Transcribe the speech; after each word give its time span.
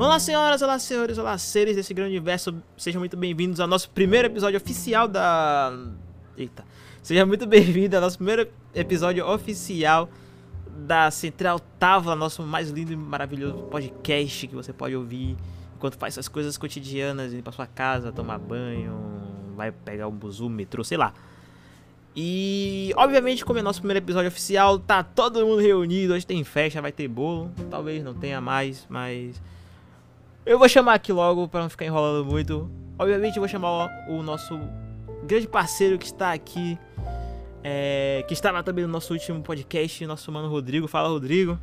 Olá, 0.00 0.18
senhoras, 0.18 0.62
olá, 0.62 0.78
senhores, 0.78 1.18
olá, 1.18 1.36
seres 1.36 1.76
desse 1.76 1.92
grande 1.92 2.12
universo. 2.12 2.54
Sejam 2.74 3.00
muito 3.00 3.18
bem-vindos 3.18 3.60
ao 3.60 3.68
nosso 3.68 3.90
primeiro 3.90 4.28
episódio 4.28 4.56
oficial 4.56 5.06
da. 5.06 5.78
Eita. 6.38 6.64
Seja 7.02 7.26
muito 7.26 7.46
bem-vindo 7.46 7.96
ao 7.96 8.00
nosso 8.00 8.16
primeiro 8.16 8.48
episódio 8.74 9.28
oficial 9.28 10.08
da 10.86 11.10
Central 11.10 11.60
Távola, 11.78 12.16
nosso 12.16 12.42
mais 12.42 12.70
lindo 12.70 12.94
e 12.94 12.96
maravilhoso 12.96 13.58
podcast 13.64 14.46
que 14.46 14.54
você 14.54 14.72
pode 14.72 14.96
ouvir 14.96 15.36
enquanto 15.76 15.98
faz 15.98 16.14
suas 16.14 16.28
coisas 16.28 16.56
cotidianas, 16.56 17.34
ir 17.34 17.42
pra 17.42 17.52
sua 17.52 17.66
casa, 17.66 18.10
tomar 18.10 18.38
banho, 18.38 18.98
vai 19.54 19.70
pegar 19.70 20.08
um 20.08 20.12
buzu, 20.12 20.48
metrô, 20.48 20.82
sei 20.82 20.96
lá. 20.96 21.12
E, 22.16 22.90
obviamente, 22.96 23.44
como 23.44 23.58
é 23.58 23.62
nosso 23.62 23.80
primeiro 23.80 24.02
episódio 24.02 24.28
oficial, 24.28 24.78
tá 24.78 25.02
todo 25.02 25.44
mundo 25.44 25.60
reunido. 25.60 26.14
Hoje 26.14 26.26
tem 26.26 26.42
festa, 26.42 26.80
vai 26.80 26.90
ter 26.90 27.06
bolo. 27.06 27.52
Talvez 27.68 28.02
não 28.02 28.14
tenha 28.14 28.40
mais, 28.40 28.86
mas. 28.88 29.38
Eu 30.44 30.58
vou 30.58 30.68
chamar 30.68 30.94
aqui 30.94 31.12
logo 31.12 31.46
para 31.48 31.62
não 31.62 31.70
ficar 31.70 31.84
enrolando 31.84 32.24
muito. 32.24 32.70
Obviamente, 32.98 33.36
eu 33.36 33.40
vou 33.40 33.48
chamar 33.48 33.88
o 34.08 34.22
nosso 34.22 34.58
grande 35.24 35.46
parceiro 35.46 35.98
que 35.98 36.06
está 36.06 36.32
aqui. 36.32 36.78
É, 37.62 38.24
que 38.26 38.32
estava 38.32 38.62
também 38.62 38.86
no 38.86 38.90
nosso 38.90 39.12
último 39.12 39.42
podcast, 39.42 40.06
nosso 40.06 40.32
mano 40.32 40.48
Rodrigo. 40.48 40.88
Fala, 40.88 41.10
Rodrigo. 41.10 41.58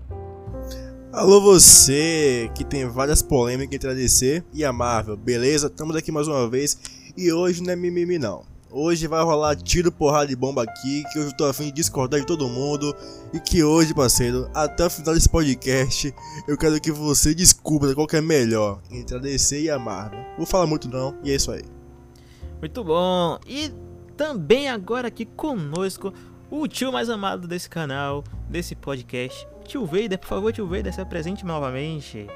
Alô 1.12 1.42
você, 1.42 2.52
que 2.54 2.64
tem 2.64 2.88
várias 2.88 3.24
polêmicas 3.24 3.74
entre 3.74 3.90
a 3.90 3.94
DC 3.94 4.44
e 4.54 4.64
a 4.64 4.72
Marvel, 4.72 5.18
beleza? 5.18 5.68
Estamos 5.68 5.96
aqui 5.96 6.12
mais 6.12 6.28
uma 6.28 6.48
vez 6.48 6.78
e 7.18 7.32
hoje 7.32 7.64
não 7.64 7.74
é 7.74 7.76
mimimi 7.76 8.20
não. 8.20 8.44
Hoje 8.70 9.08
vai 9.08 9.24
rolar 9.24 9.56
tiro, 9.56 9.90
porrada 9.92 10.30
e 10.30 10.36
bomba 10.36 10.64
aqui, 10.64 11.04
que 11.12 11.20
hoje 11.20 11.30
eu 11.30 11.38
tô 11.38 11.46
afim 11.46 11.66
de 11.66 11.72
discordar 11.72 12.20
de 12.20 12.26
todo 12.26 12.50
mundo. 12.50 12.94
E 13.34 13.40
que 13.40 13.64
hoje, 13.64 13.94
parceiro, 13.94 14.50
até 14.54 14.86
o 14.86 14.90
final 14.90 15.14
desse 15.14 15.30
podcast, 15.30 16.14
eu 16.48 16.58
quero 16.58 16.80
que 16.82 16.92
você 16.92 17.34
descubra 17.34 17.96
qual 17.96 18.06
que 18.06 18.18
é 18.18 18.22
melhor 18.22 18.82
entre 18.92 19.16
a 19.16 19.20
DC 19.20 19.62
e 19.62 19.70
a 19.70 19.80
Marvel. 19.80 20.20
Vou 20.36 20.46
falar 20.46 20.68
muito 20.68 20.90
não, 20.90 21.18
e 21.24 21.32
é 21.32 21.36
isso 21.36 21.50
aí. 21.50 21.64
Muito 22.60 22.84
bom. 22.84 23.40
E 23.48 23.72
também 24.18 24.68
agora 24.68 25.08
aqui 25.08 25.26
conosco, 25.26 26.14
o 26.52 26.68
tio 26.68 26.92
mais 26.92 27.10
amado 27.10 27.48
desse 27.48 27.70
canal, 27.70 28.22
desse 28.50 28.76
podcast. 28.76 29.48
Tio 29.64 29.86
Vader, 29.86 30.20
por 30.20 30.28
favor, 30.28 30.52
tio 30.52 30.68
Vader, 30.68 30.94
se 30.94 31.00
apresente 31.00 31.46
novamente. 31.46 32.28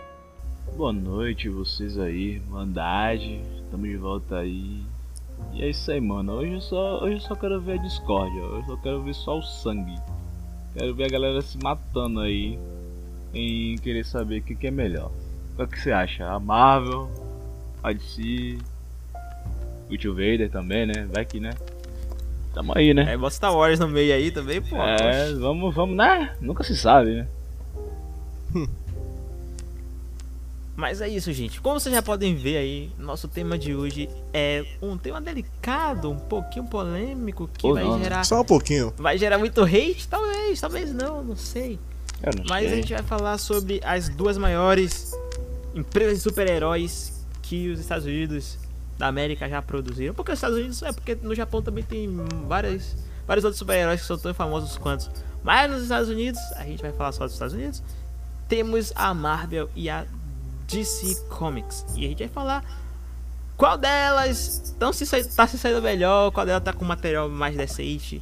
Boa 0.77 0.93
noite 0.93 1.49
vocês 1.49 1.99
aí, 1.99 2.41
Mandade, 2.47 3.41
estamos 3.65 3.89
de 3.89 3.97
volta 3.97 4.37
aí. 4.37 4.81
E 5.53 5.63
é 5.63 5.69
isso 5.69 5.91
aí, 5.91 5.99
mano. 5.99 6.33
Hoje 6.33 6.53
eu 6.53 6.61
só, 6.61 7.03
hoje 7.03 7.15
eu 7.15 7.19
só 7.21 7.35
quero 7.35 7.59
ver 7.61 7.79
a 7.79 7.83
discórdia. 7.83 8.41
Hoje 8.41 8.69
eu 8.69 8.75
só 8.75 8.81
quero 8.81 9.03
ver 9.03 9.15
só 9.15 9.37
o 9.37 9.41
sangue. 9.41 9.95
Quero 10.73 10.95
ver 10.95 11.05
a 11.05 11.09
galera 11.09 11.41
se 11.41 11.57
matando 11.57 12.19
aí. 12.21 12.57
Em 13.33 13.77
querer 13.77 14.05
saber 14.05 14.39
o 14.39 14.43
que, 14.43 14.55
que 14.55 14.67
é 14.67 14.71
melhor. 14.71 15.11
O 15.57 15.67
que 15.67 15.79
você 15.79 15.91
acha? 15.91 16.27
A 16.27 16.39
Marvel, 16.39 17.09
a 17.81 17.93
DC, 17.93 18.57
o 19.89 19.97
Tio 19.97 20.13
Vader 20.13 20.49
também, 20.49 20.85
né? 20.85 21.07
Vai 21.13 21.25
que, 21.25 21.39
né? 21.39 21.51
Tamo 22.53 22.73
aí, 22.75 22.93
né? 22.93 23.13
É, 23.13 23.17
bota 23.17 23.35
Star 23.35 23.55
Wars 23.55 23.79
no 23.79 23.87
meio 23.87 24.13
aí 24.13 24.31
também, 24.31 24.61
pô. 24.61 24.75
É, 24.75 25.33
vamos, 25.33 25.73
vamos, 25.73 25.95
né? 25.95 26.35
Nunca 26.41 26.63
se 26.63 26.75
sabe, 26.75 27.11
né? 27.13 27.27
Mas 30.75 31.01
é 31.01 31.07
isso, 31.07 31.31
gente. 31.33 31.59
Como 31.59 31.79
vocês 31.79 31.93
já 31.93 32.01
podem 32.01 32.35
ver 32.35 32.57
aí, 32.57 32.91
nosso 32.97 33.27
tema 33.27 33.57
de 33.57 33.75
hoje 33.75 34.09
é 34.33 34.65
um 34.81 34.97
tema 34.97 35.19
delicado, 35.19 36.09
um 36.09 36.17
pouquinho 36.17 36.65
polêmico, 36.65 37.49
que 37.57 37.71
vai 37.71 37.83
não, 37.83 38.01
gerar. 38.01 38.23
Só 38.23 38.41
um 38.41 38.45
pouquinho. 38.45 38.93
Vai 38.97 39.17
gerar 39.17 39.37
muito 39.37 39.61
hate? 39.61 40.07
Talvez, 40.07 40.59
talvez 40.59 40.93
não, 40.93 41.23
não 41.23 41.35
sei. 41.35 41.77
Eu 42.23 42.31
não 42.37 42.45
Mas 42.47 42.67
a 42.67 42.69
sei. 42.69 42.81
gente 42.81 42.93
vai 42.93 43.03
falar 43.03 43.37
sobre 43.37 43.81
as 43.83 44.07
duas 44.09 44.37
maiores 44.37 45.11
empresas 45.75 46.17
de 46.17 46.23
super-heróis 46.23 47.25
que 47.41 47.69
os 47.69 47.79
Estados 47.79 48.05
Unidos 48.05 48.57
da 48.97 49.07
América 49.07 49.49
já 49.49 49.61
produziram. 49.61 50.13
Porque 50.13 50.31
os 50.31 50.37
Estados 50.37 50.57
Unidos 50.57 50.81
é 50.83 50.91
porque 50.93 51.15
no 51.15 51.35
Japão 51.35 51.61
também 51.61 51.83
tem 51.83 52.09
várias, 52.47 52.95
vários 53.27 53.43
outros 53.43 53.59
super-heróis 53.59 54.01
que 54.01 54.07
são 54.07 54.17
tão 54.17 54.33
famosos 54.33 54.77
quanto. 54.77 55.11
Mas 55.43 55.69
nos 55.69 55.83
Estados 55.83 56.07
Unidos, 56.07 56.39
a 56.55 56.63
gente 56.63 56.81
vai 56.81 56.93
falar 56.93 57.11
só 57.11 57.25
dos 57.25 57.33
Estados 57.33 57.53
Unidos, 57.53 57.83
temos 58.47 58.93
a 58.95 59.13
Marvel 59.13 59.69
e 59.75 59.89
a 59.89 60.05
DC 60.71 61.27
Comics. 61.29 61.85
E 61.95 62.05
a 62.05 62.09
gente 62.09 62.19
vai 62.19 62.27
falar 62.29 62.63
qual 63.57 63.77
delas 63.77 64.63
estão 64.65 64.91
se, 64.91 65.05
tá 65.35 65.45
se 65.45 65.57
saindo 65.57 65.81
melhor, 65.81 66.31
qual 66.31 66.45
delas 66.45 66.63
tá 66.63 66.73
com 66.73 66.85
material 66.85 67.29
mais 67.29 67.55
decente. 67.55 68.21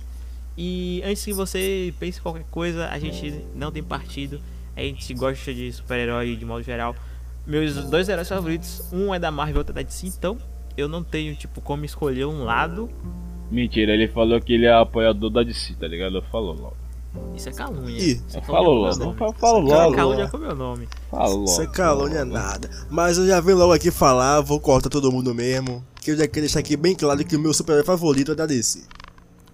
E 0.58 1.02
antes 1.06 1.24
que 1.24 1.32
você 1.32 1.94
pense 2.00 2.20
qualquer 2.20 2.44
coisa, 2.52 2.90
a 2.90 3.00
gente 3.00 3.44
não 3.56 3.72
tem 3.72 3.82
partido. 3.82 4.42
A 4.76 4.82
gente 4.82 5.14
gosta 5.14 5.54
de 5.54 5.72
super-herói 5.72 6.36
de 6.36 6.46
modo 6.46 6.64
geral. 6.64 6.96
Meus 7.48 7.76
dois 7.86 8.10
heróis 8.10 8.28
favoritos, 8.28 8.84
um 8.92 9.14
é 9.14 9.20
da 9.20 9.32
Marvel, 9.32 9.60
outro 9.60 9.72
é 9.74 9.76
da 9.76 9.82
DC, 9.82 10.08
então 10.08 10.38
eu 10.78 10.88
não 10.88 11.04
tenho 11.04 11.36
tipo 11.36 11.62
como 11.62 11.86
escolher 11.86 12.26
um 12.26 12.44
lado. 12.44 12.90
Mentira, 13.50 13.94
ele 13.94 14.08
falou 14.08 14.40
que 14.40 14.54
ele 14.54 14.66
é 14.66 14.74
apoiador 14.74 15.30
da 15.30 15.42
DC, 15.42 15.74
tá 15.76 15.88
ligado? 15.88 16.22
Falou 16.24 16.54
logo. 16.54 16.79
Isso 17.36 17.50
é 17.50 17.52
calúnia. 17.52 18.00
Ih, 18.00 18.22
Isso 18.28 18.38
é 18.38 18.42
Falou 18.42 18.90
calúnia 18.92 19.06
logo. 19.06 19.14
com 19.16 19.18
meu 19.18 19.26
nome. 19.26 19.40
Falou 19.40 19.64
Isso 19.66 19.74
é 19.74 19.78
logo. 19.84 19.96
calúnia 19.96 20.28
com 20.30 20.38
meu 20.38 20.56
nome. 20.56 20.90
Falou 21.10 21.38
logo. 21.38 21.46
Isso 21.46 21.62
é 21.62 21.68
calúnia 21.68 22.26
nada. 22.26 22.70
Mas 22.90 23.18
eu 23.18 23.28
já 23.28 23.40
venho 23.42 23.58
logo 23.58 23.74
aqui 23.74 23.90
falar, 23.92 24.42
vou 24.42 24.60
cortar 24.60 24.90
todo 24.90 25.12
mundo 25.12 25.34
mesmo. 25.34 25.84
Que 26.02 26.12
eu 26.12 26.18
já 26.18 26.28
quero 26.28 26.42
deixar 26.42 26.60
aqui 26.60 26.78
bem 26.78 26.96
claro 26.96 27.24
que 27.26 27.36
o 27.36 27.40
meu 27.40 27.54
super 27.54 27.84
favorito 27.84 28.32
é 28.32 28.36
da 28.36 28.46
DC. 28.46 28.84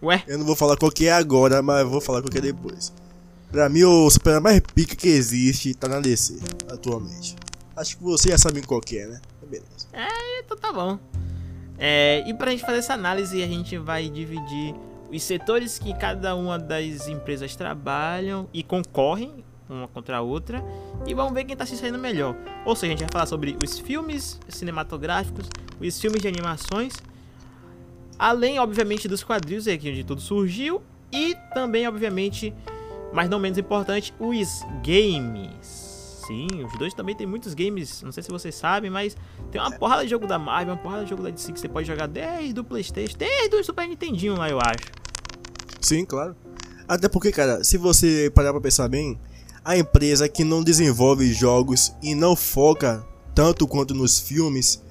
Ué? 0.03 0.23
Eu 0.27 0.37
não 0.37 0.45
vou 0.45 0.55
falar 0.55 0.75
qual 0.77 0.91
que 0.91 1.07
é 1.07 1.11
agora, 1.13 1.61
mas 1.61 1.87
vou 1.87 2.01
falar 2.01 2.21
qual 2.21 2.29
que 2.31 2.37
é 2.37 2.41
depois. 2.41 2.93
Pra 3.51 3.69
mim, 3.69 3.83
o 3.83 4.09
super 4.09 4.41
mais 4.41 4.59
pica 4.59 4.95
que 4.95 5.07
existe 5.07 5.73
tá 5.73 5.87
na 5.87 5.99
DC, 5.99 6.37
atualmente. 6.69 7.35
Acho 7.75 7.97
que 7.97 8.03
você 8.03 8.29
já 8.29 8.37
sabe 8.37 8.61
qual 8.61 8.81
que 8.81 8.97
é, 8.97 9.07
né? 9.07 9.21
Beleza. 9.49 9.65
Então 10.43 10.57
tá 10.57 10.73
bom. 10.73 10.99
É, 11.77 12.23
e 12.27 12.33
pra 12.33 12.51
gente 12.51 12.63
fazer 12.65 12.79
essa 12.79 12.93
análise, 12.93 13.41
a 13.41 13.47
gente 13.47 13.77
vai 13.77 14.09
dividir 14.09 14.75
os 15.15 15.23
setores 15.23 15.79
que 15.79 15.93
cada 15.93 16.35
uma 16.35 16.59
das 16.59 17.07
empresas 17.07 17.55
trabalham 17.55 18.49
e 18.53 18.61
concorrem 18.61 19.43
uma 19.69 19.87
contra 19.87 20.17
a 20.17 20.21
outra. 20.21 20.63
E 21.07 21.13
vamos 21.13 21.33
ver 21.33 21.43
quem 21.43 21.55
tá 21.55 21.65
se 21.65 21.75
saindo 21.77 21.97
melhor. 21.97 22.35
Ou 22.65 22.75
seja, 22.75 22.93
a 22.93 22.95
gente 22.95 23.05
vai 23.05 23.11
falar 23.11 23.25
sobre 23.25 23.57
os 23.63 23.79
filmes 23.79 24.39
cinematográficos, 24.47 25.49
os 25.79 25.99
filmes 25.99 26.21
de 26.21 26.27
animações, 26.27 26.93
além, 28.17 28.59
obviamente, 28.59 29.07
dos 29.07 29.23
quadrinhos, 29.23 29.67
é 29.67 29.73
aqui 29.73 29.89
onde 29.89 30.03
tudo 30.03 30.21
surgiu, 30.21 30.81
e 31.11 31.35
também, 31.53 31.87
obviamente, 31.87 32.53
mas 33.13 33.29
não 33.29 33.39
menos 33.39 33.57
importante, 33.57 34.13
os 34.19 34.61
games. 34.83 35.85
Sim, 36.27 36.47
os 36.65 36.77
dois 36.79 36.93
também 36.93 37.15
tem 37.15 37.27
muitos 37.27 37.53
games, 37.53 38.01
não 38.01 38.11
sei 38.11 38.23
se 38.23 38.31
vocês 38.31 38.55
sabem, 38.55 38.89
mas 38.89 39.15
tem 39.51 39.61
uma 39.61 39.71
porrada 39.71 40.03
de 40.03 40.09
jogo 40.09 40.25
da 40.25 40.39
Marvel, 40.39 40.73
uma 40.73 40.81
porrada 40.81 41.03
de 41.03 41.09
jogo 41.11 41.21
da 41.21 41.29
DC 41.29 41.53
que 41.53 41.59
você 41.59 41.69
pode 41.69 41.87
jogar 41.87 42.07
desde 42.07 42.59
o 42.59 42.63
Playstation, 42.63 43.15
desde 43.15 43.55
o 43.55 43.63
Super 43.63 43.87
Nintendinho 43.87 44.35
lá, 44.35 44.49
eu 44.49 44.57
acho. 44.59 45.04
Sim, 45.85 46.03
claro. 46.03 46.35
Até 46.87 47.07
porque, 47.07 47.31
cara, 47.31 47.63
se 47.63 47.77
você 47.77 48.31
parar 48.33 48.51
pra 48.51 48.59
pensar 48.59 48.87
bem, 48.87 49.19
a 49.63 49.77
empresa 49.77 50.27
que 50.27 50.43
não 50.43 50.63
desenvolve 50.63 51.31
jogos 51.31 51.93
e 52.01 52.15
não 52.15 52.35
foca 52.35 53.05
tanto 53.35 53.67
quanto 53.67 53.93
nos 53.93 54.19
filmes 54.19 54.81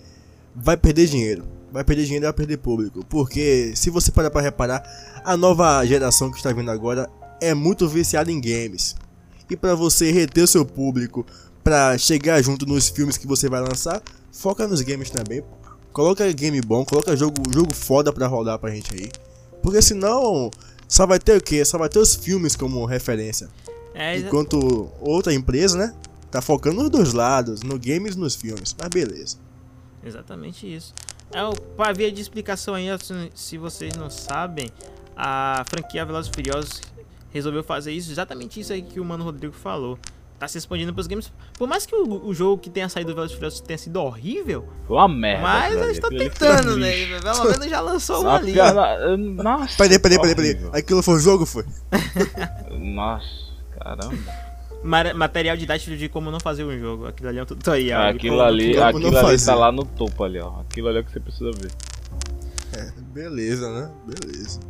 vai 0.54 0.76
perder 0.76 1.08
dinheiro. 1.08 1.42
Vai 1.72 1.82
perder 1.82 2.04
dinheiro 2.04 2.26
e 2.26 2.28
vai 2.28 2.32
perder 2.32 2.58
público. 2.58 3.04
Porque 3.08 3.72
se 3.74 3.90
você 3.90 4.12
parar 4.12 4.30
pra 4.30 4.40
reparar, 4.40 4.84
a 5.24 5.36
nova 5.36 5.84
geração 5.84 6.30
que 6.30 6.36
está 6.36 6.52
vindo 6.52 6.70
agora 6.70 7.10
é 7.40 7.52
muito 7.54 7.88
viciada 7.88 8.30
em 8.30 8.40
games. 8.40 8.94
E 9.50 9.56
pra 9.56 9.74
você 9.74 10.12
reter 10.12 10.44
o 10.44 10.46
seu 10.46 10.64
público, 10.64 11.26
pra 11.64 11.98
chegar 11.98 12.40
junto 12.40 12.66
nos 12.66 12.88
filmes 12.88 13.16
que 13.16 13.26
você 13.26 13.48
vai 13.48 13.60
lançar, 13.60 14.00
foca 14.30 14.68
nos 14.68 14.80
games 14.80 15.10
também. 15.10 15.42
Coloca 15.92 16.30
game 16.32 16.60
bom, 16.60 16.84
coloca 16.84 17.16
jogo, 17.16 17.34
jogo 17.52 17.74
foda 17.74 18.12
pra 18.12 18.28
rodar 18.28 18.60
pra 18.60 18.70
gente 18.70 18.94
aí. 18.94 19.10
Porque 19.64 19.80
senão 19.80 20.50
só 20.94 21.06
vai 21.06 21.18
ter 21.18 21.36
o 21.36 21.40
quê? 21.42 21.64
Só 21.64 21.76
vai 21.78 21.88
ter 21.88 21.98
os 21.98 22.14
filmes 22.14 22.54
como 22.56 22.84
referência. 22.86 23.48
É, 23.94 24.16
Enquanto 24.18 24.90
outra 25.00 25.32
empresa, 25.32 25.76
né? 25.78 25.94
Tá 26.30 26.40
focando 26.42 26.82
nos 26.82 26.90
dois 26.90 27.12
lados, 27.12 27.62
no 27.62 27.78
games 27.78 28.14
e 28.14 28.18
nos 28.18 28.34
filmes. 28.34 28.74
Mas 28.78 28.88
beleza. 28.88 29.36
exatamente 30.04 30.72
isso. 30.72 30.92
É, 31.32 31.42
o- 31.42 31.52
pra 31.76 31.92
via 31.92 32.12
de 32.12 32.20
explicação 32.20 32.74
aí, 32.74 32.86
se- 33.02 33.30
se 33.34 33.58
vocês 33.58 33.96
não 33.96 34.10
sabem, 34.10 34.68
a 35.16 35.64
franquia 35.68 36.04
Velozes 36.04 36.30
e 36.30 36.34
Furiosos 36.34 36.80
resolveu 37.30 37.64
fazer 37.64 37.92
isso, 37.92 38.10
exatamente 38.10 38.60
isso 38.60 38.72
aí 38.72 38.82
que 38.82 39.00
o 39.00 39.04
Mano 39.04 39.24
Rodrigo 39.24 39.54
falou. 39.54 39.98
Tá 40.38 40.48
se 40.48 40.58
expandindo 40.58 40.92
pros 40.92 41.06
games. 41.06 41.32
Por 41.56 41.68
mais 41.68 41.86
que 41.86 41.94
o, 41.94 42.26
o 42.26 42.34
jogo 42.34 42.58
que 42.60 42.68
tenha 42.68 42.88
saído 42.88 43.10
do 43.10 43.14
Velozes 43.14 43.32
e 43.32 43.36
Furiosos 43.36 43.60
tenha 43.60 43.78
sido 43.78 44.00
horrível, 44.00 44.68
Foi 44.86 44.96
uma 44.96 45.08
merda. 45.08 45.42
mas 45.42 45.74
eles 45.74 45.92
estão 45.92 46.10
tentando, 46.10 46.76
né? 46.76 46.90
Pelo 47.20 47.44
menos 47.50 47.66
já 47.70 47.80
lançou 47.80 48.24
um 48.24 48.28
ali. 48.28 48.52
Nossa. 49.42 49.76
Peraí, 49.78 49.98
peraí, 49.98 50.18
peraí, 50.20 50.34
peraí. 50.34 50.68
Aquilo 50.72 51.02
foi 51.02 51.14
um 51.14 51.18
jogo, 51.20 51.46
foi? 51.46 51.64
Nossa, 52.78 53.26
caramba. 53.78 54.14
Ma- 54.82 55.14
material 55.14 55.56
didático 55.56 55.96
de 55.96 56.08
como 56.08 56.30
não 56.30 56.40
fazer 56.40 56.64
um 56.64 56.78
jogo. 56.78 57.06
Aquilo 57.06 57.28
ali 57.30 57.38
é 57.38 57.42
um 57.42 57.46
tutorial. 57.46 58.02
Ah, 58.02 58.08
aquilo 58.10 58.42
ali, 58.42 58.76
aquilo 58.76 59.16
ali 59.16 59.26
fazer. 59.26 59.46
tá 59.46 59.54
lá 59.54 59.72
no 59.72 59.84
topo 59.84 60.24
ali, 60.24 60.38
ó. 60.40 60.60
Aquilo 60.60 60.88
ali 60.88 60.98
é 60.98 61.00
o 61.00 61.04
que 61.04 61.12
você 61.12 61.20
precisa 61.20 61.50
ver. 61.52 61.70
É, 62.76 62.92
beleza, 63.14 63.70
né? 63.70 63.90
Beleza. 64.06 64.60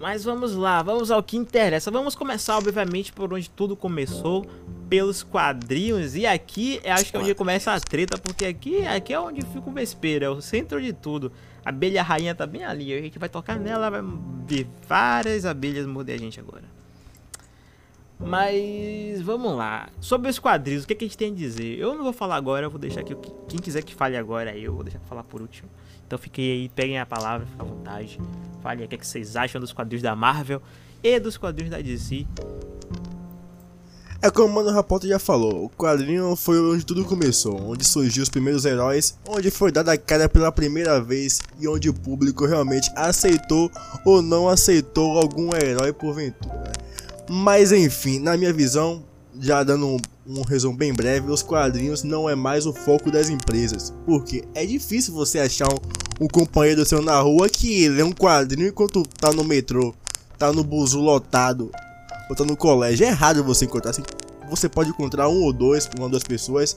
Mas 0.00 0.24
vamos 0.24 0.54
lá, 0.54 0.82
vamos 0.82 1.10
ao 1.10 1.22
que 1.22 1.36
interessa. 1.36 1.90
Vamos 1.90 2.14
começar, 2.14 2.56
obviamente, 2.56 3.12
por 3.12 3.32
onde 3.32 3.50
tudo 3.50 3.76
começou. 3.76 4.46
pelos 4.88 5.22
quadrinhos. 5.22 6.16
E 6.16 6.26
aqui 6.26 6.80
é, 6.82 6.90
acho 6.90 7.10
que 7.10 7.16
é 7.16 7.20
onde 7.20 7.34
começa 7.34 7.72
a 7.72 7.80
treta, 7.80 8.16
porque 8.16 8.46
aqui, 8.46 8.86
aqui 8.86 9.12
é 9.12 9.20
onde 9.20 9.42
fica 9.42 9.68
o 9.68 9.72
vespeiro, 9.72 10.24
é 10.24 10.30
o 10.30 10.40
centro 10.40 10.80
de 10.80 10.92
tudo. 10.92 11.30
A 11.64 11.68
abelha 11.68 12.02
rainha 12.02 12.34
tá 12.34 12.46
bem 12.46 12.64
ali. 12.64 12.92
A 12.92 13.00
gente 13.00 13.18
vai 13.18 13.28
tocar 13.28 13.58
nela, 13.58 13.90
vai 13.90 14.02
ver 14.46 14.66
várias 14.88 15.44
abelhas 15.44 15.86
morder 15.86 16.14
a 16.14 16.18
gente 16.18 16.40
agora. 16.40 16.64
Mas 18.20 19.22
vamos 19.22 19.56
lá. 19.56 19.88
Sobre 20.00 20.28
os 20.28 20.38
quadrinhos, 20.38 20.84
o 20.84 20.86
que, 20.86 20.92
é 20.92 20.96
que, 20.96 21.04
a 21.04 21.08
gente 21.08 21.16
tem 21.16 21.32
a 21.32 21.34
dizer? 21.34 21.78
Eu 21.78 21.94
não 21.94 22.02
vou 22.02 22.12
falar 22.12 22.36
agora, 22.36 22.66
eu 22.66 22.70
vou 22.70 22.78
deixar 22.78 23.00
aqui. 23.00 23.16
Quem 23.46 23.60
quiser 23.60 23.82
que 23.82 23.94
fale 23.94 24.16
agora, 24.16 24.56
eu 24.56 24.74
vou 24.74 24.82
deixar 24.82 25.00
falar 25.00 25.22
por 25.22 25.40
último. 25.40 25.68
Então 26.06 26.18
fiquem 26.18 26.50
aí, 26.50 26.68
peguem 26.68 26.98
a 26.98 27.06
palavra, 27.06 27.46
fiquem 27.46 27.60
à 27.60 27.68
vontade. 27.68 28.20
Falem 28.60 28.84
o 28.84 28.88
que, 28.88 28.94
é 28.94 28.98
que 28.98 29.06
vocês 29.06 29.36
acham 29.36 29.60
dos 29.60 29.72
quadrinhos 29.72 30.02
da 30.02 30.16
Marvel 30.16 30.60
e 31.02 31.20
dos 31.20 31.36
quadrinhos 31.36 31.70
da 31.70 31.80
DC. 31.80 32.26
É 34.20 34.30
como 34.30 34.48
o 34.48 34.52
Mano 34.52 34.72
Rapoto 34.72 35.06
já 35.06 35.20
falou, 35.20 35.66
o 35.66 35.70
quadrinho 35.70 36.34
foi 36.34 36.60
onde 36.60 36.84
tudo 36.84 37.04
começou, 37.04 37.70
onde 37.70 37.84
surgiu 37.84 38.20
os 38.24 38.28
primeiros 38.28 38.64
heróis, 38.64 39.16
onde 39.28 39.48
foi 39.48 39.70
dada 39.70 39.92
a 39.92 39.96
cara 39.96 40.28
pela 40.28 40.50
primeira 40.50 41.00
vez 41.00 41.40
e 41.60 41.68
onde 41.68 41.88
o 41.88 41.94
público 41.94 42.44
realmente 42.44 42.90
aceitou 42.96 43.70
ou 44.04 44.20
não 44.20 44.48
aceitou 44.48 45.16
algum 45.16 45.54
herói 45.54 45.92
porventura. 45.92 46.72
Mas 47.28 47.72
enfim, 47.72 48.18
na 48.18 48.36
minha 48.36 48.52
visão, 48.52 49.04
já 49.38 49.62
dando 49.62 49.86
um, 49.86 49.98
um, 50.26 50.42
resumo 50.42 50.76
bem 50.76 50.92
breve, 50.92 51.30
os 51.30 51.42
quadrinhos 51.42 52.02
não 52.02 52.28
é 52.28 52.34
mais 52.34 52.66
o 52.66 52.72
foco 52.72 53.10
das 53.10 53.28
empresas. 53.28 53.92
Porque 54.06 54.44
é 54.54 54.64
difícil 54.64 55.12
você 55.12 55.38
achar 55.38 55.68
um, 55.68 56.24
um 56.24 56.28
companheiro 56.28 56.84
seu 56.86 57.02
na 57.02 57.20
rua 57.20 57.48
que 57.48 57.88
lê 57.88 58.02
um 58.02 58.12
quadrinho 58.12 58.68
enquanto 58.68 59.02
tá 59.02 59.32
no 59.32 59.44
metrô, 59.44 59.94
tá 60.38 60.52
no 60.52 60.64
buzu 60.64 61.00
lotado, 61.00 61.70
ou 62.30 62.36
tá 62.36 62.44
no 62.44 62.56
colégio. 62.56 63.06
É 63.06 63.10
raro 63.10 63.44
você 63.44 63.66
encontrar. 63.66 63.90
Assim, 63.90 64.02
você 64.48 64.68
pode 64.68 64.90
encontrar 64.90 65.28
um 65.28 65.42
ou 65.42 65.52
dois, 65.52 65.88
uma 65.96 66.04
ou 66.04 66.10
duas 66.10 66.22
pessoas. 66.22 66.76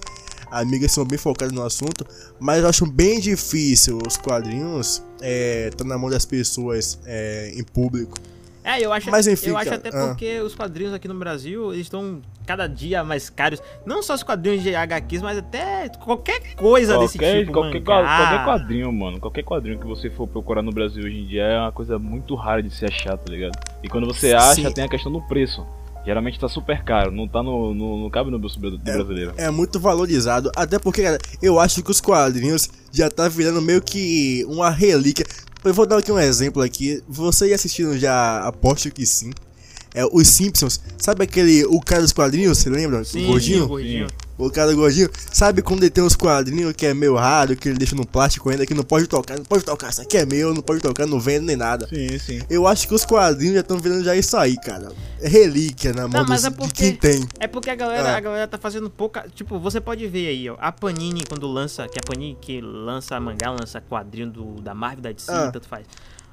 Amigas 0.51 0.91
são 0.91 1.05
bem 1.05 1.17
focadas 1.17 1.53
no 1.53 1.63
assunto, 1.63 2.05
mas 2.37 2.61
eu 2.61 2.67
acho 2.67 2.85
bem 2.85 3.21
difícil 3.21 3.99
os 4.05 4.17
quadrinhos 4.17 5.01
é, 5.21 5.69
tá 5.69 5.85
na 5.85 5.97
mão 5.97 6.09
das 6.09 6.25
pessoas 6.25 6.99
é, 7.05 7.53
em 7.55 7.63
público. 7.63 8.17
É, 8.63 8.79
eu 8.79 8.93
acho, 8.93 9.09
Mas, 9.09 9.27
enfim, 9.27 9.49
eu 9.49 9.57
acho 9.57 9.73
até 9.73 9.89
ah. 9.89 10.07
porque 10.07 10.39
os 10.39 10.53
quadrinhos 10.53 10.93
aqui 10.93 11.07
no 11.07 11.15
Brasil 11.15 11.73
eles 11.73 11.87
estão 11.87 12.21
cada 12.45 12.67
dia 12.67 13.03
mais 13.03 13.29
caros. 13.29 13.61
Não 13.85 14.03
só 14.03 14.13
os 14.13 14.23
quadrinhos 14.23 14.61
de 14.61 14.75
HQs, 14.75 15.21
mas 15.21 15.37
até 15.37 15.89
qualquer 15.89 16.55
coisa 16.55 16.93
qualquer, 16.93 17.05
desse 17.05 17.39
tipo. 17.39 17.53
Qualquer, 17.53 17.81
qualquer 17.81 18.45
quadrinho, 18.45 18.91
mano. 18.91 19.19
Qualquer 19.19 19.43
quadrinho 19.43 19.79
que 19.79 19.87
você 19.87 20.09
for 20.09 20.27
procurar 20.27 20.61
no 20.61 20.71
Brasil 20.71 21.03
hoje 21.03 21.17
em 21.17 21.25
dia 21.25 21.43
é 21.43 21.59
uma 21.59 21.71
coisa 21.71 21.97
muito 21.97 22.35
rara 22.35 22.61
de 22.61 22.69
se 22.69 22.85
achar, 22.85 23.17
tá 23.17 23.31
ligado? 23.31 23.57
E 23.83 23.89
quando 23.89 24.05
você 24.05 24.33
acha, 24.33 24.55
Sim. 24.55 24.71
tem 24.71 24.83
a 24.83 24.89
questão 24.89 25.11
do 25.11 25.21
preço. 25.21 25.65
Geralmente 26.03 26.39
tá 26.39 26.49
super 26.49 26.83
caro, 26.83 27.11
não 27.11 27.27
tá 27.27 27.43
no. 27.43 27.75
no 27.75 27.97
não 28.03 28.09
cabe 28.09 28.31
no 28.31 28.39
bolso 28.39 28.59
do 28.59 28.75
é, 28.75 28.93
brasileiro. 28.93 29.33
É 29.37 29.51
muito 29.51 29.79
valorizado, 29.79 30.51
até 30.55 30.79
porque, 30.79 31.03
cara, 31.03 31.19
eu 31.41 31.59
acho 31.59 31.83
que 31.83 31.91
os 31.91 32.01
quadrinhos 32.01 32.69
já 32.91 33.07
tá 33.07 33.29
virando 33.29 33.61
meio 33.61 33.81
que 33.81 34.43
uma 34.47 34.69
relíquia. 34.71 35.25
Eu 35.63 35.73
vou 35.73 35.85
dar 35.85 35.97
aqui 35.99 36.11
um 36.11 36.19
exemplo 36.19 36.61
aqui. 36.61 37.03
Você 37.07 37.53
assistindo 37.53 37.97
já, 37.97 38.39
aposto 38.39 38.89
que 38.91 39.05
sim. 39.05 39.31
É, 39.93 40.05
os 40.05 40.27
Simpsons, 40.27 40.79
sabe 40.97 41.23
aquele. 41.23 41.65
O 41.65 41.81
cara 41.81 42.01
dos 42.01 42.13
quadrinhos, 42.13 42.57
você 42.57 42.69
lembra? 42.69 43.03
Sim, 43.03 43.25
o 43.25 43.27
gordinho? 43.27 43.67
Gordinho. 43.67 44.07
O 44.41 44.49
cara 44.49 44.73
gordinho, 44.73 45.07
sabe 45.31 45.61
quando 45.61 45.83
ele 45.83 45.91
tem 45.91 46.03
uns 46.03 46.15
quadrinhos 46.15 46.73
que 46.73 46.87
é 46.87 46.95
meio 46.95 47.15
raro, 47.15 47.55
que 47.55 47.69
ele 47.69 47.77
deixa 47.77 47.95
no 47.95 48.07
plástico 48.07 48.49
ainda, 48.49 48.65
que 48.65 48.73
não 48.73 48.83
pode 48.83 49.05
tocar, 49.05 49.37
não 49.37 49.45
pode 49.45 49.63
tocar, 49.63 49.91
isso 49.91 50.01
aqui 50.01 50.17
é 50.17 50.25
meu, 50.25 50.51
não 50.51 50.63
pode 50.63 50.81
tocar, 50.81 51.05
não 51.05 51.19
vende 51.19 51.45
nem 51.45 51.55
nada. 51.55 51.87
Sim, 51.87 52.17
sim. 52.17 52.41
Eu 52.49 52.65
acho 52.65 52.87
que 52.87 52.95
os 52.95 53.05
quadrinhos 53.05 53.53
já 53.53 53.59
estão 53.61 53.77
virando 53.77 54.03
já 54.03 54.15
isso 54.15 54.35
aí, 54.35 54.57
cara. 54.57 54.91
É 55.21 55.27
relíquia 55.27 55.93
na 55.93 56.07
mão 56.07 56.23
não, 56.23 56.25
dos, 56.25 56.43
é 56.43 56.49
porque, 56.49 56.67
de 56.67 56.73
quem 56.73 56.95
tem. 56.95 57.27
É 57.39 57.45
porque 57.45 57.69
a 57.69 57.75
galera, 57.75 58.09
é. 58.09 58.15
a 58.15 58.19
galera 58.19 58.47
tá 58.47 58.57
fazendo 58.57 58.89
pouca. 58.89 59.27
Tipo, 59.35 59.59
você 59.59 59.79
pode 59.79 60.07
ver 60.07 60.29
aí, 60.29 60.49
ó. 60.49 60.55
A 60.59 60.71
Panini, 60.71 61.23
quando 61.29 61.45
lança, 61.45 61.87
que 61.87 61.99
a 61.99 62.03
Panini 62.03 62.35
que 62.41 62.59
lança 62.61 63.19
mangá, 63.19 63.51
lança 63.51 63.79
quadrinho 63.79 64.31
do, 64.31 64.61
da 64.61 64.73
Marvel, 64.73 65.03
da 65.03 65.11
DC, 65.11 65.31
ah. 65.31 65.51
tanto 65.51 65.67
faz. 65.67 65.85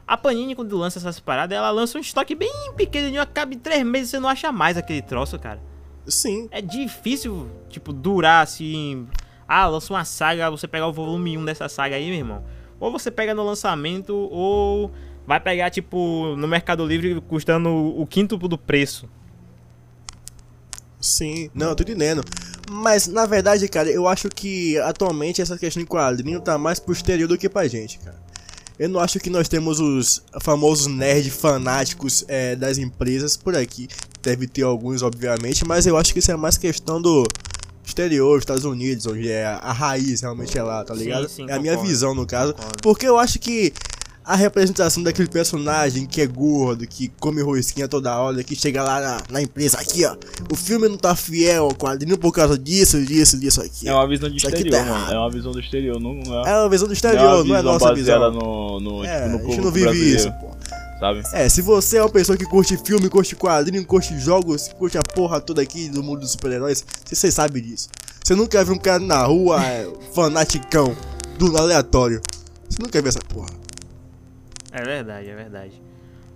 A 0.08 0.16
Panini, 0.16 0.54
quando 0.54 0.74
lança 0.78 0.98
essas 0.98 1.20
paradas, 1.20 1.54
ela 1.56 1.70
lança 1.70 1.98
um 1.98 2.00
estoque 2.00 2.34
bem 2.34 2.50
pequenininho, 2.74 3.20
acaba 3.20 3.52
em 3.52 3.58
três 3.58 3.84
meses 3.84 4.08
você 4.08 4.18
não 4.18 4.30
acha 4.30 4.50
mais 4.50 4.78
aquele 4.78 5.02
troço, 5.02 5.38
cara. 5.38 5.60
Sim. 6.06 6.48
É 6.50 6.62
difícil, 6.62 7.50
tipo, 7.68 7.92
durar 7.92 8.42
assim. 8.42 9.06
Ah, 9.46 9.66
lança 9.66 9.92
uma 9.92 10.06
saga, 10.06 10.50
você 10.50 10.66
pegar 10.66 10.86
o 10.86 10.92
volume 10.94 11.36
1 11.36 11.44
dessa 11.44 11.68
saga 11.68 11.96
aí, 11.96 12.06
meu 12.08 12.18
irmão. 12.18 12.42
Ou 12.80 12.90
você 12.90 13.10
pega 13.10 13.34
no 13.34 13.44
lançamento, 13.44 14.14
ou 14.14 14.90
vai 15.26 15.38
pegar, 15.38 15.68
tipo, 15.68 16.34
no 16.38 16.48
Mercado 16.48 16.86
Livre 16.86 17.20
custando 17.20 17.68
o 17.68 18.06
quinto 18.06 18.38
do 18.38 18.56
preço. 18.56 19.06
Sim, 20.98 21.50
não, 21.54 21.68
eu 21.68 21.76
tô 21.76 21.82
entendendo. 21.82 22.24
Mas, 22.70 23.06
na 23.06 23.26
verdade, 23.26 23.68
cara, 23.68 23.90
eu 23.90 24.08
acho 24.08 24.30
que 24.30 24.78
atualmente 24.78 25.42
essa 25.42 25.58
questão 25.58 25.82
de 25.82 25.88
quadrinho 25.88 26.40
tá 26.40 26.56
mais 26.56 26.80
pro 26.80 26.94
exterior 26.94 27.28
do 27.28 27.36
que 27.36 27.48
pra 27.48 27.68
gente, 27.68 27.98
cara. 27.98 28.27
Eu 28.78 28.88
não 28.88 29.00
acho 29.00 29.18
que 29.18 29.28
nós 29.28 29.48
temos 29.48 29.80
os 29.80 30.22
famosos 30.40 30.86
nerd 30.86 31.30
fanáticos 31.30 32.24
é, 32.28 32.54
das 32.54 32.78
empresas 32.78 33.36
por 33.36 33.56
aqui. 33.56 33.88
Deve 34.22 34.46
ter 34.46 34.62
alguns, 34.62 35.02
obviamente, 35.02 35.66
mas 35.66 35.86
eu 35.86 35.96
acho 35.96 36.12
que 36.12 36.20
isso 36.20 36.30
é 36.30 36.36
mais 36.36 36.56
questão 36.56 37.02
do 37.02 37.26
exterior, 37.84 38.38
Estados 38.38 38.64
Unidos, 38.64 39.06
onde 39.06 39.30
é 39.30 39.46
a 39.46 39.72
raiz 39.72 40.20
realmente 40.20 40.56
é 40.56 40.62
lá, 40.62 40.84
tá 40.84 40.94
ligado? 40.94 41.28
Sim, 41.28 41.46
sim, 41.46 41.50
é 41.50 41.54
a 41.54 41.58
minha 41.58 41.76
visão 41.76 42.14
no 42.14 42.26
caso. 42.26 42.54
Concordo. 42.54 42.82
Porque 42.82 43.06
eu 43.08 43.18
acho 43.18 43.38
que 43.38 43.72
a 44.28 44.36
representação 44.36 45.02
daquele 45.02 45.26
personagem 45.26 46.04
que 46.04 46.20
é 46.20 46.26
gordo, 46.26 46.86
que 46.86 47.10
come 47.18 47.40
rosquinha 47.40 47.88
toda 47.88 48.14
hora, 48.14 48.44
que 48.44 48.54
chega 48.54 48.82
lá 48.82 49.00
na, 49.00 49.22
na, 49.30 49.40
empresa, 49.42 49.78
aqui 49.78 50.04
ó, 50.04 50.14
o 50.52 50.54
filme 50.54 50.86
não 50.86 50.98
tá 50.98 51.16
fiel 51.16 51.64
ao 51.64 51.74
quadrinho 51.74 52.18
por 52.18 52.30
causa 52.30 52.58
disso, 52.58 53.02
disso, 53.06 53.40
disso 53.40 53.62
aqui. 53.62 53.88
É 53.88 53.94
uma 53.94 54.06
visão 54.06 54.28
de 54.28 54.36
exterior, 54.36 54.70
tá 54.70 54.84
mano. 54.84 55.12
É 55.12 55.18
uma 55.18 55.30
visão 55.30 55.50
do 55.50 55.58
exterior, 55.58 55.98
não, 55.98 56.12
não 56.12 56.46
é. 56.46 56.50
É 56.50 56.56
uma 56.58 56.68
visão 56.68 56.86
do 56.86 56.92
exterior, 56.92 57.42
não 57.42 57.56
é, 57.56 57.62
não 57.62 57.70
é 57.70 57.72
nossa 57.72 57.94
visão. 57.94 58.30
No, 58.30 58.80
no, 58.80 59.02
é, 59.02 59.22
tipo, 59.22 59.38
no 59.38 59.46
a 59.46 59.50
gente 59.50 59.60
não 59.62 59.70
vive 59.70 60.14
isso, 60.14 60.30
pô. 60.32 60.50
Sabe? 61.00 61.22
É, 61.32 61.48
se 61.48 61.62
você 61.62 61.96
é 61.96 62.02
uma 62.02 62.10
pessoa 62.10 62.36
que 62.36 62.44
curte 62.44 62.76
filme, 62.76 63.08
curte 63.08 63.34
quadrinho, 63.34 63.82
curte 63.86 64.18
jogos, 64.18 64.68
curte 64.78 64.98
a 64.98 65.02
porra 65.02 65.40
toda 65.40 65.62
aqui 65.62 65.88
do 65.88 66.02
mundo 66.02 66.20
dos 66.20 66.32
super-heróis, 66.32 66.84
você 67.06 67.30
sabe 67.30 67.62
disso. 67.62 67.88
Você 68.22 68.34
nunca 68.34 68.62
viu 68.62 68.74
um 68.74 68.78
cara 68.78 68.98
na 68.98 69.22
rua, 69.22 69.64
é, 69.64 69.88
fanaticão, 70.14 70.94
do 71.38 71.56
aleatório. 71.56 72.20
Você 72.68 72.82
nunca 72.82 73.00
viu 73.00 73.08
essa 73.08 73.20
porra. 73.20 73.67
É 74.78 74.84
verdade, 74.84 75.30
é 75.30 75.34
verdade. 75.34 75.82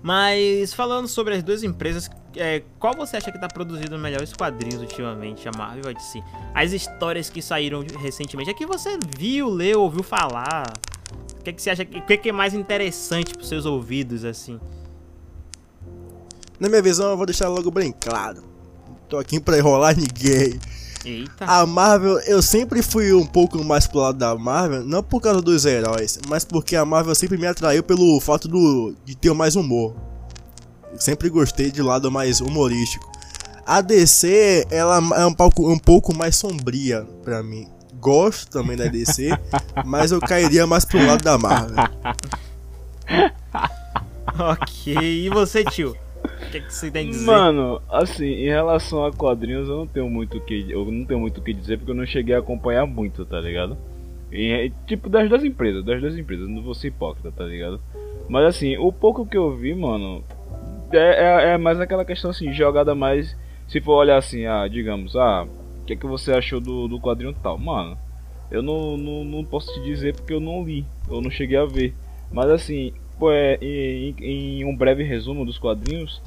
Mas 0.02 0.74
falando 0.74 1.06
sobre 1.06 1.34
as 1.34 1.42
duas 1.42 1.62
empresas, 1.62 2.10
é, 2.36 2.62
qual 2.78 2.94
você 2.94 3.16
acha 3.16 3.30
que 3.30 3.36
está 3.36 3.46
produzindo 3.46 3.96
melhores 3.96 4.32
quadrinhos 4.32 4.80
ultimamente, 4.80 5.48
a 5.48 5.52
Marvel 5.56 5.84
e 5.86 5.88
a 5.90 5.92
DC? 5.92 6.22
As 6.52 6.72
histórias 6.72 7.30
que 7.30 7.40
saíram 7.40 7.84
recentemente, 8.00 8.50
é 8.50 8.54
que 8.54 8.66
você 8.66 8.98
viu, 9.16 9.48
leu, 9.48 9.82
ouviu 9.82 10.02
falar. 10.02 10.72
O 11.38 11.44
que, 11.44 11.50
é 11.50 11.52
que 11.52 11.62
você 11.62 11.70
acha? 11.70 11.82
O 11.82 11.86
que, 11.86 12.12
é 12.12 12.16
que 12.16 12.28
é 12.30 12.32
mais 12.32 12.52
interessante 12.52 13.32
para 13.32 13.44
seus 13.44 13.64
ouvidos, 13.64 14.24
assim? 14.24 14.58
Na 16.58 16.68
minha 16.68 16.82
visão, 16.82 17.10
eu 17.10 17.16
vou 17.16 17.26
deixar 17.26 17.48
logo 17.48 17.70
bem 17.70 17.92
claro. 17.92 18.42
Tô 19.08 19.18
aqui 19.18 19.38
para 19.38 19.58
enrolar 19.58 19.94
ninguém. 19.96 20.58
Eita. 21.04 21.44
A 21.44 21.66
Marvel, 21.66 22.18
eu 22.20 22.40
sempre 22.40 22.82
fui 22.82 23.12
um 23.12 23.26
pouco 23.26 23.62
mais 23.64 23.86
pro 23.86 23.98
lado 23.98 24.18
da 24.18 24.36
Marvel, 24.36 24.84
não 24.84 25.02
por 25.02 25.20
causa 25.20 25.42
dos 25.42 25.64
heróis, 25.64 26.18
mas 26.28 26.44
porque 26.44 26.76
a 26.76 26.84
Marvel 26.84 27.14
sempre 27.14 27.36
me 27.36 27.46
atraiu 27.46 27.82
pelo 27.82 28.20
fato 28.20 28.46
do, 28.48 28.94
de 29.04 29.16
ter 29.16 29.32
mais 29.34 29.56
humor. 29.56 29.94
Eu 30.92 31.00
sempre 31.00 31.28
gostei 31.28 31.70
de 31.70 31.82
lado 31.82 32.10
mais 32.10 32.40
humorístico. 32.40 33.10
A 33.64 33.80
DC, 33.80 34.66
ela 34.70 35.00
é 35.16 35.26
um 35.26 35.32
pouco, 35.32 35.70
um 35.70 35.78
pouco 35.78 36.14
mais 36.14 36.36
sombria 36.36 37.06
pra 37.22 37.42
mim. 37.42 37.68
Gosto 38.00 38.50
também 38.50 38.76
da 38.76 38.86
DC, 38.86 39.30
mas 39.86 40.12
eu 40.12 40.20
cairia 40.20 40.66
mais 40.66 40.84
pro 40.84 41.04
lado 41.04 41.22
da 41.22 41.38
Marvel. 41.38 41.76
ok, 44.38 45.24
e 45.24 45.28
você, 45.28 45.64
tio? 45.64 45.96
O 46.52 46.60
que, 46.60 46.60
que 46.60 46.74
você 46.74 46.90
tem 46.90 47.08
a 47.08 47.10
dizer? 47.10 47.24
Mano, 47.24 47.80
assim, 47.90 48.26
em 48.26 48.48
relação 48.48 49.06
a 49.06 49.10
quadrinhos, 49.10 49.70
eu 49.70 49.78
não 49.78 49.86
tenho 49.86 50.10
muito 50.10 50.38
que 50.38 50.66
eu 50.68 50.84
não 50.84 51.02
tenho 51.06 51.18
muito 51.18 51.38
o 51.38 51.42
que 51.42 51.54
dizer 51.54 51.78
porque 51.78 51.92
eu 51.92 51.94
não 51.94 52.04
cheguei 52.04 52.34
a 52.34 52.40
acompanhar 52.40 52.84
muito, 52.84 53.24
tá 53.24 53.40
ligado? 53.40 53.74
E, 54.30 54.70
tipo 54.86 55.08
das 55.08 55.30
duas 55.30 55.42
empresas, 55.44 55.82
das 55.82 55.98
duas 55.98 56.14
empresas, 56.14 56.46
não 56.46 56.60
vou 56.60 56.74
ser 56.74 56.88
hipócrita, 56.88 57.32
tá 57.32 57.44
ligado? 57.44 57.80
Mas 58.28 58.44
assim, 58.44 58.76
o 58.76 58.92
pouco 58.92 59.24
que 59.24 59.34
eu 59.34 59.56
vi, 59.56 59.74
mano, 59.74 60.22
é, 60.92 60.98
é, 60.98 61.54
é 61.54 61.56
mais 61.56 61.80
aquela 61.80 62.04
questão 62.04 62.30
assim, 62.30 62.52
jogada 62.52 62.94
mais. 62.94 63.34
Se 63.66 63.80
for 63.80 63.94
olhar 63.94 64.18
assim, 64.18 64.44
ah, 64.44 64.68
digamos, 64.68 65.16
ah, 65.16 65.46
o 65.80 65.84
que 65.86 65.94
é 65.94 65.96
que 65.96 66.06
você 66.06 66.32
achou 66.32 66.60
do, 66.60 66.86
do 66.86 67.00
quadrinho 67.00 67.34
tal? 67.42 67.56
Mano, 67.56 67.96
eu 68.50 68.62
não, 68.62 68.98
não, 68.98 69.24
não 69.24 69.42
posso 69.42 69.72
te 69.72 69.80
dizer 69.80 70.14
porque 70.14 70.34
eu 70.34 70.40
não 70.40 70.62
li, 70.62 70.84
eu 71.08 71.22
não 71.22 71.30
cheguei 71.30 71.56
a 71.56 71.64
ver. 71.64 71.94
Mas 72.30 72.50
assim, 72.50 72.92
Tipo, 73.22 73.30
é, 73.30 73.56
em, 73.62 74.14
em, 74.20 74.64
um 74.64 74.76
breve 74.76 75.04
resumo 75.04 75.44
dos 75.44 75.56
quadrinhos, 75.56 76.20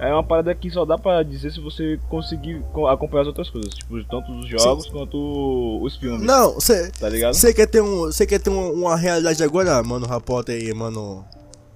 é 0.00 0.12
uma 0.12 0.24
parada 0.24 0.54
que 0.54 0.70
só 0.70 0.84
dá 0.84 0.96
pra 0.96 1.22
dizer 1.22 1.52
se 1.52 1.60
você 1.60 2.00
conseguir 2.08 2.62
acompanhar 2.90 3.22
as 3.22 3.26
outras 3.28 3.50
coisas, 3.50 3.74
tipo, 3.74 4.02
tanto 4.04 4.32
os 4.32 4.48
jogos 4.48 4.84
Sim. 4.84 4.90
quanto 4.92 5.78
os 5.82 5.96
filmes. 5.96 6.26
Não, 6.26 6.54
você 6.54 6.90
tá 6.92 7.08
ligado? 7.08 7.34
Você 7.34 7.52
quer 7.52 7.66
ter, 7.66 7.82
um, 7.82 8.06
você 8.06 8.26
quer 8.26 8.40
ter 8.40 8.48
uma, 8.50 8.70
uma 8.70 8.96
realidade 8.96 9.42
agora, 9.44 9.82
mano, 9.82 10.06
Rapota 10.06 10.52
aí, 10.52 10.72
mano, 10.72 11.24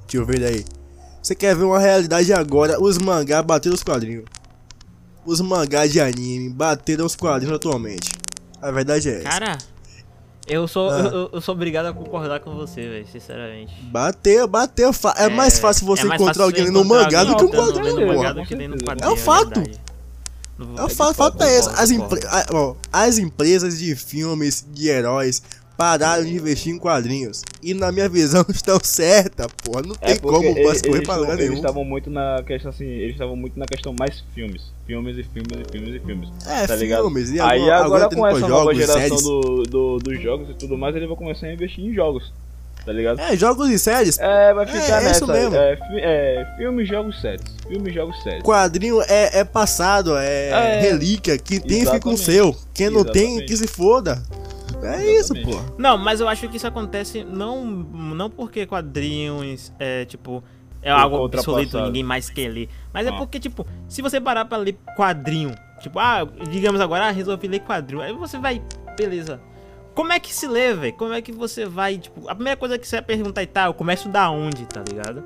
tio 0.07 0.25
Verde 0.25 0.45
aí. 0.47 0.65
Você 1.23 1.35
quer 1.35 1.55
ver 1.55 1.65
uma 1.65 1.79
realidade 1.79 2.33
agora, 2.33 2.83
os 2.83 2.99
mangá 2.99 3.43
bater 3.43 3.73
os 3.73 3.83
quadrinhos. 3.83 4.25
os 5.27 5.41
mangás 5.41 5.93
de 5.93 6.01
anime 6.01 6.51
bateram 6.51 7.07
os 7.07 7.17
quadrinhos 7.17 7.57
atualmente. 7.57 8.11
A 8.61 8.71
verdade 8.71 9.09
é 9.11 9.19
essa. 9.19 9.29
Cara, 9.29 9.59
eu 10.47 10.69
sou, 10.69 10.91
Ah. 10.91 10.99
eu, 11.01 11.31
eu 11.33 11.41
sou 11.41 11.55
obrigado 11.55 11.87
a 11.87 11.93
concordar 11.93 12.41
com 12.41 12.55
você, 12.55 12.81
velho, 12.89 13.07
sinceramente. 13.11 13.73
Bateu, 13.85 14.47
bateu. 14.47 14.93
fa- 14.93 15.15
É, 15.17 15.29
mais 15.29 15.59
fácil 15.59 15.87
você 15.87 16.03
é 16.03 16.05
mais 16.05 16.21
encontrar 16.21 16.35
fácil 16.35 16.45
alguém 16.45 16.65
você 16.67 16.71
no 16.73 16.85
mangá 16.85 17.25
do 17.25 17.37
que 17.37 17.45
um 17.45 17.49
quadrinho, 17.49 17.85
lendo 17.97 18.07
pô. 18.07 18.15
mangá 18.15 18.33
do 18.33 18.45
que 18.45 18.55
lendo 18.55 18.75
É 18.75 18.85
quadrinho, 18.85 19.13
um 19.13 19.17
fato. 19.17 19.61
É 20.79 20.83
o 20.85 20.89
fato, 20.89 21.15
fato 21.15 21.43
é 21.43 21.59
esse. 21.59 21.69
As, 21.71 21.91
ó, 22.53 22.77
as 22.93 23.19
empresas 23.19 23.79
de 23.79 23.97
filmes 23.97 24.65
de 24.73 24.89
heróis 24.89 25.43
pararam 25.77 26.25
de 26.25 26.35
investir 26.35 26.73
em 26.73 26.79
quadrinhos. 26.79 27.43
E 27.63 27.75
na 27.75 27.91
minha 27.91 28.09
visão 28.09 28.45
estão 28.51 28.79
certas, 28.83 29.47
porra. 29.63 29.83
Não 29.83 29.95
tem 29.95 30.15
É 30.15 30.19
como 30.19 30.43
eles- 30.45 30.65
basculhar 30.67 30.97
eles 30.97 31.07
pra 31.07 31.17
lugar 31.17 31.37
nenhum. 31.37 31.55
estavam 31.55 31.85
muito 31.85 32.11
na 32.11 32.43
questão 32.47 32.71
assim, 32.71 32.87
eles 32.87 33.13
estavam 33.13 33.37
muito 33.37 33.59
na 33.59 33.67
questão 33.67 33.95
mais 33.99 34.23
filmes, 34.35 34.63
filmes 34.87 35.17
e 35.19 35.23
filmes 35.25 35.67
e 35.67 35.73
filmes 35.73 35.95
e 35.95 35.99
filmes. 36.07 36.29
É, 36.47 36.67
tá 36.67 36.77
ligado? 36.77 37.03
filmes. 37.03 37.31
E 37.31 37.41
Aí 37.41 37.63
agora, 37.71 38.05
agora, 38.05 38.09
com 38.17 38.27
essa 38.27 38.39
pra 38.41 38.49
nova 38.49 38.75
jogos, 38.75 38.87
geração 38.87 39.17
do, 39.23 39.63
do- 39.65 39.99
dos 39.99 40.23
jogos 40.23 40.51
e 40.51 40.55
tudo 40.55 40.77
mais, 40.79 40.95
ele 40.95 41.07
vai 41.07 41.17
começar 41.17 41.47
a 41.47 41.53
investir 41.53 41.85
em 41.85 41.93
jogos, 41.95 42.33
tá 42.85 42.93
ligado? 42.93 43.19
É, 43.21 43.37
jogos 43.37 43.69
e 43.71 43.79
séries. 43.79 44.19
É, 44.19 44.53
vai 44.55 44.67
ficar 44.67 45.03
é 45.03 45.11
isso 45.11 45.27
nessa. 45.27 45.33
mesmo. 45.33 45.57
É, 45.57 45.77
fi- 45.77 46.01
é, 46.01 46.55
filmes, 46.57 46.89
jogos, 46.89 47.21
séries. 47.21 47.45
Filmes, 47.67 47.95
jogos, 47.95 48.23
séries. 48.23 48.43
Quadrinho 48.43 49.01
é, 49.03 49.41
é 49.41 49.45
passado, 49.45 50.17
é, 50.17 50.51
É. 50.51 50.81
relíquia. 50.83 51.37
Quem 51.39 51.59
tem 51.61 51.81
fica 51.81 51.99
com 51.99 52.11
o 52.11 52.13
Exatamente. 52.13 52.25
seu. 52.25 52.57
Quem 52.75 52.91
não 52.91 53.05
tem, 53.05 53.23
Exatamente. 53.39 53.47
que 53.49 53.57
se 53.57 53.67
foda. 53.67 54.23
É 54.87 55.05
isso, 55.19 55.35
pô. 55.35 55.61
Não, 55.79 55.97
mas 55.99 56.21
eu 56.21 56.29
acho 56.29 56.49
que 56.49 56.57
isso 56.57 56.67
acontece 56.67 57.25
não, 57.25 57.65
não 57.65 58.29
porque 58.31 58.67
quadrinhos 58.67 59.73
é 59.79 60.05
tipo. 60.05 60.43
É 60.83 60.91
algo 60.91 61.17
obsoleto, 61.17 61.81
ninguém 61.81 62.03
mais 62.03 62.29
quer 62.29 62.49
ler. 62.49 62.69
Mas 62.93 63.07
é 63.07 63.11
Ah. 63.11 63.15
porque, 63.15 63.41
tipo, 63.41 63.67
se 63.89 64.03
você 64.03 64.21
parar 64.21 64.45
pra 64.45 64.59
ler 64.59 64.77
quadrinho, 64.95 65.55
tipo, 65.81 65.99
ah, 65.99 66.27
digamos 66.51 66.79
agora, 66.79 67.07
ah, 67.07 67.11
resolvi 67.11 67.49
ler 67.49 67.61
quadrinho. 67.61 68.03
Aí 68.03 68.13
você 68.13 68.37
vai, 68.39 68.61
beleza. 68.95 69.41
Como 69.95 70.13
é 70.13 70.21
que 70.21 70.35
se 70.35 70.47
lê, 70.47 70.75
velho? 70.75 70.93
Como 70.95 71.15
é 71.15 71.23
que 71.23 71.33
você 71.33 71.65
vai, 71.65 71.97
tipo, 71.97 72.29
a 72.29 72.35
primeira 72.35 72.57
coisa 72.59 72.77
que 72.79 72.87
você 72.87 72.97
vai 72.97 73.03
perguntar 73.05 73.43
e 73.43 73.47
tá, 73.47 73.65
eu 73.67 73.73
começo 73.75 74.11
da 74.11 74.29
onde, 74.31 74.67
tá 74.67 74.83
ligado? 74.87 75.23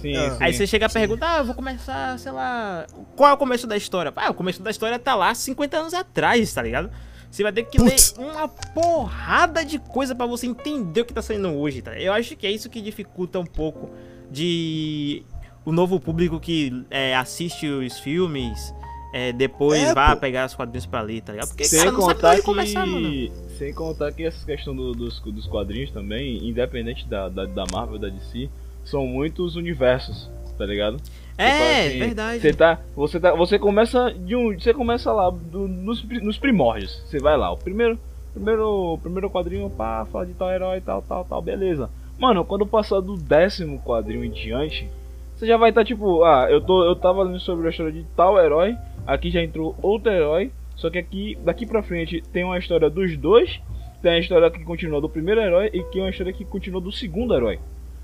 Sim, 0.00 0.14
Ah. 0.16 0.30
sim. 0.30 0.36
Aí 0.40 0.52
você 0.54 0.64
chega 0.66 0.86
a 0.86 0.88
perguntar, 0.90 1.34
ah, 1.34 1.38
eu 1.38 1.44
vou 1.46 1.54
começar, 1.56 2.16
sei 2.20 2.30
lá. 2.30 2.86
Qual 3.16 3.28
é 3.30 3.32
o 3.32 3.36
começo 3.36 3.66
da 3.66 3.76
história? 3.76 4.12
Ah, 4.14 4.30
o 4.30 4.34
começo 4.34 4.62
da 4.62 4.70
história 4.70 4.96
tá 4.98 5.16
lá 5.16 5.34
50 5.34 5.76
anos 5.76 5.92
atrás, 5.94 6.52
tá 6.54 6.62
ligado? 6.62 6.88
Você 7.34 7.42
vai 7.42 7.52
ter 7.52 7.64
que 7.64 7.78
Putz. 7.78 8.14
ler 8.16 8.24
uma 8.26 8.46
porrada 8.46 9.64
de 9.64 9.80
coisa 9.80 10.14
pra 10.14 10.24
você 10.24 10.46
entender 10.46 11.00
o 11.00 11.04
que 11.04 11.12
tá 11.12 11.20
saindo 11.20 11.48
hoje, 11.48 11.82
tá? 11.82 11.98
Eu 11.98 12.12
acho 12.12 12.36
que 12.36 12.46
é 12.46 12.50
isso 12.52 12.70
que 12.70 12.80
dificulta 12.80 13.40
um 13.40 13.44
pouco 13.44 13.90
de 14.30 15.24
o 15.64 15.72
novo 15.72 15.98
público 15.98 16.38
que 16.38 16.84
é, 16.90 17.16
assiste 17.16 17.66
os 17.66 17.98
filmes. 17.98 18.72
é, 19.12 19.32
depois 19.32 19.80
É, 19.82 19.94
vai 19.94 20.14
pô. 20.14 20.20
pegar 20.20 20.46
os 20.46 20.54
quadrinhos 20.54 20.86
pra 20.86 21.00
ler, 21.00 21.22
tá 21.22 21.32
ligado? 21.32 21.48
Porque 21.48 21.64
Sem 21.64 21.78
cara, 21.80 21.90
não 21.92 22.00
contar 22.00 22.30
onde 22.30 22.36
que. 22.40 22.44
começar, 22.44 22.84
mano. 22.86 23.30
Sem 23.58 23.72
contar 23.74 24.12
que 24.12 24.24
essa 24.24 24.44
questão 24.44 24.74
do- 24.74 24.92
dos, 24.92 25.20
dos 25.20 25.46
quadrinhos 25.46 25.90
também, 25.92 26.48
independente 26.48 27.06
da, 27.08 27.28
da, 27.28 27.44
da 27.46 27.64
Marvel 27.72 27.98
da 27.98 28.08
DC, 28.08 28.48
são 28.84 29.06
muitos 29.06 29.54
universos, 29.56 30.28
tá 30.58 30.66
ligado? 30.66 31.00
É, 31.36 31.86
assim, 31.88 31.98
verdade. 31.98 32.40
Você 32.40 32.52
tá, 32.52 32.78
você 32.94 33.20
tá, 33.20 33.34
você 33.34 33.58
começa 33.58 34.12
de 34.12 34.36
um, 34.36 34.52
você 34.58 34.72
começa 34.72 35.12
lá 35.12 35.30
do- 35.30 35.66
nos, 35.68 36.02
nos 36.22 36.38
primórdios. 36.38 37.02
Você 37.06 37.18
vai 37.18 37.36
lá, 37.36 37.50
o 37.50 37.56
primeiro, 37.56 37.98
primeiro, 38.32 38.98
primeiro 39.02 39.28
quadrinho 39.30 39.68
pá, 39.70 40.06
fala 40.10 40.26
de 40.26 40.34
tal 40.34 40.50
herói, 40.50 40.80
tal, 40.80 41.02
tal, 41.02 41.24
tal, 41.24 41.42
beleza. 41.42 41.90
Mano, 42.18 42.44
quando 42.44 42.64
passar 42.66 43.00
do 43.00 43.16
décimo 43.16 43.80
quadrinho 43.80 44.24
em 44.24 44.30
diante, 44.30 44.88
você 45.34 45.46
já 45.46 45.56
vai 45.56 45.70
estar 45.70 45.84
tipo, 45.84 46.22
ah, 46.22 46.46
eu 46.48 46.60
tô, 46.60 46.84
eu 46.84 46.94
tava 46.94 47.22
lendo 47.24 47.40
sobre 47.40 47.66
a 47.66 47.70
história 47.70 47.92
de 47.92 48.04
tal 48.16 48.38
herói, 48.38 48.76
aqui 49.04 49.30
já 49.30 49.42
entrou 49.42 49.74
outro 49.82 50.12
herói, 50.12 50.52
só 50.76 50.88
que 50.88 50.98
aqui, 50.98 51.36
daqui 51.44 51.66
pra 51.66 51.82
frente 51.82 52.22
tem 52.32 52.44
uma 52.44 52.58
história 52.58 52.88
dos 52.88 53.16
dois, 53.16 53.60
tem 54.00 54.12
a 54.12 54.18
história 54.20 54.48
que 54.50 54.62
continua 54.62 55.00
do 55.00 55.08
primeiro 55.08 55.40
herói 55.40 55.70
e 55.72 55.82
tem 55.82 56.02
uma 56.02 56.10
história 56.10 56.32
que 56.32 56.44
continua 56.44 56.80
do 56.80 56.92
segundo 56.92 57.34
herói. 57.34 57.58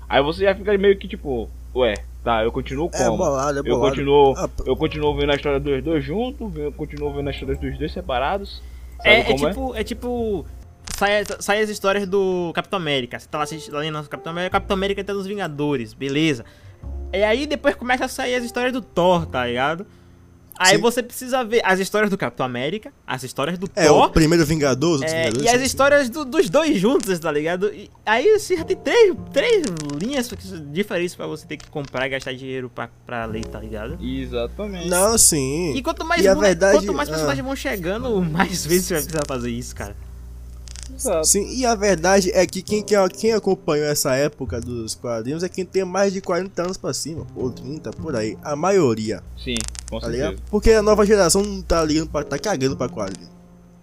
Aí 0.09 0.21
você 0.21 0.43
já 0.43 0.53
fica 0.53 0.77
meio 0.77 0.97
que 0.97 1.07
tipo, 1.07 1.49
ué, 1.73 1.93
tá, 2.23 2.43
eu 2.43 2.51
continuo 2.51 2.89
É 2.93 3.05
como? 3.05 3.17
bolado, 3.17 3.57
é 3.57 3.59
Eu 3.59 3.63
bolado. 3.75 3.89
continuo, 3.89 4.33
Ah, 4.37 4.49
eu 4.65 4.75
continuo 4.75 5.15
vendo 5.15 5.31
a 5.31 5.35
história 5.35 5.59
dos 5.59 5.83
dois 5.83 6.03
juntos, 6.03 6.55
eu 6.55 6.71
continuo 6.71 7.13
vendo 7.13 7.27
a 7.27 7.31
história 7.31 7.55
dos 7.55 7.77
dois 7.77 7.91
separados. 7.91 8.61
É, 9.03 9.15
é 9.15 9.19
é? 9.31 9.33
tipo, 9.35 9.75
é 9.75 9.83
tipo. 9.83 10.45
Sai, 10.95 11.23
sai 11.39 11.61
as 11.61 11.69
histórias 11.69 12.07
do 12.07 12.51
Capitão 12.53 12.77
América. 12.77 13.19
Você 13.19 13.27
tá 13.27 13.37
lá 13.39 13.43
assistindo 13.45 13.75
o 13.75 14.03
Capitão 14.09 14.31
América, 14.31 14.51
Capitão 14.51 14.75
América 14.75 15.03
tá 15.03 15.13
nos 15.13 15.25
Vingadores, 15.25 15.93
beleza. 15.93 16.45
E 17.13 17.23
aí 17.23 17.45
depois 17.47 17.75
começa 17.75 18.05
a 18.05 18.07
sair 18.07 18.35
as 18.35 18.43
histórias 18.43 18.71
do 18.73 18.81
Thor, 18.81 19.25
tá 19.25 19.45
ligado? 19.45 19.85
Aí 20.63 20.75
Sim. 20.75 20.81
você 20.81 21.01
precisa 21.01 21.43
ver 21.43 21.61
as 21.65 21.79
histórias 21.79 22.09
do 22.11 22.17
Capitão 22.17 22.45
América, 22.45 22.93
as 23.07 23.23
histórias 23.23 23.57
do 23.57 23.67
É, 23.75 23.89
o 23.89 23.93
Thor. 23.95 24.11
primeiro 24.11 24.45
Vingador, 24.45 24.89
os 24.91 24.95
outros 25.01 25.11
é, 25.11 25.23
Vingadores. 25.23 25.45
e 25.45 25.49
as 25.55 25.59
sim. 25.59 25.65
histórias 25.65 26.09
do- 26.09 26.23
dos 26.23 26.49
dois 26.51 26.77
juntos, 26.79 27.17
tá 27.17 27.31
ligado? 27.31 27.73
E 27.73 27.89
aí 28.05 28.37
você 28.37 28.55
já 28.57 28.63
tem 28.63 28.77
três, 28.77 29.15
três 29.33 29.63
linhas 29.99 30.29
diferentes 30.71 31.15
pra 31.15 31.25
você 31.25 31.47
ter 31.47 31.57
que 31.57 31.67
comprar 31.69 32.05
e 32.05 32.09
gastar 32.11 32.33
dinheiro 32.33 32.69
pra, 32.69 32.89
pra 33.07 33.25
ler, 33.25 33.43
tá 33.45 33.59
ligado? 33.59 33.97
Exatamente. 33.99 34.87
Não, 34.87 35.17
sim. 35.17 35.73
E 35.75 35.81
quanto 35.81 36.05
mais, 36.05 36.23
E 36.23 36.35
verdade- 36.35 36.77
quanto 36.77 36.93
mais 36.93 37.09
ah. 37.09 37.11
personagens 37.13 37.43
vão 37.45 37.55
chegando, 37.55 38.21
mais 38.23 38.63
vezes 38.65 38.85
você 38.85 38.93
vai 38.93 39.03
precisar 39.03 39.25
fazer 39.27 39.49
isso, 39.49 39.75
cara. 39.75 39.95
Exato. 40.95 41.25
Sim, 41.27 41.47
e 41.55 41.65
a 41.65 41.75
verdade 41.75 42.31
é 42.33 42.45
que 42.45 42.61
quem, 42.61 42.83
quem, 42.83 42.97
quem 43.09 43.33
acompanhou 43.33 43.85
essa 43.87 44.15
época 44.15 44.59
dos 44.61 44.95
quadrinhos 44.95 45.43
é 45.43 45.49
quem 45.49 45.65
tem 45.65 45.83
mais 45.83 46.13
de 46.13 46.21
40 46.21 46.61
anos 46.61 46.77
pra 46.77 46.93
cima, 46.93 47.25
ou 47.35 47.51
30, 47.51 47.91
por 47.91 48.15
aí. 48.15 48.37
A 48.43 48.55
maioria, 48.55 49.21
Sim, 49.37 49.55
com 49.89 49.99
tá 49.99 50.07
certeza. 50.07 50.29
ligado? 50.29 50.43
Porque 50.49 50.71
a 50.71 50.81
nova 50.81 51.05
geração 51.05 51.41
não 51.41 51.61
tá 51.61 51.83
ligando 51.83 52.09
pra. 52.09 52.23
tá 52.23 52.37
cagando 52.37 52.75
pra 52.77 52.89
quadrinho. 52.89 53.29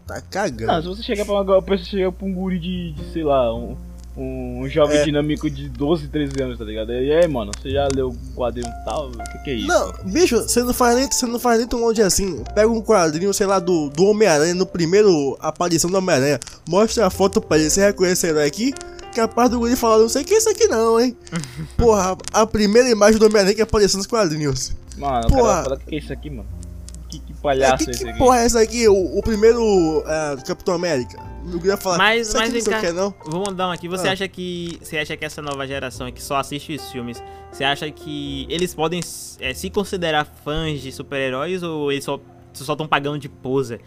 Tá 0.07 0.21
cagando. 0.23 0.73
Não, 0.73 0.81
se 0.83 0.89
você 0.89 1.03
chegar 1.03 1.25
pra 1.25 1.35
uma 1.43 1.61
você 1.61 1.85
chegar 1.85 2.13
pra 2.13 2.27
um 2.27 2.33
guri 2.33 2.59
de, 2.59 2.93
de, 2.93 3.13
sei 3.13 3.23
lá, 3.25 3.55
um, 3.55 3.77
um 4.21 4.69
jovem 4.69 4.99
É. 4.99 5.05
dinâmico 5.05 5.49
de 5.49 5.69
12, 5.69 6.09
13 6.09 6.43
anos, 6.43 6.59
tá 6.59 6.65
ligado? 6.65 6.93
E 6.93 7.13
aí, 7.13 7.29
mano, 7.29 7.53
você 7.57 7.71
já 7.71 7.87
leu 7.95 8.09
um 8.11 8.35
quadrinho 8.35 8.69
tal? 8.85 9.09
O 9.09 9.13
que, 9.13 9.39
que 9.45 9.51
é 9.51 9.55
isso? 9.55 9.67
Não, 9.69 9.93
bicho, 10.05 10.37
você 10.43 10.63
não 10.63 10.75
faz 10.75 10.97
nem, 10.97 11.07
você 11.11 11.27
não 11.27 11.39
faz 11.39 11.59
nem 11.59 11.69
tão 11.69 11.81
longe 11.81 12.03
assim. 12.03 12.43
Pega 12.55 12.69
um 12.69 12.83
quadrinho, 12.83 13.33
sei 13.33 13.47
lá, 13.47 13.59
do, 13.59 13.89
do 13.91 14.05
Homem-Aranha, 14.07 14.55
no 14.55 14.67
primeiro 14.67 15.37
aparição 15.41 15.89
do 15.91 15.97
Homem-Aranha, 15.99 16.41
mostra 16.69 17.07
a 17.07 17.11
foto 17.11 17.41
pra 17.41 17.59
ele, 17.59 17.71
você 17.71 17.81
reconhece 17.81 18.27
herói 18.27 18.47
aqui? 18.47 18.75
Capaz 19.15 19.51
do 19.51 19.59
guri 19.59 19.75
falar, 19.75 19.99
não 19.99 20.09
sei 20.09 20.23
o 20.23 20.25
que 20.25 20.35
é 20.35 20.39
isso 20.39 20.49
aqui 20.51 20.67
não, 20.69 21.01
hein? 21.01 21.17
Porra, 21.77 22.17
a 22.33 22.47
primeira 22.47 22.89
imagem 22.91 23.19
do 23.19 23.27
Homem-Aranha 23.27 23.55
que 23.55 23.63
apareceu 23.63 23.99
nos 23.99 24.07
quadrinhos. 24.07 24.73
Mano, 24.97 25.27
o 25.29 25.31
Porra. 25.31 25.75
o 25.75 25.77
que, 25.79 25.85
que 25.87 25.95
é 25.95 25.99
isso 25.99 26.13
aqui, 26.13 26.29
mano? 26.31 26.47
Que, 27.09 27.19
que 27.21 27.33
É, 27.33 27.37
palhaço 27.41 27.85
que, 27.85 27.91
é 27.91 27.95
esse 27.95 28.05
que 28.05 28.11
aqui? 28.11 28.19
porra 28.19 28.41
é 28.41 28.45
essa 28.45 28.61
aqui? 28.61 28.87
O, 28.89 29.19
o 29.19 29.23
primeiro 29.23 30.03
é, 30.07 30.37
Capitão 30.47 30.75
América. 30.75 31.19
Eu 31.53 31.59
queria 31.59 31.77
falar, 31.77 31.99
Mas- 31.99 32.33
mas 32.35 32.53
não 32.53 32.61
vem 32.61 32.61
o 32.63 32.81
que 32.81 32.87
é 32.87 32.93
não. 32.93 33.15
Vou 33.27 33.45
mandar 33.47 33.69
um 33.69 33.71
aqui. 33.71 33.89
Você 33.89 34.09
Ah. 34.09 34.13
acha 34.13 34.29
que. 34.29 34.79
Você 34.83 34.99
acha 34.99 35.17
que 35.17 35.25
essa 35.25 35.41
nova 35.43 35.67
geração 35.67 36.11
que 36.13 36.23
só 36.23 36.37
assiste 36.37 36.75
os 36.75 36.91
filmes, 36.93 37.23
você 37.51 37.65
acha 37.65 37.91
que 37.91 38.47
eles 38.51 38.75
podem 38.75 39.01
é, 39.41 39.55
se 39.55 39.71
considerar 39.71 40.25
fãs 40.25 40.81
de 40.81 40.93
super-heróis 40.93 41.63
ou 41.63 41.91
eles 41.93 42.05
só 42.05 42.19
só 42.53 42.73
estão 42.73 42.87
pagando 42.89 43.19
de 43.19 43.29
poser? 43.29 43.81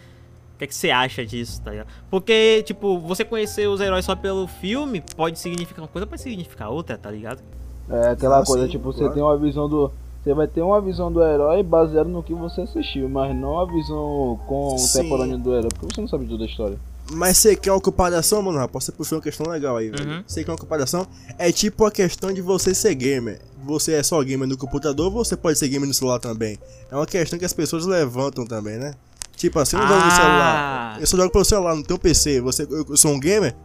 O 0.55 0.57
que, 0.57 0.63
é 0.65 0.67
que 0.67 0.75
você 0.75 0.91
acha 0.91 1.25
disso, 1.25 1.61
tá 1.61 1.71
ligado? 1.71 1.87
Porque, 2.09 2.61
tipo, 2.63 2.99
você 2.99 3.25
conhecer 3.25 3.67
os 3.67 3.81
heróis 3.81 4.05
só 4.05 4.15
pelo 4.15 4.47
filme 4.47 5.03
pode 5.15 5.37
significar 5.39 5.81
uma 5.81 5.87
coisa, 5.87 6.05
pode 6.07 6.21
significar 6.21 6.69
outra, 6.69 6.97
tá 6.97 7.09
ligado? 7.09 7.41
É 7.89 8.09
aquela 8.11 8.39
Ah, 8.39 8.45
coisa, 8.45 8.65
sim, 8.65 8.71
tipo, 8.71 8.85
você 8.93 8.99
claro. 8.99 9.13
tem 9.13 9.23
uma 9.23 9.35
visão 9.37 9.67
do. 9.67 9.91
Você 10.23 10.35
vai 10.35 10.47
ter 10.47 10.61
uma 10.61 10.79
visão 10.79 11.11
do 11.11 11.21
herói 11.23 11.63
baseada 11.63 12.07
no 12.07 12.21
que 12.21 12.31
você 12.33 12.61
assistiu, 12.61 13.09
mas 13.09 13.35
não 13.35 13.59
a 13.59 13.65
visão 13.65 14.39
contemporânea 14.47 15.35
do 15.37 15.51
herói, 15.51 15.69
porque 15.73 15.95
você 15.95 15.99
não 16.01 16.07
sabe 16.07 16.25
toda 16.27 16.43
a 16.43 16.47
história. 16.47 16.77
Mas 17.13 17.37
você 17.37 17.55
quer 17.55 17.71
uma 17.71 17.81
comparação, 17.81 18.41
mano? 18.41 18.57
Rapaz, 18.57 18.85
você 18.85 18.91
puxou 18.91 19.17
uma 19.17 19.21
questão 19.23 19.45
legal 19.47 19.77
aí, 19.77 19.89
velho. 19.89 20.09
Uhum. 20.09 20.23
Você 20.25 20.43
quer 20.43 20.51
uma 20.51 20.57
comparação? 20.57 21.05
É 21.37 21.51
tipo 21.51 21.85
a 21.85 21.91
questão 21.91 22.31
de 22.33 22.41
você 22.41 22.73
ser 22.73 22.95
gamer. 22.95 23.39
Você 23.65 23.93
é 23.93 24.03
só 24.03 24.21
gamer 24.23 24.47
no 24.47 24.57
computador 24.57 25.07
ou 25.07 25.11
você 25.25 25.35
pode 25.35 25.59
ser 25.59 25.67
gamer 25.67 25.87
no 25.87 25.93
celular 25.93 26.19
também? 26.19 26.57
É 26.89 26.95
uma 26.95 27.05
questão 27.05 27.37
que 27.37 27.45
as 27.45 27.53
pessoas 27.53 27.85
levantam 27.85 28.45
também, 28.45 28.77
né? 28.77 28.93
Tipo 29.35 29.59
assim, 29.59 29.75
eu 29.75 29.81
não 29.81 29.87
jogo 29.89 30.01
no 30.01 30.07
Ah. 30.07 30.15
celular. 30.15 30.97
Eu 31.01 31.07
só 31.07 31.17
jogo 31.17 31.31
pelo 31.31 31.45
celular, 31.45 31.75
no 31.75 31.83
teu 31.83 31.97
PC. 31.99 32.41
Você, 32.41 32.63
eu, 32.63 32.85
eu 32.89 32.97
sou 32.97 33.11
um 33.11 33.19
gamer? 33.19 33.55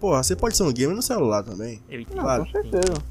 Porra, 0.00 0.22
você 0.22 0.34
pode 0.36 0.56
ser 0.56 0.62
um 0.64 0.72
gamer 0.72 0.94
no 0.96 1.02
celular 1.02 1.42
também. 1.42 1.80
Eu 1.88 2.00
entendo. 2.00 2.16
Não, 2.16 2.22
Claro. 2.24 2.44
com 2.46 2.50
certeza. 2.52 3.02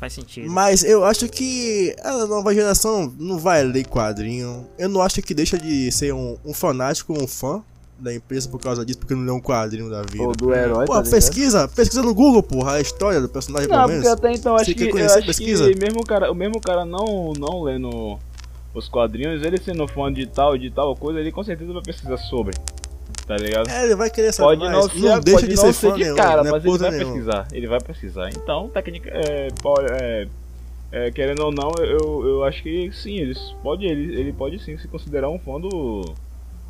Faz 0.00 0.12
sentido. 0.14 0.50
Mas 0.50 0.82
eu 0.82 1.04
acho 1.04 1.28
que 1.28 1.94
a 2.02 2.26
nova 2.26 2.52
geração 2.52 3.12
não 3.18 3.38
vai 3.38 3.62
ler 3.62 3.86
quadrinho. 3.86 4.66
Eu 4.78 4.88
não 4.88 5.00
acho 5.00 5.22
que 5.22 5.32
deixa 5.32 5.56
de 5.56 5.92
ser 5.92 6.12
um, 6.12 6.36
um 6.44 6.52
fanático, 6.52 7.12
um 7.12 7.26
fã 7.26 7.62
da 8.02 8.12
empresa 8.14 8.48
por 8.48 8.60
causa 8.60 8.84
disso, 8.84 8.98
porque 8.98 9.14
não 9.14 9.24
lê 9.24 9.30
um 9.30 9.40
quadrinho 9.40 9.88
da 9.88 10.02
vida. 10.02 10.24
Ou 10.24 10.32
do 10.34 10.52
herói, 10.52 10.86
Pô, 10.86 10.94
tá 10.94 11.08
pesquisa, 11.08 11.68
pesquisa 11.68 12.02
no 12.02 12.12
Google, 12.14 12.42
porra, 12.42 12.72
a 12.74 12.80
história 12.80 13.20
do 13.20 13.28
personagem, 13.28 13.68
Não, 13.68 13.76
pelo 13.86 13.88
porque 13.88 14.02
menos. 14.02 14.18
até 14.18 14.32
então 14.32 14.56
acho 14.56 14.64
Você 14.66 14.74
que, 14.74 14.88
conhecer, 14.88 15.18
acho 15.18 15.26
pesquisa? 15.26 15.72
que 15.72 15.78
mesmo 15.78 16.00
o 16.00 16.04
cara, 16.04 16.30
o 16.30 16.34
mesmo 16.34 16.60
cara 16.60 16.84
não, 16.84 17.32
não 17.38 17.62
lendo 17.62 18.18
os 18.74 18.88
quadrinhos, 18.88 19.42
ele 19.44 19.58
sendo 19.58 19.86
fã 19.86 20.12
de 20.12 20.26
tal 20.26 20.56
de 20.58 20.70
tal 20.70 20.96
coisa, 20.96 21.20
ele 21.20 21.30
com 21.30 21.44
certeza 21.44 21.72
vai 21.72 21.82
pesquisar 21.82 22.16
sobre. 22.16 22.56
Tá 23.26 23.36
ligado? 23.36 23.68
É, 23.68 23.84
ele 23.84 23.94
vai 23.94 24.10
querer 24.10 24.32
saber 24.32 24.48
Pode 24.58 24.60
mais. 24.60 24.72
não 24.72 24.82
ser, 24.90 25.00
não 25.00 25.20
deixa 25.20 25.40
pode 25.40 25.48
de 25.48 25.56
não 25.56 25.62
ser 25.64 25.72
ser 25.72 25.88
fã 25.90 25.94
de 25.96 26.02
nenhum, 26.02 26.16
cara, 26.16 26.40
é 26.48 26.50
mas 26.50 26.64
ele 26.64 26.78
vai 26.78 26.90
nenhuma. 26.90 27.12
pesquisar. 27.12 27.48
Ele 27.52 27.66
vai 27.68 27.80
pesquisar. 27.80 28.30
Então, 28.30 28.68
técnica, 28.68 29.10
é, 29.10 29.48
é, 29.90 30.28
é, 30.90 31.10
querendo 31.12 31.44
ou 31.44 31.52
não, 31.52 31.70
eu, 31.78 32.26
eu 32.26 32.44
acho 32.44 32.62
que 32.62 32.90
sim, 32.92 33.18
eles 33.18 33.38
pode, 33.62 33.84
ele, 33.86 34.18
ele 34.18 34.32
pode 34.32 34.58
sim 34.64 34.76
se 34.76 34.88
considerar 34.88 35.28
um 35.30 35.38
fã 35.38 35.60
do. 35.60 36.02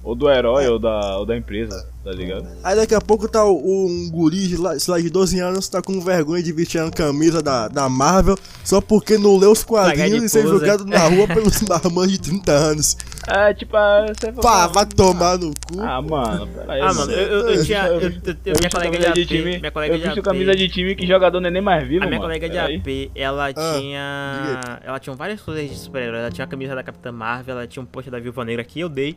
Ou 0.04 0.16
do 0.16 0.28
herói 0.28 0.66
ou, 0.66 0.80
da, 0.80 1.16
ou 1.18 1.25
da 1.25 1.37
empresa, 1.37 1.88
tá 2.02 2.11
ligado? 2.11 2.44
Aí 2.64 2.75
daqui 2.75 2.92
a 2.92 3.00
pouco 3.00 3.28
tá 3.28 3.44
o- 3.44 3.87
um 3.87 4.11
guri, 4.11 4.49
de 4.49 4.56
lá- 4.56 4.76
sei 4.76 4.92
lá, 4.94 5.00
de 5.00 5.09
12 5.09 5.38
anos, 5.38 5.68
tá 5.68 5.80
com 5.80 6.00
vergonha 6.00 6.42
de 6.42 6.52
vestir 6.52 6.80
a 6.80 6.90
camisa 6.90 7.40
da, 7.40 7.68
da 7.68 7.88
Marvel 7.88 8.37
só 8.64 8.80
porque 8.80 9.16
não 9.16 9.37
leu 9.37 9.52
os 9.52 9.62
quadrinhos 9.62 10.18
de 10.18 10.26
e 10.26 10.28
ser 10.28 10.42
jogado 10.44 10.85
na 10.85 11.06
rua 11.06 11.28
pelos 11.32 11.62
marmanjos 11.62 12.18
de 12.18 12.30
30 12.30 12.50
anos. 12.50 12.97
É, 13.28 13.54
tipo, 13.54 13.76
ah, 13.76 14.06
você 14.09 14.32
Pá, 14.32 14.66
vai 14.66 14.85
tomar 14.87 15.38
no 15.38 15.50
cu. 15.50 15.80
Ah, 15.80 16.02
mano, 16.02 16.49
peraí. 16.49 16.80
Ah, 16.80 16.92
mano, 16.92 17.12
eu, 17.12 17.26
eu, 17.28 17.49
eu 17.50 17.64
tinha. 17.64 17.87
Eu, 17.87 18.00
eu, 18.00 18.00
eu, 18.00 18.11
eu 18.11 18.11
minha 18.44 18.54
visto 18.54 18.73
colega 18.73 18.90
de 18.90 19.04
camisa 19.04 19.09
AP. 19.11 19.14
de 19.14 19.26
time. 19.26 19.59
Minha 19.61 19.71
colega 19.71 19.94
eu 19.94 19.99
de 20.00 20.09
AP. 20.09 20.23
camisa 20.25 20.56
de 20.56 20.68
time 20.68 20.97
que 20.97 21.06
jogador 21.06 21.38
não 21.40 21.47
é 21.47 21.50
nem 21.52 21.62
mais 21.62 21.87
vivo, 21.87 22.02
A 22.02 22.09
minha 22.09 22.18
mano. 22.18 22.28
colega 22.35 22.49
de. 22.50 22.59
AP, 22.59 23.12
ela 23.14 23.50
Ah, 23.54 23.78
tinha. 23.78 24.80
Ela 24.85 24.99
tinha 24.99 25.14
várias 25.14 25.40
coisas 25.40 25.71
de 25.71 25.76
super-herói. 25.78 26.18
Ela 26.18 26.30
tinha 26.32 26.44
a 26.44 26.49
camisa 26.49 26.75
da 26.75 26.82
Capitã 26.82 27.12
Marvel, 27.12 27.56
ela 27.56 27.66
tinha 27.68 27.80
um 27.80 27.87
post 27.87 28.11
da 28.11 28.18
Viúva 28.18 28.44
Negra 28.44 28.64
que 28.64 28.80
eu 28.80 28.88
dei. 28.88 29.16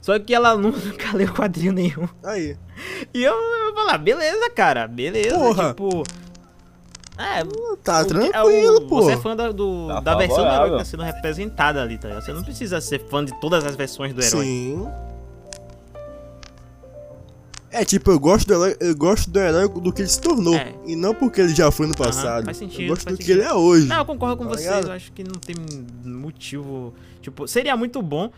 Só 0.00 0.18
que 0.18 0.34
ela 0.34 0.54
nunca 0.58 1.14
leu 1.16 1.32
quadrinho 1.34 1.72
nenhum. 1.72 2.08
Aí. 2.24 2.56
E 3.12 3.22
eu, 3.22 3.34
eu 3.34 3.74
falei, 3.74 3.94
ah, 3.94 3.98
beleza, 3.98 4.50
cara, 4.50 4.86
beleza. 4.88 5.36
Porra. 5.38 5.68
Tipo. 5.68 6.02
É, 7.18 7.42
Tá 7.82 8.00
o 8.00 8.04
que- 8.04 8.08
tranquilo, 8.10 8.76
é 8.76 8.78
o- 8.78 8.86
pô. 8.86 9.02
Você 9.02 9.12
é 9.12 9.16
fã 9.16 9.34
da, 9.34 9.50
do, 9.50 9.88
Tá 9.88 10.00
da 10.00 10.14
versão 10.16 10.44
do 10.44 10.52
herói 10.54 10.70
que 10.70 10.78
tá 10.78 10.84
sendo 10.84 11.02
representada 11.02 11.82
ali, 11.82 11.98
tá 11.98 12.06
ligado? 12.08 12.24
Você 12.24 12.32
não 12.32 12.44
precisa 12.44 12.80
ser 12.80 13.00
fã 13.08 13.24
de 13.24 13.38
todas 13.40 13.64
as 13.64 13.74
versões 13.74 14.14
do 14.14 14.22
herói. 14.22 14.44
Sim. 14.44 14.86
É 17.70 17.84
tipo, 17.84 18.10
eu 18.10 18.18
gosto 18.18 18.46
do 18.46 18.54
herói, 18.54 18.76
eu 18.80 18.96
gosto 18.96 19.30
do 19.30 19.38
herói 19.38 19.68
do 19.68 19.92
que 19.92 20.00
ele 20.02 20.08
se 20.08 20.20
tornou. 20.20 20.54
É. 20.54 20.72
E 20.86 20.96
não 20.96 21.12
porque 21.14 21.40
ele 21.42 21.54
já 21.54 21.70
foi 21.70 21.86
no 21.86 21.94
passado. 21.94 22.44
faz 22.46 22.56
sentido, 22.56 22.82
eu 22.82 22.88
gosto 22.90 23.04
do 23.08 23.16
que 23.16 23.22
sentido. 23.24 23.40
ele 23.40 23.48
é 23.48 23.52
hoje. 23.52 23.86
Não, 23.86 23.98
eu 23.98 24.04
concordo 24.06 24.36
com 24.38 24.44
Tá 24.44 24.50
vocês. 24.50 24.64
ligado? 24.66 24.86
Eu 24.86 24.92
acho 24.92 25.12
que 25.12 25.22
não 25.22 25.34
tem 25.34 25.54
motivo. 26.04 26.94
Tipo, 27.20 27.46
seria 27.46 27.76
muito 27.76 28.00
bom. 28.00 28.30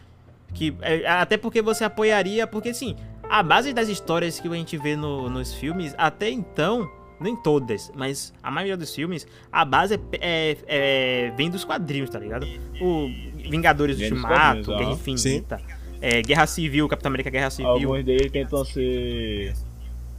Que 0.54 0.74
é, 0.82 1.06
Até 1.06 1.36
porque 1.36 1.60
você 1.62 1.84
apoiaria. 1.84 2.46
Porque, 2.46 2.70
assim, 2.70 2.96
a 3.28 3.42
base 3.42 3.72
das 3.72 3.88
histórias 3.88 4.38
que 4.40 4.48
a 4.48 4.52
gente 4.54 4.76
vê 4.76 4.96
no- 4.96 5.28
nos 5.30 5.52
filmes, 5.54 5.94
até 5.98 6.30
então. 6.30 6.88
Nem 7.22 7.36
todas, 7.36 7.92
mas 7.94 8.32
a 8.42 8.50
maioria 8.50 8.78
dos 8.78 8.94
filmes, 8.94 9.26
a 9.52 9.62
base 9.62 9.92
é, 9.92 9.98
é- 10.22 10.56
é- 10.66 11.30
vem 11.36 11.50
dos 11.50 11.64
quadrinhos, 11.66 12.08
tá 12.08 12.18
ligado? 12.18 12.46
O 12.80 13.08
Vingadores 13.36 13.96
do 13.96 14.00
Vem 14.00 14.10
Ultimato, 14.12 14.74
Guerra. 14.74 14.92
Infinita, 14.92 15.60
é, 16.00 16.22
Guerra 16.22 16.46
Civil, 16.46 16.88
Capitão 16.88 17.10
América 17.10 17.28
Guerra 17.28 17.50
Civil. 17.50 17.70
Alguns 17.72 18.04
deles 18.06 18.32
tentam 18.32 18.64
ser. 18.64 19.52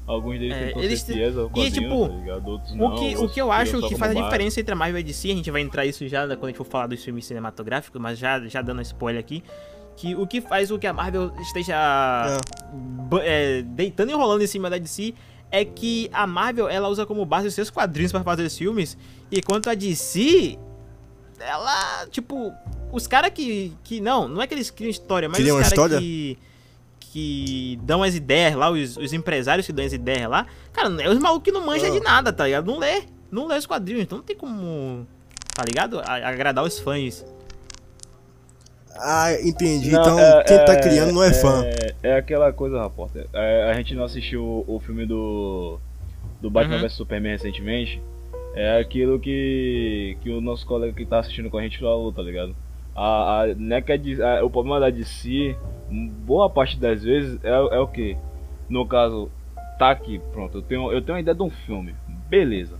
Alguns 0.05 0.38
deles 0.39 0.53
É, 0.55 0.65
tentam 0.67 0.83
eles 0.83 1.01
ser 1.01 1.13
fiéis 1.13 1.35
ao 1.38 1.51
e, 1.55 1.71
tipo, 1.71 2.07
tá 2.07 2.15
ligado? 2.15 2.47
Outros 2.47 2.71
O 2.71 2.75
não, 2.77 2.95
que, 2.95 3.17
o 3.17 3.29
que 3.29 3.41
eu 3.41 3.51
acho 3.51 3.81
que 3.88 3.95
faz 3.95 4.11
a 4.11 4.13
base. 4.13 4.25
diferença 4.27 4.59
entre 4.59 4.73
a 4.73 4.75
Marvel 4.75 5.00
e 5.00 5.03
a 5.03 5.05
DC, 5.05 5.31
a 5.31 5.35
gente 5.35 5.50
vai 5.50 5.61
entrar 5.61 5.85
isso 5.88 6.07
já 6.07 6.27
quando 6.27 6.43
a 6.43 6.47
gente 6.50 6.57
for 6.57 6.65
falar 6.65 6.85
dos 6.85 7.03
filmes 7.03 7.25
cinematográficos, 7.25 8.00
mas 8.00 8.19
já, 8.19 8.39
já 8.47 8.61
dando 8.61 8.81
spoiler 8.83 9.19
aqui, 9.19 9.43
que 10.01 10.15
o 10.15 10.25
que 10.25 10.41
faz 10.41 10.72
o 10.72 10.79
que 10.79 10.88
a 10.88 10.93
Marvel 10.93 11.31
esteja 11.39 11.75
ba- 13.10 13.22
é, 13.24 13.62
deitando 13.62 14.10
e 14.10 14.13
rolando 14.13 14.43
em 14.43 14.48
cima 14.48 14.70
da 14.70 14.77
DC 14.77 15.13
é 15.51 15.63
que 15.63 16.10
a 16.13 16.25
Marvel 16.25 16.67
ela 16.70 16.88
usa 16.88 17.05
como 17.05 17.24
base 17.25 17.48
os 17.48 17.53
seus 17.53 17.70
quadrinhos 17.70 18.12
para 18.12 18.24
fazer 18.24 18.43
os 18.43 18.58
filmes, 18.58 18.98
enquanto 19.31 19.70
a 19.70 19.75
DC 19.75 20.58
ela, 21.39 22.05
tipo, 22.10 22.51
os 22.91 23.08
caras 23.08 23.31
que, 23.31 23.74
que 23.84 24.00
não, 24.00 24.27
não 24.27 24.41
é 24.41 24.48
que 24.48 24.53
eles 24.53 24.70
criam 24.72 24.89
história, 24.89 25.27
mas 25.27 25.38
Criam 25.39 25.58
os 25.60 25.70
caras 25.70 26.00
que 26.00 26.38
que 27.00 27.77
dão 27.84 28.01
as 28.03 28.15
ideias 28.15 28.55
lá, 28.55 28.70
os, 28.72 28.96
os 28.96 29.12
empresários 29.12 29.65
que 29.67 29.74
dão 29.74 29.84
as 29.86 29.91
ideias 29.91 30.29
lá, 30.29 30.48
cara, 30.72 30.88
é 31.03 31.10
os 31.10 31.20
malucos 31.20 31.43
que 31.43 31.51
não 31.51 31.65
manjam 31.65 31.89
Ah. 31.89 31.91
de 31.91 32.00
nada, 32.00 32.31
tá 32.31 32.46
ligado? 32.46 32.65
Não 32.72 32.79
lê, 32.79 33.03
não 33.29 33.48
lê 33.48 33.58
os 33.58 33.65
quadrinhos, 33.65 34.03
então 34.03 34.20
não 34.20 34.24
tem 34.24 34.34
como, 34.36 35.05
tá 35.53 35.62
ligado? 35.65 36.00
A- 36.00 36.29
agradar 36.29 36.63
os 36.63 36.79
fãs. 36.79 37.25
Ah, 38.98 39.33
entendi. 39.41 39.91
Não, 39.91 40.01
então, 40.01 40.19
é- 40.19 40.43
quem 40.43 40.57
tá 40.65 40.74
é- 40.74 40.81
criando 40.81 41.12
não 41.13 41.23
é, 41.23 41.34
fã. 41.34 41.63
É, 41.65 41.93
é 42.04 42.15
aquela 42.17 42.51
coisa, 42.54 42.82
repórter. 42.82 43.25
É, 43.34 43.69
a 43.71 43.73
gente 43.73 43.95
não 43.95 44.04
assistiu 44.04 44.43
o, 44.43 44.75
o 44.75 44.80
filme 44.80 45.06
do. 45.06 45.80
Do 46.41 46.49
Batman 46.49 46.75
Uhum. 46.77 46.82
vs 46.82 46.93
Superman 46.93 47.32
recentemente. 47.34 48.01
É 48.56 48.80
aquilo 48.80 49.19
que. 49.19 50.17
que 50.21 50.30
o 50.30 50.41
nosso 50.41 50.65
colega 50.65 50.93
que 50.93 51.06
tá 51.06 51.19
assistindo 51.19 51.49
com 51.49 51.58
a 51.58 51.62
gente 51.62 51.80
falou, 51.80 52.12
tá 52.12 52.21
ligado? 52.21 52.56
A, 52.95 53.41
a, 53.43 53.47
não 53.56 53.75
é 53.75 53.82
que 53.82 53.91
a 53.93 53.97
D- 53.97 54.21
a- 54.21 54.43
o 54.43 54.49
problema 54.49 54.80
da 54.80 54.89
DC, 54.89 55.56
boa 56.25 56.49
parte 56.49 56.77
das 56.77 57.01
vezes, 57.04 57.39
é, 57.43 57.49
é 57.49 57.80
o 57.80 57.88
que? 57.88 58.17
No 58.69 58.86
caso, 58.86 59.30
tá 59.80 59.91
aqui, 59.91 60.19
pronto, 60.34 60.58
eu 60.58 60.62
tenho, 60.62 60.91
eu 60.91 61.01
tenho 61.01 61.15
uma 61.15 61.21
ideia 61.21 61.34
de 61.36 61.41
um 61.43 61.49
filme. 61.49 61.95
Beleza. 62.30 62.75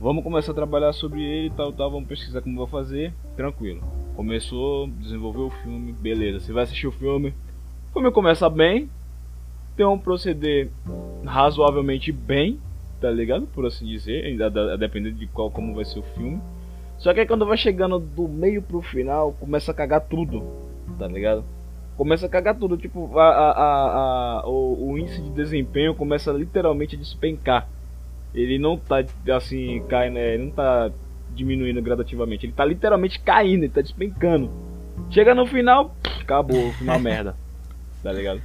Vamos 0.00 0.22
começar 0.24 0.52
a 0.52 0.54
trabalhar 0.54 0.92
sobre 0.92 1.22
ele 1.22 1.46
e 1.46 1.50
tal, 1.50 1.72
tal, 1.72 1.90
vamos 1.90 2.08
pesquisar 2.08 2.42
como 2.42 2.56
vou 2.56 2.66
fazer, 2.66 3.14
tranquilo. 3.36 3.82
Começou, 4.14 4.86
desenvolveu 4.86 5.46
o 5.46 5.50
filme, 5.50 5.92
beleza. 5.92 6.40
Você 6.40 6.52
vai 6.52 6.64
assistir 6.64 6.86
o 6.86 6.92
filme, 6.92 7.34
o 7.90 7.92
filme 7.92 8.10
começa 8.10 8.48
bem, 8.48 8.88
tem 9.76 9.86
um 9.86 9.98
proceder 9.98 10.70
razoavelmente 11.24 12.12
bem, 12.12 12.60
tá 13.00 13.10
ligado? 13.10 13.46
Por 13.46 13.66
assim 13.66 13.86
dizer, 13.86 14.24
ainda 14.24 14.46
a 14.46 14.76
depender 14.76 15.12
de 15.12 15.26
qual 15.26 15.50
como 15.50 15.74
vai 15.74 15.84
ser 15.84 15.98
o 15.98 16.02
filme. 16.02 16.40
Só 16.98 17.12
que 17.12 17.20
aí 17.20 17.26
quando 17.26 17.46
vai 17.46 17.56
chegando 17.56 17.98
do 17.98 18.28
meio 18.28 18.62
pro 18.62 18.80
final, 18.80 19.32
começa 19.32 19.72
a 19.72 19.74
cagar 19.74 20.02
tudo, 20.02 20.44
tá 20.98 21.06
ligado? 21.06 21.44
Começa 21.96 22.26
a 22.26 22.28
cagar 22.28 22.56
tudo, 22.56 22.76
tipo, 22.76 23.18
a, 23.18 23.28
a, 23.28 24.40
a, 24.40 24.48
o, 24.48 24.90
o 24.90 24.98
índice 24.98 25.20
de 25.20 25.30
desempenho 25.30 25.94
começa 25.94 26.32
literalmente 26.32 26.96
a 26.96 26.98
despencar. 26.98 27.68
Ele 28.34 28.58
não 28.58 28.78
tá 28.78 29.04
assim, 29.36 29.82
caindo, 29.88 30.18
é, 30.18 30.34
ele 30.34 30.44
não 30.44 30.52
tá 30.52 30.90
diminuindo 31.34 31.82
gradativamente, 31.82 32.46
ele 32.46 32.52
tá 32.52 32.64
literalmente 32.64 33.18
caindo, 33.20 33.64
ele 33.64 33.72
tá 33.72 33.80
despencando. 33.80 34.50
Chega 35.10 35.34
no 35.34 35.46
final, 35.46 35.94
acabou, 36.20 36.68
o 36.68 36.72
final 36.72 36.98
merda. 37.00 37.36
Tá 38.02 38.12
ligado? 38.12 38.40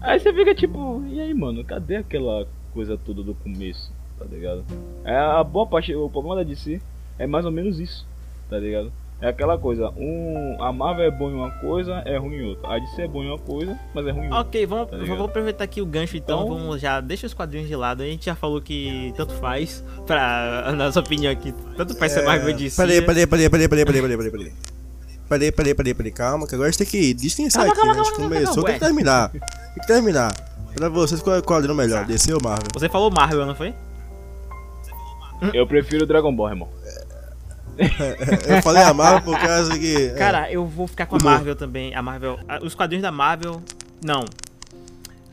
Aí 0.00 0.18
você 0.18 0.32
fica 0.32 0.54
tipo, 0.54 1.02
e 1.06 1.20
aí 1.20 1.32
mano, 1.32 1.64
cadê 1.64 1.96
aquela 1.96 2.46
coisa 2.72 2.96
toda 2.96 3.22
do 3.22 3.34
começo? 3.34 3.92
Tá 4.18 4.24
ligado? 4.24 4.64
É 5.04 5.16
a 5.16 5.42
boa 5.42 5.66
parte, 5.66 5.94
o 5.94 6.08
problema 6.08 6.36
da 6.36 6.42
DC 6.42 6.80
é 7.18 7.26
mais 7.26 7.44
ou 7.44 7.52
menos 7.52 7.78
isso, 7.80 8.06
tá 8.48 8.58
ligado? 8.58 8.92
É 9.22 9.28
aquela 9.28 9.56
coisa, 9.56 9.88
um, 9.96 10.56
a 10.60 10.72
Marvel 10.72 11.04
é 11.04 11.10
bom 11.12 11.30
em 11.30 11.34
uma 11.34 11.50
coisa, 11.60 12.02
é 12.04 12.18
ruim 12.18 12.38
em 12.38 12.44
outra. 12.48 12.74
A 12.74 12.78
DC 12.80 13.02
é 13.02 13.06
bom 13.06 13.22
em 13.22 13.28
uma 13.28 13.38
coisa, 13.38 13.78
mas 13.94 14.04
é 14.04 14.10
ruim 14.10 14.22
em 14.22 14.24
outra 14.24 14.40
Ok, 14.40 14.66
vamos, 14.66 14.90
tá 14.90 14.96
vamos 14.96 15.24
aproveitar 15.26 15.62
aqui 15.62 15.80
o 15.80 15.86
gancho 15.86 16.16
então, 16.16 16.42
então, 16.42 16.58
vamos 16.58 16.80
já, 16.80 17.00
deixa 17.00 17.28
os 17.28 17.32
quadrinhos 17.32 17.68
de 17.68 17.76
lado, 17.76 18.02
a 18.02 18.06
gente 18.06 18.26
já 18.26 18.34
falou 18.34 18.60
que 18.60 19.14
tanto 19.16 19.32
faz, 19.34 19.84
pra 20.08 20.64
a 20.66 20.72
nossa 20.74 20.98
opinião 20.98 21.30
aqui, 21.30 21.54
tanto 21.76 21.94
faz 21.96 22.16
é... 22.16 22.18
ser 22.18 22.26
Marvel 22.26 22.52
DC. 22.52 22.82
Peraí, 22.82 23.00
né? 23.00 23.06
peraí, 23.06 23.26
peraí, 23.28 23.48
peraí, 23.48 23.68
peraí, 23.68 23.84
peraí, 23.86 24.02
peraí, 24.02 24.16
peraí. 24.16 24.30
peraí. 24.32 24.52
Peraí, 25.28 25.52
peraí, 25.52 25.94
peraí, 25.94 26.12
calma, 26.12 26.44
que 26.48 26.56
agora 26.56 26.68
a 26.68 26.72
gente 26.72 26.78
tem 26.78 26.86
que 26.88 27.14
distanciar 27.14 27.66
aqui, 27.66 27.76
calma, 27.76 27.92
né? 27.92 28.02
calma, 28.02 28.16
calma, 28.16 28.28
começou, 28.28 28.64
tem 28.64 28.74
que 28.74 28.80
terminar, 28.80 29.28
tem 29.30 29.40
que 29.80 29.86
terminar. 29.86 30.34
Pra 30.74 30.88
vocês, 30.88 31.22
qual 31.22 31.36
é 31.36 31.38
o 31.38 31.42
quadrinho 31.42 31.76
melhor, 31.76 32.00
tá. 32.00 32.06
DC 32.06 32.34
ou 32.34 32.40
Marvel? 32.42 32.66
Você 32.74 32.88
falou 32.88 33.08
Marvel, 33.08 33.46
não 33.46 33.54
foi? 33.54 33.72
Eu 35.54 35.66
prefiro 35.66 36.06
Dragon 36.06 36.34
Ball, 36.34 36.50
irmão. 36.50 36.68
Eu 38.56 38.62
falei 38.62 38.82
a 38.82 38.92
Marvel 38.94 39.22
por 39.22 39.38
causa 39.40 39.78
que... 39.78 39.96
é. 39.96 40.10
Cara, 40.14 40.50
eu 40.52 40.66
vou 40.66 40.86
ficar 40.86 41.06
com 41.06 41.16
a. 41.16 41.18
Marvel 41.22 41.56
também. 41.56 41.94
A 41.94 42.02
Marvel. 42.02 42.38
Os 42.62 42.74
quadrinhos 42.74 43.02
da 43.02 43.10
Marvel. 43.12 43.62
Não. 44.04 44.24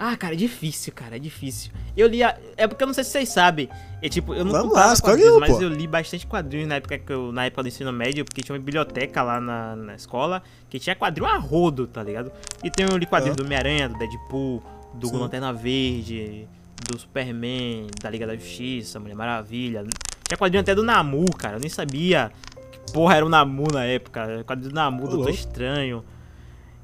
Ah, 0.01 0.15
cara, 0.15 0.33
é 0.33 0.37
difícil, 0.37 0.93
cara, 0.93 1.17
é 1.17 1.19
difícil. 1.19 1.71
Eu 1.97 2.07
li. 2.07 2.23
a- 2.23 2.37
É 2.55 2.65
porque 2.67 2.81
eu 2.81 2.87
não 2.87 2.93
sei 2.93 3.03
se 3.03 3.09
vocês 3.11 3.27
sabem. 3.29 3.67
É 4.01 4.07
tipo, 4.07 4.33
eu 4.33 4.45
não 4.45 4.51
Vamos 4.53 4.73
lá, 4.73 4.93
escolhe 4.93 5.17
quadrinhos, 5.21 5.39
mas 5.41 5.51
pô. 5.57 5.61
eu 5.61 5.67
li 5.69 5.85
bastante 5.87 6.25
quadrinhos 6.25 6.69
na 6.69 6.75
época, 6.75 6.97
que 6.97 7.11
eu, 7.11 7.33
na 7.33 7.45
época 7.45 7.63
do 7.63 7.67
ensino 7.67 7.91
médio, 7.91 8.23
porque 8.23 8.41
tinha 8.41 8.53
uma 8.53 8.59
biblioteca 8.63 9.21
lá 9.21 9.41
na, 9.41 9.75
na 9.75 9.95
escola 9.95 10.41
que 10.69 10.79
tinha 10.79 10.95
quadrinho 10.95 11.27
a 11.29 11.35
rodo, 11.37 11.85
tá 11.85 12.01
ligado? 12.01 12.31
E 12.63 12.71
tem 12.71 12.85
eu 12.89 12.95
li 12.97 13.05
quadrinhos 13.05 13.35
Ah. 13.37 13.41
do 13.41 13.45
Homem-Aranha, 13.45 13.89
do 13.89 13.97
Deadpool, 13.97 14.63
do 14.93 15.07
Sim. 15.07 15.17
Lanterna 15.17 15.51
Verde, 15.51 16.47
do 16.89 16.97
Superman, 16.97 17.87
da 18.01 18.09
Liga 18.09 18.25
da 18.25 18.35
Justiça, 18.37 19.01
Mulher 19.01 19.15
Maravilha. 19.15 19.83
Tinha 20.29 20.37
quadrinho 20.37 20.61
até 20.61 20.75
do 20.75 20.83
Namu, 20.83 21.25
cara. 21.33 21.57
Eu 21.57 21.59
nem 21.59 21.69
sabia 21.69 22.31
que 22.71 22.93
porra 22.93 23.15
era 23.15 23.25
o 23.25 23.29
Namu 23.29 23.65
na 23.73 23.83
época. 23.85 24.43
Quadrinho 24.45 24.69
do 24.69 24.75
Namu, 24.75 25.07
do 25.07 25.15
Doutor. 25.17 25.31
Estranho. 25.31 26.05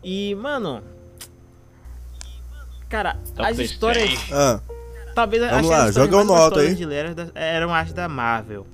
E, 0.04 0.34
mano. 0.34 0.82
Cara, 2.90 3.18
Top 3.36 3.48
as 3.48 3.60
histórias. 3.60 4.20
Ah, 4.32 4.60
Talvez 5.14 5.44
Vamos 5.48 5.70
lá, 5.70 5.84
as 5.84 5.90
histórias 5.90 5.96
joga 6.12 6.24
um 6.24 6.26
mais 6.26 6.40
nota 6.42 6.60
aí. 6.60 6.94
eram 6.94 7.14
da- 7.14 7.32
eram 7.36 7.74
as 7.74 7.94
da 7.94 8.10
Marvel. 8.10 8.66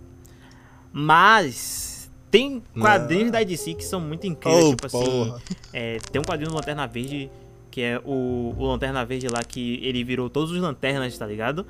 Mas. 0.93 2.09
Tem 2.29 2.63
quadrinhos 2.79 3.29
da 3.29 3.43
DC 3.43 3.73
que 3.73 3.83
são 3.83 3.99
muito 3.99 4.25
incríveis. 4.25 4.63
oh, 4.63 4.69
tipo 4.69 4.87
assim. 4.87 5.03
porra. 5.03 5.41
É, 5.73 5.97
tem 6.13 6.21
um 6.21 6.23
quadrinho 6.23 6.49
do 6.49 6.55
Lanterna 6.55 6.87
Verde, 6.87 7.29
que 7.69 7.81
é 7.81 7.99
o, 8.05 8.55
o 8.57 8.65
Lanterna 8.67 9.03
Verde 9.03 9.27
lá, 9.27 9.43
que 9.43 9.81
ele 9.83 10.01
virou 10.01 10.29
todos 10.29 10.49
os 10.49 10.57
lanternas, 10.61 11.17
tá 11.17 11.25
ligado? 11.25 11.65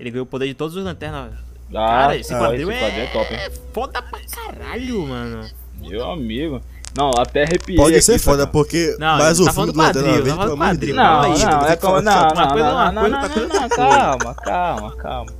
Ele 0.00 0.10
ganhou 0.10 0.24
o 0.24 0.26
poder 0.26 0.46
de 0.46 0.54
todos 0.54 0.74
os 0.74 0.82
lanternas. 0.82 1.34
Ah, 1.70 1.72
Cara, 1.72 2.16
esse 2.16 2.32
ah, 2.34 2.38
quadrinho 2.38 2.70
esse 2.70 2.80
quadrinho 2.80 3.02
é 3.02 3.06
top, 3.06 3.34
hein? 3.34 3.40
É 3.40 3.50
foda 3.72 4.02
pra 4.02 4.20
caralho, 4.30 5.06
mano. 5.06 5.48
Meu 5.80 6.10
amigo. 6.10 6.60
Não, 6.96 7.10
até 7.18 7.42
arrepiei. 7.42 7.76
Pode 7.76 7.94
aqui, 7.94 8.02
ser 8.02 8.18
foda, 8.18 8.38
cara. 8.38 8.50
porque 8.50 8.96
Não, 8.98 9.18
mais 9.18 9.36
tá 9.38 9.44
o 9.44 9.52
falando 9.52 9.72
filme 9.72 9.72
do 9.72 9.94
quadrinho, 9.94 10.24
Verde, 10.24 10.38
tá 10.38 10.56
quadrinho. 10.56 10.96
Não, 10.96 11.22
não, 11.22 11.22
tem 11.22 11.32
é 11.32 11.76
que 11.76 11.82
como. 11.82 12.02
falar- 12.02 12.02
Não, 12.02 12.12
não, 12.14 12.48
coisa 12.48 12.66
é 12.68 12.72
não, 12.72 12.92
não, 12.92 13.00
coisa, 13.02 13.16
não, 13.16 13.56
é 13.56 13.60
não, 13.60 13.68
calma, 13.68 14.34
calma, 14.34 14.96
calma. 14.96 15.32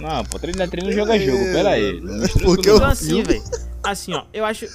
Não, 0.00 0.24
pô, 0.24 0.38
treino 0.38 0.62
é 0.62 0.66
treino, 0.66 0.92
jogo 0.92 1.12
é 1.12 1.18
jogo, 1.18 1.44
pera 1.52 1.70
aí. 1.70 2.00
Não 2.00 2.28
Porque 2.44 2.70
eu- 2.70 2.78
não. 2.78 2.86
assim, 2.86 3.22
velho. 3.22 3.42
Assim, 3.82 4.14
ó, 4.14 4.22
eu 4.32 4.44
acho. 4.44 4.66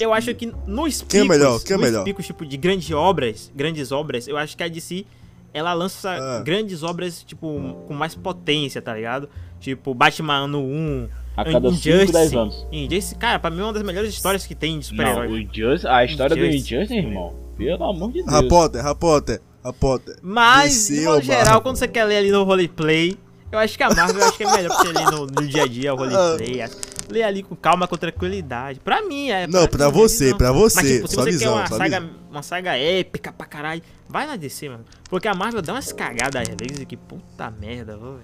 Eu 0.00 0.12
acho 0.12 0.34
que 0.34 0.52
nos 0.66 0.96
picos, 1.02 1.08
Quem 1.12 1.20
é 1.20 1.24
melhor? 1.24 1.60
Quem 1.62 1.74
é 1.74 1.76
nos 1.78 1.86
melhor? 1.86 2.04
picos, 2.04 2.26
tipo, 2.26 2.44
de 2.44 2.56
grandes 2.56 2.90
obras, 2.90 3.50
grandes 3.54 3.92
obras, 3.92 4.26
eu 4.26 4.36
acho 4.36 4.56
que 4.56 4.62
a 4.64 4.68
DC, 4.68 5.06
ela 5.54 5.72
lança 5.72 6.10
Ah. 6.10 6.42
grandes 6.44 6.82
obras, 6.82 7.22
tipo, 7.22 7.46
com 7.86 7.94
mais 7.94 8.14
potência, 8.16 8.82
tá 8.82 8.92
ligado? 8.92 9.28
Tipo, 9.64 9.94
Batman 9.94 10.44
ano 10.44 10.60
1, 10.60 11.08
A 11.38 11.42
cada 11.42 11.72
5, 11.72 12.12
10 12.12 12.34
anos. 12.34 12.66
Injustice, 12.70 13.14
cara, 13.14 13.38
pra 13.38 13.48
mim 13.50 13.60
é 13.60 13.64
uma 13.64 13.72
das 13.72 13.82
melhores 13.82 14.10
histórias 14.12 14.44
que 14.46 14.54
tem 14.54 14.78
de 14.78 14.92
Não, 14.92 15.06
super-herói. 15.06 15.26
o 15.26 15.38
Injustice, 15.38 15.86
a 15.88 16.04
história 16.04 16.36
do 16.36 16.44
Injustice. 16.44 16.74
Injustice, 16.74 16.98
irmão. 16.98 17.34
Pelo 17.56 17.82
amor 17.84 18.12
de 18.12 18.22
Deus. 18.22 18.30
Rapoter, 18.30 18.82
Rapoter, 18.82 19.40
Rapoter. 19.64 20.16
Mas, 20.20 20.90
modo 20.90 21.22
geral, 21.22 21.44
Marvel. 21.44 21.60
quando 21.62 21.76
você 21.76 21.88
quer 21.88 22.04
ler 22.04 22.18
ali 22.18 22.30
no 22.30 22.44
roleplay, 22.44 23.16
eu 23.50 23.58
acho 23.58 23.74
que 23.78 23.82
a 23.82 23.88
Marvel 23.88 24.20
eu 24.20 24.28
acho 24.28 24.36
que 24.36 24.44
é 24.44 24.52
melhor 24.52 24.68
pra 24.76 24.84
você 24.84 24.92
ler 24.92 25.10
no, 25.10 25.26
no 25.28 25.46
dia 25.48 25.62
a 25.62 25.66
dia 25.66 25.94
o 25.94 25.96
roleplay. 25.96 26.62
Ler 27.08 27.22
ali 27.22 27.42
com 27.42 27.56
calma, 27.56 27.88
com 27.88 27.96
tranquilidade. 27.96 28.80
Pra 28.80 29.00
mim, 29.00 29.30
é. 29.30 29.46
Não, 29.46 29.66
pra 29.66 29.86
mim, 29.86 29.92
você, 29.92 30.30
não. 30.30 30.36
pra 30.36 30.52
você, 30.52 30.76
Mas, 30.82 30.90
tipo, 30.90 31.08
se 31.08 31.16
você 31.16 31.30
visão, 31.30 31.54
quer 31.54 31.58
uma 31.58 31.66
saga, 31.78 32.00
visão. 32.00 32.14
uma 32.30 32.42
saga 32.42 32.76
épica 32.76 33.32
pra 33.32 33.46
caralho, 33.46 33.82
vai 34.06 34.26
na 34.26 34.36
DC, 34.36 34.68
mano. 34.68 34.84
Porque 35.08 35.26
a 35.26 35.34
Marvel 35.34 35.62
dá 35.62 35.72
umas 35.72 35.90
cagadas 35.90 36.42
às 36.42 36.48
vezes 36.54 36.84
que 36.84 36.98
puta 36.98 37.50
merda, 37.50 37.96
vô, 37.96 38.16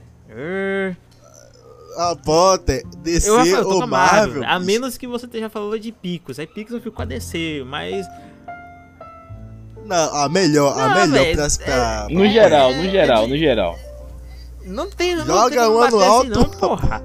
velho. 1.91 1.99
Rapoter, 2.09 2.87
DC 2.99 3.29
Eu, 3.29 3.45
eu 3.45 3.63
tô 3.63 3.69
com 3.69 3.75
ou 3.77 3.83
a 3.83 3.87
Marvel. 3.87 4.41
Marvel. 4.41 4.45
A 4.49 4.59
menos 4.61 4.97
que 4.97 5.07
você 5.07 5.27
esteja 5.27 5.49
falando 5.51 5.79
de 5.79 5.93
picos. 5.93 6.39
Aí 6.39 6.47
picos 6.47 6.75
eu 6.75 6.81
fico 6.81 6.97
com 6.97 7.03
a 7.03 7.05
DC, 7.05 7.65
mas. 7.67 8.07
Não, 9.85 10.15
a 10.15 10.29
melhor, 10.29 10.79
a 10.79 10.89
Não, 10.89 10.95
melhor 10.95 11.25
velho, 11.25 11.37
pra, 11.37 11.49
pra, 11.65 12.07
No 12.11 12.29
geral, 12.29 12.73
no 12.75 12.89
geral, 12.91 13.27
no 13.27 13.37
geral. 13.37 13.79
Não 14.65 14.89
tem, 14.91 15.17
não 15.17 15.25
Joga 15.27 15.51
tem 15.51 15.69
um 15.69 15.79
ano 15.79 15.99
assim 15.99 16.07
alto. 16.07 16.29
não, 16.29 16.45
porra. 16.51 17.03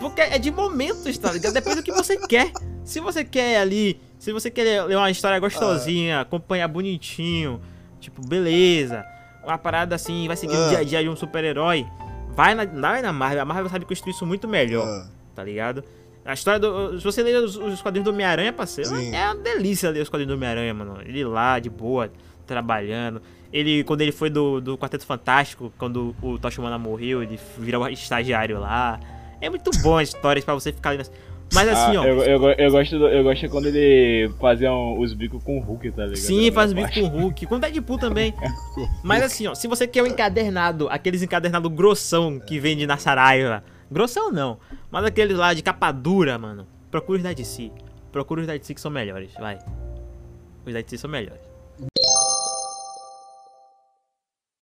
Porque 0.00 0.20
é 0.20 0.38
de 0.38 0.50
momentos, 0.50 1.18
tá 1.18 1.32
ligado? 1.32 1.52
Depende 1.52 1.76
do 1.76 1.82
que 1.82 1.92
você 1.92 2.16
quer. 2.16 2.50
Se 2.84 3.00
você 3.00 3.24
quer 3.24 3.58
ali, 3.58 4.00
se 4.18 4.32
você 4.32 4.50
quer 4.50 4.84
ler 4.84 4.96
uma 4.96 5.10
história 5.10 5.38
gostosinha, 5.38 6.20
acompanhar 6.20 6.68
bonitinho, 6.68 7.60
tipo, 8.00 8.26
beleza. 8.26 9.04
Uma 9.42 9.58
parada 9.58 9.94
assim, 9.94 10.26
vai 10.26 10.36
seguir 10.36 10.54
o 10.56 10.64
Ah. 10.64 10.68
dia 10.68 10.78
a 10.78 10.84
dia 10.84 11.02
de 11.02 11.08
um 11.08 11.16
super-herói. 11.16 11.86
Vai 12.34 12.54
na, 12.54 12.64
vai 12.64 13.02
na 13.02 13.12
Marvel, 13.12 13.42
a 13.42 13.44
Marvel 13.44 13.68
sabe 13.68 13.84
construir 13.84 14.12
isso 14.12 14.26
muito 14.26 14.48
melhor, 14.48 14.86
Ah, 14.86 15.08
tá 15.34 15.44
ligado? 15.44 15.84
A 16.24 16.32
história 16.32 16.58
do. 16.58 16.98
Se 16.98 17.04
você 17.04 17.22
ler 17.22 17.36
os, 17.36 17.56
os 17.56 17.82
quadrinhos 17.82 18.04
do 18.04 18.10
Homem-Aranha, 18.10 18.52
parceiro, 18.52 18.90
Sim. 18.90 19.14
é 19.14 19.26
uma 19.26 19.36
delícia 19.36 19.90
ler 19.90 20.00
os 20.00 20.08
quadrinhos 20.08 20.32
do 20.32 20.36
Homem-Aranha, 20.36 20.72
mano. 20.72 20.98
Ele 21.04 21.22
lá, 21.22 21.58
de 21.58 21.68
boa, 21.68 22.10
trabalhando. 22.46 23.20
Ele, 23.52 23.84
quando 23.84 24.00
ele 24.00 24.10
foi 24.10 24.30
do, 24.30 24.60
do 24.60 24.76
Quarteto 24.78 25.04
Fantástico, 25.04 25.72
quando 25.78 26.16
o 26.22 26.38
Tocha 26.38 26.60
Humana 26.60 26.78
morreu, 26.78 27.22
ele 27.22 27.38
virou 27.58 27.86
estagiário 27.88 28.58
lá. 28.58 28.98
É 29.40 29.50
muito 29.50 29.70
bom 29.82 29.98
as 29.98 30.08
histórias 30.08 30.44
pra 30.44 30.54
você 30.54 30.72
ficar 30.72 30.90
ali. 30.90 30.98
Nas... 30.98 31.12
Mas 31.52 31.68
assim, 31.68 31.96
Ah, 31.96 32.00
ó. 32.00 32.04
eu, 32.04 32.22
eu, 32.22 32.42
eu 32.52 32.70
gosto, 32.70 32.98
do- 32.98 33.08
eu 33.08 33.22
gosto 33.22 33.48
quando 33.48 33.66
ele 33.66 34.32
fazia 34.40 34.72
um- 34.72 34.98
os 34.98 35.12
bicos 35.12 35.42
com 35.44 35.58
o 35.58 35.60
Hulk, 35.60 35.90
tá 35.92 36.02
ligado? 36.04 36.16
Sim, 36.16 36.50
faz 36.50 36.72
bico 36.72 36.92
com 36.92 37.00
o 37.02 37.06
Hulk, 37.06 37.46
com 37.46 37.54
o 37.56 37.58
Deadpool 37.60 37.98
também. 37.98 38.34
Mas 39.04 39.22
assim, 39.22 39.46
ó, 39.46 39.54
se 39.54 39.68
você 39.68 39.86
quer 39.86 40.02
um 40.02 40.06
encadernado, 40.06 40.88
aqueles 40.88 41.22
encadernados 41.22 41.70
grossão 41.72 42.40
que 42.40 42.58
vende 42.58 42.86
na 42.86 42.96
Saraiva. 42.96 43.62
Grossão 43.90 44.32
não, 44.32 44.58
mas 44.90 45.04
aqueles 45.04 45.36
lá 45.36 45.52
de 45.54 45.62
capa 45.62 45.92
dura, 45.92 46.36
mano. 46.38 46.66
Procure 46.90 47.18
os 47.18 47.22
da 47.22 47.32
DC. 47.32 47.70
Procure 48.10 48.40
os 48.40 48.46
da 48.46 48.56
DC 48.56 48.74
que 48.74 48.80
são 48.80 48.90
melhores, 48.90 49.30
vai. 49.38 49.58
Os 50.66 50.72
da 50.72 50.80
DC 50.80 50.98
são 50.98 51.08
melhores. 51.10 51.40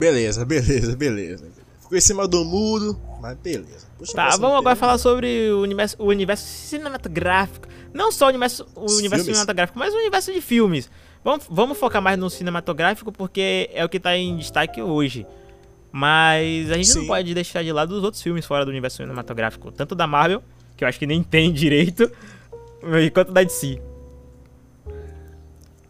beleza, 0.00 0.44
beleza, 0.44 0.94
beleza. 0.96 1.48
Ficou 1.86 1.98
em 1.98 2.00
cima 2.00 2.26
do 2.26 2.44
muro, 2.44 3.00
mas 3.20 3.36
beleza. 3.38 3.86
Puxa 3.96 4.12
Tá, 4.12 4.30
vamos 4.36 4.58
agora 4.58 4.74
falar 4.74 4.98
sobre 4.98 5.50
o 5.52 5.60
universo, 5.62 5.96
o 6.00 6.06
universo 6.06 6.44
cinematográfico. 6.44 7.68
Não 7.94 8.10
só 8.10 8.26
o 8.26 8.28
universo, 8.28 8.66
o 8.74 8.84
Os 8.84 8.98
universo 8.98 9.24
filmes? 9.24 9.38
cinematográfico, 9.38 9.78
mas 9.78 9.94
o 9.94 9.96
universo 9.96 10.32
de 10.32 10.40
filmes. 10.40 10.90
Vamos, 11.24 11.46
vamos 11.48 11.78
focar 11.78 12.02
mais 12.02 12.18
no 12.18 12.28
cinematográfico 12.28 13.12
porque 13.12 13.70
é 13.72 13.84
o 13.84 13.88
que 13.88 14.00
tá 14.00 14.16
em 14.16 14.36
destaque 14.36 14.82
hoje. 14.82 15.26
Mas 15.92 16.70
a 16.70 16.74
gente 16.74 16.92
não 16.94 17.02
Sim. 17.02 17.06
pode 17.06 17.32
deixar 17.34 17.62
de 17.62 17.72
lado 17.72 17.92
os 17.92 18.02
outros 18.04 18.22
filmes 18.22 18.44
fora 18.44 18.64
do 18.64 18.70
universo 18.70 18.98
cinematográfico. 18.98 19.70
Tanto 19.72 19.94
da 19.94 20.06
Marvel, 20.06 20.42
que 20.76 20.84
eu 20.84 20.88
acho 20.88 20.98
que 20.98 21.06
nem 21.06 21.22
tem 21.22 21.50
direito, 21.54 22.10
quanto 23.14 23.32
da 23.32 23.42
DC. 23.42 23.80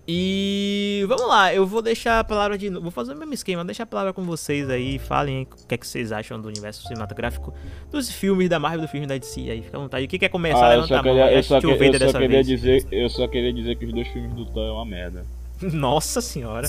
E 0.09 1.05
vamos 1.09 1.27
lá, 1.27 1.53
eu 1.53 1.67
vou 1.67 1.83
deixar 1.83 2.21
a 2.21 2.25
palavra 2.25 2.57
de 2.57 2.71
novo. 2.71 2.83
Vou 2.85 2.91
fazer 2.93 3.13
o 3.13 3.17
mesmo 3.17 3.35
esquema, 3.35 3.65
deixar 3.65 3.83
a 3.83 3.87
palavra 3.87 4.13
com 4.13 4.23
vocês 4.23 4.71
aí. 4.71 4.99
Falem 5.01 5.39
aí 5.39 5.43
o 5.43 5.67
que, 5.67 5.75
é 5.75 5.77
que 5.79 5.87
vocês 5.87 6.13
acham 6.13 6.41
do 6.41 6.47
universo 6.47 6.83
cinematográfico, 6.87 7.53
dos 7.91 8.11
filmes 8.11 8.49
da 8.49 8.59
Marvel 8.61 8.81
e 8.85 8.87
do 8.87 8.91
filme 8.91 9.07
da 9.07 9.19
DC 9.19 9.51
aí. 9.51 9.63
Fica 9.63 9.77
à 9.77 9.81
vontade. 9.81 10.05
O 10.05 10.09
que 10.09 10.19
quer 10.19 10.29
começar? 10.29 10.69
Ah, 10.69 10.75
eu 10.75 10.81
Levanta 10.83 10.89
só 10.89 10.95
a 10.95 11.03
mão. 11.03 11.13
queria, 11.13 11.25
aí, 11.25 11.37
eu 11.37 11.43
só, 11.43 11.61
que- 11.61 11.67
eu 11.67 11.77
só 11.77 11.99
dessa 11.99 12.13
queria 12.19 12.29
vez. 12.29 12.47
dizer, 12.47 12.87
eu 12.93 13.09
só 13.09 13.27
queria 13.27 13.53
dizer 13.53 13.77
que 13.77 13.85
os 13.85 13.93
dois 13.93 14.07
filmes 14.09 14.33
do 14.35 14.47
Thor 14.47 14.69
é 14.69 14.73
uma 14.73 14.85
merda. 14.85 15.27
Nossa 15.61 16.21
senhora. 16.21 16.69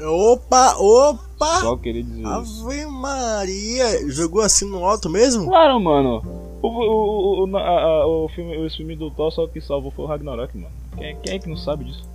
Opa, 0.00 0.76
opa! 0.78 1.60
Só 1.60 1.76
queria 1.76 2.02
dizer. 2.02 2.24
Ave 2.26 2.86
Maria! 2.86 4.08
Jogou 4.10 4.40
assim 4.40 4.70
no 4.70 4.84
alto 4.84 5.10
mesmo? 5.10 5.46
Claro, 5.48 5.78
mano. 5.80 6.22
O, 6.62 6.68
o, 6.68 7.42
o, 7.44 7.50
o, 7.50 7.56
a- 7.56 7.60
a- 8.02 8.06
o 8.06 8.28
filme, 8.28 8.56
os 8.56 8.74
filmes 8.76 8.96
do 8.98 9.10
Thor 9.10 9.32
só 9.32 9.46
que 9.48 9.60
salvou 9.60 9.90
foi 9.90 10.04
o 10.04 10.08
Ragnarok, 10.08 10.56
mano. 10.56 10.72
Quem, 10.96 11.16
quem 11.22 11.34
é 11.34 11.38
que 11.40 11.48
não 11.48 11.56
sabe 11.56 11.84
disso? 11.84 12.10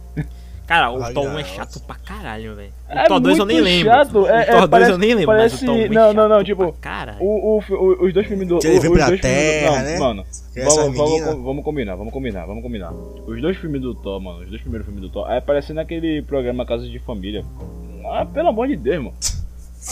Cara, 0.67 0.91
o 0.91 1.01
Ai, 1.01 1.13
Thor 1.13 1.23
1 1.23 1.29
é 1.39 1.43
não. 1.43 1.49
chato 1.49 1.79
pra 1.79 1.95
caralho, 1.95 2.53
velho. 2.53 2.71
O 2.89 2.91
É 2.97 3.07
Thor 3.07 3.19
2 3.21 3.37
eu 3.39 3.45
nem 3.45 3.61
lembro. 3.61 3.93
chato, 3.93 4.17
é- 4.27 4.31
o 4.31 4.35
é, 4.35 4.43
Thor 4.43 4.51
2 4.53 4.61
eu 4.63 4.67
parece- 4.69 4.97
nem 4.97 5.09
lembro, 5.13 5.25
parece- 5.27 5.55
mas 5.55 5.63
o 5.63 5.65
Thor 5.65 5.75
1 5.75 5.79
é 5.79 5.87
não, 5.87 6.13
não, 6.13 6.27
não, 6.27 6.35
chato 6.37 6.45
tipo, 6.45 6.73
caralho. 6.81 7.17
O, 7.23 7.57
o, 7.57 7.63
o- 7.73 8.05
os 8.05 8.13
dois 8.13 8.27
filmes 8.27 8.47
do. 8.49 8.59
Que 8.59 8.67
ele 8.67 8.77
o- 8.77 8.81
vem 8.81 8.91
os 8.91 8.97
pra 8.97 9.05
filmes 9.05 9.21
Terra, 9.21 9.77
não, 9.77 9.83
né? 9.85 9.97
Mano, 9.99 10.25
Que 10.53 10.59
essa 10.59 10.81
vamos, 10.81 10.97
vamos, 10.97 11.43
vamos 11.45 11.63
combinar, 11.63 11.95
vamos 11.95 12.11
combinar, 12.11 12.45
vamos 12.45 12.61
combinar. 12.63 12.91
Os 12.91 13.41
dois 13.41 13.55
filmes 13.55 13.81
do 13.81 13.95
Thor, 13.95 14.19
mano, 14.19 14.39
os 14.41 14.49
dois 14.49 14.59
primeiros 14.61 14.85
filmes 14.85 15.01
do 15.01 15.09
Thor, 15.09 15.25
aí 15.29 15.37
aparecendo 15.37 15.77
naquele 15.77 16.21
programa 16.23 16.65
Casa 16.65 16.85
de 16.85 16.99
Família. 16.99 17.45
Ah, 18.11 18.25
pelo 18.25 18.49
amor 18.49 18.67
de 18.67 18.75
Deus, 18.75 18.97
mano. 19.05 19.13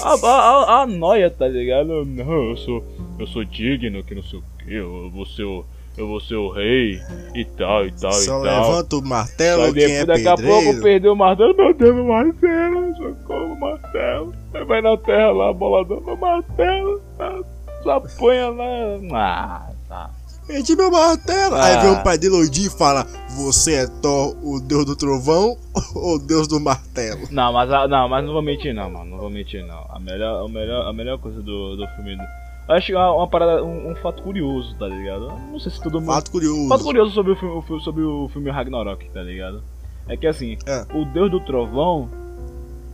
A, 0.04 0.10
a, 0.28 0.30
a, 0.30 0.82
a 0.82 0.86
noia, 0.88 1.30
tá 1.30 1.48
ligado? 1.48 2.04
Não, 2.04 2.50
eu 2.50 2.58
sou. 2.58 2.84
Eu 3.18 3.26
sou 3.28 3.46
digno, 3.46 4.04
que 4.04 4.14
não 4.14 4.24
sei 4.24 4.40
o 4.40 4.44
que, 4.60 4.74
eu 4.74 5.10
vou 5.10 5.26
ser 5.26 5.44
o. 5.44 5.66
Eu 5.98 6.08
vou 6.08 6.20
ser 6.20 6.36
o 6.36 6.50
rei 6.50 7.00
e 7.34 7.46
tal, 7.46 7.86
e 7.86 7.92
tal, 7.92 8.12
Só 8.12 8.22
e 8.22 8.48
tal. 8.48 8.70
levanta 8.70 8.96
o 8.98 9.02
martelo, 9.02 9.64
Aí 9.64 9.74
quem 9.74 9.84
é 9.96 10.06
depois, 10.06 10.24
daqui 10.24 10.28
a 10.28 10.36
pouco 10.36 10.60
pedreiro. 10.64 10.82
perdeu 10.84 11.14
o 11.14 11.16
martelo, 11.16 11.56
meu 11.56 11.74
Deus, 11.74 11.96
meu 11.96 12.06
martelo, 12.06 12.96
socorro, 12.98 13.56
martelo. 13.60 14.34
Aí 14.54 14.66
vai 14.66 14.82
na 14.82 14.98
terra 14.98 15.32
lá, 15.32 15.54
boladão, 15.54 16.02
meu 16.02 16.18
martelo, 16.18 17.02
ah, 17.20 17.40
só 17.84 17.92
apanha 17.92 18.50
lá. 18.50 18.66
Ah, 19.14 19.70
tá. 19.88 20.10
Perdi 20.48 20.76
meu 20.76 20.92
martelo. 20.92 21.56
Ah. 21.56 21.66
Aí 21.66 21.82
vem 21.82 21.92
o 21.94 22.04
pai 22.04 22.18
dele 22.18 22.36
Odin 22.36 22.66
e 22.68 22.70
fala: 22.70 23.08
Você 23.38 23.74
é 23.76 23.88
Thor, 23.88 24.36
o 24.44 24.60
deus 24.60 24.86
do 24.86 24.96
trovão 24.96 25.58
ou 25.96 26.16
o 26.16 26.20
deus 26.20 26.48
do 26.48 26.60
martelo? 26.60 27.22
Não, 27.32 27.52
mas, 27.54 27.72
a- 27.72 27.88
não, 27.88 28.08
mas 28.10 28.24
não 28.26 28.34
vou 28.34 28.42
mentir 28.44 28.74
não, 28.76 28.90
mano, 28.92 29.12
não 29.12 29.18
vou 29.18 29.30
mentir 29.30 29.66
não. 29.66 29.86
A 29.90 30.00
melhor, 30.00 30.46
a 30.46 30.48
melhor, 30.50 30.88
a 30.88 30.94
melhor 30.94 31.18
coisa 31.20 31.42
do, 31.42 31.76
do 31.78 31.88
filme... 31.96 32.16
Do... 32.18 32.45
Acho 32.68 32.88
que 32.88 32.94
é 32.94 32.98
uma, 32.98 33.14
uma 33.14 33.28
parada, 33.28 33.64
um, 33.64 33.92
um 33.92 33.96
fato 33.98 34.24
curioso, 34.24 34.76
tá 34.78 34.88
ligado? 34.88 35.32
Não 35.52 35.60
sei 35.60 35.72
se 35.72 35.82
todo 35.82 36.00
mundo... 36.02 36.12
Fato 36.14 36.32
curioso. 36.32 36.68
Fato 36.68 36.84
curioso 36.84 37.12
sobre 37.14 37.34
o 37.34 37.36
filme, 37.36 37.82
sobre 37.82 38.04
o 38.04 38.28
filme 38.30 38.50
Ragnarok, 38.50 39.08
tá 39.10 39.22
ligado? 39.22 39.64
É 40.08 40.18
que 40.18 40.26
assim, 40.28 40.58
É. 40.66 40.86
o 40.94 41.06
deus 41.06 41.30
do 41.30 41.40
trovão, 41.40 42.10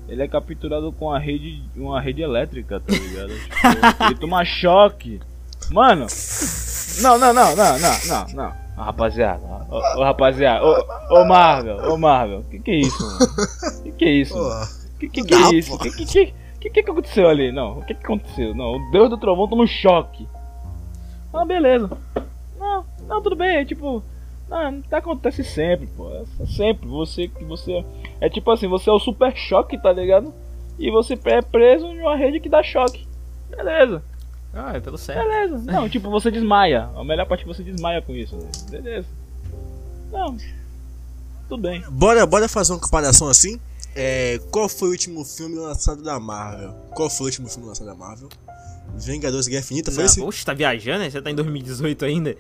ele 0.10 0.22
é 0.24 0.28
capturado 0.28 0.92
com 0.92 1.12
a 1.12 1.18
rede, 1.20 1.62
uma 1.76 2.02
rede 2.02 2.22
elétrica, 2.22 2.80
tá 2.82 2.94
ligado? 2.94 3.32
Tipo, 3.92 4.04
ele 4.06 4.16
toma 4.16 4.44
choque. 4.44 5.20
Mano, 5.72 6.06
não, 7.02 7.18
não, 7.18 7.34
não, 7.34 7.56
não, 7.56 7.80
não, 7.80 7.98
não, 8.08 8.26
não. 8.34 8.62
Rapaziada, 8.76 9.42
ô, 9.70 9.78
ô, 10.00 10.04
rapaziada, 10.04 10.66
ô, 11.12 11.24
Marvel, 11.26 11.78
ô 11.92 11.98
Marvel, 11.98 12.44
que 12.50 12.60
que 12.60 12.72
é 12.72 12.76
isso, 12.80 13.04
mano? 13.06 13.20
Que 13.84 13.92
que 13.92 14.06
é 14.06 14.12
isso, 14.12 14.34
mano? 14.36 14.50
Porra. 14.50 14.68
Que 15.00 15.10
que, 15.10 15.24
que 15.24 15.34
é 15.34 15.38
Não, 15.40 15.54
isso? 15.54 15.78
Que 15.78 15.92
que, 15.92 16.06
que, 16.06 16.34
que 16.62 16.70
que 16.70 16.84
que 16.84 16.92
aconteceu 16.92 17.28
ali? 17.28 17.52
Não, 17.52 17.80
o 17.80 17.86
que 17.86 17.94
que 17.96 18.04
aconteceu? 18.04 18.54
Não, 18.56 18.76
o 18.76 18.92
Deus 18.92 19.10
do 19.10 19.18
Trovão 19.18 19.48
toma 19.48 19.64
um 19.64 19.68
choque. 19.68 20.28
Ah, 21.34 21.46
beleza. 21.46 21.90
Não, 22.60 22.86
não, 23.08 23.22
tudo 23.22 23.36
bem, 23.36 23.58
é 23.58 23.66
tipo. 23.66 24.04
Não, 24.50 24.82
tá, 24.82 24.98
acontece 24.98 25.44
sempre, 25.44 25.88
pô. 25.88 26.10
É 26.14 26.46
sempre. 26.46 26.88
Você 26.88 27.28
que 27.28 27.44
você. 27.44 27.84
É 28.20 28.30
tipo 28.30 28.52
assim, 28.52 28.68
você 28.68 28.90
é 28.90 28.94
o 28.94 29.00
super 29.00 29.36
choque, 29.36 29.78
tá 29.82 29.92
ligado? 29.92 30.34
E 30.78 30.92
você 30.92 31.18
é 31.26 31.42
preso 31.42 31.88
em 31.88 32.02
uma 32.02 32.16
rede 32.16 32.40
que 32.40 32.50
dá 32.50 32.62
choque. 32.62 33.08
Beleza, 33.50 34.04
Ah, 34.54 34.74
é 34.76 34.80
tudo 34.80 34.98
certo. 34.98 35.20
beleza. 35.28 35.58
Não, 35.72 35.88
tipo, 35.90 36.10
você 36.10 36.30
desmaia. 36.30 36.90
A 36.96 37.04
melhor 37.04 37.26
parte 37.26 37.42
é 37.42 37.44
que 37.44 37.54
você 37.54 37.64
desmaia 37.64 38.02
com 38.02 38.14
isso. 38.14 38.36
né? 38.36 38.50
Beleza. 38.70 39.08
Não. 40.12 40.36
Tudo 41.48 41.62
bem. 41.62 41.82
Bora, 41.90 42.26
bora 42.26 42.48
fazer 42.50 42.74
uma 42.74 42.80
comparação 42.80 43.28
assim? 43.30 43.60
É, 43.96 44.40
qual 44.52 44.70
foi 44.70 44.88
o 44.90 44.92
último 44.92 45.24
filme 45.26 45.56
lançado 45.56 46.02
da 46.02 46.20
Marvel? 46.20 46.72
Qual 46.96 47.10
foi 47.10 47.26
o 47.26 47.28
último 47.28 47.50
filme 47.50 47.68
lançado 47.68 47.88
da 47.88 47.96
Marvel? 47.96 48.30
Vingadores 48.96 49.48
Guerra 49.48 49.62
Infinita, 49.62 49.92
foi 49.92 50.04
Não, 50.04 50.06
esse? 50.10 50.22
Oxe, 50.22 50.46
tá 50.46 50.54
viajando? 50.54 51.00
né? 51.00 51.10
Você 51.10 51.22
tá 51.22 51.30
em 51.32 51.36
2018 51.36 52.06
ainda? 52.06 52.36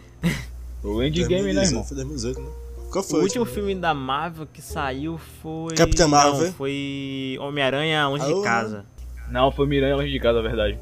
O 0.84 1.02
endgame, 1.04 1.54
né, 1.54 1.62
2018, 1.66 1.68
irmão? 1.70 1.84
Foi 1.84 1.96
2018, 1.96 2.42
né? 2.42 2.50
Qual 2.92 3.04
O 3.04 3.08
foi 3.08 3.22
último 3.22 3.46
filme 3.46 3.76
da 3.76 3.94
Marvel 3.94 4.46
que 4.52 4.62
saiu 4.62 5.18
foi. 5.42 5.76
Capitã 5.76 6.08
Marvel. 6.08 6.48
Não, 6.48 6.54
foi 6.54 7.38
Homem-Aranha 7.40 8.08
Longe 8.08 8.24
Alô? 8.26 8.38
de 8.40 8.44
Casa. 8.44 8.86
Não, 9.30 9.50
foi 9.52 9.66
Miranha 9.66 9.96
longe 9.96 10.12
de 10.12 10.20
casa, 10.20 10.40
a 10.40 10.42
verdade. 10.42 10.78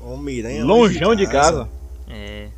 Homem-Aranha 0.00 0.64
Longeão 0.64 1.14
de 1.14 1.26
casa. 1.26 1.68
É. 2.08 2.48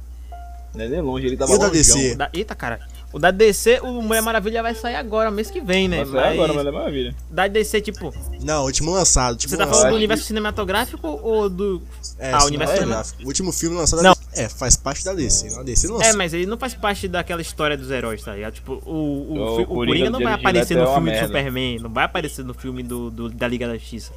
Não 0.72 0.84
é 0.84 0.88
nem 0.88 1.00
longe, 1.00 1.26
ele 1.26 1.36
tava 1.36 1.50
E 1.50 1.54
o 1.56 1.58
da 1.58 1.66
longeão. 1.66 1.82
DC? 1.82 2.12
O 2.12 2.18
da... 2.18 2.30
Eita, 2.32 2.54
cara. 2.54 2.78
O 3.12 3.18
da 3.18 3.30
DC, 3.32 3.80
o 3.82 4.00
Mulher 4.02 4.22
Maravilha 4.22 4.62
vai 4.62 4.72
sair 4.74 4.94
agora, 4.94 5.30
mês 5.32 5.50
que 5.50 5.60
vem, 5.60 5.88
né? 5.88 6.04
Mas 6.04 6.14
é 6.14 6.28
agora, 6.28 6.52
é 6.52 6.70
maravilha. 6.70 7.14
Da 7.28 7.48
DC, 7.48 7.80
tipo, 7.80 8.14
Não, 8.40 8.64
último 8.64 8.92
lançado. 8.92 9.32
Último 9.32 9.50
você 9.50 9.56
tá 9.56 9.64
lançado. 9.64 9.72
falando 9.78 9.88
do 9.90 9.94
acho 9.94 9.96
universo 9.96 10.24
cinematográfico 10.24 11.08
ou 11.22 11.48
do. 11.48 11.82
É, 12.18 12.30
Ah, 12.32 12.44
o 12.44 12.46
universo 12.46 12.74
cinematográfico. 12.74 13.22
O 13.22 13.26
último 13.26 13.52
filme 13.52 13.76
lançado 13.76 14.02
Não. 14.02 14.14
É, 14.32 14.48
faz 14.48 14.76
parte 14.76 15.04
da 15.04 15.12
DC. 15.12 15.58
A 15.58 15.62
DC 15.64 15.88
lançou. 15.88 16.02
É, 16.08 16.12
mas 16.12 16.32
ele 16.32 16.46
não 16.46 16.56
faz 16.56 16.72
parte 16.72 17.08
daquela 17.08 17.42
história 17.42 17.76
dos 17.76 17.90
heróis, 17.90 18.22
tá 18.22 18.32
ligado? 18.32 18.54
Tipo, 18.54 18.74
o, 18.86 18.90
o, 18.92 19.32
O 19.54 19.56
fi- 19.56 19.62
o 19.62 19.66
Coringa 19.66 19.86
Coringa 19.86 20.10
não 20.10 20.20
vai 20.20 20.32
aparecer 20.34 20.76
no 20.76 20.84
é 20.84 20.86
filme 20.86 21.10
do 21.10 21.14
merda. 21.14 21.26
Superman, 21.26 21.78
não 21.80 21.90
vai 21.90 22.04
aparecer 22.04 22.44
no 22.44 22.54
filme 22.54 22.82
do, 22.84 23.10
do- 23.10 23.28
da 23.28 23.48
Liga 23.48 23.66
da 23.66 23.76
Justiça. 23.76 24.12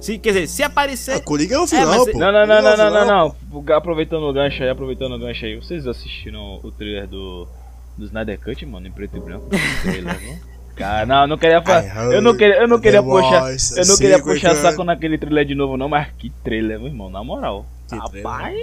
Se, 0.00 0.16
quer 0.18 0.32
dizer, 0.32 0.46
se 0.46 0.62
aparecer. 0.62 1.14
A 1.16 1.20
Coringa 1.20 1.56
é 1.56 1.58
o 1.58 1.66
vilão, 1.66 2.04
mas- 2.04 2.12
pô. 2.12 2.18
Não, 2.18 2.30
não, 2.30 2.46
não, 2.46 2.54
é 2.54 2.62
não, 2.62 2.76
não, 2.76 2.90
não, 3.06 3.34
não. 3.64 3.74
Aproveitando 3.76 4.22
o 4.22 4.32
gancho 4.32 4.62
aí, 4.62 4.68
aproveitando 4.68 5.14
o 5.14 5.18
gancho 5.18 5.44
aí. 5.44 5.56
Vocês 5.56 5.86
assistiram 5.88 6.60
o 6.62 6.70
trailer 6.70 7.08
do, 7.08 7.48
do 7.96 8.04
Snyder 8.06 8.38
Cut, 8.40 8.64
mano, 8.66 8.86
em 8.86 8.92
preto 8.92 9.16
e 9.16 9.20
branco? 9.20 9.48
Trailer? 9.82 10.18
Cara, 10.74 11.04
não, 11.04 11.26
não 11.26 11.38
queria 11.38 11.60
falar. 11.60 12.12
Eu 12.12 12.22
não 12.22 12.34
queria, 12.34 12.56
eu 12.62 12.66
não 12.66 12.80
queria 12.80 13.02
puxar. 13.02 13.50
Eu 13.76 13.86
não 13.86 13.96
queria 13.98 14.22
puxar 14.22 14.56
saco 14.56 14.82
naquele 14.82 15.18
trailer 15.18 15.44
de 15.44 15.54
novo, 15.54 15.76
não, 15.76 15.88
mas 15.88 16.08
que 16.18 16.30
trailer, 16.42 16.78
meu 16.78 16.88
irmão, 16.88 17.10
na 17.10 17.22
moral. 17.22 17.66
Que 17.88 17.94
Rapaz. 17.96 18.56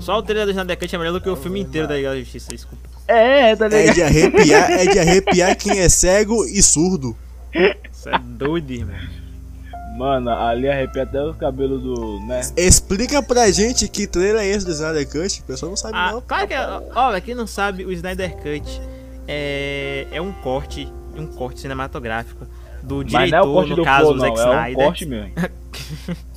Só 0.00 0.18
o 0.18 0.22
trailer 0.22 0.46
do 0.46 0.50
Snyder 0.50 0.76
Cut 0.76 0.94
é 0.94 0.98
melhor 0.98 1.12
do 1.12 1.20
que 1.20 1.28
o 1.30 1.36
filme 1.36 1.60
inteiro 1.60 1.86
da 1.86 1.94
Liga 1.94 2.10
da 2.10 2.18
Justiça, 2.18 2.50
desculpa. 2.50 2.88
É, 3.06 3.54
tá 3.54 3.66
É 3.66 3.68
ligado? 3.68 3.94
de 3.94 4.02
arrepiar, 4.02 4.70
é 4.72 4.86
de 4.86 4.98
arrepiar 4.98 5.56
quem 5.56 5.78
é 5.78 5.88
cego 5.88 6.44
e 6.44 6.60
surdo. 6.60 7.16
Isso 7.54 8.08
é 8.08 8.18
doido, 8.18 8.72
irmão. 8.72 8.96
Mano, 9.96 10.30
ali 10.30 10.68
arrepia 10.68 11.04
até 11.04 11.22
os 11.22 11.36
cabelos 11.36 11.80
do. 11.82 12.20
né? 12.26 12.40
Explica 12.56 13.22
pra 13.22 13.50
gente 13.50 13.86
que 13.88 14.06
trailer 14.06 14.42
é 14.42 14.46
esse 14.48 14.66
do 14.66 14.72
Snyder 14.72 15.08
Cut. 15.08 15.40
O 15.40 15.44
pessoal 15.44 15.70
não 15.70 15.76
sabe 15.76 15.94
Ah, 15.96 16.12
não. 16.12 16.20
claro 16.20 16.48
que, 16.48 16.54
ó, 16.94 17.10
pra 17.10 17.20
quem 17.20 17.34
não 17.34 17.46
sabe, 17.46 17.84
o 17.84 17.92
Snyder 17.92 18.34
Cut 18.36 18.80
é, 19.28 20.06
é 20.10 20.20
um 20.20 20.32
corte, 20.32 20.92
um 21.16 21.26
corte 21.26 21.60
cinematográfico 21.60 22.44
do 22.82 23.04
Mas 23.10 23.12
não 23.12 23.38
é 23.38 23.42
o 23.42 23.44
diretor, 23.44 23.52
corte 23.54 23.70
no 23.70 23.76
do 23.76 23.84
caso, 23.84 24.04
Flow, 24.06 24.12
o 24.12 24.16
não, 24.16 24.20
Zack 24.36 24.38
é 24.38 24.44
um 24.44 24.50
Snyder. 24.52 24.84
corte 24.84 25.06
mesmo. 25.06 25.32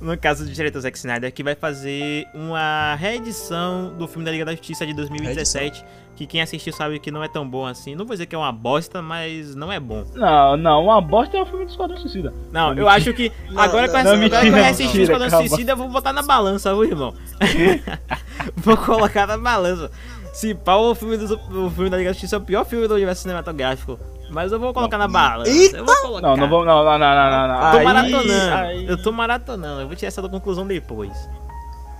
No 0.00 0.16
caso 0.16 0.44
do 0.44 0.50
diretor 0.52 0.80
Zack 0.80 0.96
Snyder, 0.96 1.32
que 1.32 1.42
vai 1.42 1.56
fazer 1.56 2.24
uma 2.32 2.94
reedição 2.94 3.92
do 3.98 4.06
filme 4.06 4.24
da 4.24 4.30
Liga 4.30 4.44
da 4.44 4.52
Justiça 4.52 4.86
de 4.86 4.94
2017. 4.94 5.84
Que 6.18 6.26
quem 6.26 6.42
assistiu 6.42 6.72
sabe 6.72 6.98
que 6.98 7.12
não 7.12 7.22
é 7.22 7.28
tão 7.28 7.48
bom 7.48 7.64
assim. 7.64 7.94
Não 7.94 8.04
vou 8.04 8.12
dizer 8.16 8.26
que 8.26 8.34
é 8.34 8.38
uma 8.38 8.50
bosta, 8.50 9.00
mas 9.00 9.54
não 9.54 9.70
é 9.70 9.78
bom. 9.78 10.04
Não, 10.16 10.56
não, 10.56 10.82
uma 10.82 11.00
bosta 11.00 11.36
é 11.36 11.42
o 11.42 11.46
filme 11.46 11.64
do 11.64 11.70
Esquadrão 11.70 11.96
Suicida. 11.96 12.34
Não, 12.50 12.74
Não, 12.74 12.78
eu 12.82 12.88
acho 12.88 13.14
que. 13.14 13.30
Não, 13.48 13.62
agora 13.62 13.86
não, 13.86 13.92
que 13.92 14.00
eu 14.00 14.02
não, 14.50 14.64
assisti- 14.66 14.98
o 14.98 15.02
Esquadrão 15.02 15.30
calma. 15.30 15.46
Suicida, 15.48 15.72
eu 15.72 15.76
vou 15.76 15.88
botar 15.88 16.12
na 16.12 16.22
balança, 16.22 16.74
viu, 16.74 16.82
irmão? 16.86 17.14
vou 18.56 18.76
colocar 18.76 19.28
na 19.28 19.38
balança. 19.38 19.92
Se 20.32 20.54
pau, 20.56 20.90
o 20.90 20.94
filme, 20.96 21.16
do, 21.18 21.34
o 21.34 21.70
filme 21.70 21.88
da 21.88 21.96
Liga 21.96 22.10
da 22.10 22.12
Justiça 22.14 22.34
é 22.34 22.38
o 22.38 22.42
pior 22.42 22.64
filme 22.64 22.88
do 22.88 22.94
universo 22.94 23.22
cinematográfico. 23.22 23.96
Mas 24.30 24.50
eu 24.50 24.58
vou 24.58 24.74
colocar 24.74 24.98
na 24.98 25.06
balança. 25.06 25.50
Eita! 25.50 25.78
Eu 25.78 25.84
vou 25.86 25.96
colocar. 26.02 26.26
Não, 26.26 26.36
não 26.36 26.48
vamos. 26.48 26.66
Não, 26.66 26.84
não, 26.84 26.98
não, 26.98 27.08
não, 27.08 27.48
não. 27.48 27.54
Eu 27.64 27.70
tô 27.70 27.76
Aí- 27.78 27.84
maratonando. 27.84 28.54
aí- 28.54 28.86
Eu 28.88 29.02
tô 29.02 29.12
maratonando. 29.12 29.80
Eu 29.82 29.86
vou 29.86 29.96
tirar 29.96 30.08
essa 30.08 30.28
conclusão 30.28 30.66
depois. 30.66 31.12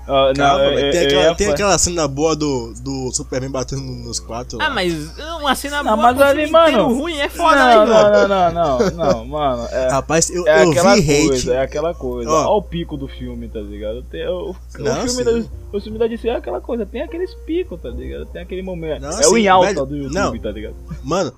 Não, 0.08 0.32
Calma, 0.34 0.64
eu- 0.64 0.90
tem, 0.90 1.00
eu 1.02 1.06
aquela, 1.06 1.34
tem 1.34 1.48
aquela 1.50 1.78
cena 1.78 2.08
boa 2.08 2.34
do, 2.34 2.72
do 2.80 3.12
Superman 3.12 3.50
batendo 3.50 3.82
nos 3.82 4.18
quatro. 4.18 4.58
Ah, 4.60 4.68
lá. 4.68 4.74
mas 4.74 4.94
uma 5.40 5.54
cena 5.54 5.82
Não, 5.82 5.96
boa 5.96 5.96
mas 6.12 6.18
o 6.18 6.22
ali, 6.22 6.36
filme 6.46 6.52
mano. 6.52 6.94
ruim 6.94 7.18
é 7.18 7.28
foda, 7.28 7.56
não, 7.56 7.86
né, 7.86 7.92
mano? 7.92 8.10
não, 8.10 8.28
não, 8.28 8.52
não, 8.52 8.78
não, 8.90 9.12
não, 9.12 9.24
mano. 9.28 9.68
É, 9.70 9.88
Rapaz, 9.90 10.30
eu, 10.30 10.48
é 10.48 10.62
eu 10.64 10.70
vi 10.70 10.78
aquela 10.78 10.94
hate. 10.94 11.26
coisa, 11.28 11.54
é 11.54 11.60
aquela 11.62 11.94
coisa. 11.94 12.30
Ó. 12.30 12.40
Olha 12.40 12.48
o 12.48 12.62
pico 12.62 12.96
do 12.96 13.06
filme, 13.06 13.48
tá 13.48 13.60
ligado? 13.60 14.02
Tem, 14.04 14.26
o, 14.26 14.50
o, 14.52 14.56
Não, 14.78 14.94
filme 14.94 15.08
sim. 15.08 15.24
da, 15.24 15.76
o 15.76 15.80
filme 15.80 15.98
da 15.98 16.06
DC 16.06 16.28
é 16.28 16.36
aquela 16.36 16.60
coisa, 16.60 16.86
tem 16.86 17.02
aqueles 17.02 17.34
picos, 17.46 17.78
tá 17.80 17.90
ligado? 17.90 18.24
Tem 18.26 18.40
aquele 18.40 18.62
momento. 18.62 19.02
Não, 19.02 19.20
é 19.20 19.28
o 19.28 19.36
em 19.36 19.46
alta 19.46 19.66
velho, 19.74 19.86
do 19.86 19.96
YouTube, 19.96 20.14
não. 20.14 20.38
tá 20.38 20.50
ligado? 20.50 20.74
Mano, 21.04 21.32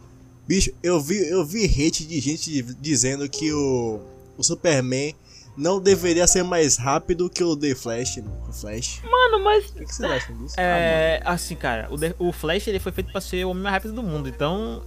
bicho, 0.46 0.70
eu 0.82 1.00
vi, 1.00 1.16
eu 1.28 1.44
vi 1.44 1.64
hate 1.64 2.06
de 2.06 2.20
gente 2.20 2.62
dizendo 2.80 3.28
que 3.28 3.52
o, 3.52 3.98
o 4.38 4.42
Superman 4.44 5.12
não 5.56 5.80
deveria 5.80 6.26
ser 6.26 6.42
mais 6.42 6.76
rápido 6.76 7.28
que 7.28 7.42
o 7.44 7.56
The 7.56 7.74
Flash. 7.74 8.18
O 8.48 8.52
Flash. 8.52 9.00
Mano, 9.04 9.44
mas. 9.44 9.68
O 9.70 9.74
que 9.74 9.84
que 9.84 9.94
vocês 9.94 10.10
acham 10.10 10.36
disso? 10.36 10.54
É, 10.58 11.20
assim, 11.24 11.54
cara, 11.54 11.88
o, 11.90 11.98
The- 11.98 12.14
o 12.18 12.32
Flash 12.32 12.68
ele 12.68 12.78
foi 12.78 12.92
feito 12.92 13.10
pra 13.12 13.20
ser 13.20 13.44
o 13.44 13.50
homem 13.50 13.62
mais 13.62 13.74
rápido 13.74 13.94
do 13.94 14.02
mundo, 14.02 14.28
então. 14.28 14.82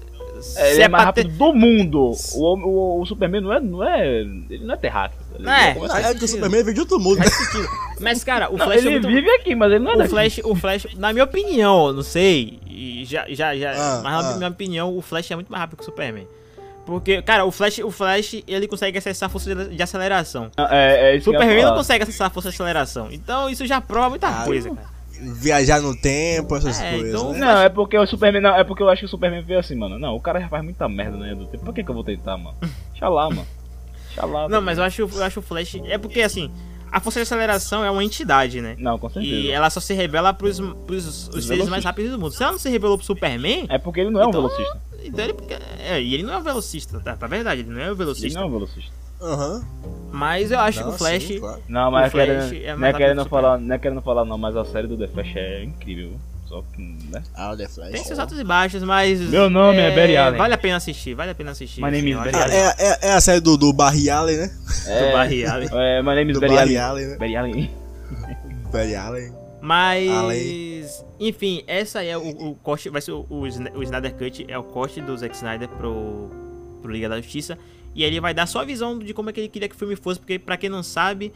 É, 0.56 0.68
ele 0.68 0.76
se 0.76 0.82
é 0.82 0.88
mais 0.88 1.04
pra 1.04 1.14
ter- 1.14 1.22
rápido 1.24 1.38
do 1.38 1.54
mundo. 1.54 2.12
O, 2.34 2.58
o, 2.58 3.02
o 3.02 3.06
Superman 3.06 3.42
não 3.42 3.54
é, 3.54 3.60
não 3.60 3.84
é. 3.88 4.08
Ele 4.20 4.64
não 4.66 4.74
é 4.74 4.78
terráqueo. 4.78 5.20
Tá? 5.44 5.62
É. 5.68 5.74
Como 5.76 5.92
Ah, 5.92 6.02
é 6.02 6.14
que 6.16 6.24
o 6.26 6.28
Superman 6.28 6.64
veio 6.64 6.74
de 6.74 6.80
outro 6.82 7.00
mundo. 7.00 7.20
Mas, 8.00 8.24
cara, 8.24 8.50
o 8.50 8.58
Não, 8.58 8.66
Flash 8.66 8.80
ele 8.80 8.88
é 8.88 8.92
muito. 8.94 9.08
vive 9.08 9.30
aqui, 9.30 9.56
mas 9.56 9.72
ele 9.72 9.84
não 9.84 9.92
é 9.92 9.96
O 9.96 9.98
daqui. 10.00 10.10
Flash, 10.10 10.40
o 10.44 10.56
Flash, 10.56 10.88
na 10.96 11.14
minha 11.14 11.24
opinião, 11.24 11.94
não 11.94 12.02
sei, 12.04 12.60
e 12.68 13.06
já, 13.06 13.26
já, 13.30 13.56
já, 13.56 13.72
Ah, 13.72 14.02
mas 14.04 14.24
na 14.26 14.32
ah. 14.32 14.38
minha 14.38 14.50
opinião, 14.50 14.98
o 14.98 15.02
Flash 15.02 15.30
é 15.32 15.36
muito 15.36 15.50
mais 15.52 15.62
rápido 15.62 15.78
que 15.78 15.84
o 15.84 15.86
Superman. 15.86 16.28
Porque, 16.86 17.22
cara, 17.22 17.46
o 17.46 17.52
Flash, 17.52 17.80
o 17.80 17.90
Flash, 17.92 18.44
ele 18.48 18.68
consegue 18.68 18.98
acessar 18.98 19.28
a 19.28 19.30
força 19.30 19.54
de 19.68 19.82
aceleração. 19.82 20.52
É, 20.58 21.12
é 21.12 21.14
O 21.14 21.18
isso 21.18 21.30
que 21.30 21.30
eu 21.30 21.34
ia 21.34 21.40
Superman 21.46 21.66
não 21.66 21.76
consegue 21.76 22.04
acessar 22.04 22.28
a 22.28 22.30
força 22.30 22.50
de 22.50 22.56
aceleração. 22.56 23.08
Então, 23.12 23.50
isso 23.50 23.66
já 23.66 23.80
prova 23.80 24.10
muita 24.10 24.28
Ah, 24.28 24.44
coisa, 24.44 24.70
cara. 24.70 24.88
Viajar 25.22 25.80
no 25.80 25.96
tempo, 25.96 26.54
essas 26.58 26.82
É, 26.82 26.92
coisas. 26.92 27.10
então- 27.14 27.32
né? 27.32 27.40
Não, 27.40 27.62
é 27.62 27.70
porque 27.70 27.98
o 27.98 28.06
Superman. 28.06 28.42
Não, 28.42 28.56
é 28.56 28.64
porque 28.66 28.84
eu 28.84 28.90
acho 28.90 29.00
que 29.00 29.06
o 29.06 29.10
Superman 29.10 29.42
veio 29.44 29.60
assim, 29.60 29.76
mano. 29.76 29.98
Não, 29.98 30.14
o 30.16 30.20
cara 30.20 30.42
já 30.42 30.50
faz 30.50 30.62
muita 30.64 30.90
merda 30.90 31.16
na 31.16 31.24
linha 31.24 31.36
do 31.38 31.46
tempo. 31.46 31.64
Pra 31.64 31.72
que, 31.74 31.84
que 31.84 31.90
eu 31.90 31.96
vou 31.96 32.04
tentar, 32.04 32.38
mano? 32.38 32.58
Deixa 32.92 33.08
lá, 33.08 33.30
mano. 33.30 33.48
Deixa 34.08 34.26
lá. 34.26 34.50
Não, 34.50 34.62
mas 34.62 34.78
eu 34.78 34.84
acho, 34.84 35.02
eu 35.04 35.24
acho 35.24 35.40
o 35.40 35.44
Flash. 35.44 35.76
É 35.86 35.98
porque, 35.98 36.22
assim, 36.22 36.52
a 36.94 37.00
força 37.00 37.20
de 37.20 37.24
aceleração 37.24 37.84
é 37.84 37.90
uma 37.92 38.04
entidade, 38.04 38.62
né? 38.62 38.76
Não, 38.78 38.98
com 39.00 39.10
certeza. 39.10 39.36
E 39.36 39.50
ela 39.52 39.70
só 39.70 39.80
se 39.80 39.94
revela 39.94 40.34
pros, 40.34 40.60
pros 40.86 41.28
os 41.30 41.46
seres 41.46 41.68
mais 41.68 41.84
rápidos 41.84 42.12
do 42.12 42.20
mundo. 42.20 42.32
Se 42.32 42.44
ela 42.44 42.52
não 42.54 42.60
se 42.60 42.70
revelou 42.70 42.98
pro 42.98 43.06
Superman, 43.06 43.66
É 43.70 43.78
porque 43.78 44.00
ele 44.02 44.12
não 44.12 44.22
é 44.22 44.26
um 44.26 44.30
Então- 44.30 44.42
velocista. 44.44 44.82
então 45.04 45.26
ele. 45.26 45.36
É, 45.80 46.02
e 46.02 46.14
ele 46.14 46.24
não 46.24 46.34
é 46.34 46.38
um 46.38 46.44
velocista, 46.44 47.00
tá? 47.00 47.16
Tá 47.16 47.28
verdade, 47.28 47.62
ele 47.62 47.70
não 47.72 47.80
é 47.82 47.86
um 47.86 47.88
Ele 47.88 47.96
velocista. 47.96 48.40
não 48.40 48.46
é 48.46 48.50
um 48.50 48.52
velocista. 48.54 48.92
Aham. 49.22 49.64
Mas 50.12 50.52
eu 50.52 50.60
acho 50.60 50.80
Não, 50.82 50.90
que 50.90 50.96
o 50.96 50.98
Flash. 50.98 51.24
sim, 51.24 51.40
claro. 51.40 51.62
Não, 51.68 51.90
mas 51.92 52.08
O 52.08 52.12
Flash 52.12 52.26
querendo, 52.28 52.54
é 52.66 52.72
não, 52.74 52.78
mais 52.80 52.82
é 52.82 52.92
rápido 52.92 52.98
querendo 52.98 53.26
falar, 53.30 53.58
não 53.58 53.76
é 53.76 53.80
querendo 53.80 54.02
falar, 54.02 54.26
não, 54.26 54.38
mas 54.38 54.56
a 54.56 54.66
série 54.66 54.88
do 54.88 54.98
The 54.98 55.08
Flash 55.08 55.36
é 55.36 55.64
incrível. 55.64 56.12
Viu? 56.54 56.64
Só 56.64 56.64
que, 56.76 56.82
né? 57.10 57.24
Ah, 57.34 57.56
The 57.56 57.68
Flash. 57.68 57.92
Tem 57.92 58.04
seus 58.04 58.20
altos 58.20 58.40
e 58.40 58.44
baixos, 58.44 58.84
mas. 58.84 59.20
Meu 59.20 59.50
nome 59.50 59.80
é 59.80 59.90
Barry 59.96 60.16
Allen. 60.16 60.38
Vale 60.38 60.54
a 60.54 60.58
pena 60.58 60.78
assistir, 60.78 61.16
vale 61.16 61.32
a 61.32 61.36
pena 61.36 61.52
assistir. 61.52 61.82
My 61.82 61.90
name 61.90 62.12
is 62.12 62.18
Barry 62.18 62.30
a 62.30 62.32
pena. 62.32 62.54
É, 62.54 62.76
é, 62.78 63.00
é 63.10 63.14
a 63.14 63.22
série 63.22 63.40
do, 63.40 63.58
do 63.58 63.74
Barry 63.74 64.10
Allen, 64.10 64.38
né? 64.38 64.48
Do 64.48 65.14
Barry 65.14 65.46
Allen. 65.46 65.70
É, 65.72 66.02
my 66.02 66.10
name 66.10 66.32
is 66.32 66.38
Do 66.38 66.42
Barry 66.42 66.56
Barry 66.56 66.78
Allen. 66.78 67.06
Allen, 67.06 67.08
né? 67.08 67.18
Barry 67.18 67.36
Allen. 67.36 67.72
Barry 68.72 68.96
Allen. 68.96 69.34
Mas. 69.62 70.10
Allen. 70.10 70.86
Enfim, 71.20 71.64
essa 71.66 72.04
é 72.04 72.18
o, 72.18 72.50
o 72.50 72.56
corte. 72.56 72.90
Vai 72.90 73.02
ser 73.02 73.12
o, 73.12 73.26
o 73.30 73.48
Snyder 73.48 74.14
Cut, 74.14 74.46
é 74.48 74.58
o 74.58 74.64
corte 74.64 75.02
do 75.02 75.18
Zack 75.18 75.36
Snyder 75.36 75.70
pro, 75.70 76.30
pro 76.82 76.92
Liga 76.92 77.10
da 77.10 77.20
Justiça. 77.20 77.58
E 77.96 78.04
aí 78.04 78.10
ele 78.10 78.20
vai 78.20 78.34
dar 78.34 78.48
só 78.48 78.62
a 78.62 78.66
visão 78.66 78.98
de 78.98 79.14
como 79.14 79.30
é 79.30 79.34
que 79.34 79.40
ele 79.40 79.50
queria 79.50 79.70
que 79.70 79.76
o 79.76 79.78
filme 79.78 79.96
fosse, 79.96 80.20
porque 80.20 80.38
pra 80.38 80.58
quem 80.58 80.70
não 80.70 80.84
sabe. 80.84 81.32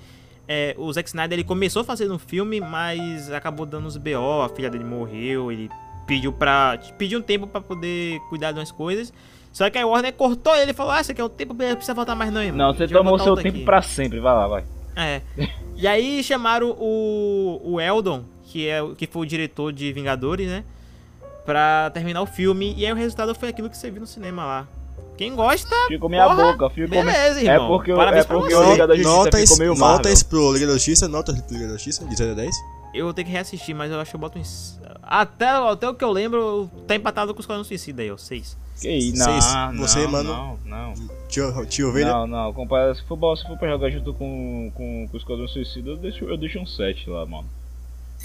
É, 0.48 0.76
o 0.78 0.92
Zack 0.92 1.10
Snyder 1.10 1.38
ele 1.38 1.44
começou 1.44 1.84
fazendo 1.84 2.14
um 2.14 2.20
filme, 2.20 2.62
mas 2.62 3.32
acabou 3.32 3.66
dando 3.66 3.86
os 3.88 3.98
BO, 3.98 4.42
a 4.44 4.50
filha 4.50 4.70
dele 4.70 4.84
morreu, 4.84 5.52
ele 5.52 5.70
pediu 6.06 6.32
pra. 6.32 6.80
pediu 6.98 7.20
um 7.20 7.22
tempo 7.22 7.46
pra 7.48 7.60
poder 7.60 8.20
cuidar 8.30 8.52
de 8.54 8.60
umas 8.60 8.72
coisas. 8.72 9.12
Só 9.52 9.70
que 9.70 9.84
o 9.84 9.90
Warner 9.90 10.14
cortou 10.14 10.56
ele 10.56 10.72
e 10.72 10.74
falou: 10.74 10.92
Ah, 10.92 11.04
você 11.04 11.14
quer 11.14 11.24
o 11.24 11.30
tempo, 11.30 11.54
não 11.54 11.76
precisa 11.76 11.94
voltar 11.94 12.16
mais 12.16 12.32
não, 12.32 12.42
irmão. 12.42 12.58
Não, 12.58 12.70
A 12.70 12.74
você 12.74 12.88
tomou 12.88 13.20
seu 13.20 13.36
tempo 13.36 13.50
aqui." 13.58 13.66
pra 13.66 13.82
sempre. 13.82 14.20
Vai 14.20 14.34
lá, 14.34 14.48
vai. 14.48 14.64
É. 14.96 15.22
E 15.76 15.88
aí 15.88 16.24
chamaram 16.24 16.76
o, 16.80 17.62
o 17.64 17.80
Eldon, 17.82 18.24
que, 18.44 18.68
é, 18.68 18.80
que 18.98 19.06
foi 19.06 19.22
o 19.24 19.26
diretor 19.26 19.72
de 19.72 19.92
Vingadores, 19.94 20.48
né? 20.48 20.64
Pra 21.46 21.90
terminar 21.94 22.22
o 22.22 22.26
filme. 22.26 22.74
E 22.78 22.86
aí 22.86 22.92
o 22.92 22.96
resultado 22.96 23.34
foi 23.36 23.50
aquilo 23.50 23.70
que 23.70 23.78
você 23.78 23.90
viu 23.92 24.02
no 24.02 24.08
cinema 24.08 24.44
lá. 24.46 24.68
Quem 25.18 25.36
gosta, 25.36 25.76
Ficou 25.88 26.10
minha 26.10 26.26
Porra, 26.28 26.52
boca, 26.54 26.70
ficou 26.70 26.90
beleza, 26.90 27.40
É 27.42 27.54
irmão. 27.54 27.68
porque, 27.70 27.92
o- 27.92 27.96
Parabéns 27.96 28.26
é 28.26 28.28
porque 28.28 28.54
o 28.54 28.72
Liga 28.72 28.86
da 28.88 28.96
Justiça 28.96 29.18
Notas, 29.18 29.42
ficou 29.42 29.58
meio 29.58 29.72
Marvel. 29.78 29.88
notas 29.98 30.24
pro 30.24 30.54
Liga 30.54 30.68
da 30.68 30.74
Justiça, 30.74 31.08
notas 31.08 31.42
pro 31.42 31.54
Liga 31.56 31.68
da 31.68 31.74
Justiça, 31.74 32.06
de 32.06 32.16
0 32.16 32.32
a 32.32 32.36
10. 32.36 32.56
eu 32.94 33.06
vou 33.06 33.14
ter 33.14 33.24
que 33.24 33.30
reassistir, 33.32 33.76
mas 33.76 33.92
eu 33.92 34.00
acho 34.00 34.12
que 34.12 34.16
eu 34.16 34.20
boto 34.22 34.38
em... 34.40 34.44
Até, 35.04 35.48
até 35.50 35.90
o 35.90 35.94
que 35.94 36.04
eu 36.04 36.12
lembro, 36.12 36.70
tá 36.88 36.96
empatado 36.96 37.34
com 37.34 37.40
os 37.40 37.44
Esquadrão 37.44 37.64
Suicida 37.64 38.02
aí, 38.02 38.12
ó, 38.12 38.18
seis. 38.18 38.58
Que 38.80 38.90
isso? 38.92 39.24
Seis. 39.24 39.46
Não, 39.74 39.78
Você, 39.88 40.00
não, 40.04 40.12
mano? 40.12 40.60
Não, 40.66 40.94
não. 40.94 40.94
Tio, 41.28 41.66
tio 41.66 41.90
Ovelha? 41.90 42.12
Não, 42.12 42.28
não, 42.28 42.54
compara, 42.54 42.94
se 42.94 43.04
for, 43.04 43.36
se 43.38 43.44
for 43.48 43.58
pra 43.58 43.70
jogar 43.70 43.90
junto 43.90 44.14
com, 44.14 44.72
com, 44.76 45.08
com 45.08 45.16
o 45.16 45.18
Esquadrão 45.18 45.48
Suicida, 45.48 45.90
eu 45.92 45.98
deixo, 45.98 46.26
eu 46.26 46.38
deixo 46.38 46.60
um 46.60 46.66
7 46.66 47.10
lá, 47.10 47.26
mano. 47.26 47.48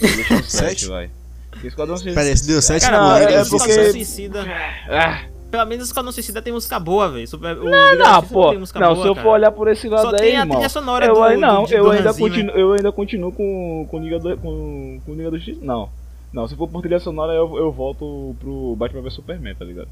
Eu 0.01 0.15
deixo 0.15 0.35
um 0.35 0.43
7, 0.45 0.51
Sete? 0.51 0.87
vai. 0.89 1.11
Porque 1.51 1.67
Esquadrão 1.69 1.97
Suicida. 1.97 2.15
Pera 2.21 2.29
aí, 2.31 2.37
se 2.37 2.47
deu 2.47 2.61
7 2.63 2.83
Cara, 2.83 2.99
não, 2.99 3.17
é 3.17 3.21
da 3.25 3.31
menos 3.31 3.49
Justiça. 3.49 3.65
porque- 3.65 3.73
Esquadrão 3.81 3.93
Suicida... 3.93 4.47
Ah, 4.89 5.25
Pelo 5.53 5.67
menos 5.67 5.87
Esquadrão 5.87 6.11
Suicida 6.11 6.41
tem 6.41 6.53
música 6.53 6.81
boa, 6.81 7.11
velho. 7.11 7.29
Não, 7.41 8.15
Justiça 8.15 8.33
pô. 8.33 8.49
tem 8.51 8.59
música 8.59 8.81
Não, 8.81 8.95
boa, 8.95 9.03
se 9.03 9.09
eu 9.09 9.15
cara. 9.15 9.25
for 9.27 9.33
olhar 9.35 9.53
por 9.53 9.69
esse 9.69 9.87
lado 9.89 10.03
Só 10.03 10.09
aí, 10.11 10.17
tem 10.17 10.37
a 10.39 10.47
trilha 10.47 10.69
sonora 10.71 11.05
eu, 11.07 11.15
do- 11.15 11.23
aí- 11.23 11.37
não, 11.37 11.65
do- 11.65 11.75
eu, 11.75 11.85
do 11.85 11.91
ainda 11.91 12.15
continuo, 12.15 12.57
eu 12.57 12.73
ainda 12.73 12.91
continuo 12.91 13.31
com, 13.33 13.87
com 13.91 13.99
Liga 14.01 14.19
do, 14.19 14.37
com, 14.39 15.01
com 15.05 15.13
Liga 15.15 15.31
do 15.31 15.37
Justiça. 15.37 15.61
Não. 15.63 15.91
Não, 16.33 16.49
se 16.49 16.57
for 16.57 16.67
por 16.67 16.81
trilha 16.81 16.99
sonora, 16.99 17.35
eu, 17.35 17.57
eu 17.59 17.71
volto 17.71 18.35
pro 18.41 18.75
Batman 18.77 19.03
vs 19.03 19.13
Superman, 19.13 19.55
tá 19.55 19.65
ligado? 19.67 19.89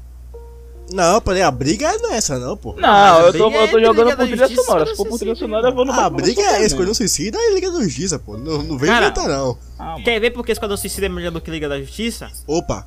Não, 0.91 1.21
peraí, 1.21 1.41
a 1.43 1.51
briga 1.51 1.95
não 1.99 2.11
é 2.11 2.17
essa 2.17 2.37
não, 2.37 2.57
pô. 2.57 2.73
Não, 2.73 2.81
Mas 2.81 3.25
eu 3.27 3.33
tô, 3.33 3.47
a 3.49 3.53
eu 3.61 3.67
tô 3.69 3.77
é 3.77 3.85
jogando 3.85 4.17
por 4.17 4.25
trilha 4.27 4.47
sonora. 4.47 4.85
Se 4.87 4.95
for 4.97 5.07
por 5.07 5.19
trilha 5.19 5.35
sonora, 5.35 5.69
eu 5.69 5.75
vou 5.75 5.85
no 5.85 5.91
A 5.93 5.95
Batman 6.09 6.17
briga 6.23 6.41
é. 6.41 6.65
Esquadrão 6.65 6.93
Suicida 6.93 7.37
e 7.39 7.53
Liga 7.53 7.71
da 7.71 7.81
Justiça, 7.83 8.17
pô. 8.19 8.35
Não, 8.35 8.63
não 8.63 8.77
vem 8.77 8.89
Cara, 8.89 9.05
inventar, 9.05 9.27
não. 9.29 9.57
Ah. 9.79 9.95
Quer 10.03 10.19
ver 10.19 10.31
porque 10.31 10.51
Esquadrão 10.51 10.75
Suicida 10.75 11.05
é 11.05 11.09
melhor 11.09 11.31
do 11.31 11.39
que 11.39 11.51
Liga 11.51 11.69
da 11.69 11.79
Justiça? 11.79 12.29
Opa. 12.47 12.85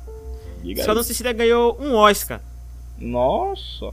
Esquadrão 0.63 1.01
Suicida 1.03 1.31
ganhou 1.31 1.77
um 1.79 1.95
Oscar. 1.95 2.41
Nossa. 2.97 3.91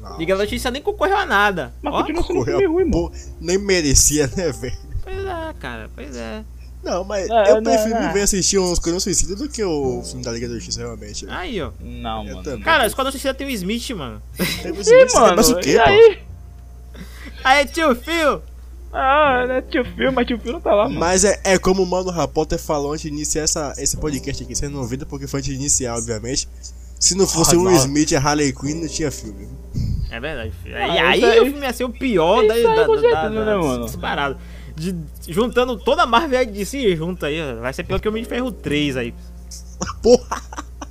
Não. 0.00 0.18
Liga 0.18 0.36
da 0.36 0.44
Justiça 0.44 0.70
nem 0.70 0.82
concorreu 0.82 1.16
a 1.16 1.26
nada. 1.26 1.72
Mas 1.82 1.92
Ó, 1.94 1.98
continua 1.98 2.22
sendo 2.22 2.36
um 2.36 2.44
Correu, 2.44 2.58
filme 2.58 2.74
ruim, 2.74 2.84
mano. 2.90 3.12
nem 3.40 3.58
merecia, 3.58 4.26
né, 4.36 4.52
velho? 4.52 4.76
Pois 5.02 5.16
é, 5.18 5.54
cara, 5.60 5.90
pois 5.94 6.16
é. 6.16 6.44
Não, 6.84 7.02
mas 7.02 7.28
É, 7.28 7.50
eu 7.50 7.54
não, 7.56 7.62
prefiro 7.64 8.00
não. 8.00 8.12
ver 8.12 8.22
assistir 8.22 8.58
um 8.58 8.72
Esquadrão 8.72 9.00
Suicida 9.00 9.34
do 9.34 9.48
que 9.48 9.64
o 9.64 10.02
filme 10.04 10.22
da 10.22 10.30
Liga 10.30 10.48
da 10.48 10.54
Justiça, 10.54 10.80
realmente. 10.80 11.26
Aí, 11.28 11.60
ó. 11.60 11.72
Não, 11.80 12.24
Eu 12.26 12.30
mano. 12.36 12.42
também. 12.44 12.62
Cara, 12.62 12.86
Esquadrão 12.86 13.10
Suicida 13.10 13.34
tem 13.34 13.46
o 13.46 13.50
Smith, 13.50 13.90
mano. 13.90 14.22
Tem 14.62 14.70
Ih, 14.70 14.74
você 14.76 15.04
mano, 15.14 15.36
mas 15.36 15.48
o 15.50 15.56
quê, 15.56 15.70
e 15.70 15.76
pô? 15.76 15.82
aí? 15.82 16.18
Aí, 17.42 17.66
tio 17.66 17.94
Phil! 17.96 18.40
Ah, 18.92 19.44
né, 19.46 19.62
tio 19.62 19.84
Phil, 19.84 20.12
mas 20.12 20.26
tio 20.26 20.38
Phil 20.38 20.52
não 20.52 20.60
tá 20.60 20.74
lá, 20.74 20.84
mano. 20.84 20.98
Mas 21.00 21.24
é, 21.24 21.40
é 21.44 21.58
como 21.58 21.82
o 21.82 21.86
Mano 21.86 22.10
Rapotter 22.10 22.58
falou 22.58 22.92
antes 22.92 23.02
de 23.02 23.08
iniciar 23.08 23.42
essa, 23.42 23.74
esse 23.78 23.96
podcast 23.96 24.42
aqui. 24.42 24.68
Não 24.68 24.80
ouviu 24.80 24.98
porque 25.06 25.26
foi 25.26 25.40
antes 25.40 25.50
de 25.52 25.56
iniciar, 25.58 25.96
obviamente. 25.96 26.48
Se 26.98 27.14
não 27.16 27.26
fosse 27.26 27.54
Ah, 27.54 27.58
o 27.58 27.62
Will. 27.64 27.76
Smith 27.76 28.10
e 28.10 28.16
a 28.16 28.20
Harley 28.20 28.52
Quinn, 28.52 28.80
não 28.80 28.88
tinha 28.88 29.10
filme. 29.10 29.48
É 30.10 30.18
verdade, 30.20 30.52
filho. 30.62 30.76
Ah, 30.76 30.86
E 30.88 30.98
aí, 30.98 31.24
aí- 31.24 31.40
o 31.40 31.46
filme 31.46 31.60
ia 31.66 31.72
ser 31.72 31.84
o 31.84 31.90
pior 31.90 32.46
da, 32.46 32.54
aí 32.54 32.62
da, 32.62 32.74
da, 32.74 32.86
certeza, 32.86 33.12
da, 33.12 33.30
né, 33.30 33.56
mano? 33.56 33.84
disparado. 33.84 34.36
De, 34.74 34.94
juntando 35.28 35.76
toda 35.78 36.02
a 36.02 36.06
Marvel 36.06 36.42
e 36.42 36.46
DC 36.46 36.96
junto 36.96 37.24
aí, 37.26 37.38
ó. 37.40 37.60
Vai 37.60 37.72
ser 37.72 37.84
pior 37.84 37.98
que 38.00 38.08
o 38.08 38.10
Homem 38.10 38.22
de 38.22 38.28
Ferro 38.28 38.50
3 38.52 38.96
aí. 38.96 39.14
Porra! 40.02 40.42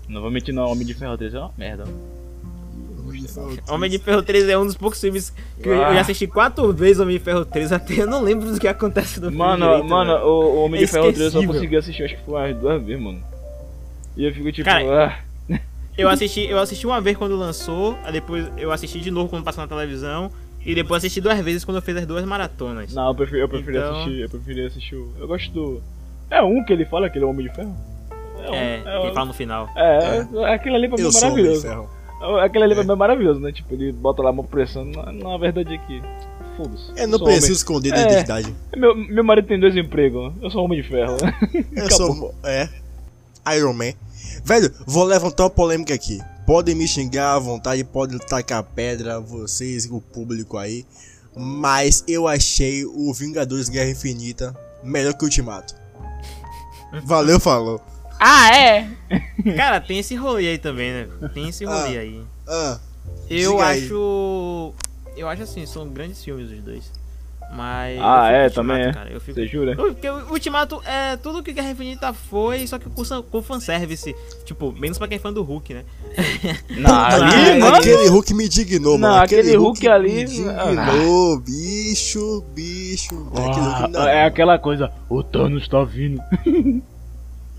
Não 0.08 0.22
vou 0.22 0.30
mentir, 0.32 0.54
não. 0.54 0.65
Homem 0.70 0.86
de 0.86 0.94
Ferro 0.94 1.18
3 1.18 1.34
é 1.34 1.39
uma 1.39 1.52
merda. 1.58 1.84
Homem 3.70 3.89
de 3.89 3.98
Ferro 3.98 4.22
3 4.22 4.50
é 4.50 4.58
um 4.58 4.65
dos 4.65 4.76
poucos 4.76 5.00
filmes 5.00 5.32
que 5.62 5.70
eu, 5.70 5.74
eu 5.74 5.84
Ah. 5.86 5.94
já 5.94 6.02
assisti 6.02 6.28
quatro 6.28 6.72
vezes 6.74 7.00
Homem 7.00 7.18
de 7.18 7.24
Ferro 7.24 7.46
3, 7.46 7.72
até 7.72 8.02
eu 8.02 8.08
não 8.08 8.22
lembro 8.22 8.52
do 8.52 8.60
que 8.60 8.68
acontece 8.68 9.20
no 9.20 9.28
filme. 9.28 9.38
Mano, 9.38 9.65
direito, 9.65 9.88
mano, 9.89 10.13
velho. 10.13 10.26
o, 10.26 10.44
o 10.58 10.63
Homem 10.65 10.82
É 10.82 10.86
de 10.86 10.91
Ferro 10.91 11.13
3 11.13 11.34
eu 11.34 11.41
só 11.41 11.48
consegui 11.48 11.78
assistir, 11.78 12.04
acho 12.04 12.18
que 12.18 12.24
foi 12.24 12.34
umas 12.34 12.58
duas 12.58 12.84
vezes, 12.84 13.02
mano. 13.02 13.24
E 14.18 14.26
eu 14.26 14.34
fico 14.34 14.52
tipo, 14.52 14.65
Cara, 14.70 15.06
ah, 15.08 15.20
Eu 15.97 16.10
assisti, 16.10 16.41
eu 16.45 16.60
assisti 16.60 16.86
uma 16.86 16.99
vez 16.99 17.15
quando 17.17 17.36
lançou, 17.36 17.97
aí 18.03 18.12
depois 18.12 18.47
eu 18.58 18.71
assisti 18.71 18.99
de 18.99 19.10
novo 19.12 19.29
quando 19.29 19.43
passou 19.43 19.62
na 19.63 19.67
televisão, 19.67 20.29
e 20.65 20.75
depois 20.75 20.99
assisti 21.03 21.21
duas 21.21 21.39
vezes 21.39 21.63
quando 21.63 21.77
eu 21.77 21.81
fiz 21.81 21.95
as 21.95 22.05
duas 22.05 22.25
maratonas. 22.25 22.93
não, 22.93 23.08
eu 23.10 23.15
preferi, 23.15 23.41
eu 23.41 23.47
preferi 23.49 23.77
Então- 23.77 23.95
assistir, 24.01 24.19
eu 24.21 24.29
preferi 24.29 24.65
assistir 24.65 24.95
o. 24.95 25.13
Eu 25.19 25.27
gosto 25.27 25.51
do. 25.51 25.81
É 26.29 26.41
um 26.41 26.63
que 26.63 26.73
ele 26.73 26.86
fala, 26.86 27.08
aquele 27.08 27.23
Homem 27.25 27.47
de 27.47 27.53
Ferro? 27.55 27.75
um, 28.49 28.53
É, 28.53 28.75
é, 28.86 29.01
que 29.01 29.08
um- 29.10 29.13
fala 29.13 29.25
no 29.27 29.34
final. 29.34 29.69
é, 29.75 30.25
é, 30.49 30.53
aquele 30.53 30.75
ali 30.75 30.88
pra 30.88 30.97
mim 30.97 31.03
é 31.03 31.05
Eu 31.08 31.12
sou 31.12 31.29
o 31.29 31.31
Homem 31.31 31.43
de 31.43 31.49
maravilhoso. 31.49 31.88
Ferro. 32.19 32.39
Aquele 32.41 32.63
ali 32.63 32.75
pra 32.75 32.84
mim 32.84 32.91
é 32.91 32.95
maravilhoso, 32.95 33.39
né? 33.39 33.51
Tipo, 33.51 33.73
ele 33.75 33.91
bota 33.91 34.21
lá 34.21 34.31
uma 34.31 34.43
pressão, 34.43 34.84
na, 34.86 35.12
na 35.12 35.38
verdade 35.38 35.73
é 35.73 35.77
que. 35.77 36.01
Foda-se. 36.58 36.89
Eu 36.95 37.08
não 37.10 37.19
preciso 37.19 37.45
homem. 37.47 37.51
esconder 37.51 37.93
a 37.93 37.97
É. 37.97 38.01
identidade. 38.05 38.55
Meu, 38.77 38.95
meu 38.95 39.23
marido 39.25 39.45
tem 39.47 39.60
dois 39.60 39.75
empregos, 39.75 40.31
eu 40.41 40.49
sou 40.49 40.63
homem 40.63 40.81
de 40.81 40.88
ferro. 40.88 41.17
Eu 41.75 41.91
sou. 41.91 42.34
É. 42.45 42.69
Iron 43.53 43.73
Man. 43.73 43.93
Velho, 44.43 44.71
vou 44.86 45.03
levantar 45.03 45.43
uma 45.43 45.49
polêmica 45.49 45.93
aqui. 45.93 46.19
Podem 46.45 46.75
me 46.75 46.88
xingar 46.88 47.34
à 47.36 47.39
vontade, 47.39 47.84
podem 47.84 48.17
tacar 48.19 48.62
pedra, 48.63 49.19
vocês, 49.19 49.88
o 49.89 49.99
público 49.99 50.58
aí. 50.58 50.86
Mas 51.36 52.03
eu 52.08 52.27
achei 52.27 52.86
o 52.86 53.12
Vingadores 53.13 53.67
Guerra 53.67 53.89
Infinita 53.89 54.55
melhor 54.84 55.13
que 55.13 55.23
o 55.23 55.25
Ultimato. 55.25 55.75
Valeu, 57.03 57.39
falou. 57.39 57.81
ah, 58.19 58.55
é? 58.55 58.89
Cara, 59.58 59.81
tem 59.81 59.99
esse 59.99 60.15
rolê 60.15 60.47
aí 60.49 60.58
também, 60.58 60.91
né? 60.91 61.08
Tem 61.34 61.49
esse 61.49 61.65
rolê 61.65 61.97
Ah. 61.97 62.01
aí. 62.01 62.21
Ah, 62.47 62.79
Eu 63.29 63.51
Diga 63.53 63.65
aí. 63.67 63.84
acho. 63.86 64.73
Eu 65.17 65.27
acho 65.27 65.43
assim, 65.43 65.65
são 65.65 65.88
grandes 65.89 66.23
filmes 66.23 66.51
os 66.51 66.62
dois. 66.63 66.84
Mas. 67.51 67.99
Ah, 68.01 68.31
eu 68.31 68.36
é, 68.38 68.49
também 68.49 68.81
é. 68.81 68.93
Cara. 68.93 69.10
Eu 69.10 69.21
fico... 69.21 69.39
Você 69.39 69.47
jura? 69.47 69.75
Porque 69.75 70.10
o 70.10 70.31
Ultimato 70.31 70.81
é 70.86 71.15
tudo 71.17 71.41
que 71.41 71.53
Guerra 71.53 71.71
Infinita 71.71 72.12
foi, 72.13 72.67
só 72.67 72.77
que 72.77 72.89
com, 72.89 73.03
com 73.03 73.41
fanservice. 73.41 74.13
Tipo, 74.43 74.71
menos 74.73 74.97
pra 74.97 75.08
quem 75.08 75.15
é 75.17 75.19
fã 75.19 75.31
do 75.31 75.43
Hulk, 75.43 75.73
né? 75.73 75.84
Não, 76.77 76.93
ali, 76.93 77.23
ali, 77.23 77.60
mano. 77.60 77.75
aquele 77.75 78.08
Hulk 78.10 78.34
me 78.34 78.45
indignou, 78.45 78.97
Não, 78.97 79.10
mano. 79.10 79.23
aquele 79.23 79.55
Hulk 79.55 79.88
ali- 79.88 80.12
Me 80.12 80.23
indignou, 80.23 81.39
bicho, 81.39 82.43
bicho. 82.53 83.31
É 83.36 83.49
aquele 83.49 83.65
Hulk 83.65 83.91
não. 83.91 84.01
Ah, 84.01 84.10
é 84.10 84.25
aquela 84.25 84.60
coisa, 84.60 84.91
o 85.10 85.23
Thanos 85.23 85.67
tá 85.67 85.84
vindo. 85.84 86.21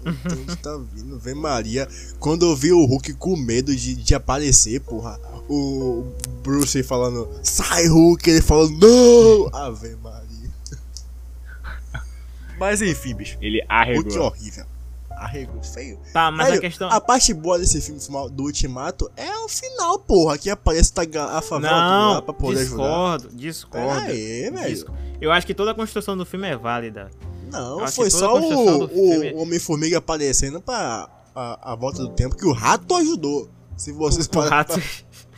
Onde 0.07 0.57
tá 0.59 0.79
vindo? 0.94 1.18
Vem 1.18 1.35
Maria. 1.35 1.88
Quando 2.20 2.46
eu 2.46 2.55
vi 2.55 2.72
o 2.72 2.85
Hulk 2.85 3.14
com 3.14 3.37
medo 3.37 3.75
de, 3.75 3.96
de 3.96 4.14
aparecer, 4.14 4.81
porra. 4.81 5.18
O 5.49 6.05
Bruce 6.43 6.83
falando, 6.83 7.29
sai 7.43 7.87
Hulk, 7.87 8.29
ele 8.29 8.43
falando, 8.43 8.79
não! 8.81 9.49
Ave 9.61 9.95
Maria. 9.97 10.51
Mas 12.59 12.81
enfim, 12.83 13.15
bicho. 13.15 13.37
Ele 13.41 13.61
Hulk 13.61 13.67
arregou. 13.73 14.23
horrível. 14.27 14.65
Arregou 15.11 15.63
feio. 15.63 15.99
Tá, 16.13 16.31
mas 16.31 16.47
a 16.47 16.51
Velho, 16.51 16.61
questão. 16.61 16.91
a 16.91 17.01
parte 17.01 17.33
boa 17.33 17.59
desse 17.59 17.81
filme 17.81 17.99
final- 17.99 18.29
do 18.29 18.43
Ultimato 18.43 19.11
é 19.17 19.35
o 19.39 19.49
final, 19.49 19.99
porra. 19.99 20.37
Que 20.37 20.51
aparece 20.51 20.93
tá 20.93 21.03
a 21.03 21.41
favor 21.41 21.63
Não, 21.63 22.13
lá 22.15 22.23
pra 22.23 22.35
poder 22.35 22.61
ajudar. 22.61 22.83
discordo, 23.19 23.31
discordo. 23.35 23.87
Pera 23.89 24.13
aí, 24.13 24.51
velho. 24.51 24.69
Disco- 24.69 24.93
Eu 25.19 25.33
acho 25.33 25.47
que 25.47 25.55
toda 25.55 25.71
a 25.71 25.75
construção 25.75 26.17
do 26.19 26.27
filme 26.27 26.47
é 26.47 26.55
válida. 26.57 27.11
Não, 27.51 27.87
foi 27.89 28.11
só 28.11 28.37
o, 28.37 28.41
do 28.81 28.89
filme- 28.89 29.33
o 29.33 29.39
Homem-Formiga 29.39 29.97
aparecendo 29.99 30.61
pra 30.61 31.09
a, 31.35 31.73
a 31.73 31.75
volta 31.75 32.03
do 32.03 32.11
tempo 32.11 32.37
que 32.37 32.45
o 32.45 32.53
rato 32.53 32.95
ajudou. 32.97 33.49
Se 33.75 33.93
vocês 33.93 34.27
O 34.27 34.31
pararem 34.31 34.57
rato. 34.59 34.73
pra- 34.75 34.83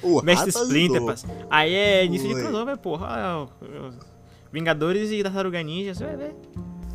O 0.02 0.22
Mestre 0.22 0.50
Splinter, 0.50 1.02
parceiro. 1.04 1.34
Aí 1.50 1.74
é 1.74 2.04
início 2.04 2.28
de 2.28 2.34
Foi. 2.34 2.42
crossover, 2.42 2.76
porra. 2.78 3.48
Vingadores 4.52 5.10
e 5.10 5.22
Tartaruga 5.22 5.62
Ninja, 5.62 5.94
você 5.94 6.04
vai 6.04 6.16
ver. 6.16 6.34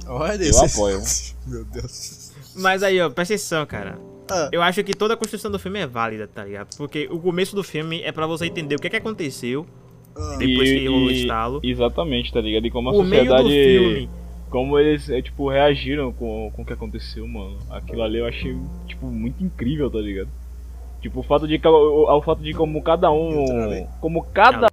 Olha 0.08 0.34
Eu 0.34 0.38
desse. 0.40 0.66
apoio. 0.66 1.00
Meu 1.48 1.66
Deus. 1.66 2.32
Mas 2.56 2.84
aí, 2.84 3.00
ó, 3.02 3.10
presta 3.10 3.34
atenção, 3.34 3.66
cara. 3.66 4.00
Ah, 4.32 4.50
Eu 4.52 4.62
acho 4.62 4.84
que 4.84 4.94
toda 4.94 5.14
a 5.14 5.18
construção 5.18 5.52
do 5.52 5.60
filme 5.60 5.80
é 5.80 5.88
válida, 5.88 6.28
tá 6.28 6.44
ligado? 6.46 6.76
Porque 6.78 7.08
o 7.12 7.20
começo 7.20 7.56
do 7.56 7.64
filme 7.64 8.02
é 8.02 8.12
pra 8.12 8.26
você 8.26 8.46
entender 8.46 8.76
o 8.76 8.80
que 8.80 8.88
é 8.88 8.90
que 8.90 8.96
aconteceu 8.96 9.66
ah, 10.16 10.36
depois 10.38 10.70
que 10.70 10.88
rolou 10.88 11.08
o 11.08 11.12
E- 11.12 11.22
estalo. 11.22 11.60
Exatamente, 11.64 12.32
tá 12.32 12.40
ligado? 12.42 12.66
E 12.66 12.72
como 12.72 12.90
a 12.90 12.94
O 12.94 13.04
meio 13.04 13.26
sociedade. 13.26 13.44
do 13.44 13.50
filme. 13.50 14.10
Como 14.50 14.78
eles, 14.80 15.10
é, 15.10 15.22
tipo, 15.22 15.50
reagiram 15.50 16.12
com, 16.14 16.52
com 16.56 16.62
o 16.62 16.66
que 16.66 16.74
aconteceu, 16.74 17.28
mano. 17.28 17.58
Aquilo 17.72 18.04
ali 18.04 18.20
eu 18.20 18.26
achei, 18.28 18.56
tipo, 18.88 19.08
muito 19.08 19.44
incrível, 19.44 19.90
tá 19.90 19.98
ligado? 20.00 20.30
Tipo, 21.04 21.20
o 21.20 21.24
fato 21.24 21.46
de, 21.46 21.60
o, 21.68 22.18
o 22.18 22.22
fato 22.22 22.42
de 22.42 22.54
como 22.54 22.82
cada 22.82 23.12
um. 23.12 23.86
Como 24.00 24.24
cada. 24.24 24.68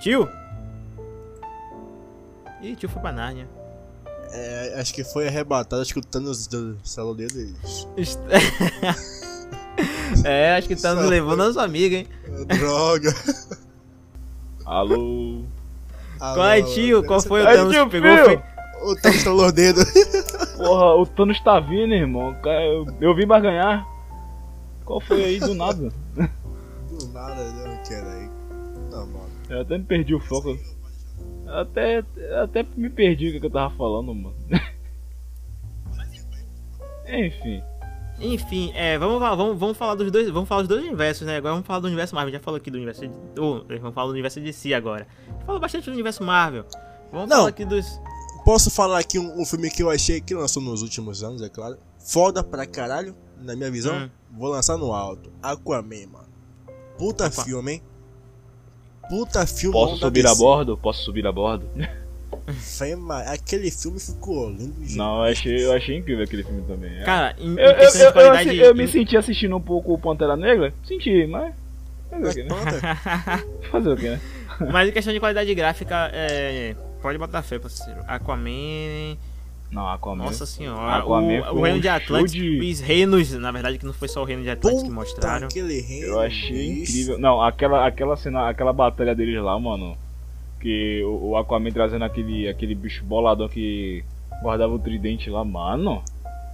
Tio? 0.00 0.28
Ih, 2.62 2.76
tio 2.76 2.88
foi 2.88 3.02
pra 3.02 3.10
Nárnia. 3.10 3.48
é, 4.32 4.76
acho 4.80 4.94
que 4.94 5.02
foi 5.02 5.26
arrebatado 5.26 5.82
escutando 5.82 6.26
os 6.28 6.46
do 6.46 6.78
celular 6.84 7.16
dele. 7.16 7.52
Est- 7.96 8.20
é, 10.24 10.54
acho 10.56 10.68
que 10.68 10.76
tá 10.76 10.94
nos 10.94 11.06
levando 11.06 11.40
foi. 11.40 11.50
a 11.50 11.52
sua 11.52 11.64
amiga, 11.64 11.96
hein? 11.96 12.06
Droga. 12.46 13.12
Alô. 14.64 15.42
Qual 16.18 16.46
é, 16.46 16.62
tio? 16.62 17.02
Qual 17.04 17.20
foi 17.20 17.42
o 17.42 17.44
Thanos 17.44 17.72
tio 17.74 17.84
que 17.86 17.90
pegou? 18.00 18.24
Foi... 18.24 18.42
O 18.82 18.94
Thanos 19.02 19.18
estralou 19.18 19.46
o 19.46 19.52
dedo. 19.52 19.80
Porra, 20.58 20.94
o 20.96 21.06
Thanos 21.06 21.40
tá 21.40 21.58
vindo, 21.60 21.94
irmão. 21.94 22.36
Eu, 22.44 22.86
eu 23.00 23.14
vim 23.14 23.26
barganhar. 23.26 23.86
Qual 24.84 25.00
foi 25.00 25.24
aí 25.24 25.38
do 25.40 25.54
nada? 25.54 25.88
Do 26.88 27.08
nada, 27.12 27.44
não 27.44 27.82
quero 27.84 28.08
aí. 28.08 28.28
Tá 28.90 29.04
bom. 29.06 29.26
Eu 29.50 29.60
até 29.60 29.78
me 29.78 29.84
perdi 29.84 30.14
o 30.14 30.20
foco. 30.20 30.58
Até, 31.46 32.02
até 32.42 32.66
me 32.76 32.88
perdi 32.90 33.28
o 33.36 33.40
que 33.40 33.46
eu 33.46 33.50
tava 33.50 33.72
falando, 33.76 34.14
mano. 34.14 34.34
Enfim. 37.06 37.62
Enfim, 38.20 38.72
é, 38.74 38.98
vamos, 38.98 39.20
falar- 39.20 39.34
vamos, 39.36 39.58
vamos 39.58 39.76
falar 39.76 39.94
dos 39.94 40.10
dois. 40.10 40.28
Vamos 40.30 40.48
falar 40.48 40.62
dos 40.62 40.68
dois 40.68 40.82
universos, 40.84 41.26
né? 41.26 41.36
Agora 41.36 41.54
vamos 41.54 41.66
falar 41.66 41.80
do 41.80 41.86
universo 41.86 42.14
Marvel. 42.14 42.32
Já 42.32 42.40
falou 42.40 42.58
aqui 42.58 42.70
do 42.70 42.76
universo. 42.76 43.06
de- 43.06 43.12
Oh, 43.40 43.62
vamos 43.80 43.94
falar 43.94 44.06
do 44.06 44.12
universo 44.12 44.40
DC 44.40 44.74
agora. 44.74 45.06
Falou 45.46 45.60
bastante 45.60 45.84
do 45.86 45.92
universo 45.92 46.24
Marvel. 46.24 46.64
Vamos 47.12 47.28
Não. 47.30 47.36
falar 47.36 47.48
aqui 47.50 47.64
dos. 47.64 48.00
Posso 48.48 48.70
falar 48.70 49.00
aqui 49.00 49.18
um, 49.18 49.42
um 49.42 49.44
filme 49.44 49.70
que 49.70 49.82
eu 49.82 49.90
achei 49.90 50.22
que 50.22 50.34
lançou 50.34 50.62
nos 50.62 50.80
últimos 50.80 51.22
anos, 51.22 51.42
é 51.42 51.50
claro. 51.50 51.76
Foda 51.98 52.42
pra 52.42 52.64
caralho, 52.64 53.14
na 53.42 53.54
minha 53.54 53.70
visão. 53.70 53.94
Hum. 53.94 54.08
Vou 54.38 54.48
lançar 54.48 54.78
no 54.78 54.90
alto. 54.90 55.30
Aquaman, 55.42 56.06
mano. 56.10 56.28
Puta 56.96 57.26
Opa. 57.26 57.44
filme, 57.44 57.72
hein? 57.72 57.82
Puta 59.06 59.46
filme. 59.46 59.74
Posso 59.74 59.96
subir 59.98 60.26
a 60.26 60.34
bordo? 60.34 60.78
Posso 60.78 61.04
subir 61.04 61.26
a 61.26 61.30
bordo? 61.30 61.68
Mas 63.00 63.28
Aquele 63.28 63.70
filme 63.70 64.00
ficou 64.00 64.48
lindo. 64.48 64.80
gente. 64.80 64.96
Não, 64.96 65.18
eu 65.18 65.30
achei, 65.30 65.66
eu 65.66 65.72
achei 65.74 65.98
incrível 65.98 66.24
aquele 66.24 66.42
filme 66.42 66.62
também. 66.62 67.00
É. 67.00 67.04
Cara, 67.04 67.36
em, 67.38 67.50
em 67.50 67.58
eu, 67.58 67.70
eu, 67.72 67.90
eu, 67.90 68.12
qualidade. 68.14 68.56
eu, 68.56 68.74
me 68.74 68.88
senti 68.88 69.14
assistindo 69.14 69.54
um 69.58 69.60
pouco 69.60 69.92
o 69.92 69.98
Pantera 69.98 70.38
Negra. 70.38 70.72
Senti, 70.86 71.26
mas. 71.26 71.54
Fazer 72.08 72.30
o 72.30 72.34
quê, 72.34 72.42
né? 72.44 73.44
Fazer 73.70 73.88
o 73.90 73.96
quê, 73.96 74.08
né? 74.08 74.20
Mas 74.72 74.88
em 74.88 74.92
questão 74.92 75.12
de 75.12 75.20
qualidade 75.20 75.54
gráfica, 75.54 76.10
é, 76.14 76.74
pode 77.00 77.18
botar 77.18 77.42
fé, 77.42 77.58
parceiro. 77.58 78.00
Aquaman. 78.06 79.16
Não, 79.70 79.86
Aquaman. 79.88 80.24
Nossa 80.24 80.46
senhora. 80.46 80.96
Aquaman 80.96 81.50
o, 81.52 81.58
o 81.58 81.62
reino 81.62 81.78
um 81.78 81.80
de 81.80 81.88
Atlantis, 81.88 82.32
de- 82.32 82.58
os 82.70 82.80
reinos, 82.80 83.32
na 83.32 83.50
verdade, 83.52 83.78
que 83.78 83.84
não 83.84 83.92
foi 83.92 84.08
só 84.08 84.22
o 84.22 84.24
reino 84.24 84.42
de 84.42 84.50
Atlantis 84.50 84.82
que 84.82 84.90
mostraram. 84.90 85.46
aquele 85.46 85.80
reino, 85.80 86.06
Eu 86.06 86.20
achei 86.20 86.74
bicho. 86.74 86.92
incrível. 86.92 87.18
Não, 87.18 87.42
aquela, 87.42 87.86
aquela 87.86 88.16
cena, 88.16 88.48
aquela 88.48 88.72
batalha 88.72 89.14
deles 89.14 89.42
lá, 89.42 89.58
mano. 89.58 89.96
Que 90.60 91.02
o, 91.04 91.30
o 91.30 91.36
Aquaman 91.36 91.70
trazendo 91.70 92.04
aquele, 92.04 92.48
aquele 92.48 92.74
bicho 92.74 93.04
boladão 93.04 93.48
que 93.48 94.02
guardava 94.42 94.72
o 94.74 94.78
tridente 94.78 95.28
lá, 95.28 95.44
mano. 95.44 96.02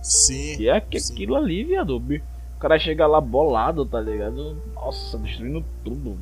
Sim. 0.03 0.57
E 0.61 0.69
é 0.69 0.81
que 0.81 0.99
sim. 1.01 1.15
aquilo 1.15 1.37
ali, 1.37 1.63
viado. 1.65 1.97
O 1.97 2.59
cara 2.59 2.79
chega 2.79 3.07
lá 3.07 3.21
bolado, 3.21 3.87
tá 3.87 4.01
ligado? 4.01 4.57
Nossa, 4.75 5.17
destruindo 5.19 5.65
tudo. 5.85 6.19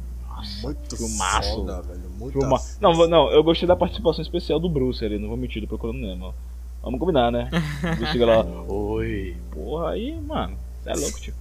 Muito 0.62 0.97
filmaço. 0.97 1.57
foda, 1.57 1.82
velho. 1.82 2.11
Muito 2.18 2.38
Filma... 2.38 2.61
Não, 2.80 3.09
não, 3.09 3.30
eu 3.30 3.43
gostei 3.43 3.66
da 3.66 3.76
participação 3.76 4.22
especial 4.22 4.59
do 4.61 4.68
Bruce 4.68 5.05
ali, 5.05 5.18
não 5.18 5.28
vou 5.28 5.36
mentir, 5.36 5.62
tô 5.62 5.68
procurando 5.68 5.99
mesmo. 5.99 6.34
Vamos 6.82 6.99
combinar, 6.99 7.30
né? 7.30 7.49
Bruce 7.97 8.12
chega 8.12 8.26
lá, 8.26 8.45
oi. 8.68 9.36
Porra, 9.51 9.90
aí, 9.90 10.20
mano, 10.20 10.57
você 10.82 10.90
é 10.90 10.95
louco, 10.95 11.20
tio. 11.20 11.34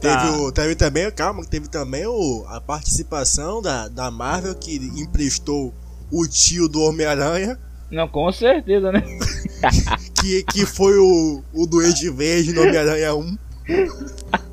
Teve, 0.00 0.14
Tá. 0.14 0.32
o, 0.38 0.50
teve 0.52 0.74
também, 0.74 1.10
calma, 1.12 1.44
teve 1.44 1.68
também 1.68 2.04
o, 2.06 2.44
a 2.48 2.60
participação 2.60 3.62
da, 3.62 3.86
da 3.86 4.10
Marvel 4.10 4.54
que 4.56 4.76
emprestou 5.00 5.72
o 6.10 6.26
tio 6.26 6.68
do 6.68 6.80
Homem-Aranha, 6.82 7.58
Não, 7.90 8.08
com 8.08 8.30
certeza, 8.32 8.90
né? 8.90 9.02
que, 10.20 10.42
que 10.44 10.66
foi 10.66 10.98
o, 10.98 11.42
o 11.52 11.66
Duende 11.66 12.10
Verde 12.10 12.52
no 12.52 12.62
Homem-Aranha 12.62 13.14
1, 13.14 13.38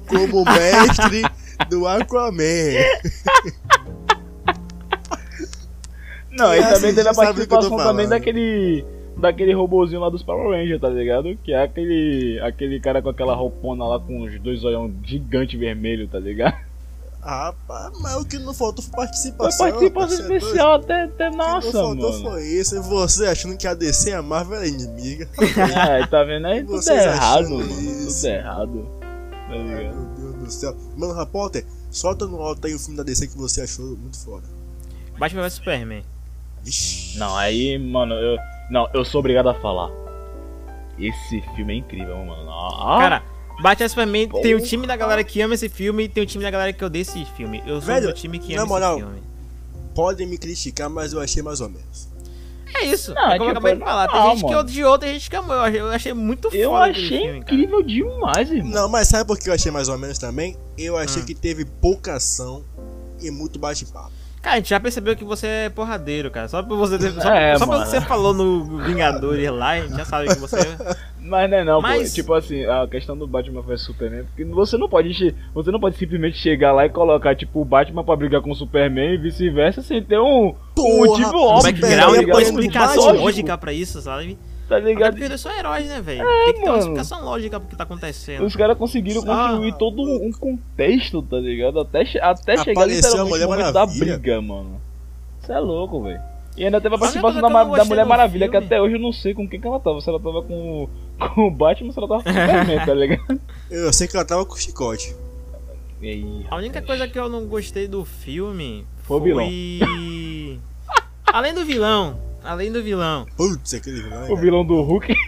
como 0.08 0.46
mestre 0.46 1.24
do 1.70 1.88
Aquaman. 1.88 2.40
Não, 6.32 6.54
E 6.54 6.60
e 6.60 6.64
assim, 6.64 6.74
também 6.76 6.96
teve 6.96 7.10
a 7.10 7.14
participação 7.14 7.78
também 7.78 8.08
daquele. 8.08 8.86
Daquele 9.18 9.54
robozinho 9.54 10.00
lá 10.00 10.10
dos 10.10 10.24
Power 10.24 10.58
Rangers, 10.58 10.80
tá 10.80 10.88
ligado? 10.90 11.38
Que 11.44 11.52
é 11.52 11.62
aquele. 11.64 12.40
aquele 12.42 12.80
cara 12.80 13.02
com 13.02 13.10
aquela 13.10 13.36
roupona 13.36 13.86
lá 13.86 14.00
com 14.00 14.22
os 14.24 14.40
dois 14.40 14.64
olhão 14.64 14.90
gigante 15.04 15.58
vermelho, 15.58 16.08
tá 16.08 16.20
ligado? 16.20 16.56
Rapaz, 17.22 18.00
mas 18.00 18.16
o 18.16 18.26
que 18.26 18.38
não 18.40 18.54
faltou 18.54 18.82
foi 18.82 18.94
Foi 18.94 19.06
participação. 19.06 19.68
participação 19.68 20.18
parceiro. 20.18 20.36
especial 20.38 20.74
até, 20.76 21.04
até 21.04 21.28
O 21.28 21.32
que 21.32 21.38
nossa, 21.38 21.68
não 21.68 21.74
faltou 21.74 22.12
mano. 22.14 22.30
foi 22.32 22.44
isso. 22.46 22.78
E 22.78 22.80
você 22.80 23.28
achando 23.28 23.58
que 23.58 23.68
a 23.68 23.74
DC 23.74 24.12
e 24.12 24.14
a 24.14 24.22
Marvel 24.22 24.56
era 24.56 24.68
inimiga. 24.68 25.28
É, 26.02 26.08
tá 26.08 26.24
vendo 26.24 26.48
aí? 26.48 26.62
Tudo 26.62 26.82
Vocês 26.82 27.04
errado, 27.04 27.50
mano. 27.50 27.68
Tudo 27.68 28.26
errado. 28.26 28.88
Tá 29.50 29.56
ligado? 29.56 30.19
Do 30.50 30.60
céu. 30.60 30.76
Mano, 30.98 31.14
Rapóter, 31.14 31.66
solta 31.90 32.26
no 32.28 32.42
alto 32.42 32.66
aí 32.68 32.74
o 32.76 32.80
filme 32.80 32.98
da 32.98 33.04
DC 33.04 33.28
que 33.28 33.38
você 33.38 33.62
achou 33.62 33.86
muito 33.98 34.18
foda. 34.20 34.48
Batman 35.18 35.42
vs 35.44 35.54
Superman. 35.54 36.04
Vixe. 36.64 37.18
Não, 37.18 37.36
aí, 37.38 37.78
mano, 37.78 38.14
eu. 38.16 38.38
Não, 38.70 38.88
eu 38.94 39.04
sou 39.06 39.20
obrigado 39.20 39.50
a 39.50 39.54
falar. 39.56 39.90
Esse 40.98 41.42
filme 41.56 41.74
é 41.74 41.78
incrível, 41.78 42.18
mano. 42.18 42.50
Ah, 42.52 42.98
Cara, 43.00 43.24
Batman 43.62 43.88
Superman 43.90 44.28
Porra. 44.30 44.44
tem 44.44 44.54
o 44.56 44.62
time 44.62 44.86
da 44.86 44.96
galera 44.96 45.24
que 45.24 45.42
ama 45.42 45.54
esse 45.54 45.70
filme 45.70 46.04
e 46.04 46.10
tem 46.10 46.24
o 46.24 46.26
time 46.26 46.44
da 46.44 46.52
galera 46.52 46.74
que 46.74 46.84
odeia 46.84 47.02
esse 47.02 47.24
filme. 47.38 47.60
Eu 47.66 47.76
sou 47.82 47.94
Velho, 47.94 48.08
do 48.08 48.14
time 48.14 48.38
que 48.40 48.54
ama 48.56 48.66
moral, 48.66 48.98
esse 48.98 49.06
filme. 49.06 49.22
Podem 49.96 50.28
me 50.28 50.38
criticar, 50.38 50.90
mas 50.90 51.14
eu 51.14 51.22
achei 51.22 51.42
mais 51.42 51.62
ou 51.62 51.70
menos. 51.70 52.10
É 52.76 52.86
isso. 52.86 53.14
Não, 53.14 53.32
é 53.32 53.38
como 53.38 53.50
eu 53.50 53.56
tipo, 53.56 53.68
acabei 53.68 53.76
de 53.76 53.80
falar. 53.84 54.08
Tem 54.08 54.22
gente 54.32 54.38
que 54.40 54.46
mano. 54.46 54.60
odiou, 54.60 55.00
tem 55.00 55.14
gente 55.14 55.30
que 55.30 55.36
amou. 55.36 55.56
Eu 55.56 55.62
achei, 55.64 55.80
eu 55.82 55.90
achei 55.92 56.14
muito 56.14 56.50
eu 56.54 56.70
foda 56.72 56.86
aquele 56.86 57.06
achei 57.06 57.18
filme, 57.20 57.40
cara. 57.42 57.54
incrível 57.56 57.82
demais, 57.84 58.52
irmão. 58.52 58.72
Não, 58.72 58.90
mas 58.90 59.08
sabe 59.08 59.26
por 59.28 59.38
que 59.40 59.50
eu 59.50 59.54
achei 59.54 59.72
mais 59.72 59.90
ou 59.90 59.98
menos 59.98 60.18
também? 60.18 60.56
Eu 60.78 60.98
achei 60.98 61.22
Hum. 61.22 61.26
que 61.26 61.36
teve 61.36 61.66
pouca 61.66 62.16
ação 62.16 62.64
e 63.22 63.30
muito 63.32 63.58
bate-papo. 63.60 64.12
Cara, 64.42 64.56
a 64.56 64.58
gente 64.60 64.70
já 64.70 64.80
percebeu 64.80 65.18
que 65.18 65.24
você 65.26 65.48
é 65.48 65.70
porradeiro, 65.70 66.32
cara. 66.32 66.48
Só 66.48 66.64
por 66.64 66.78
você 66.78 66.98
ter, 66.98 67.12
só, 67.12 67.34
É, 67.34 67.58
só 67.58 67.68
pelo 67.68 67.84
que 67.84 67.90
você 67.90 68.00
falou 68.00 68.34
no 68.34 68.78
Vingadores 68.84 69.50
lá, 69.52 69.72
a 69.72 69.82
gente 69.82 69.98
já 69.98 70.06
sabe 70.06 70.30
que 70.30 70.40
você 70.40 70.56
Mas 71.22 71.50
não 71.52 71.58
é 71.58 71.64
não, 71.66 71.82
Mas- 71.82 72.10
pô. 72.12 72.16
Tipo 72.16 72.34
assim, 72.34 72.64
a 72.66 72.88
questão 72.88 73.18
do 73.18 73.28
Batman 73.28 73.62
vs 73.62 73.82
Superman, 73.82 74.24
porque 74.24 74.46
você 74.46 74.78
não 74.78 74.88
pode 74.88 75.36
você 75.54 75.72
não 75.72 75.80
pode 75.80 75.98
simplesmente 75.98 76.38
chegar 76.38 76.72
lá 76.72 76.86
e 76.86 76.90
colocar 76.90 77.36
tipo 77.36 77.60
o 77.62 77.66
Batman 77.66 78.02
pra 78.04 78.16
brigar 78.16 78.42
com 78.42 78.50
o 78.52 78.56
Superman 78.56 79.14
e 79.14 79.18
vice-versa 79.18 79.82
sem 79.82 80.02
ter 80.02 80.18
um 80.18 80.56
Porra, 80.82 81.28
o 81.60 81.62
background, 81.64 82.16
é 82.16 82.20
uma? 82.20 82.28
Batman, 82.28 82.42
explicação 82.42 83.16
lógica 83.16 83.58
pra 83.58 83.74
isso, 83.74 84.02
sabe? 84.02 84.38
Tá 84.68 84.78
Até 84.78 84.86
ligado? 84.86 85.12
porque 85.14 85.26
eles 85.26 85.42
são 85.42 85.52
heróis, 85.52 85.88
né, 85.88 86.00
velho? 86.00 86.24
Tem 86.24 86.54
que 86.54 86.60
ter 86.60 86.60
uma 86.60 86.68
mano. 86.74 86.80
explicação 86.80 87.26
lógica 87.26 87.60
pro 87.60 87.70
que 87.70 87.76
tá 87.76 87.84
acontecendo. 87.84 88.46
Os 88.46 88.56
caras 88.56 88.78
conseguiram 88.78 89.22
Ah. 89.28 89.48
construir 89.50 89.78
todo 89.80 90.02
um 90.04 90.32
contexto, 90.32 91.22
tá 91.24 91.38
ligado? 91.38 91.80
Até, 91.80 92.02
até 92.22 92.58
chegar 92.58 92.82
Apareceu 92.84 93.10
literalmente 93.26 93.30
Mulher 93.32 93.46
no 93.46 93.50
momento 93.52 93.74
da 93.74 93.80
Maravilha. 93.86 94.18
briga, 94.20 94.42
mano. 94.42 94.82
Você 95.42 95.52
é 95.54 95.60
louco, 95.60 96.04
velho. 96.04 96.22
E 96.56 96.66
ainda 96.66 96.80
teve 96.82 96.94
a 96.94 96.98
Olha 96.98 97.00
participação 97.00 97.42
da, 97.42 97.48
que 97.48 97.78
da 97.78 97.86
Mulher 97.86 98.06
Maravilha, 98.06 98.46
que 98.48 98.52
filme. 98.52 98.66
até 98.68 98.82
hoje 98.82 98.96
eu 98.96 99.00
não 99.00 99.12
sei 99.14 99.34
com 99.34 99.48
quem 99.48 99.60
que 99.60 99.66
ela 99.68 99.80
tava. 99.80 100.02
Se 100.02 100.10
ela 100.10 100.20
tava 100.20 100.44
com, 100.44 100.84
o- 100.84 100.90
com 101.36 101.48
o 101.48 101.52
Batman 101.52 101.88
ou 101.88 101.94
se 101.94 102.00
ela 102.00 102.08
tava 102.08 102.24
com 102.24 102.30
o 102.30 102.34
Superman, 102.34 102.86
tá 102.86 102.94
ligado? 102.94 103.40
Eu 103.72 103.92
sei 103.94 104.08
que 104.08 104.16
ela 104.16 104.26
tava 104.26 104.46
com 104.46 104.56
chicote. 104.56 105.16
E 106.02 106.08
aí, 106.10 106.46
A 106.50 106.56
única 106.58 106.82
coisa 106.82 107.08
que 107.08 107.18
eu 107.18 107.28
não 107.28 107.46
gostei 107.46 107.88
do 107.88 108.06
filme 108.06 108.86
Foi 109.04 109.18
o 109.18 109.22
vilão. 109.22 109.46
foi. 109.46 109.80
Além 111.34 111.54
do 111.54 111.66
vilão. 111.66 112.20
Além 112.44 112.72
do 112.72 112.82
vilão. 112.82 113.26
Putz, 113.36 113.74
aquele 113.74 114.02
vilão. 114.02 114.24
o 114.26 114.28
cara. 114.30 114.42
vilão 114.42 114.66
do 114.66 114.82
Hulk. 114.82 115.14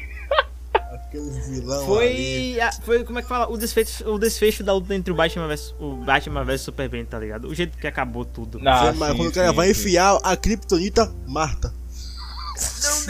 Aquele 0.94 1.30
vilão 1.42 1.78
ali. 2.00 2.54
Foi. 2.56 2.62
a- 2.62 2.72
foi, 2.72 3.04
como 3.04 3.20
é 3.20 3.22
que 3.22 3.28
fala? 3.28 3.50
O 3.52 3.58
desfecho, 3.58 4.10
o 4.10 4.18
desfecho 4.18 4.64
da 4.64 4.74
luta 4.74 4.96
entre 4.96 5.12
o 5.12 5.16
Batman 5.16 5.48
vs 5.48 5.76
o 5.80 5.96
Batman 5.96 6.44
vs 6.46 6.62
Superman, 6.62 7.04
tá 7.06 7.20
ligado? 7.20 7.48
O 7.50 7.54
jeito 7.56 7.78
que 7.78 7.86
acabou 7.86 8.24
tudo. 8.24 8.60
Ah, 8.66 8.86
Você- 8.94 8.98
mas 8.98 9.12
sim, 9.12 9.18
quando 9.18 9.30
o 9.30 9.34
cara 9.34 9.50
sim, 9.50 9.56
vai 9.56 9.66
sim. 9.68 9.72
enfiar 9.72 10.18
a 10.24 10.38
Kryptonita, 10.38 11.12
Marta. 11.28 11.74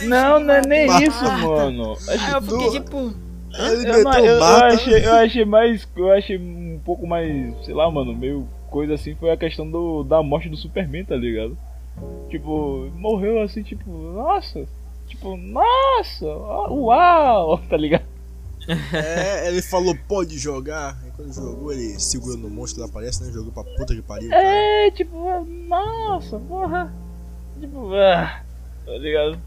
Não, 0.07 0.39
não 0.39 0.53
é 0.53 0.61
nem 0.65 0.87
Marta. 0.87 1.03
isso, 1.07 1.23
mano. 1.23 1.97
Aí 2.07 2.31
eu 2.31 2.41
fiquei 2.41 2.57
Do- 2.57 2.71
tipo. 2.71 3.13
Ele 3.53 3.89
Eu, 3.89 4.03
não- 4.03 4.13
eu- 4.17 4.25
eu 4.25 4.43
achei, 4.43 5.05
eu 5.05 5.13
achei 5.13 5.45
mais. 5.45 5.87
Eu 5.95 6.11
achei 6.11 6.37
um 6.37 6.79
pouco 6.83 7.05
mais. 7.05 7.53
Sei 7.65 7.73
lá, 7.73 7.89
mano, 7.91 8.15
meio 8.15 8.47
coisa 8.69 8.93
assim. 8.95 9.13
Foi 9.15 9.29
a 9.29 9.37
questão 9.37 9.69
do, 9.69 10.03
da 10.03 10.23
morte 10.23 10.49
do 10.49 10.57
Superman, 10.57 11.03
tá 11.05 11.15
ligado? 11.15 11.57
Tipo, 12.29 12.89
morreu 12.95 13.41
assim, 13.41 13.63
tipo, 13.63 13.89
nossa. 13.89 14.65
Tipo, 15.07 15.35
nossa, 15.35 16.25
uau, 16.25 17.57
tá 17.69 17.75
ligado? 17.75 18.05
É, 18.93 19.47
ele 19.47 19.61
falou, 19.61 19.95
pode 20.07 20.37
jogar. 20.37 20.97
Aí 21.03 21.11
quando 21.15 21.33
jogou, 21.33 21.73
ele 21.73 21.99
segurou 21.99 22.37
no 22.37 22.49
monstro 22.49 22.81
lá, 22.81 22.87
parece, 22.87 23.23
né? 23.23 23.31
Jogou 23.31 23.51
pra 23.51 23.63
puta 23.63 23.95
que 23.95 24.01
pariu. 24.01 24.29
cara. 24.29 24.43
É, 24.43 24.91
tipo, 24.91 25.45
nossa, 25.67 26.39
porra. 26.39 26.93
Tipo, 27.59 27.93
ah, 27.93 28.41
tá 28.85 28.91
ligado? 28.93 29.37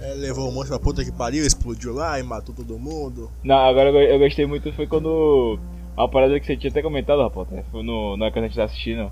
É, 0.00 0.12
levou 0.14 0.48
o 0.48 0.52
monstro 0.52 0.78
pra 0.78 0.84
puta 0.84 1.04
que 1.04 1.12
pariu, 1.12 1.44
explodiu 1.44 1.92
lá 1.94 2.18
e 2.18 2.22
matou 2.22 2.54
todo 2.54 2.78
mundo. 2.78 3.30
Não, 3.42 3.56
agora 3.56 3.90
eu, 3.90 4.18
gostei 4.18 4.46
muito 4.46 4.72
foi 4.72 4.86
quando. 4.86 5.58
A 5.96 6.06
parada 6.06 6.38
que 6.38 6.44
você 6.44 6.56
tinha 6.56 6.70
até 6.70 6.82
comentado, 6.82 7.22
rapaz, 7.22 7.48
né? 7.48 7.64
Foi 7.70 7.82
no, 7.82 8.16
na 8.16 8.30
que 8.30 8.38
a 8.38 8.42
gente 8.42 8.56
tá 8.56 8.64
assistindo. 8.64 9.10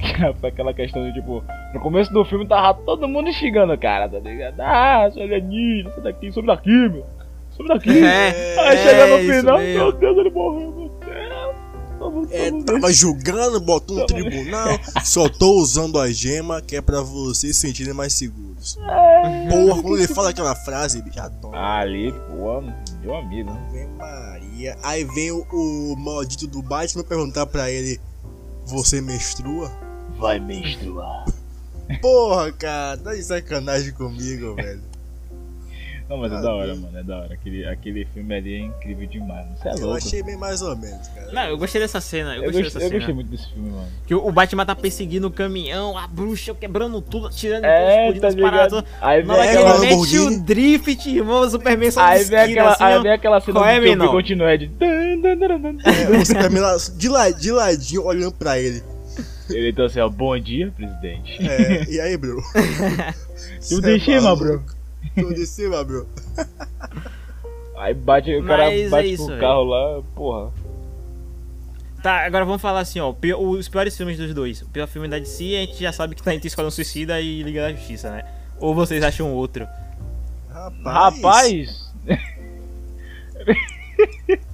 Foi 0.40 0.48
aquela 0.48 0.72
questão 0.74 1.02
de 1.04 1.12
tipo, 1.14 1.42
no 1.74 1.80
começo 1.80 2.12
do 2.12 2.24
filme 2.24 2.46
tava 2.46 2.74
todo 2.82 3.06
mundo 3.08 3.32
xingando 3.32 3.72
o 3.72 3.78
cara, 3.78 4.08
tá 4.08 4.18
ligado? 4.18 4.60
Ah, 4.60 5.10
seu 5.12 5.22
alienígena, 5.22 5.90
sai 5.94 6.02
daqui, 6.04 6.32
sobe 6.32 6.46
daqui, 6.46 6.70
meu. 6.70 7.06
Sobe 7.50 7.68
daqui. 7.68 8.04
É, 8.04 8.58
Aí 8.60 8.76
é, 8.76 8.82
chega 8.82 9.06
no 9.06 9.18
isso 9.20 9.40
final, 9.40 9.58
mesmo. 9.58 9.78
meu 9.82 9.92
Deus, 9.92 10.18
ele 10.18 10.30
morreu, 10.30 10.70
meu 10.72 10.88
Deus. 10.88 11.00
É, 12.32 12.50
vamos 12.50 12.64
tava 12.64 12.92
julgando, 12.92 13.60
botou 13.60 13.98
no 13.98 14.06
Tava- 14.06 14.20
tribunal, 14.22 14.78
só 15.04 15.28
tô 15.28 15.52
usando 15.60 15.98
a 15.98 16.10
gema 16.10 16.62
que 16.62 16.74
é 16.76 16.80
pra 16.80 17.02
vocês 17.02 17.56
se 17.56 17.66
sentirem 17.66 17.92
mais 17.92 18.14
seguros. 18.14 18.78
É. 18.88 19.48
Porra, 19.48 19.82
quando 19.82 19.98
ele 19.98 20.08
fala 20.08 20.30
aquela 20.30 20.54
frase, 20.54 21.02
bicho, 21.02 21.20
adoro. 21.20 21.54
Ali, 21.54 22.10
pô, 22.12 22.62
meu 23.02 23.14
amigo. 23.16 23.50
Ave 23.50 23.86
Maria. 23.98 24.76
Aí 24.82 25.04
vem 25.04 25.30
o, 25.30 25.44
o 25.52 25.94
maldito 25.98 26.46
do 26.46 26.62
Batman 26.62 27.04
perguntar 27.04 27.44
pra 27.46 27.70
ele: 27.70 28.00
Você 28.66 29.00
menstrua? 29.02 29.70
Vai 30.20 30.38
menstruar. 30.38 31.24
Porra, 32.00 32.52
cara, 32.52 32.96
tá 32.98 33.14
de 33.14 33.22
sacanagem 33.22 33.92
comigo, 33.92 34.54
velho. 34.60 34.90
Não, 36.08 36.16
mas 36.16 36.32
é 36.32 36.36
Ah, 36.36 36.40
da 36.40 36.52
hora, 36.52 36.74
mano, 36.74 36.98
é 36.98 37.02
da 37.04 37.18
hora. 37.20 37.34
Aquele, 37.34 37.64
aquele 37.68 38.04
filme 38.06 38.34
ali 38.34 38.54
é 38.54 38.58
incrível 38.58 39.06
demais, 39.06 39.44
mano. 39.46 39.56
Você 39.56 39.68
é 39.68 39.72
Eu 39.74 39.78
louco. 39.86 39.96
achei 39.96 40.22
bem 40.24 40.36
mais 40.36 40.60
ou 40.60 40.76
menos, 40.76 41.06
cara. 41.06 41.30
Não, 41.32 41.42
eu 41.44 41.56
gostei 41.56 41.80
dessa 41.80 42.00
cena. 42.00 42.30
Eu, 42.34 42.38
Eu, 42.38 42.42
gostei 42.46 42.62
gostei, 42.64 42.80
dessa 42.80 42.84
eu 42.84 42.88
cena. 42.88 42.98
gostei 42.98 43.14
muito 43.14 43.28
desse 43.30 43.52
filme, 43.54 43.70
mano. 43.70 43.86
Que 44.08 44.14
o 44.16 44.32
Batman 44.32 44.66
tá 44.66 44.74
perseguindo 44.74 45.28
o 45.28 45.30
caminhão, 45.30 45.96
a 45.96 46.08
bruxa 46.08 46.52
quebrando 46.52 47.00
tudo, 47.00 47.28
atirando 47.28 47.64
É, 47.64 48.08
explodindo 48.08 48.20
tá 48.22 48.26
as 48.28 48.34
paradas. 48.34 48.84
Aí 49.00 49.22
vem 49.22 49.36
que 49.36 49.40
É, 49.40 49.50
aquela, 49.50 49.70
ele 49.86 49.96
mete 49.96 50.18
o 50.18 50.40
drift, 50.42 51.08
irmão, 51.08 51.40
o 51.42 51.50
Superman 51.50 51.90
só 51.92 52.00
aí 52.02 52.24
de 52.24 52.30
vem 52.30 52.38
aquela, 52.40 52.72
assim, 52.72 52.82
aí 52.84 53.02
vem 53.02 53.12
aquela 53.12 53.40
cena 53.40 53.60
é, 53.70 53.80
do 53.96 54.00
que 54.00 54.08
continua 54.08 54.58
de. 54.58 54.66
dan, 54.66 55.20
dan. 55.20 55.76
É, 55.84 56.10
o 56.18 56.26
Superman 56.26 56.60
lá, 56.62 56.76
de, 56.96 57.08
la, 57.08 57.30
de 57.30 57.52
ladinho 57.52 58.04
olhando 58.04 58.32
pra 58.34 58.58
ele. 58.58 58.82
Ele 59.50 59.70
então 59.70 59.84
assim, 59.84 60.00
ó, 60.00 60.08
bom 60.08 60.38
dia, 60.38 60.72
presidente. 60.76 61.36
É, 61.46 61.84
e 61.90 62.00
aí, 62.00 62.16
bro? 62.16 62.40
Tudo 63.68 63.88
é 63.90 63.96
em 63.96 64.00
cima, 64.00 64.20
maluco? 64.22 64.44
bro. 64.44 64.64
Tudo 65.14 65.40
em 65.40 65.46
cima, 65.46 65.84
bro. 65.84 66.06
Aí 67.76 67.94
bate, 67.94 68.34
o 68.36 68.44
cara 68.44 68.66
Mas 68.66 68.80
é 68.80 68.88
bate 68.88 69.12
isso, 69.12 69.26
com 69.26 69.34
o 69.34 69.38
carro 69.40 69.64
lá, 69.64 70.02
porra. 70.14 70.52
Tá, 72.02 72.24
agora 72.24 72.44
vamos 72.44 72.62
falar 72.62 72.80
assim, 72.80 73.00
ó. 73.00 73.10
o 73.10 73.14
pior- 73.14 73.40
os 73.40 73.68
piores 73.68 73.96
filmes 73.96 74.16
dos 74.16 74.32
dois. 74.32 74.62
O 74.62 74.68
pior 74.68 74.86
filme 74.86 75.08
da 75.08 75.18
DC, 75.18 75.44
a 75.56 75.60
gente 75.66 75.80
já 75.82 75.92
sabe 75.92 76.14
que 76.14 76.22
tá 76.22 76.34
entre 76.34 76.48
Esquadrão 76.48 76.70
Suicida 76.70 77.20
e 77.20 77.42
Liga 77.42 77.62
da 77.62 77.72
Justiça, 77.72 78.10
né? 78.10 78.24
Ou 78.58 78.74
vocês 78.74 79.02
acham 79.02 79.32
outro? 79.32 79.66
Rapaz, 80.50 80.84
Rapaz, 80.84 81.90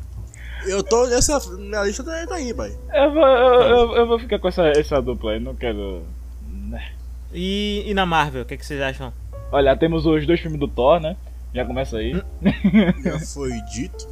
eu 0.68 0.82
tô 0.82 1.06
nessa. 1.06 1.38
Minha 1.56 1.82
lista 1.84 2.02
tá, 2.04 2.26
tá 2.26 2.34
aí, 2.36 2.52
pai. 2.54 2.76
eu 2.94 3.12
vou, 3.12 3.26
eu, 3.26 3.60
eu- 3.62 3.96
eu 3.96 4.06
vou 4.06 4.18
ficar 4.18 4.38
com 4.38 4.48
essa, 4.48 4.66
essa 4.68 5.00
dupla 5.00 5.32
aí, 5.32 5.40
não 5.40 5.54
quero. 5.54 6.02
né. 6.50 6.92
E, 7.32 7.84
e 7.86 7.94
na 7.94 8.06
Marvel, 8.06 8.42
o 8.42 8.44
que, 8.46 8.56
que 8.56 8.64
vocês 8.66 8.80
acham? 8.80 9.12
Olha, 9.52 9.76
temos 9.76 10.06
os 10.06 10.26
dois 10.26 10.40
filmes 10.40 10.58
do 10.58 10.68
Thor, 10.68 11.00
né? 11.00 11.16
Já 11.54 11.64
começa 11.64 11.96
aí, 11.98 12.12
Já 13.04 13.18
foi 13.20 13.52
dito. 13.72 14.06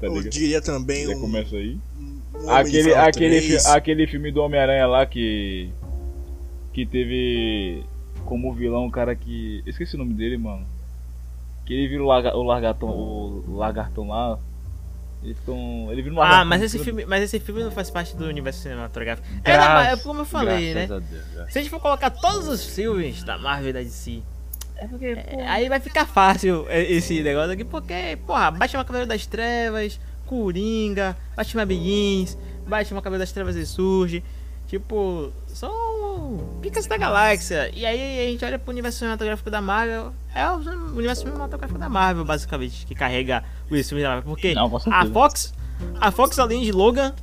tá 0.00 0.06
Eu 0.06 0.22
diria 0.28 0.60
também 0.60 1.06
Já 1.06 1.16
um. 1.16 1.20
começa 1.20 1.56
aí. 1.56 1.78
um 2.34 2.50
Aquele, 2.50 2.92
aquele, 2.94 3.40
3. 3.40 3.62
fi- 3.66 3.70
aquele 3.72 4.06
filme 4.06 4.30
do 4.32 4.42
Homem-Aranha 4.42 4.86
lá 4.86 5.06
que. 5.06 5.70
Que 6.72 6.84
teve 6.84 7.84
como 8.24 8.52
vilão 8.52 8.84
um 8.86 8.90
cara 8.90 9.14
que. 9.14 9.62
Esqueci 9.66 9.94
o 9.94 9.98
nome 9.98 10.12
dele, 10.14 10.36
mano. 10.36 10.66
Que 11.64 11.72
ele 11.72 11.88
vira 11.88 12.02
o, 12.02 12.06
larga, 12.06 12.36
o 12.36 12.42
largatão. 12.42 12.88
O 12.90 13.44
lagartão 13.56 14.08
lá. 14.08 14.38
Eles. 15.24 15.38
Ele 15.90 16.02
vira 16.02 16.14
um 16.14 16.20
Ah, 16.22 16.44
mas 16.44 16.60
esse 16.62 16.78
filme, 16.78 17.04
mas 17.06 17.22
esse 17.22 17.40
filme 17.40 17.62
não 17.64 17.70
faz 17.70 17.90
parte 17.90 18.14
do 18.16 18.24
universo 18.26 18.60
cinematográfico. 18.60 19.26
É, 19.44 19.52
Graças- 19.52 19.98
é 19.98 20.02
como 20.02 20.20
eu 20.20 20.24
falei, 20.26 20.74
né? 20.74 20.86
Deus, 20.86 21.02
graças 21.34 21.52
Se 21.52 21.58
a 21.58 21.62
gente 21.62 21.70
for 21.70 21.80
colocar 21.80 22.10
todos 22.10 22.46
os 22.48 22.64
filmes 22.74 23.22
da 23.24 23.38
Marvel 23.38 23.70
e 23.70 23.72
da 23.72 23.80
DC, 23.80 24.22
é, 24.76 25.46
aí 25.48 25.68
vai 25.68 25.80
ficar 25.80 26.06
fácil 26.06 26.66
é, 26.68 26.82
esse 26.82 27.22
negócio 27.22 27.52
aqui, 27.52 27.64
porque, 27.64 28.18
porra, 28.26 28.50
Batman 28.50 28.84
Cavaleiro 28.84 29.08
das 29.08 29.24
Trevas, 29.26 29.98
Coringa, 30.26 31.16
Batman 31.36 31.66
Begins, 31.66 32.36
Batman 32.66 33.00
Cavaleiro 33.00 33.20
das 33.22 33.32
Trevas 33.32 33.56
ressurge, 33.56 34.22
tipo, 34.66 35.32
são 35.48 36.58
picas 36.60 36.86
da 36.86 36.96
galáxia. 36.96 37.70
E 37.74 37.84
aí 37.84 38.26
a 38.26 38.30
gente 38.30 38.44
olha 38.44 38.58
pro 38.58 38.72
universo 38.72 38.98
cinematográfico 38.98 39.50
da 39.50 39.60
Marvel, 39.60 40.12
é 40.34 40.48
o 40.50 40.56
universo 40.96 41.22
cinematográfico 41.22 41.78
da 41.78 41.88
Marvel, 41.88 42.24
basicamente, 42.24 42.86
que 42.86 42.94
carrega 42.94 43.44
os 43.70 43.88
filmes 43.88 44.02
da 44.02 44.10
Marvel. 44.10 44.24
Porque 44.24 44.54
Não, 44.54 44.70
a. 44.76 45.06
Fox, 45.06 45.54
a 46.00 46.10
Fox 46.10 46.38
além 46.38 46.62
de 46.62 46.72
Logan, 46.72 47.14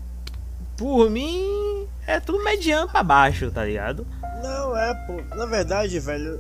por 0.78 1.10
mim, 1.10 1.88
é 2.08 2.20
tudo 2.20 2.44
mediano 2.44 2.90
pra 2.90 3.04
baixo, 3.04 3.52
tá 3.52 3.66
ligado? 3.66 4.06
Não, 4.42 4.78
é, 4.78 4.94
pô. 5.06 5.36
Na 5.36 5.46
verdade, 5.46 6.00
velho. 6.00 6.40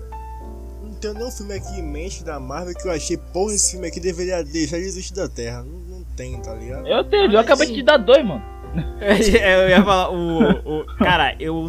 Não 0.81 0.95
tem 0.95 1.13
nenhum 1.13 1.31
filme 1.31 1.53
aqui 1.53 1.79
em 1.79 1.83
mente 1.83 2.23
da 2.23 2.39
Marvel 2.39 2.73
que 2.75 2.87
eu 2.87 2.91
achei, 2.91 3.17
porra, 3.17 3.53
esse 3.53 3.71
filme 3.71 3.87
aqui 3.87 3.99
deveria 3.99 4.43
deixar 4.43 4.77
de 4.77 4.83
existir 4.83 5.13
da 5.13 5.29
Terra. 5.29 5.63
Não, 5.63 5.79
não 5.79 6.03
tem, 6.15 6.39
tá 6.41 6.53
ligado? 6.53 6.87
Eu 6.87 7.03
tenho, 7.03 7.31
eu 7.31 7.39
acabei 7.39 7.67
de 7.67 7.75
te 7.75 7.83
dar 7.83 7.97
dois, 7.97 8.25
mano. 8.25 8.43
eu 9.01 9.69
ia 9.69 9.83
falar, 9.83 10.09
o, 10.11 10.79
o- 10.81 10.85
Cara, 10.97 11.35
eu 11.39 11.67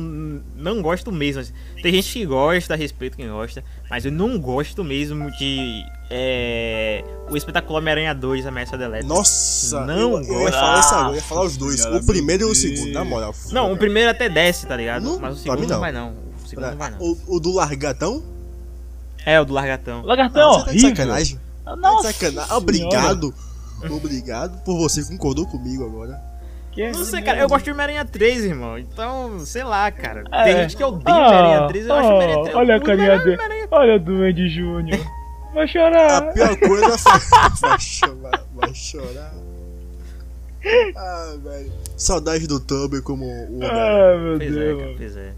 não 0.57 0.80
gosto 0.80 1.11
mesmo. 1.11 1.40
assim. 1.40 1.53
Tem 1.82 1.92
gente 1.92 2.12
que 2.12 2.24
gosta, 2.26 2.76
respeito 2.76 3.16
quem 3.16 3.28
gosta, 3.28 3.64
mas 3.90 4.05
eu 4.05 4.12
não 4.12 4.38
gosto 4.38 4.84
mesmo 4.84 5.30
de. 5.32 5.82
É, 6.14 7.03
o 7.30 7.36
espetacular 7.36 7.78
Homem-Aranha 7.80 8.14
2, 8.14 8.46
Ameaça 8.46 8.76
da 8.76 8.84
Elétrica. 8.84 9.12
Nossa, 9.14 9.84
Não 9.86 9.94
eu, 9.98 10.11
eu 10.18 10.22
ia 10.22 10.28
gosto. 10.44 10.53
falar 10.53 10.80
isso 10.80 10.94
agora, 10.94 11.09
eu 11.11 11.14
ia 11.16 11.22
falar 11.22 11.42
os 11.44 11.57
dois. 11.57 11.84
O 11.86 12.07
primeiro 12.07 12.42
e 12.48 12.50
o 12.53 12.55
segundo, 12.55 12.92
na 12.92 13.05
moral. 13.05 13.34
Não, 13.50 13.72
o 13.72 13.76
primeiro 13.76 14.11
até 14.11 14.28
desce, 14.28 14.66
tá 14.66 14.76
ligado? 14.76 15.03
Não, 15.03 15.18
mas 15.18 15.40
o 15.40 15.42
pra 15.44 15.55
segundo 15.57 15.61
mim 15.61 15.66
não. 15.66 15.74
não. 15.74 15.80
vai 15.80 15.92
não. 15.92 16.11
O 16.44 16.46
segundo 16.48 16.70
não 16.70 16.76
vai 16.76 16.90
não. 16.90 16.98
O, 17.00 17.18
o 17.36 17.40
do 17.40 17.53
Largatão? 17.55 18.22
É, 19.24 19.40
o 19.40 19.44
do 19.44 19.55
Largatão. 19.55 20.03
O 20.03 20.07
lagartão 20.07 20.50
Ah, 20.50 20.55
é 20.55 20.59
você 20.59 20.64
tá 20.66 20.72
de 20.72 20.80
sacanagem. 20.80 21.40
Ah, 21.64 21.70
Tá 21.70 21.74
de 21.76 21.80
Nossa 21.80 22.12
sacanagem. 22.12 22.57
Obrigado. 22.57 23.34
Obrigado 23.90 24.62
por 24.64 24.76
você 24.78 25.03
concordou 25.05 25.46
comigo 25.46 25.84
agora. 25.84 26.20
Que 26.73 26.91
Não 26.91 27.05
sei, 27.05 27.20
cara, 27.23 27.39
eu 27.41 27.49
gosto 27.49 27.64
de 27.66 27.70
Homem-Aranha 27.70 28.05
3, 28.05 28.45
irmão. 28.47 28.79
Então, 28.79 29.39
sei 29.41 29.62
lá, 29.62 29.91
cara. 29.91 30.25
É. 30.33 30.45
Tem 30.45 30.57
gente 30.62 30.77
que 30.77 30.83
odeia 30.83 31.14
Homem-Aranha 31.16 31.68
3, 31.68 31.87
eu 31.87 31.95
acho 31.95 32.09
ah, 32.09 32.14
Homem-Aranha 32.14 32.43
3. 32.45 32.57
Olha 32.57 32.77
a 32.77 32.81
carinha 32.81 33.18
dele. 33.18 33.39
Olha 33.70 33.97
o 33.97 34.01
Duende 34.01 34.49
Júnior. 34.49 34.99
Vai 35.53 35.64
A 35.64 35.66
chorar. 35.66 36.33
pior 36.33 36.57
coisa 36.59 36.97
foi. 36.99 37.20
vai 37.61 37.79
chorar, 37.79 38.45
vai 38.55 38.75
chorar. 38.75 39.35
Ah, 40.97 41.37
velho. 41.43 41.73
Saudade 41.97 42.47
do 42.47 42.59
Tumblr 42.59 43.03
como 43.03 43.25
o 43.27 43.57
Homem-Aranha. 43.57 44.14
Ah, 44.14 44.18
meu 44.18 44.39
Pois 44.39 44.51
é, 44.51 44.55
Deus. 44.55 44.77
cara, 44.79 44.87
mano. 44.87 44.97
pois 44.99 45.16
é. 45.16 45.35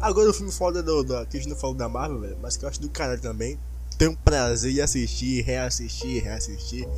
Agora 0.00 0.30
o 0.30 0.32
filme 0.32 0.52
foda 0.52 0.82
do, 0.82 1.02
do, 1.02 1.26
que 1.26 1.36
a 1.36 1.40
gente 1.40 1.50
não 1.50 1.56
falou 1.56 1.76
da 1.76 1.88
Marvel, 1.88 2.20
velho, 2.20 2.38
mas 2.40 2.56
que 2.56 2.64
eu 2.64 2.68
acho 2.68 2.80
do 2.80 2.88
caralho 2.88 3.20
também. 3.20 3.58
Tenho 3.98 4.16
prazer 4.16 4.72
em 4.72 4.80
assistir, 4.80 5.42
reassistir, 5.42 6.22
reassistir. 6.22 6.88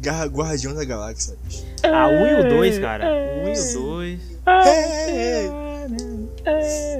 Garra 0.00 0.24
Guardião 0.26 0.74
da 0.74 0.84
Galáxia, 0.84 1.36
bicho. 1.44 1.64
Ah, 1.82 2.08
o 2.08 2.12
1 2.12 2.26
e 2.26 2.34
o 2.40 2.48
2, 2.48 2.78
cara. 2.78 3.06
O 3.06 3.44
1 3.44 3.48
e 3.48 3.50
o 3.50 3.82
2. 3.82 4.20
Hey, 4.46 5.50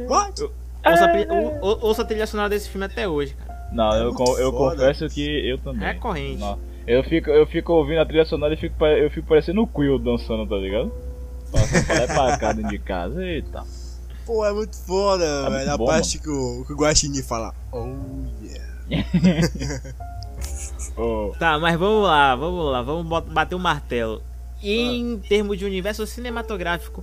What? 0.09 0.43
Ouça 0.43 1.05
a, 1.07 1.85
ouça 1.85 2.03
a 2.03 2.05
trilha 2.05 2.27
sonora 2.27 2.49
desse 2.49 2.69
filme 2.69 2.87
até 2.87 3.07
hoje, 3.09 3.35
cara. 3.35 3.69
Não, 3.73 3.93
É 3.93 4.01
eu, 4.03 4.13
muito 4.13 4.39
eu 4.39 4.53
confesso 4.53 5.09
que 5.09 5.49
eu 5.49 5.59
também. 5.59 5.87
Recorrente. 5.87 6.41
Não. 6.41 6.59
Eu 6.87 7.05
fico, 7.05 7.31
eu 7.31 7.47
fico 7.47 7.73
ouvindo 7.73 8.01
a 8.01 8.07
trilha 8.07 8.25
sonora 8.25 8.55
e 8.55 8.57
fico, 8.57 8.85
eu 8.85 9.11
fico 9.11 9.29
parecendo 9.29 9.63
o 9.63 9.67
Quill 9.67 9.99
dançando, 9.99 10.47
tá 10.47 10.57
ligado? 10.57 10.91
Passa 11.53 11.85
pra 11.85 11.95
lá 12.01 12.07
pra 12.29 12.39
cá 12.39 12.53
dentro 12.53 12.71
de 12.71 12.79
casa. 12.79 13.25
Eita. 13.25 13.63
Pô, 14.27 14.45
é 14.45 14.53
muito 14.53 14.77
foda, 14.77 15.43
muito 15.43 15.53
velho. 15.53 15.71
A 15.73 15.77
bom, 15.77 15.87
parte 15.87 16.19
que 16.19 16.29
o, 16.29 16.65
que 16.67 16.73
o 16.73 16.77
Guaxinim 16.77 17.23
fala. 17.23 17.55
Oh 17.73 17.87
yeah. 18.43 18.71
Tá, 21.39 21.59
mas 21.59 21.79
vamos 21.79 22.05
lá, 22.05 22.35
vamos 22.37 22.73
lá, 22.73 22.83
vamos 22.83 23.25
bater 23.33 23.55
o 23.55 23.59
martelo. 23.59 24.23
Em 24.63 25.19
termos 25.19 25.59
de 25.59 25.65
universo 25.65 26.07
cinematográfico, 26.07 27.03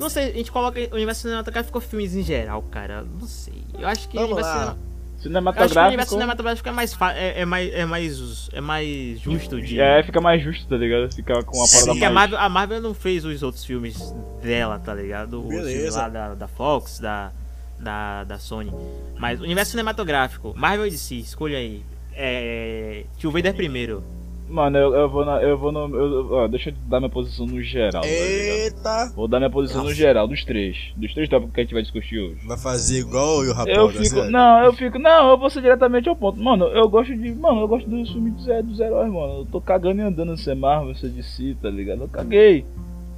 não 0.00 0.08
sei, 0.08 0.30
a 0.30 0.32
gente 0.32 0.50
coloca 0.50 0.80
universo 0.92 1.22
cinematográfico 1.22 1.76
ou 1.78 1.82
filmes 1.82 2.14
em 2.14 2.22
geral, 2.22 2.62
cara. 2.62 3.02
Não 3.02 3.26
sei. 3.26 3.62
Eu 3.78 3.86
acho 3.86 4.08
que 4.08 4.16
Vamos 4.18 4.40
lá. 4.40 4.76
cinema- 5.18 5.52
eu 5.56 5.64
acho 5.64 5.72
que 5.74 5.78
o 5.78 5.82
universo 5.86 6.10
cinematográfico. 6.10 6.10
cinematográfico 6.14 6.68
é 6.68 6.72
mais, 6.72 6.94
fa- 6.94 7.12
é, 7.14 7.40
é 7.40 7.44
mais 7.44 7.72
é 7.74 7.84
mais 7.84 8.48
é 8.52 8.60
mais 8.60 9.20
justo 9.20 9.60
de 9.60 9.78
É, 9.80 10.02
fica 10.02 10.20
mais 10.20 10.42
justo, 10.42 10.66
tá 10.66 10.76
ligado? 10.76 11.12
Fica 11.14 11.42
com 11.42 11.58
uma 11.58 11.66
Sim, 11.66 11.72
parada 11.74 11.90
Porque 11.92 12.04
a 12.04 12.10
mais. 12.10 12.30
Marvel, 12.30 12.38
a 12.46 12.48
Marvel 12.48 12.80
não 12.80 12.94
fez 12.94 13.24
os 13.24 13.42
outros 13.42 13.64
filmes 13.64 14.14
dela, 14.42 14.78
tá 14.78 14.94
ligado? 14.94 15.42
Beleza. 15.42 15.98
lá 16.02 16.08
da, 16.08 16.34
da 16.34 16.48
Fox, 16.48 16.98
da, 16.98 17.30
da, 17.78 18.24
da 18.24 18.38
Sony. 18.38 18.72
Mas 19.18 19.40
o 19.40 19.44
universo 19.44 19.72
cinematográfico, 19.72 20.54
Marvel 20.56 20.86
e 20.86 20.90
DC, 20.90 21.16
escolha 21.16 21.58
aí. 21.58 21.82
É. 22.16 23.04
Tio 23.18 23.30
Vader 23.30 23.54
primeiro. 23.54 24.02
Mano, 24.48 24.76
eu, 24.76 24.94
eu 24.94 25.08
vou 25.08 25.24
na. 25.24 25.42
Eu 25.42 25.56
vou 25.58 25.72
no. 25.72 25.96
eu- 25.96 26.32
ó, 26.32 26.46
deixa 26.46 26.68
eu 26.70 26.74
dar 26.86 27.00
minha 27.00 27.08
posição 27.10 27.46
no 27.46 27.60
geral, 27.62 28.02
tá? 28.02 28.06
Eita. 28.08 29.12
Vou 29.16 29.26
dar 29.26 29.38
minha 29.38 29.48
posição 29.50 29.78
no 29.78 29.84
Nossa. 29.84 29.96
geral, 29.96 30.28
dos 30.28 30.44
três. 30.44 30.76
Dos 30.96 31.14
três 31.14 31.28
tópicos 31.30 31.54
que 31.54 31.60
a 31.60 31.64
gente 31.64 31.72
vai 31.72 31.82
discutir 31.82 32.18
hoje. 32.20 32.46
Vai 32.46 32.58
fazer 32.58 32.98
igual 33.00 33.38
o 33.38 33.52
rapaz 33.52 33.76
Eu 33.76 33.88
fico. 33.88 34.04
série. 34.04 34.30
Não, 34.30 34.62
eu 34.64 34.72
fico. 34.74 34.98
Não, 34.98 35.30
eu 35.30 35.38
vou 35.38 35.48
ser 35.48 35.62
diretamente 35.62 36.08
ao 36.10 36.14
ponto. 36.14 36.38
Mano, 36.38 36.66
eu 36.66 36.86
gosto 36.88 37.16
de. 37.16 37.32
Mano, 37.34 37.62
eu 37.62 37.68
gosto 37.68 37.88
dos 37.88 38.10
filmes 38.10 38.34
dos, 38.34 38.44
dos 38.66 38.80
heróis, 38.80 39.10
mano. 39.10 39.38
Eu 39.40 39.46
tô 39.50 39.60
cagando 39.62 40.00
e 40.02 40.04
andando 40.04 40.36
sem 40.36 40.54
Marvel, 40.54 40.94
sem 40.94 41.08
DC, 41.10 41.56
tá 41.62 41.70
ligado? 41.70 42.02
Eu 42.02 42.08
caguei. 42.08 42.64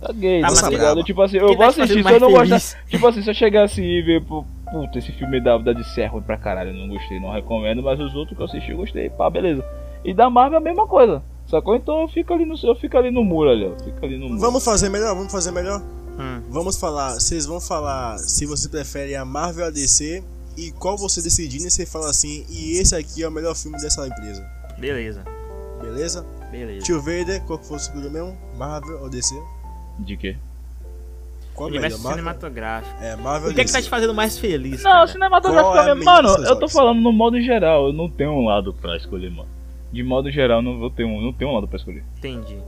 Caguei, 0.01 0.40
Tá, 0.42 0.49
tá, 0.55 0.70
ligado? 0.70 1.03
Tipo 1.03 1.22
assim, 1.22 1.38
eu 1.38 1.49
Quem 1.49 1.57
vou 1.57 1.64
tá 1.64 1.70
assistir, 1.70 2.05
se 2.05 2.12
eu 2.12 2.20
não 2.20 2.30
mais 2.30 2.49
gostar. 2.49 2.76
feliz? 2.76 2.76
Tipo 2.90 3.07
assim, 3.09 3.22
se 3.22 3.30
eu 3.30 3.34
chegar 3.34 3.64
assim 3.64 3.82
e 3.82 4.01
ver, 4.03 4.22
pô, 4.22 4.44
puta, 4.71 4.99
esse 4.99 5.12
filme 5.12 5.41
da, 5.41 5.57
da 5.59 5.73
DC 5.73 6.01
é 6.03 6.07
ruim 6.07 6.23
pra 6.23 6.37
caralho, 6.37 6.71
eu 6.71 6.75
não 6.75 6.89
gostei, 6.89 7.21
não 7.21 7.33
recomendo, 7.33 7.83
mas 7.83 7.99
os 8.01 8.14
outros 8.14 8.37
que 8.37 8.43
eu 8.43 8.47
assisti 8.47 8.71
eu 8.71 8.77
gostei, 8.77 9.11
pá, 9.11 9.31
beleza. 9.31 9.64
E 10.05 10.12
da 10.14 10.29
Marvel 10.31 10.59
é 10.59 10.61
a 10.61 10.64
mesma 10.64 10.87
coisa. 10.87 11.23
Sacou? 11.47 11.77
Então 11.77 12.03
eu 12.03 12.09
fico 12.09 12.33
ali 12.33 12.45
no, 12.45 12.55
eu 12.62 12.75
fico 12.75 12.97
ali 12.99 13.11
no 13.11 13.25
muro 13.25 13.51
ali, 13.51 13.67
ó. 13.67 13.79
Fico 13.85 14.05
ali 14.05 14.19
no 14.19 14.29
muro. 14.29 14.41
Vamos 14.41 14.64
fazer 14.64 14.89
melhor, 14.89 15.14
vamos 15.14 15.31
fazer 15.33 15.53
melhor. 15.53 15.81
Hum. 16.19 16.43
Vamos 16.51 16.79
falar, 16.79 17.14
vocês 17.14 17.47
vão 17.47 17.61
falar 17.61 18.19
se 18.19 18.47
você 18.47 18.69
prefere 18.69 19.14
a 19.14 19.25
Marvel 19.25 19.64
ou 19.64 19.69
a 19.69 19.73
DC 19.73 20.25
e 20.57 20.73
qual 20.73 20.97
você 20.97 21.21
decidir, 21.23 21.59
e 21.59 21.71
você 21.71 21.85
fala 21.85 22.09
assim, 22.11 22.45
e 22.49 22.79
esse 22.79 22.97
aqui 22.97 23.23
é 23.23 23.29
o 23.29 23.31
melhor 23.31 23.55
filme 23.55 23.79
dessa 23.79 24.07
empresa. 24.07 24.45
Beleza, 24.79 25.23
Beleza? 25.81 26.27
beleza. 26.51 26.85
Tio 26.85 27.01
Vader, 27.01 27.43
qual 27.45 27.59
que 27.59 27.67
foi 27.67 27.77
o 27.77 27.81
segundo 27.81 28.11
mesmo? 28.11 28.37
Marvel 28.57 29.01
ou 29.03 29.11
DC? 29.11 29.35
De 30.01 30.17
quê? 30.17 30.37
Qual 31.57 31.68
é 31.68 31.72
universo 31.72 31.98
melhor? 31.98 32.11
Marvel? 32.11 32.24
cinematográfico. 32.24 33.02
É, 33.02 33.16
Marvel 33.16 33.50
O 33.50 33.54
que 33.54 33.61
é 33.61 33.64
que 33.64 33.72
tá 33.72 33.82
te 33.82 33.88
fazendo 33.88 34.14
mais 34.14 34.38
feliz? 34.38 34.82
Não, 34.82 34.92
cara? 34.92 35.07
cinematográfico 35.07 35.72
Qual 35.72 35.88
é 35.88 35.94
Mano, 35.94 36.28
eu 36.44 36.57
tô 36.57 36.68
falando 36.68 37.00
no 37.00 37.12
modo 37.12 37.40
geral, 37.40 37.86
eu 37.86 37.92
não 37.92 38.09
tenho 38.09 38.30
um 38.30 38.44
lado 38.44 38.74
pra 38.74 38.96
escolher, 38.96 39.30
mano. 39.30 39.48
De 39.90 40.02
modo 40.02 40.30
geral, 40.30 40.61
não 40.61 40.78
vou 40.78 40.90
ter 40.90 41.04
um, 41.04 41.20
não 41.20 41.32
tenho 41.32 41.50
um 41.50 41.54
lado 41.54 41.66
pra 41.66 41.76
escolher. 41.76 42.04
Entendi. 42.18 42.59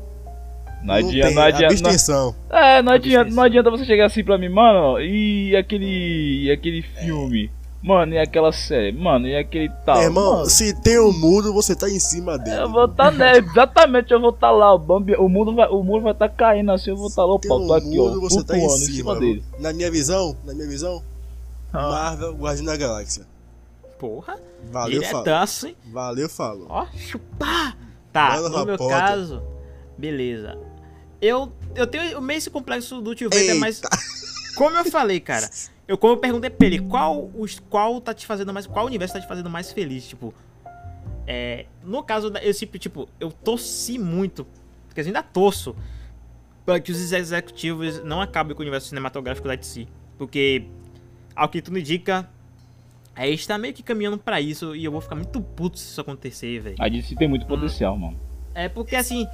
Não 0.83 0.95
adianta, 0.95 1.35
não 1.35 1.43
adianta. 1.43 1.75
Não, 2.09 2.59
é, 2.59 2.83
não 2.83 2.93
adianta, 2.93 3.31
não 3.31 3.43
adianta 3.43 3.71
você 3.71 3.85
chegar 3.85 4.07
assim 4.07 4.23
pra 4.23 4.39
mim, 4.39 4.49
mano, 4.49 5.01
e 5.01 5.55
aquele. 5.57 6.45
E 6.45 6.51
aquele 6.51 6.83
filme. 6.83 7.51
Mano, 7.81 8.13
e 8.15 8.19
aquela 8.19 8.51
série, 8.51 8.91
mano, 8.91 9.29
e 9.29 9.37
aquele 9.37 9.69
tal. 9.87 9.97
Meu 9.99 10.05
irmão, 10.07 10.33
mano, 10.39 10.51
se 10.51 10.75
tem 10.83 10.99
um 10.99 11.13
muro, 11.13 11.53
você 11.53 11.77
tá 11.77 11.89
em 11.89 12.01
cima 12.01 12.37
dele. 12.37 12.63
eu 12.63 12.71
vou 12.71 12.89
tá 12.89 13.11
né, 13.13 13.39
exatamente, 13.39 14.13
eu 14.13 14.21
vou 14.21 14.33
tá 14.33 14.51
lá, 14.51 14.75
o 14.75 14.79
Bambi, 14.79 15.15
o 15.15 15.29
mundo 15.29 15.55
vai, 15.55 15.69
o 15.69 15.83
muro 15.85 16.03
vai 16.03 16.13
tá 16.15 16.29
caindo 16.29 16.73
assim, 16.73 16.91
eu 16.91 16.97
vou 16.97 17.09
tá 17.09 17.25
lá, 17.25 17.35
o 17.35 17.39
Tem 17.39 17.49
pau, 17.49 17.63
um 17.63 17.67
tô 17.69 17.75
aqui, 17.75 17.87
ó, 18.01 18.09
muro, 18.09 18.21
você 18.21 18.43
tá 18.43 18.57
em 18.57 18.61
flutuando 18.63 18.85
cima. 18.85 19.15
dele. 19.21 19.45
Na 19.61 19.73
minha 19.73 19.91
visão, 19.93 20.37
na 20.45 20.55
minha 20.55 20.67
visão, 20.67 21.03
Ah. 21.73 21.83
Marvel, 21.89 22.35
Guardião 22.35 22.67
da 22.67 22.77
Galáxia. 22.77 23.25
Porra. 23.97 24.37
Valeu, 24.73 25.01
falo. 25.03 25.23
Diretaço, 25.23 25.67
hein? 25.69 25.77
Valeu, 25.93 26.29
falo. 26.29 26.67
Ó, 26.69 26.87
chupar. 26.97 27.77
Tá, 28.13 28.41
Manda 28.41 28.49
no 28.49 28.65
meu 28.67 28.79
caso, 28.79 29.41
beleza. 29.97 30.59
Eu, 31.21 31.53
eu 31.77 31.87
tenho 31.87 32.19
o 32.19 32.23
meio 32.23 32.39
esse 32.39 32.51
complexo 32.51 33.01
do 33.01 33.15
Tio 33.15 33.29
Vader, 33.31 33.51
Eita. 33.51 33.61
mas 33.61 33.81
como 34.57 34.77
eu 34.77 34.85
falei, 34.85 35.21
cara, 35.21 35.49
Eu, 35.89 35.97
como 35.97 36.13
eu 36.13 36.19
perguntei 36.19 36.51
pra 36.51 36.67
ele, 36.67 36.81
qual, 36.81 37.31
os, 37.35 37.59
qual 37.59 37.99
tá 37.99 38.13
te 38.13 38.27
fazendo 38.27 38.53
mais. 38.53 38.67
Qual 38.67 38.85
universo 38.85 39.15
tá 39.15 39.21
te 39.21 39.27
fazendo 39.27 39.49
mais 39.49 39.73
feliz? 39.73 40.07
Tipo. 40.07 40.35
É, 41.27 41.65
no 41.83 42.03
caso 42.03 42.29
da. 42.29 42.45
Esse 42.45 42.67
tipo, 42.67 43.09
eu 43.19 43.33
torci 43.33 43.99
muito. 43.99 44.47
Porque 44.87 45.01
assim, 45.01 45.09
ainda 45.09 45.23
torço. 45.23 45.75
Pra 46.67 46.79
que 46.79 46.93
os 46.93 47.13
executivos 47.13 48.05
não 48.05 48.21
acabem 48.21 48.55
com 48.55 48.61
o 48.61 48.63
universo 48.65 48.89
cinematográfico 48.89 49.49
da 49.49 49.55
DC. 49.55 49.87
Porque, 50.19 50.67
ao 51.35 51.49
que 51.49 51.63
tudo 51.63 51.79
indica, 51.79 52.29
a 53.17 53.27
gente 53.27 53.49
tá 53.49 53.57
meio 53.57 53.73
que 53.73 53.83
caminhando 53.83 54.19
pra 54.19 54.43
isso. 54.43 54.77
E 54.77 54.85
eu 54.85 54.93
vou 54.93 55.01
ficar 55.01 55.15
muito 55.15 55.41
puto 55.41 55.79
se 55.79 55.87
isso 55.87 56.01
acontecer, 56.03 56.61
velho. 56.61 56.77
A 56.79 56.89
DC 56.91 57.17
tem 57.17 57.29
muito 57.29 57.47
potencial, 57.47 57.97
mano. 57.97 58.21
É 58.55 58.69
porque 58.69 58.95
assim. 58.95 59.27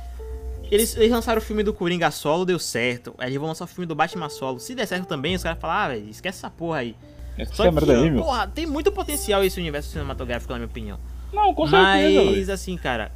Eles, 0.71 0.97
eles 0.97 1.11
lançaram 1.11 1.39
o 1.39 1.45
filme 1.45 1.63
do 1.63 1.73
Coringa 1.73 2.11
solo, 2.11 2.45
deu 2.45 2.59
certo. 2.59 3.15
Aí 3.19 3.29
eles 3.29 3.39
vão 3.39 3.49
lançar 3.49 3.65
o 3.65 3.69
filme 3.69 3.87
do 3.87 3.95
Batman 3.95 4.29
solo. 4.29 4.59
Se 4.59 4.75
der 4.75 4.87
certo 4.87 5.07
também, 5.07 5.35
os 5.35 5.43
caras 5.43 5.59
falam, 5.61 5.77
ah, 5.77 5.89
velho, 5.89 6.09
esquece 6.09 6.39
essa 6.39 6.51
porra 6.51 6.79
aí. 6.79 6.97
Essa 7.39 7.55
Só 7.55 7.65
que, 7.65 7.71
merda 7.71 7.93
aí, 7.95 8.11
meu. 8.11 8.23
porra, 8.23 8.47
tem 8.47 8.67
muito 8.67 8.91
potencial 8.93 9.43
esse 9.45 9.59
universo 9.61 9.91
cinematográfico, 9.91 10.53
na 10.53 10.59
minha 10.59 10.69
opinião. 10.69 10.99
Não, 11.33 11.53
com 11.53 11.67
certeza, 11.67 12.25
Mas, 12.25 12.49
assim, 12.49 12.77
cara, 12.77 13.11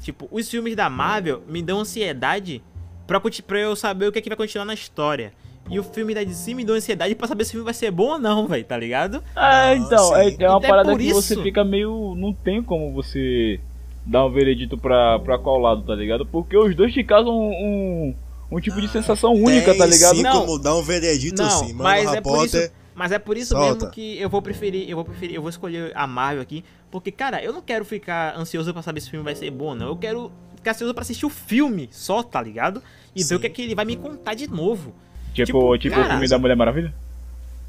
tipo, 0.00 0.28
os 0.30 0.48
filmes 0.48 0.76
da 0.76 0.88
Marvel 0.88 1.42
me 1.48 1.62
dão 1.62 1.80
ansiedade 1.80 2.62
pra, 3.06 3.20
pra 3.20 3.58
eu 3.58 3.74
saber 3.74 4.06
o 4.08 4.12
que, 4.12 4.18
é 4.20 4.22
que 4.22 4.28
vai 4.28 4.36
continuar 4.36 4.64
na 4.64 4.74
história. 4.74 5.32
E 5.68 5.80
o 5.80 5.82
filme 5.82 6.14
da 6.14 6.22
DC 6.22 6.54
me 6.54 6.64
deu 6.64 6.76
ansiedade 6.76 7.16
pra 7.16 7.26
saber 7.26 7.44
se 7.44 7.50
o 7.50 7.52
filme 7.52 7.64
vai 7.64 7.74
ser 7.74 7.90
bom 7.90 8.10
ou 8.12 8.18
não, 8.20 8.46
velho, 8.46 8.64
tá 8.64 8.76
ligado? 8.76 9.22
É, 9.34 9.74
então, 9.74 10.16
é, 10.16 10.30
sim. 10.30 10.36
é 10.38 10.48
uma 10.48 10.58
Então 10.58 10.60
é 10.62 10.68
parada 10.68 10.96
que 10.96 11.12
você 11.12 11.34
isso. 11.34 11.42
fica 11.42 11.64
meio. 11.64 12.14
Não 12.16 12.32
tem 12.32 12.62
como 12.62 12.92
você 12.92 13.58
dar 14.06 14.24
um 14.24 14.30
veredito 14.30 14.78
pra, 14.78 15.18
pra 15.18 15.36
qual 15.38 15.58
lado, 15.58 15.82
tá 15.82 15.94
ligado? 15.94 16.24
Porque 16.24 16.56
os 16.56 16.74
dois 16.76 16.92
te 16.94 17.02
causam 17.02 17.32
um, 17.36 18.14
um, 18.50 18.56
um 18.56 18.60
tipo 18.60 18.80
de 18.80 18.88
sensação 18.88 19.32
única, 19.34 19.72
Tem 19.72 19.78
tá 19.78 19.86
ligado? 19.86 20.14
sim 20.16 20.22
Não. 20.22 20.46
como 20.46 20.58
dar 20.58 20.76
um 20.76 20.82
veredito 20.82 21.42
Não, 21.42 21.50
sim, 21.50 21.72
mano. 21.72 21.82
mas 21.82 22.12
é 22.14 22.20
por 22.20 22.44
isso, 22.46 22.70
mas 22.94 23.12
é 23.12 23.18
por 23.18 23.36
isso 23.36 23.48
Solta. 23.54 23.74
mesmo 23.74 23.90
que 23.90 24.18
eu 24.20 24.30
vou 24.30 24.40
preferir, 24.40 24.88
eu 24.88 24.96
vou 24.96 25.04
preferir, 25.04 25.34
eu 25.34 25.42
vou 25.42 25.50
escolher 25.50 25.90
a 25.94 26.06
Marvel 26.06 26.40
aqui, 26.42 26.64
porque 26.90 27.10
cara, 27.10 27.42
eu 27.42 27.52
não 27.52 27.60
quero 27.60 27.84
ficar 27.84 28.36
ansioso 28.38 28.72
pra 28.72 28.80
saber 28.82 29.00
se 29.00 29.08
o 29.08 29.10
filme 29.10 29.24
vai 29.24 29.34
ser 29.34 29.50
bom 29.50 29.66
ou 29.66 29.74
não. 29.74 29.88
Eu 29.88 29.96
quero 29.96 30.30
ficar 30.54 30.70
ansioso 30.70 30.94
pra 30.94 31.02
assistir 31.02 31.26
o 31.26 31.30
filme 31.30 31.88
só, 31.90 32.22
tá 32.22 32.40
ligado? 32.40 32.80
E 33.14 33.20
ver 33.22 33.24
Sim. 33.28 33.34
o 33.34 33.40
que 33.40 33.46
é 33.46 33.50
que 33.50 33.62
ele 33.62 33.74
vai 33.74 33.84
me 33.84 33.96
contar 33.96 34.34
de 34.34 34.48
novo. 34.48 34.94
Tipo, 35.34 35.44
tipo, 35.44 35.78
tipo, 35.78 35.94
cara, 35.96 36.06
o 36.06 36.10
filme 36.12 36.28
da 36.28 36.38
Mulher 36.38 36.56
Maravilha? 36.56 36.94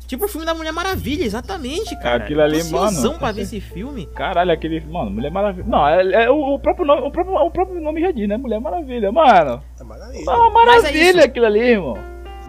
Tipo 0.08 0.26
o 0.26 0.28
filme 0.28 0.46
da 0.46 0.54
Mulher 0.54 0.72
Maravilha, 0.72 1.26
exatamente, 1.26 1.94
cara. 2.00 2.24
Aquilo 2.24 2.42
ali, 2.42 2.64
mano, 2.72 3.20
pra 3.20 3.32
ver 3.34 3.42
esse 3.42 3.60
filme. 3.60 4.08
Caralho, 4.16 4.52
aquele. 4.54 4.80
Mano, 4.80 5.12
Mulher 5.12 5.30
Maravilha. 5.30 5.66
Não, 5.68 5.86
é, 5.88 6.24
é 6.24 6.30
o, 6.32 6.56
o 6.56 6.60
próprio 6.60 6.86
nome, 6.86 7.02
o, 7.06 7.12
próprio, 7.12 7.36
o 7.36 7.52
próprio 7.52 7.82
nome 7.82 8.00
já 8.02 8.12
diz, 8.12 8.28
né? 8.28 8.38
Mulher 8.38 8.60
Maravilha. 8.62 9.12
Mano, 9.12 9.62
É 9.80 9.84
maravilha. 9.84 10.24
uma 10.32 10.50
Mas 10.50 10.66
é 10.66 10.82
maravilha 10.82 11.10
isso. 11.10 11.26
aquilo 11.26 11.46
ali, 11.46 11.60
irmão. 11.60 11.96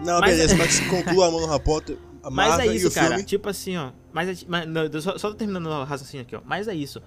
Não, 0.05 0.21
Mas- 0.21 0.31
beleza, 0.31 0.55
mas 0.57 0.79
conclua, 0.89 1.29
mano, 1.29 1.47
Harry 1.47 1.63
Potter. 1.63 1.97
A 2.23 2.29
Mas 2.29 2.59
é 2.59 2.67
e 2.67 2.75
isso, 2.77 2.87
o 2.87 2.91
cara. 2.93 3.07
filme. 3.09 3.23
Tipo 3.23 3.49
assim, 3.49 3.75
ó. 3.77 3.89
Mas, 4.13 4.41
é- 4.41 4.45
mas 4.47 4.65
não, 4.65 5.01
só, 5.01 5.17
só 5.17 5.29
tô 5.29 5.35
terminando 5.35 5.67
o 5.67 5.83
raciocínio 5.83 6.25
aqui, 6.25 6.35
ó. 6.35 6.39
Mas 6.45 6.67
é 6.69 6.73
isso. 6.73 7.01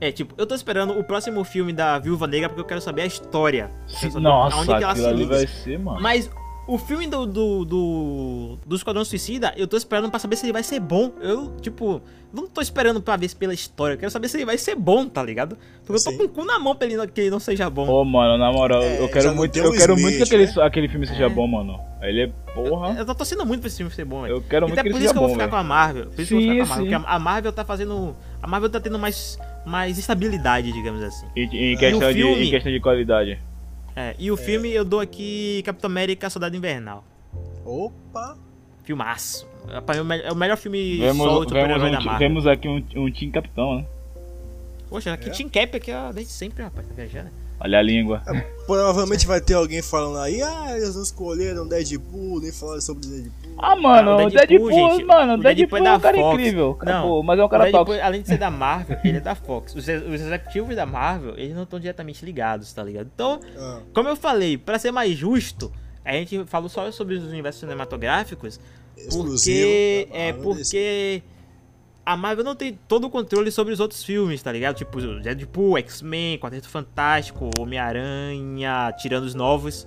É, 0.00 0.10
tipo, 0.10 0.34
eu 0.38 0.46
tô 0.46 0.54
esperando 0.54 0.98
o 0.98 1.04
próximo 1.04 1.44
filme 1.44 1.74
da 1.74 1.98
Viúva 1.98 2.26
Negra 2.26 2.48
porque 2.48 2.62
eu 2.62 2.66
quero 2.66 2.80
saber 2.80 3.02
a 3.02 3.06
história. 3.06 3.70
Quero 4.00 4.12
saber 4.12 4.22
Nossa, 4.24 4.56
aonde 4.56 4.66
que 4.68 4.72
ela 4.82 4.92
aquilo 4.92 5.06
se 5.06 5.12
ali 5.12 5.24
vai 5.26 5.46
ser, 5.46 5.78
mano. 5.78 6.00
Mas 6.00 6.30
o 6.72 6.78
filme 6.78 7.06
do, 7.08 7.26
do, 7.26 7.64
do, 7.64 8.58
do 8.64 8.76
Esquadrão 8.76 9.04
Suicida, 9.04 9.52
eu 9.56 9.66
tô 9.66 9.76
esperando 9.76 10.08
pra 10.08 10.20
saber 10.20 10.36
se 10.36 10.46
ele 10.46 10.52
vai 10.52 10.62
ser 10.62 10.78
bom. 10.78 11.12
Eu, 11.20 11.56
tipo, 11.60 12.00
não 12.32 12.46
tô 12.46 12.60
esperando 12.60 13.02
pra 13.02 13.16
ver 13.16 13.28
se 13.28 13.34
pela 13.34 13.52
história. 13.52 13.94
Eu 13.94 13.98
quero 13.98 14.10
saber 14.12 14.28
se 14.28 14.36
ele 14.36 14.44
vai 14.44 14.56
ser 14.56 14.76
bom, 14.76 15.04
tá 15.08 15.20
ligado? 15.20 15.58
Porque 15.84 15.98
eu 16.00 16.04
tô 16.04 16.10
Sim. 16.12 16.16
com 16.18 16.24
o 16.24 16.28
cu 16.28 16.44
na 16.44 16.60
mão 16.60 16.76
pra 16.76 16.86
ele 16.86 16.96
não, 16.96 17.08
que 17.08 17.20
ele 17.22 17.30
não 17.30 17.40
seja 17.40 17.68
bom. 17.68 17.88
Ô, 17.88 18.04
mano, 18.04 18.38
na 18.38 18.52
moral, 18.52 18.82
É, 18.82 19.00
eu 19.02 19.08
quero 19.08 19.34
muito, 19.34 19.58
eu 19.58 19.72
quero 19.72 19.94
Smith, 19.94 20.00
muito 20.02 20.16
que 20.18 20.22
aquele, 20.22 20.46
né? 20.46 20.52
aquele 20.62 20.88
filme 20.88 21.06
seja 21.08 21.24
É. 21.24 21.28
bom, 21.28 21.46
mano. 21.48 21.80
Ele 22.02 22.22
é 22.22 22.26
porra. 22.54 22.94
Eu 22.98 23.04
tô 23.04 23.14
torcendo 23.16 23.44
muito 23.44 23.60
pra 23.60 23.66
esse 23.66 23.76
filme 23.78 23.92
ser 23.92 24.04
bom, 24.04 24.22
velho. 24.22 24.36
Eu 24.36 24.40
quero 24.42 24.66
muito 24.68 24.78
Até 24.78 24.82
que 24.82 24.88
ele 24.88 24.94
por 24.94 24.98
seja 24.98 25.04
isso 25.06 25.12
que 25.14 25.18
eu 25.18 25.22
vou 25.22 25.28
bom, 25.28 25.34
ficar 25.34 25.48
com 25.48 25.56
a 25.56 25.64
Marvel. 25.64 26.06
Por 26.06 26.20
isso 26.20 26.28
que 26.28 26.34
eu 26.34 26.40
vou 26.40 26.50
ficar 26.52 26.56
com 26.56 26.62
a 26.62 26.64
Sim, 26.64 26.68
Marvel. 26.70 26.86
sim. 26.86 26.96
Porque 26.98 27.14
a 27.14 27.18
Marvel 27.18 27.52
tá 27.52 27.64
fazendo. 27.64 28.16
A 28.40 28.46
Marvel 28.46 28.70
tá 28.70 28.80
tendo 28.80 28.98
mais, 28.98 29.38
mais 29.66 29.98
estabilidade, 29.98 30.72
digamos 30.72 31.02
assim. 31.02 31.26
Em, 31.36 31.72
em 31.72 31.76
questão 31.76 32.12
de, 32.12 32.22
filme? 32.22 32.46
em 32.46 32.50
questão 32.50 32.72
de 32.72 32.80
qualidade. 32.80 33.38
É, 34.00 34.14
e 34.18 34.30
o 34.30 34.36
filme 34.36 34.72
eu 34.72 34.82
dou 34.82 34.98
aqui 34.98 35.62
Capitão 35.62 35.90
América 35.90 36.30
Soldado 36.30 36.56
Invernal. 36.56 37.04
Opa! 37.66 38.36
Filmaço. 38.82 39.46
É, 39.68 39.78
o 39.78 40.12
é 40.12 40.32
o 40.32 40.36
melhor 40.36 40.56
filme 40.56 40.96
Vemos, 40.96 41.18
solo 41.18 41.44
de 41.44 41.52
vemos, 41.52 41.82
um, 41.82 41.90
da 41.90 42.00
Marvel. 42.00 42.18
vemos 42.18 42.46
aqui 42.46 42.66
um, 42.66 42.76
um 42.96 43.12
Team 43.12 43.30
Capitão, 43.30 43.76
né? 43.76 43.86
Poxa, 44.88 45.12
aqui 45.12 45.28
É? 45.28 45.32
Team 45.32 45.50
Cap 45.50 45.76
aqui, 45.76 45.92
ó, 45.92 46.12
desde 46.12 46.32
sempre, 46.32 46.62
rapaz, 46.62 46.86
tá 46.86 46.94
viajando. 46.94 47.30
Olha 47.62 47.78
a 47.78 47.82
língua. 47.82 48.22
Provavelmente 48.66 49.26
vai 49.26 49.40
ter 49.40 49.54
alguém 49.54 49.82
falando 49.82 50.18
aí, 50.18 50.40
ah, 50.42 50.68
eles 50.76 50.94
não 50.94 51.02
escolheram 51.02 51.66
Deadpool, 51.68 52.40
nem 52.40 52.50
falaram 52.52 52.80
sobre 52.80 53.06
Deadpool. 53.06 53.54
Ah, 53.58 53.76
mano, 53.76 54.10
Ah, 54.12 54.24
o 54.26 54.30
Deadpool, 54.30 54.72
gente, 54.72 55.04
mano, 55.04 55.32
o 55.34 55.36
o 55.36 55.42
Deadpool, 55.42 55.78
é 55.78 55.92
um 55.92 56.00
cara 56.00 56.16
Fox. 56.16 56.34
incrível. 56.34 56.78
Não, 56.82 57.22
mas 57.22 57.38
é 57.38 57.44
um 57.44 57.48
cara 57.48 57.64
Deadpool, 57.64 57.84
tóxico. 57.84 58.06
além 58.06 58.22
de 58.22 58.28
ser 58.28 58.38
da 58.38 58.50
Marvel, 58.50 58.98
ele 59.04 59.18
é 59.18 59.20
da 59.20 59.34
Fox. 59.34 59.74
Os, 59.74 59.82
os 59.84 60.20
executivos 60.20 60.74
da 60.74 60.86
Marvel, 60.86 61.34
eles 61.36 61.54
não 61.54 61.64
estão 61.64 61.78
diretamente 61.78 62.24
ligados, 62.24 62.72
tá 62.72 62.82
ligado? 62.82 63.10
Então, 63.14 63.40
Ah, 63.58 63.80
como 63.92 64.08
eu 64.08 64.16
falei, 64.16 64.56
pra 64.56 64.78
ser 64.78 64.90
mais 64.92 65.14
justo, 65.16 65.70
a 66.04 66.12
gente 66.12 66.44
falou 66.46 66.68
só 66.70 66.90
sobre 66.90 67.16
os 67.16 67.24
universos 67.24 67.60
cinematográficos, 67.60 68.58
exclusivo. 68.96 69.68
porque 69.68 70.08
da 70.10 70.18
é 70.18 70.32
porque 70.32 71.22
a 72.10 72.16
Marvel 72.16 72.44
não 72.44 72.56
tem 72.56 72.76
todo 72.88 73.06
o 73.06 73.10
controle 73.10 73.52
sobre 73.52 73.72
os 73.72 73.78
outros 73.78 74.02
filmes, 74.02 74.42
tá 74.42 74.50
ligado? 74.50 74.74
Tipo, 74.74 75.00
Deadpool, 75.20 75.78
X-Men, 75.78 76.38
Quarteto 76.38 76.68
Fantástico, 76.68 77.48
Homem-Aranha, 77.56 78.92
tirando 78.98 79.22
os 79.22 79.32
novos, 79.32 79.86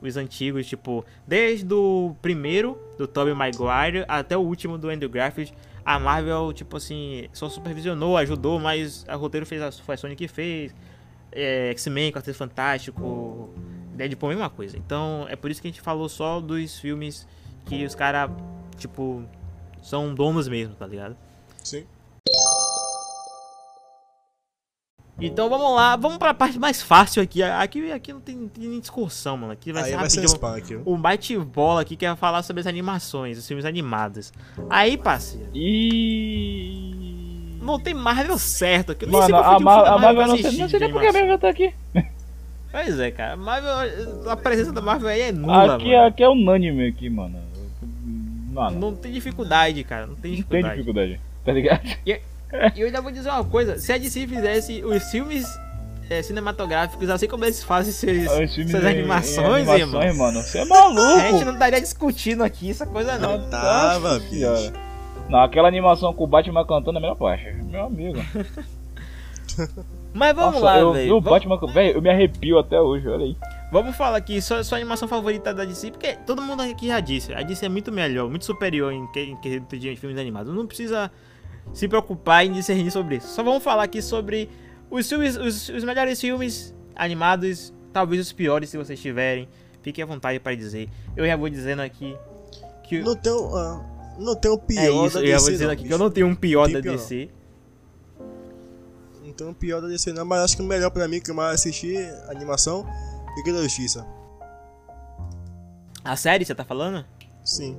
os 0.00 0.16
antigos, 0.16 0.66
tipo, 0.66 1.04
desde 1.26 1.70
o 1.74 2.16
primeiro 2.22 2.78
do 2.96 3.06
Tobey 3.06 3.34
Maguire 3.34 4.06
até 4.08 4.38
o 4.38 4.40
último 4.40 4.78
do 4.78 4.88
Andrew 4.88 5.10
Garfield, 5.10 5.52
a 5.84 5.98
Marvel, 5.98 6.50
tipo 6.54 6.78
assim, 6.78 7.28
só 7.34 7.50
supervisionou, 7.50 8.16
ajudou, 8.16 8.58
mas 8.58 9.04
a 9.06 9.14
roteiro 9.14 9.44
fez 9.44 9.60
a, 9.60 9.70
foi 9.70 9.96
a 9.96 9.98
Sony 9.98 10.16
que 10.16 10.28
fez. 10.28 10.74
É, 11.30 11.68
X-Men, 11.72 12.10
Quarteto 12.10 12.38
Fantástico, 12.38 13.50
Deadpool, 13.92 14.30
mesma 14.30 14.48
coisa. 14.48 14.78
Então, 14.78 15.26
é 15.28 15.36
por 15.36 15.50
isso 15.50 15.60
que 15.60 15.68
a 15.68 15.70
gente 15.70 15.82
falou 15.82 16.08
só 16.08 16.40
dos 16.40 16.78
filmes 16.80 17.28
que 17.66 17.84
os 17.84 17.94
caras, 17.94 18.30
tipo, 18.78 19.28
são 19.82 20.14
donos 20.14 20.48
mesmo, 20.48 20.74
tá 20.74 20.86
ligado? 20.86 21.14
Sim. 21.62 21.84
Então 25.20 25.50
vamos 25.50 25.74
lá, 25.74 25.96
vamos 25.96 26.16
pra 26.16 26.32
parte 26.32 26.60
mais 26.60 26.80
fácil 26.80 27.20
aqui. 27.20 27.42
Aqui, 27.42 27.90
aqui 27.90 28.12
não 28.12 28.20
tem, 28.20 28.46
tem 28.46 28.68
nem 28.68 28.78
discussão, 28.78 29.36
mano. 29.36 29.52
Aqui 29.52 29.72
vai 29.72 29.82
Aí 29.82 29.90
ser 29.90 29.96
vai 29.96 30.08
ser 30.08 30.24
o 30.84 30.96
bate-bola 30.96 31.80
aqui 31.80 31.96
que 31.96 32.06
é 32.06 32.14
falar 32.14 32.44
sobre 32.44 32.60
as 32.60 32.68
animações, 32.68 33.36
os 33.36 33.44
filmes 33.46 33.64
animados. 33.64 34.32
Aí, 34.70 34.96
parceiro, 34.96 35.50
E. 35.52 37.58
não 37.60 37.80
tem 37.80 37.94
Marvel 37.94 38.38
certo 38.38 38.92
aqui. 38.92 39.06
Mano, 39.06 39.34
a, 39.34 39.40
o 39.40 39.44
filme 39.50 39.64
Mar 39.64 39.82
da 39.82 39.94
a 39.94 39.98
Marvel 39.98 40.22
que 40.22 40.28
não 40.28 40.36
eu 40.36 40.42
sei, 40.42 40.46
assisti 40.46 40.62
não 40.62 40.68
sei 40.68 40.78
de 40.78 40.84
nem 40.84 40.92
porque 40.92 41.08
a. 41.08 41.12
Marvel 41.12 41.38
tá 41.38 41.48
aqui. 41.48 41.74
Pois 42.70 43.00
é, 43.00 43.10
cara. 43.10 43.36
Marvel, 43.36 44.30
a 44.30 44.36
presença 44.36 44.70
da 44.72 44.80
Marvel 44.80 45.08
aí 45.08 45.22
é 45.22 45.32
nula, 45.32 45.74
Aqui, 45.74 45.90
mano. 45.90 46.06
aqui 46.06 46.22
é 46.22 46.28
unânime 46.28 46.86
aqui, 46.86 47.10
mano. 47.10 47.40
Mano, 48.50 48.78
Não 48.78 48.94
tem 48.96 49.12
dificuldade, 49.12 49.82
cara. 49.84 50.06
Não 50.06 50.14
tem 50.14 50.36
não 50.38 50.42
tem 50.42 50.62
dificuldade. 50.62 50.74
dificuldade, 50.76 51.20
tá 51.44 51.52
ligado? 51.52 51.80
E 52.74 52.80
eu 52.80 52.86
ainda 52.86 53.02
vou 53.02 53.12
dizer 53.12 53.28
uma 53.28 53.44
coisa: 53.44 53.78
se 53.78 53.92
a 53.92 53.98
DC 53.98 54.26
fizesse 54.26 54.82
os 54.82 55.02
filmes 55.10 55.46
é, 56.08 56.22
cinematográficos 56.22 57.10
assim 57.10 57.28
como 57.28 57.44
eles 57.44 57.62
fazem 57.62 57.92
seus, 57.92 58.24
suas 58.24 58.56
em- 58.56 58.62
em 58.72 58.86
animações, 58.86 59.68
animações, 59.68 60.04
irmão, 60.06 60.16
mano. 60.32 60.40
Você 60.42 60.56
é 60.56 60.60
a 60.62 60.64
gente 60.64 60.70
maluco. 60.72 61.44
não 61.44 61.52
estaria 61.52 61.78
discutindo 61.78 62.42
aqui 62.42 62.70
essa 62.70 62.86
coisa, 62.86 63.18
não. 63.18 63.36
Não 63.36 63.50
tava, 63.50 64.18
bicho. 64.20 64.72
Não, 65.28 65.40
aquela 65.40 65.68
animação 65.68 66.10
com 66.14 66.24
o 66.24 66.26
Batman 66.26 66.64
cantando 66.64 66.96
é 66.96 66.98
a 66.98 67.02
melhor 67.02 67.16
parte. 67.16 67.52
Meu 67.64 67.84
amigo. 67.84 68.18
Mas 70.14 70.34
vamos 70.34 70.54
Nossa, 70.54 70.64
lá, 70.64 70.78
eu, 70.78 70.92
velho. 70.94 71.16
o 71.16 71.20
Batman, 71.20 71.58
velho, 71.72 71.96
eu 71.98 72.02
me 72.02 72.08
arrepio 72.10 72.58
até 72.58 72.80
hoje, 72.80 73.06
olha 73.08 73.24
aí. 73.26 73.36
Vamos 73.72 73.96
falar 73.96 74.16
aqui, 74.18 74.40
sua, 74.40 74.62
sua 74.64 74.78
animação 74.78 75.06
favorita 75.08 75.52
da 75.52 75.64
DC, 75.64 75.90
porque 75.90 76.14
todo 76.26 76.40
mundo 76.42 76.62
aqui 76.62 76.86
já 76.88 77.00
disse, 77.00 77.32
a 77.34 77.42
DC 77.42 77.66
é 77.66 77.68
muito 77.68 77.92
melhor, 77.92 78.28
muito 78.28 78.44
superior 78.44 78.92
em, 78.92 79.06
que- 79.12 79.36
quesito 79.42 79.78
de 79.78 79.96
filmes 79.96 80.18
animados. 80.18 80.54
Não 80.54 80.66
precisa 80.66 81.10
se 81.72 81.86
preocupar 81.88 82.44
em 82.46 82.52
discernir 82.52 82.90
sobre 82.90 83.16
isso. 83.16 83.28
Só 83.28 83.42
vamos 83.42 83.62
falar 83.62 83.82
aqui 83.84 84.00
sobre 84.00 84.48
os 84.90 85.08
filmes, 85.08 85.36
os, 85.36 85.68
os 85.68 85.84
melhores 85.84 86.20
filmes 86.20 86.74
animados, 86.96 87.72
talvez 87.92 88.20
os 88.26 88.32
piores 88.32 88.70
se 88.70 88.76
vocês 88.78 88.98
tiverem. 89.00 89.48
Fiquem 89.82 90.02
à 90.02 90.06
vontade 90.06 90.40
para 90.40 90.54
dizer. 90.56 90.88
Eu 91.16 91.26
já 91.26 91.36
vou 91.36 91.48
dizendo 91.48 91.80
aqui 91.82 92.16
que 92.84 93.00
Não 93.00 93.14
tem 93.14 93.32
ah, 93.32 93.80
não 94.18 94.34
tem 94.34 94.50
o 94.50 94.58
pior 94.58 94.80
é 94.82 95.06
isso, 95.06 95.14
da 95.14 95.20
eu 95.24 95.26
já 95.28 95.32
DC. 95.34 95.38
vou 95.44 95.50
dizendo 95.50 95.66
não, 95.68 95.72
aqui 95.72 95.82
que 95.82 95.88
bicho. 95.88 95.94
eu 95.94 95.98
não 96.04 96.10
tenho 96.10 96.26
um 96.26 96.34
pior 96.34 96.64
Tem 96.64 96.74
da 96.74 96.80
pior, 96.82 96.92
não. 96.92 96.98
DC. 96.98 97.28
Não 99.24 99.32
tem 99.32 99.48
o 99.48 99.54
pior 99.54 99.80
da 99.80 99.88
DC, 99.88 100.12
não, 100.12 100.24
mas 100.24 100.40
acho 100.40 100.56
que 100.56 100.62
o 100.62 100.66
melhor 100.66 100.90
pra 100.90 101.06
mim 101.06 101.20
que 101.20 101.30
eu 101.30 101.34
mais 101.34 101.54
assisti 101.54 101.96
animação 102.28 102.84
Liga 103.38 103.52
da 103.52 103.62
Justiça. 103.62 104.04
A 106.04 106.16
série, 106.16 106.44
você 106.44 106.56
tá 106.56 106.64
falando? 106.64 107.04
Sim. 107.44 107.76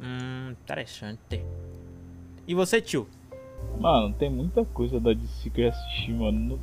Hum, 0.00 0.52
interessante. 0.52 1.44
E 2.48 2.54
você, 2.54 2.80
tio? 2.80 3.06
Mano, 3.78 4.14
tem 4.14 4.30
muita 4.30 4.64
coisa 4.64 4.98
da 4.98 5.12
DC 5.12 5.50
que 5.50 5.60
eu 5.60 5.68
assisti, 5.68 6.12
mano. 6.12 6.58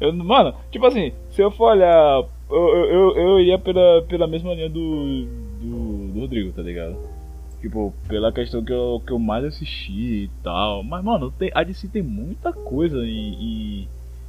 Eu, 0.00 0.12
mano, 0.12 0.54
tipo 0.72 0.84
assim, 0.86 1.12
se 1.30 1.40
eu 1.40 1.52
for 1.52 1.70
olhar, 1.70 2.24
eu, 2.50 2.56
eu, 2.68 2.84
eu, 2.86 3.16
eu 3.16 3.40
iria 3.40 3.58
pela, 3.58 4.02
pela 4.08 4.26
mesma 4.26 4.52
linha 4.52 4.68
do, 4.68 5.26
do, 5.60 6.12
do 6.12 6.20
Rodrigo, 6.20 6.50
tá 6.50 6.62
ligado? 6.62 6.96
Tipo, 7.60 7.94
pela 8.08 8.32
questão 8.32 8.64
que 8.64 8.72
eu, 8.72 9.00
que 9.06 9.12
eu 9.12 9.18
mais 9.18 9.44
assisti 9.44 10.24
e 10.24 10.30
tal. 10.42 10.82
Mas, 10.82 11.04
mano, 11.04 11.30
tem, 11.30 11.50
a 11.54 11.62
DC 11.62 11.88
tem 11.88 12.02
muita 12.02 12.52
coisa 12.52 12.98
em, 13.06 13.88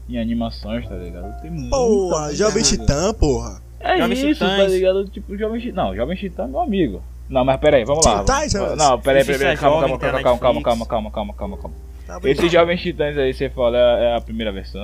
em, 0.09 0.17
animações, 0.19 0.87
tá 0.87 0.95
ligado? 0.95 1.41
Tem 1.41 1.49
muita, 1.51 1.69
Porra, 1.75 2.33
Jovem. 2.35 2.63
Titã, 2.63 3.13
porra. 3.13 3.61
É 3.79 3.97
Jovem 3.99 4.13
isso, 4.31 4.39
tá 4.39 4.49
Titãs. 4.51 4.71
ligado? 4.71 5.07
Tipo, 5.09 5.37
Jovem 5.37 5.61
Titã. 5.61 5.75
Não, 5.83 5.95
Jovem 5.95 6.17
Titã 6.17 6.43
é 6.43 6.47
meu 6.47 6.61
amigo. 6.61 7.03
Não, 7.29 7.43
mas 7.43 7.59
peraí, 7.59 7.83
vamos 7.85 8.05
lá. 8.05 8.19
Titans. 8.19 8.53
Não, 8.77 8.99
peraí, 8.99 9.23
peraí, 9.25 9.39
peraí, 9.39 9.57
calma, 9.57 9.81
Jovem, 9.87 9.97
calma, 9.97 9.99
calma, 9.99 10.21
calma, 10.21 10.39
calma, 10.39 10.53
Netflix. 10.53 10.63
calma, 10.65 10.85
calma, 10.85 11.11
calma, 11.11 11.33
calma, 11.33 11.57
calma. 11.57 11.75
Tá 12.05 12.17
Esses 12.17 12.21
brincando. 12.37 12.49
Jovens 12.49 12.81
Titãs 12.81 13.17
aí, 13.17 13.33
você 13.33 13.49
fala, 13.49 13.77
é 13.77 14.15
a 14.15 14.21
primeira 14.21 14.51
versão, 14.51 14.79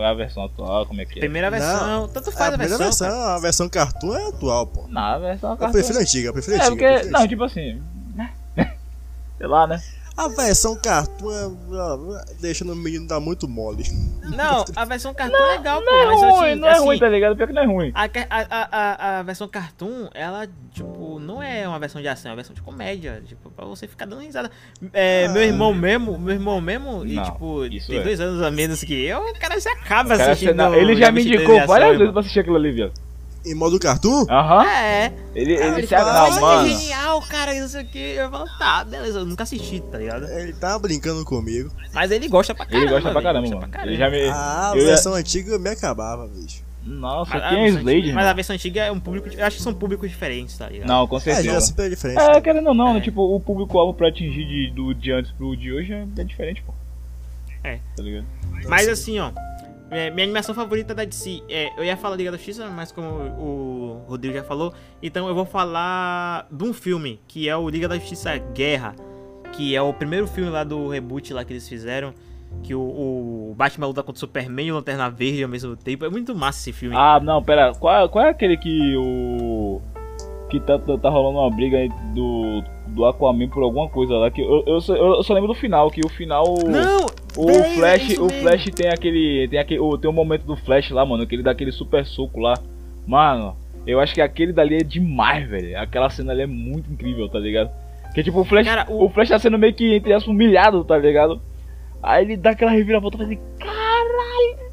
é 0.00 0.06
a 0.06 0.14
versão 0.14 0.44
atual, 0.44 0.86
como 0.86 1.00
é 1.00 1.04
que 1.04 1.18
é? 1.18 1.20
Primeira 1.20 1.50
versão, 1.50 2.06
tanto 2.06 2.30
É, 2.30 2.32
faz 2.32 2.52
a 2.52 2.54
a 2.54 2.58
primeira 2.58 2.78
versão. 2.78 3.08
versão, 3.08 3.28
a 3.28 3.38
versão 3.40 3.68
cartoon 3.68 4.14
é 4.16 4.28
atual, 4.28 4.66
pô. 4.68 4.84
Não, 4.88 5.00
a 5.02 5.18
versão 5.18 5.50
Eu 5.50 5.56
cartoon- 5.56 5.72
prefiro 5.72 5.98
a 5.98 6.02
antiga, 6.02 6.28
eu 6.28 6.32
prefiro 6.32 6.54
a 6.56 6.58
É, 6.58 6.62
antiga. 6.62 6.70
porque, 6.76 6.84
eu 6.84 6.90
prefiro 6.92 7.08
a 7.08 7.18
não, 7.18 7.20
antiga. 7.24 7.28
tipo 7.28 7.44
assim, 7.44 7.82
né? 8.14 8.30
Sei 9.38 9.46
lá, 9.48 9.66
né? 9.66 9.80
A 10.16 10.28
versão 10.28 10.76
cartoon 10.76 11.30
é, 11.30 12.24
deixa 12.40 12.64
no 12.64 12.76
menino 12.76 13.06
dar 13.06 13.20
muito 13.20 13.48
mole. 13.48 13.84
Não, 14.36 14.64
a 14.76 14.84
versão 14.84 15.14
cartoon 15.14 15.36
é 15.36 15.56
legal, 15.56 15.80
pô. 15.80 15.90
Não 15.90 15.98
é 16.00 16.06
mas 16.06 16.20
ruim, 16.20 16.30
assim, 16.50 16.60
não 16.60 16.68
é 16.68 16.72
assim, 16.72 16.84
ruim, 16.84 16.98
tá 16.98 17.08
ligado? 17.08 17.36
Pior 17.36 17.46
que 17.46 17.52
não 17.52 17.62
é 17.62 17.66
ruim. 17.66 17.92
A, 17.94 18.04
a, 18.04 18.08
a, 18.50 19.18
a, 19.18 19.22
versão 19.22 19.48
cartoon, 19.48 20.08
ela, 20.12 20.46
tipo, 20.72 21.18
não 21.18 21.42
é 21.42 21.66
uma 21.66 21.78
versão 21.78 22.02
de 22.02 22.08
ação, 22.08 22.30
é 22.30 22.32
uma 22.32 22.36
versão 22.36 22.54
de 22.54 22.60
comédia. 22.60 23.22
Tipo, 23.26 23.50
pra 23.50 23.64
você 23.64 23.86
ficar 23.88 24.06
dando 24.06 24.20
risada. 24.22 24.50
É, 24.92 25.28
meu 25.28 25.42
irmão 25.42 25.72
mesmo, 25.72 26.18
meu 26.18 26.34
irmão 26.34 26.60
mesmo, 26.60 27.06
e 27.06 27.14
Não, 27.14 27.24
tipo, 27.24 27.62
tem 27.86 27.98
é. 27.98 28.02
dois 28.02 28.20
anos 28.20 28.42
a 28.42 28.50
menos 28.50 28.80
que 28.80 28.94
eu, 29.04 29.20
o 29.20 29.38
cara 29.38 29.58
se 29.60 29.68
acaba 29.68 30.16
Cara, 30.16 30.32
assistindo. 30.32 30.54
não- 30.54 30.74
ele 30.74 30.96
já 30.96 31.10
me 31.10 31.22
indicou 31.22 31.66
várias 31.66 31.96
vezes 31.96 32.12
pra 32.12 32.20
assistir 32.20 32.40
aquilo 32.40 32.56
ali, 32.56 32.72
viado. 32.72 32.92
Em 33.44 33.54
modo 33.54 33.78
cartoon? 33.78 34.26
Aham. 34.28 34.66
É, 34.66 35.12
Ele, 35.34 35.56
Ah, 35.56 35.66
ele 35.66 35.78
ele 35.78 35.86
se 35.86 35.94
fala, 35.94 36.10
agrada, 36.10 36.28
"Nossa, 36.28 36.40
mano. 36.40 36.68
que 36.68 36.76
genial, 36.76 37.22
cara, 37.22 37.54
isso 37.54 37.78
aqui. 37.78 37.98
Eu 37.98 38.30
falo, 38.30 38.44
tá, 38.58 38.84
beleza, 38.84 39.20
eu 39.20 39.24
nunca 39.24 39.44
assisti, 39.44 39.80
tá 39.90 39.96
ligado? 39.98 40.26
Ele 40.28 40.52
tá 40.52 40.78
brincando 40.78 41.24
comigo. 41.24 41.70
Mas 41.94 42.10
ele 42.10 42.28
gosta 42.28 42.54
pra 42.54 42.66
caramba. 42.66 42.84
Ele 42.84 42.92
gosta 42.92 43.10
pra 43.12 43.22
caramba, 43.22 43.48
mano. 43.48 43.68
pra 43.68 43.86
Ele 43.86 43.96
já 43.96 44.10
me. 44.10 44.24
Ah, 44.28 44.72
a 44.72 44.76
eu 44.76 44.80
ia- 44.82 44.86
versão 44.88 45.14
antiga 45.14 45.58
me 45.58 45.70
acabava, 45.70 46.26
bicho. 46.28 46.62
Nossa, 46.84 47.34
Mas 47.34 47.42
a 47.44 47.48
quem 47.50 47.58
é 47.58 47.62
versão 47.62 47.80
Slade, 47.80 47.98
antiga- 47.98 48.14
Mas 48.14 48.26
a 48.26 48.32
versão 48.32 48.54
antiga 48.56 48.80
é 48.84 48.90
um 48.92 49.00
público. 49.00 49.28
Eu 49.28 49.46
acho 49.46 49.56
que 49.58 49.62
são 49.62 49.72
públicos 49.74 50.08
diferentes, 50.10 50.56
tá 50.58 50.66
ligado? 50.68 50.88
Não, 50.88 51.06
com 51.06 51.16
É, 51.16 51.20
certeza. 51.20 51.48
Jurassic 51.48 51.80
é 51.80 51.88
diferente. 51.88 52.20
É, 52.20 52.32
né? 52.34 52.40
querendo 52.40 52.68
ou 52.68 52.74
não, 52.74 52.92
né? 52.94 52.98
É. 53.00 53.02
Tipo, 53.02 53.22
o 53.36 53.40
público-alvo 53.40 53.94
pra 53.94 54.08
atingir 54.08 54.46
de, 54.46 54.70
do 54.74 54.94
de 54.94 55.12
antes 55.12 55.30
pro 55.32 55.54
de 55.56 55.72
hoje 55.72 55.92
é 55.92 56.04
bem 56.04 56.26
diferente, 56.26 56.62
pô. 56.66 56.72
É. 57.62 57.78
Tá 57.96 58.02
ligado? 58.02 58.24
Mas 58.66 58.88
assim, 58.88 59.18
ó. 59.18 59.30
É, 59.90 60.08
minha 60.10 60.24
animação 60.24 60.54
favorita 60.54 60.94
da 60.94 61.04
DC 61.04 61.42
é. 61.48 61.70
Eu 61.76 61.84
ia 61.84 61.96
falar 61.96 62.16
Liga 62.16 62.30
da 62.30 62.36
Justiça, 62.36 62.68
mas 62.68 62.92
como 62.92 63.08
o 63.08 64.04
Rodrigo 64.06 64.34
já 64.34 64.44
falou, 64.44 64.72
então 65.02 65.28
eu 65.28 65.34
vou 65.34 65.44
falar 65.44 66.46
de 66.50 66.64
um 66.64 66.72
filme, 66.72 67.20
que 67.26 67.48
é 67.48 67.56
o 67.56 67.68
Liga 67.68 67.88
da 67.88 67.96
Justiça 67.96 68.36
Guerra. 68.38 68.94
Que 69.52 69.74
é 69.74 69.82
o 69.82 69.92
primeiro 69.92 70.28
filme 70.28 70.48
lá 70.48 70.62
do 70.62 70.88
reboot 70.88 71.34
lá 71.34 71.44
que 71.44 71.52
eles 71.52 71.68
fizeram. 71.68 72.14
Que 72.62 72.72
o, 72.74 72.80
o 72.80 73.54
Batman 73.56 73.88
luta 73.88 74.02
contra 74.02 74.16
o 74.16 74.20
Superman 74.20 74.68
e 74.68 74.72
o 74.72 74.76
Lanterna 74.76 75.10
Verde 75.10 75.42
ao 75.42 75.48
mesmo 75.48 75.76
tempo. 75.76 76.04
É 76.04 76.08
muito 76.08 76.34
massa 76.36 76.60
esse 76.60 76.72
filme. 76.72 76.94
Ah, 76.96 77.18
não, 77.20 77.42
pera. 77.42 77.74
Qual, 77.74 78.08
qual 78.08 78.24
é 78.24 78.30
aquele 78.30 78.56
que 78.56 78.96
o. 78.96 79.80
Que 80.50 80.58
tá, 80.60 80.78
tá, 80.78 80.98
tá 80.98 81.08
rolando 81.08 81.38
uma 81.38 81.50
briga 81.50 81.78
aí 81.78 81.88
do, 82.14 82.62
do 82.88 83.04
Aquaman 83.06 83.48
por 83.48 83.62
alguma 83.62 83.88
coisa 83.88 84.14
lá? 84.16 84.30
Que 84.30 84.40
eu, 84.40 84.64
eu, 84.66 84.80
só, 84.80 84.96
eu 84.96 85.22
só 85.22 85.32
lembro 85.32 85.46
do 85.48 85.54
final, 85.54 85.90
que 85.90 86.00
o 86.04 86.08
final. 86.08 86.44
Não! 86.66 87.06
O 87.36 87.46
beleza, 87.46 87.74
Flash, 87.76 88.10
isso 88.10 88.24
o. 88.26 88.28
Flash 88.28 88.64
tem 88.74 88.88
aquele. 88.88 89.46
Tem 89.48 89.58
aquele. 89.60 89.80
Tem 89.98 90.10
um 90.10 90.14
momento 90.14 90.42
do 90.44 90.56
Flash 90.56 90.90
lá, 90.90 91.06
mano, 91.06 91.24
que 91.26 91.34
ele 91.36 91.42
dá 91.44 91.52
aquele 91.52 91.70
super 91.70 92.04
soco 92.04 92.40
lá. 92.40 92.54
Mano, 93.06 93.54
eu 93.86 94.00
acho 94.00 94.12
que 94.12 94.20
aquele 94.20 94.52
dali 94.52 94.74
é 94.76 94.82
demais, 94.84 95.48
velho. 95.48 95.78
Aquela 95.78 96.10
cena 96.10 96.32
ali 96.32 96.42
é 96.42 96.46
muito 96.46 96.92
incrível, 96.92 97.28
tá 97.28 97.38
ligado? 97.38 97.70
Que 98.12 98.24
tipo, 98.24 98.40
o 98.40 98.44
Flash. 98.44 98.66
Cara, 98.66 98.86
o- 98.90 99.04
o... 99.04 99.08
Flash 99.08 99.28
tá 99.28 99.38
sendo 99.38 99.56
meio 99.56 99.72
que, 99.72 99.94
entre 99.94 100.12
aspas, 100.12 100.28
humilhado, 100.34 100.82
tá 100.84 100.98
ligado? 100.98 101.40
Aí 102.02 102.24
ele 102.24 102.36
dá 102.36 102.50
aquela 102.50 102.72
reviravolta 102.72 103.16
e 103.16 103.18
fala 103.20 103.30
assim, 103.32 103.40
caralho, 103.60 104.72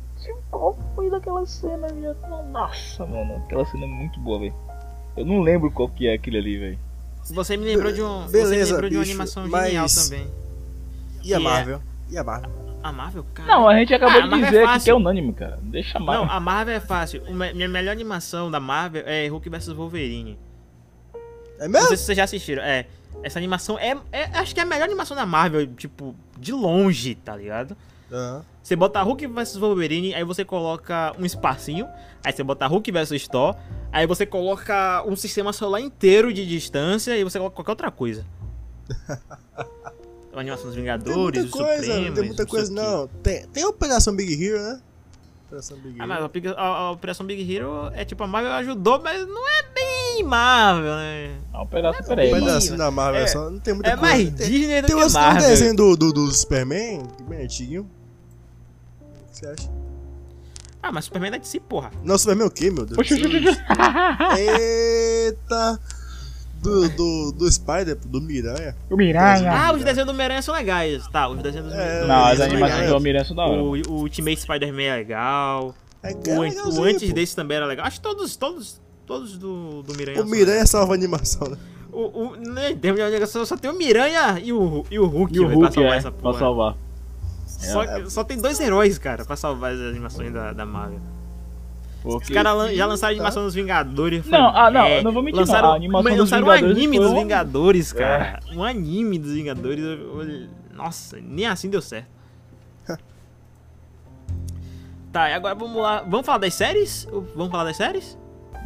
qual 0.49 0.75
foi 0.95 1.09
daquela 1.11 1.45
cena, 1.45 1.87
minha? 1.93 2.15
Nossa, 2.51 3.05
mano, 3.05 3.35
aquela 3.45 3.63
cena 3.65 3.83
é 3.83 3.87
muito 3.87 4.19
boa, 4.21 4.39
velho. 4.39 4.53
Eu 5.17 5.25
não 5.25 5.41
lembro 5.41 5.71
qual 5.71 5.89
que 5.89 6.07
é 6.07 6.13
aquele 6.13 6.37
ali, 6.37 6.57
velho. 6.57 6.79
Você 7.31 7.57
me 7.57 7.65
lembrou 7.65 7.91
de 7.91 8.01
um. 8.01 8.21
você 8.21 8.25
me 8.25 8.31
Beleza, 8.43 8.73
lembrou 8.73 8.89
de 8.89 8.95
uma 8.95 9.01
bicho, 9.03 9.11
animação 9.13 9.47
mas- 9.47 9.65
genial 9.65 9.87
também. 9.87 10.27
E 11.23 11.33
a 11.33 11.37
é- 11.37 11.39
Marvel? 11.39 11.81
E 12.09 12.17
a 12.17 12.23
Marvel? 12.23 12.51
A 12.83 12.91
Marvel, 12.91 13.25
cara. 13.33 13.47
Não, 13.49 13.67
a 13.67 13.75
gente 13.75 13.93
acabou 13.93 14.21
Ah, 14.21 14.27
de 14.27 14.33
é 14.33 14.45
dizer 14.45 14.59
que 14.61 14.65
fácil. 14.67 14.83
que 14.85 14.89
é 14.91 14.93
unânime, 14.93 15.33
cara. 15.33 15.59
Deixa 15.61 15.99
mais. 15.99 16.19
Não, 16.19 16.31
a 16.31 16.39
Marvel 16.39 16.75
é 16.75 16.79
fácil. 16.79 17.21
Minha 17.53 17.67
melhor 17.67 17.91
animação 17.91 18.49
da 18.49 18.59
Marvel 18.59 19.03
é 19.05 19.27
Hulk 19.27 19.49
vs 19.49 19.67
Wolverine. 19.73 20.37
É 21.59 21.63
Não 21.63 21.71
mesmo? 21.71 21.87
sei 21.89 21.97
se 21.97 22.03
vocês 22.03 22.15
já 22.17 22.23
assistiram. 22.23 22.61
É. 22.63 22.85
Essa 23.23 23.39
animação 23.39 23.77
é, 23.79 23.97
é- 24.11 24.25
Acho 24.37 24.53
que 24.53 24.59
é 24.59 24.63
a 24.63 24.65
melhor 24.65 24.85
animação 24.85 25.17
da 25.17 25.25
Marvel, 25.25 25.65
tipo, 25.75 26.15
de 26.39 26.53
longe, 26.53 27.15
tá 27.15 27.35
ligado? 27.35 27.75
Aham. 28.11 28.45
Você 28.67 28.75
bota 28.75 29.01
Hulk 29.01 29.25
vs 29.27 29.55
Wolverine, 29.55 30.13
aí 30.13 30.25
você 30.25 30.43
coloca 30.43 31.13
um 31.17 31.25
espacinho. 31.25 31.87
Aí 32.21 32.33
você 32.33 32.43
bota 32.43 32.67
Hulk 32.67 32.91
vs 32.91 33.25
Thor. 33.29 33.55
Aí 33.93 34.05
você 34.05 34.25
coloca 34.25 35.05
um 35.07 35.15
sistema 35.15 35.53
solar 35.53 35.79
inteiro 35.79 36.33
de 36.33 36.45
distância. 36.45 37.17
E 37.17 37.23
você 37.23 37.37
coloca 37.39 37.55
qualquer 37.55 37.71
outra 37.71 37.89
coisa. 37.89 38.25
A 40.35 40.39
animação 40.41 40.65
dos 40.65 40.73
Tem 40.75 40.83
Vingadores, 40.83 41.15
muita 41.15 41.39
os 41.45 41.49
coisa, 41.49 41.75
Supremos. 41.81 42.07
não 42.07 42.13
tem 42.13 42.25
muita 42.25 42.45
coisa 42.45 42.71
não. 42.73 43.07
Tem, 43.23 43.47
tem 43.47 43.63
a 43.63 43.69
Operação 43.69 44.13
Big 44.15 44.33
Hero, 44.45 44.59
né? 44.61 44.81
Operação 45.47 45.77
Big 45.77 45.95
Ah, 45.99 46.03
Hero. 46.03 46.07
mas 46.09 46.55
a, 46.57 46.61
a- 46.61 46.77
a 46.77 46.91
Operação 46.91 47.25
Big 47.25 47.55
Hero 47.55 47.89
é 47.93 48.03
tipo, 48.05 48.21
a 48.23 48.27
Marvel 48.27 48.51
ajudou, 48.51 49.01
mas 49.01 49.25
não 49.25 49.47
é 49.49 49.63
bem 49.73 50.23
Marvel, 50.25 50.93
né? 50.93 51.37
Não, 51.53 51.65
peraí, 51.65 51.91
Um 51.91 52.03
peraí. 52.03 52.31
mano. 52.31 52.45
pedacinho 52.45 52.77
da 52.77 52.91
Marvel, 52.91 53.21
É- 53.21 53.27
só 53.27 53.49
não 53.49 53.59
tem 53.59 53.73
muita 53.73 53.89
É 53.91 53.97
coisa. 53.97 54.13
mais 54.15 54.29
tem, 54.35 54.49
Disney 54.51 54.81
do 54.81 54.87
tem 54.87 54.95
que 54.97 55.03
um, 55.03 55.07
um 55.07 55.11
Marvel. 55.11 55.41
desenho 55.49 55.75
do, 55.75 55.95
do, 55.95 56.13
do 56.13 56.31
Superman, 56.33 57.01
bem 57.27 57.43
antiguinho. 57.45 57.89
O 59.37 59.39
que 59.39 59.45
você 59.45 59.47
acha? 59.63 59.69
Ah, 60.81 60.91
mas 60.91 61.05
Superman 61.05 61.33
é 61.35 61.39
de 61.39 61.47
si, 61.47 61.59
porra. 61.59 61.91
Não, 62.03 62.17
Superman 62.17 62.45
é 62.45 62.47
o 62.47 62.51
quê, 62.51 62.71
meu 62.71 62.85
Deus? 62.85 62.97
Oxi. 62.97 63.21
Eita! 64.37 65.79
Do, 66.61 66.89
do, 66.89 67.31
do 67.33 67.51
Spider, 67.51 67.95
do 67.95 68.19
Miranha. 68.19 68.75
O 68.89 68.97
Miranha. 68.97 69.51
Ah, 69.51 69.73
os 69.73 69.83
desenhos 69.83 70.07
do 70.07 70.11
Homem-Aranha 70.11 70.41
são 70.41 70.55
legais. 70.55 71.07
Tá, 71.07 71.27
os 71.29 71.41
desenhs 71.41 71.65
do 71.65 71.73
É, 71.73 72.01
do 72.01 72.07
Não, 72.07 72.25
as 72.25 72.39
animações 72.39 72.89
do 72.89 72.95
Homem-Aranha 72.95 73.25
são 73.25 73.35
da 73.35 73.43
hora. 73.45 73.61
O, 73.61 73.71
o 73.91 73.99
Ultimate 74.01 74.41
Spider-Man 74.41 74.81
é 74.81 74.95
legal. 74.95 75.75
É, 76.01 76.13
O, 76.13 76.43
é 76.43 76.49
legalzinho, 76.49 76.81
o 76.81 76.83
antes 76.83 77.09
pô. 77.09 77.15
desse 77.15 77.35
também 77.35 77.57
era 77.57 77.65
legal. 77.65 77.85
Acho 77.85 77.97
que 77.97 78.03
todos, 78.03 78.35
todos, 78.35 78.81
todos 79.05 79.37
do, 79.37 79.83
do 79.83 79.93
Miranha. 79.95 80.21
O 80.21 80.25
Miranha 80.25 80.65
salva 80.65 80.93
a 80.93 80.95
animação, 80.95 81.47
né? 81.47 81.57
O, 81.91 82.29
o, 82.29 82.35
né, 82.35 82.75
só, 83.27 83.45
só 83.45 83.55
tem 83.57 83.69
o 83.69 83.73
Miranha 83.77 84.39
e 84.39 84.51
o, 84.51 84.85
e 84.89 84.99
o 84.99 85.05
Hulk, 85.05 85.35
E 85.35 85.39
o 85.39 85.47
velho, 85.47 85.59
pra 85.59 85.67
Hulk, 85.67 85.73
salvar 85.75 85.93
é, 85.93 85.97
essa 85.97 86.11
pra 86.11 86.21
porra. 86.21 86.39
salvar. 86.39 86.77
Só, 87.57 88.05
só 88.09 88.23
tem 88.23 88.39
dois 88.39 88.59
heróis, 88.59 88.97
cara, 88.97 89.25
pra 89.25 89.35
salvar 89.35 89.73
as 89.73 89.79
animações 89.79 90.31
da, 90.31 90.53
da 90.53 90.65
Marvel. 90.65 90.99
Os 92.05 92.13
Porque... 92.15 92.33
caras 92.33 92.55
lan- 92.55 92.73
já 92.73 92.85
lançaram 92.85 93.11
a 93.13 93.15
animação 93.15 93.43
dos 93.43 93.53
Vingadores. 93.55 94.21
foi- 94.23 94.31
Não, 94.37 94.47
ah, 94.55 94.69
não, 94.71 94.85
é, 94.85 95.01
não 95.03 95.11
vou 95.11 95.21
mentir, 95.23 95.35
não. 95.41 95.45
lançaram, 95.47 95.71
A 95.71 95.75
animação 95.75 96.03
mas 96.03 96.13
dos 96.13 96.21
lançaram 96.31 96.43
Vingadores 96.45 96.67
um 96.75 96.77
anime 96.77 96.97
foi 96.97 97.05
dos 97.05 97.13
Vingadores, 97.19 97.93
cara. 97.93 98.39
Um 98.53 98.63
anime 98.63 99.19
dos 99.19 99.33
Vingadores. 99.33 99.83
eu- 99.83 100.21
eu- 100.21 100.47
Nossa, 100.75 101.17
nem 101.19 101.47
assim 101.47 101.69
deu 101.69 101.81
certo. 101.81 102.07
tá, 105.11 105.29
e 105.29 105.33
agora 105.33 105.55
vamos 105.55 105.81
lá. 105.81 106.01
Vamos 106.07 106.25
falar 106.25 106.37
das 106.37 106.53
séries? 106.53 107.07
Vamos 107.35 107.49
falar 107.51 107.63
das 107.65 107.77
séries? 107.77 108.17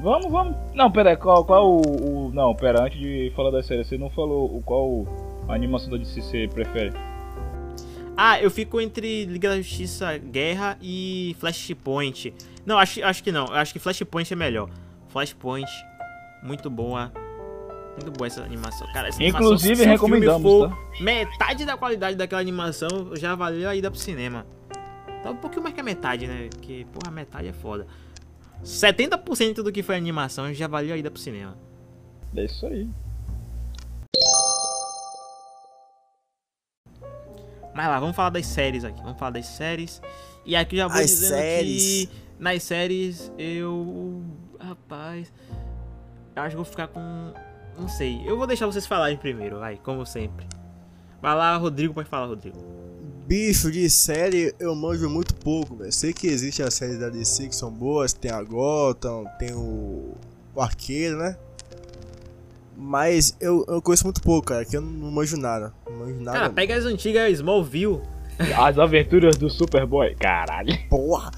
Vamos, 0.01 0.31
vamos. 0.31 0.55
Não, 0.73 0.91
pera, 0.91 1.15
qual, 1.15 1.45
qual 1.45 1.67
o, 1.69 1.81
o- 2.27 2.31
Não, 2.33 2.53
pera, 2.55 2.83
antes 2.83 2.99
de 2.99 3.31
falar 3.35 3.51
da 3.51 3.63
série, 3.63 3.83
você 3.83 3.97
não 3.97 4.09
falou 4.09 4.45
o 4.57 4.61
qual 4.61 5.05
a 5.47 5.53
animação 5.55 5.89
da 5.89 5.97
DC 5.97 6.21
você 6.21 6.49
prefere? 6.53 6.91
Ah, 8.15 8.39
eu 8.41 8.51
fico 8.51 8.79
entre 8.79 9.25
Liga 9.25 9.49
da 9.49 9.57
Justiça 9.57 10.17
Guerra 10.17 10.77
e 10.81 11.35
Flashpoint. 11.39 12.33
Não, 12.65 12.77
acho, 12.77 13.03
acho 13.03 13.23
que 13.23 13.31
não. 13.31 13.45
Acho 13.45 13.73
que 13.73 13.79
Flashpoint 13.79 14.31
é 14.31 14.35
melhor. 14.35 14.69
Flashpoint, 15.09 15.69
muito 16.43 16.69
boa. 16.69 17.11
Muito 17.97 18.11
boa 18.11 18.27
essa 18.27 18.43
animação. 18.43 18.87
Cara, 18.93 19.09
essa 19.09 19.21
Inclusive, 19.21 19.83
animação, 19.83 19.85
se 19.85 19.85
recomendamos, 19.85 20.69
tá? 20.69 21.03
Metade 21.03 21.65
da 21.65 21.75
qualidade 21.75 22.15
daquela 22.15 22.41
animação 22.41 23.15
já 23.15 23.35
valeu 23.35 23.69
a 23.69 23.75
ida 23.75 23.91
pro 23.91 23.99
cinema. 23.99 24.45
Tá 25.23 25.31
um 25.31 25.35
pouquinho 25.35 25.63
mais 25.63 25.75
que 25.75 25.81
a 25.81 25.83
metade, 25.83 26.25
né? 26.27 26.47
Porque, 26.49 26.85
porra, 26.91 27.11
metade 27.11 27.47
é 27.47 27.53
foda. 27.53 27.85
70% 28.63 29.55
do 29.55 29.71
que 29.71 29.83
foi 29.83 29.95
animação 29.95 30.53
já 30.53 30.67
valeu 30.67 30.93
a 30.93 30.97
ida 30.97 31.11
pro 31.11 31.19
cinema. 31.19 31.57
É 32.35 32.45
isso 32.45 32.65
aí. 32.65 32.87
Mas 37.73 37.87
lá, 37.87 37.99
vamos 37.99 38.15
falar 38.15 38.29
das 38.29 38.45
séries 38.45 38.83
aqui. 38.83 39.01
Vamos 39.01 39.17
falar 39.19 39.31
das 39.31 39.45
séries. 39.45 40.01
E 40.45 40.55
aqui 40.55 40.77
já 40.77 40.87
vou 40.87 40.99
As 40.99 41.07
dizendo 41.09 41.29
séries. 41.29 41.83
que 42.05 42.09
nas 42.39 42.63
séries 42.63 43.31
eu. 43.37 44.21
Rapaz. 44.59 45.31
Eu 46.35 46.41
acho 46.43 46.49
que 46.51 46.55
vou 46.55 46.65
ficar 46.65 46.87
com. 46.87 47.33
Não 47.77 47.87
sei. 47.87 48.21
Eu 48.25 48.37
vou 48.37 48.45
deixar 48.47 48.65
vocês 48.65 48.85
falarem 48.85 49.17
primeiro, 49.17 49.59
vai, 49.59 49.77
como 49.77 50.05
sempre. 50.05 50.45
Vai 51.21 51.35
lá, 51.35 51.55
Rodrigo, 51.57 51.93
pode 51.93 52.09
falar, 52.09 52.25
Rodrigo. 52.27 52.57
Bicho 53.27 53.71
de 53.71 53.89
série 53.89 54.53
eu 54.59 54.75
manjo 54.75 55.09
muito 55.09 55.33
pouco, 55.35 55.75
velho. 55.75 55.91
Sei 55.91 56.11
que 56.11 56.27
existe 56.27 56.61
as 56.63 56.73
séries 56.73 56.99
da 56.99 57.09
DC 57.09 57.47
que 57.47 57.55
são 57.55 57.71
boas, 57.71 58.11
tem 58.11 58.31
a 58.31 58.41
Gotham, 58.43 59.23
tem 59.39 59.53
o, 59.53 60.15
o 60.53 60.61
Arqueiro, 60.61 61.17
né? 61.17 61.37
Mas 62.83 63.37
eu, 63.39 63.63
eu 63.67 63.79
conheço 63.79 64.05
muito 64.05 64.21
pouco, 64.23 64.47
cara, 64.47 64.65
que 64.65 64.75
eu 64.75 64.81
não 64.81 65.11
manjo 65.11 65.37
nada. 65.37 65.71
Não 65.87 65.99
manjo 65.99 66.19
nada. 66.19 66.37
Cara, 66.37 66.49
pega 66.49 66.75
as 66.75 66.83
antigas 66.83 67.31
Smallville. 67.33 68.01
As 68.57 68.79
aventuras 68.79 69.37
do 69.37 69.51
Superboy. 69.51 70.15
Caralho. 70.15 70.75
Porra, 70.89 71.29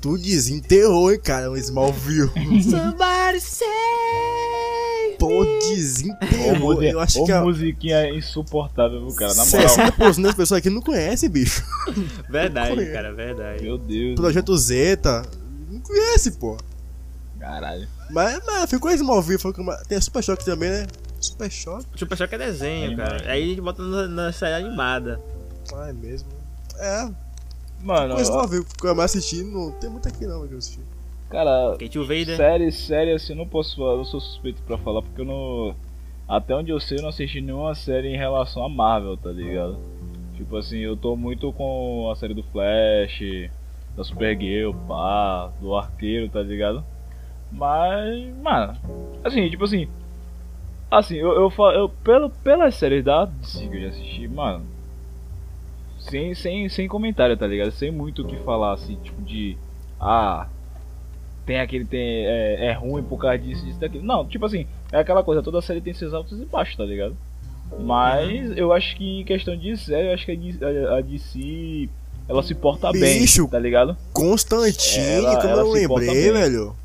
tu 0.00 0.16
desenterrou, 0.16 1.12
hein, 1.12 1.20
cara, 1.22 1.50
o 1.50 1.56
Smallville. 1.58 2.30
Somebody 2.64 3.38
save 3.38 3.68
Pô. 5.18 5.42
Ô, 5.42 5.44
desenterrou. 5.58 6.82
Eu 6.82 7.00
acho 7.00 7.20
ô 7.20 7.26
que 7.26 7.32
a 7.32 7.42
musiquinha 7.42 8.08
insuportável, 8.14 9.06
viu, 9.06 9.14
cara? 9.14 9.34
Na 9.34 9.44
moral. 9.44 9.68
60% 9.68 10.22
das 10.22 10.34
pessoas 10.34 10.58
aqui 10.58 10.70
não 10.70 10.80
conhecem, 10.80 11.28
bicho. 11.28 11.62
Verdade, 12.30 12.86
cara, 12.92 13.12
verdade. 13.12 13.62
Meu 13.62 13.76
Deus. 13.76 14.14
Projeto 14.14 14.56
Zeta, 14.56 15.22
não 15.70 15.80
conhece, 15.80 16.32
pô. 16.32 16.56
Caralho. 17.38 17.86
Mas, 18.10 18.40
mas 18.46 18.70
ficou 18.70 18.90
Smallville, 18.90 19.38
foi 19.40 19.52
como- 19.52 19.76
tem 19.86 19.98
a 19.98 20.00
Super 20.00 20.22
Choque 20.22 20.44
também, 20.44 20.70
né? 20.70 20.86
Super 21.20 21.50
Choque? 21.50 21.86
Super 21.96 22.16
Choque 22.16 22.34
é 22.34 22.38
desenho, 22.38 22.86
Animado. 22.86 23.08
cara. 23.10 23.30
Aí 23.32 23.42
a 23.42 23.46
gente 23.46 23.60
bota 23.60 23.82
na, 23.82 24.08
na 24.08 24.32
série 24.32 24.64
animada. 24.64 25.20
Ah, 25.74 25.88
é 25.88 25.92
mesmo. 25.92 26.28
É, 26.78 27.10
Mano, 27.80 28.14
Mas 28.14 28.28
Smallville, 28.28 28.64
que 28.64 28.86
eu 28.86 28.94
mais 28.94 29.14
assisti, 29.14 29.42
não 29.44 29.70
tem 29.72 29.88
muito 29.88 30.08
aqui 30.08 30.26
não 30.26 30.46
que 30.46 30.52
eu 30.54 30.58
assisti. 30.58 30.80
cara, 31.30 31.76
Vader. 31.76 32.36
série, 32.36 32.72
série 32.72 33.12
assim, 33.12 33.32
eu 33.32 33.36
não 33.36 33.46
posso 33.46 33.76
falar, 33.76 33.92
eu 33.92 34.04
sou 34.04 34.20
suspeito 34.20 34.60
pra 34.62 34.76
falar 34.78 35.02
porque 35.02 35.20
eu 35.20 35.24
não. 35.24 35.76
Até 36.26 36.54
onde 36.54 36.70
eu 36.70 36.80
sei, 36.80 36.98
eu 36.98 37.02
não 37.02 37.08
assisti 37.08 37.40
nenhuma 37.40 37.74
série 37.74 38.08
em 38.08 38.16
relação 38.16 38.64
a 38.64 38.68
Marvel, 38.68 39.16
tá 39.16 39.30
ligado? 39.30 39.78
Tipo 40.36 40.56
assim, 40.56 40.78
eu 40.78 40.96
tô 40.96 41.16
muito 41.16 41.52
com 41.52 42.10
a 42.10 42.16
série 42.16 42.34
do 42.34 42.42
Flash, 42.42 43.48
da 43.96 44.04
Supergirl, 44.04 44.72
pá, 44.86 45.50
do 45.60 45.74
Arqueiro, 45.76 46.28
tá 46.28 46.42
ligado? 46.42 46.84
Mas, 47.50 48.34
mano, 48.42 48.76
assim, 49.24 49.48
tipo 49.48 49.64
assim. 49.64 49.88
Assim, 50.90 51.16
eu, 51.16 51.32
eu 51.32 51.50
falo, 51.50 51.72
eu, 51.72 51.88
pelo, 51.88 52.30
pelas 52.30 52.74
séries 52.74 53.04
da 53.04 53.26
DC 53.26 53.68
que 53.68 53.76
eu 53.76 53.80
já 53.82 53.88
assisti, 53.88 54.26
mano. 54.28 54.64
Sem, 55.98 56.34
sem, 56.34 56.68
sem 56.68 56.88
comentário, 56.88 57.36
tá 57.36 57.46
ligado? 57.46 57.70
Sem 57.72 57.90
muito 57.90 58.22
o 58.22 58.24
que 58.26 58.36
falar, 58.38 58.72
assim, 58.72 58.96
tipo 59.02 59.20
de. 59.22 59.56
Ah, 60.00 60.46
tem 61.44 61.60
aquele 61.60 61.84
tem 61.84 62.26
é, 62.26 62.66
é 62.66 62.72
ruim 62.72 63.02
por 63.02 63.18
causa 63.18 63.38
disso, 63.38 63.64
disso, 63.64 63.80
daquilo. 63.80 64.04
Não, 64.04 64.26
tipo 64.26 64.44
assim, 64.46 64.66
é 64.92 64.98
aquela 64.98 65.22
coisa, 65.24 65.42
toda 65.42 65.60
série 65.60 65.80
tem 65.80 65.92
seus 65.92 66.14
altos 66.14 66.40
e 66.40 66.44
baixos, 66.44 66.76
tá 66.76 66.84
ligado? 66.84 67.16
Mas 67.80 68.56
eu 68.56 68.72
acho 68.72 68.96
que 68.96 69.20
em 69.20 69.24
questão 69.24 69.56
de 69.56 69.76
série, 69.76 70.08
eu 70.08 70.14
acho 70.14 70.24
que 70.24 70.32
a 70.32 70.36
DC, 70.36 70.64
a- 70.64 70.96
a 70.96 71.00
DC 71.02 71.88
ela 72.28 72.42
se 72.42 72.54
porta 72.54 72.90
Bicho. 72.92 73.42
bem, 73.42 73.50
tá 73.50 73.58
ligado? 73.58 73.96
Constantine, 74.12 75.06
Ela- 75.26 75.36
como 75.40 75.52
ela 75.52 75.62
eu 75.62 75.70
lembrei, 75.72 76.30
velho. 76.32 76.76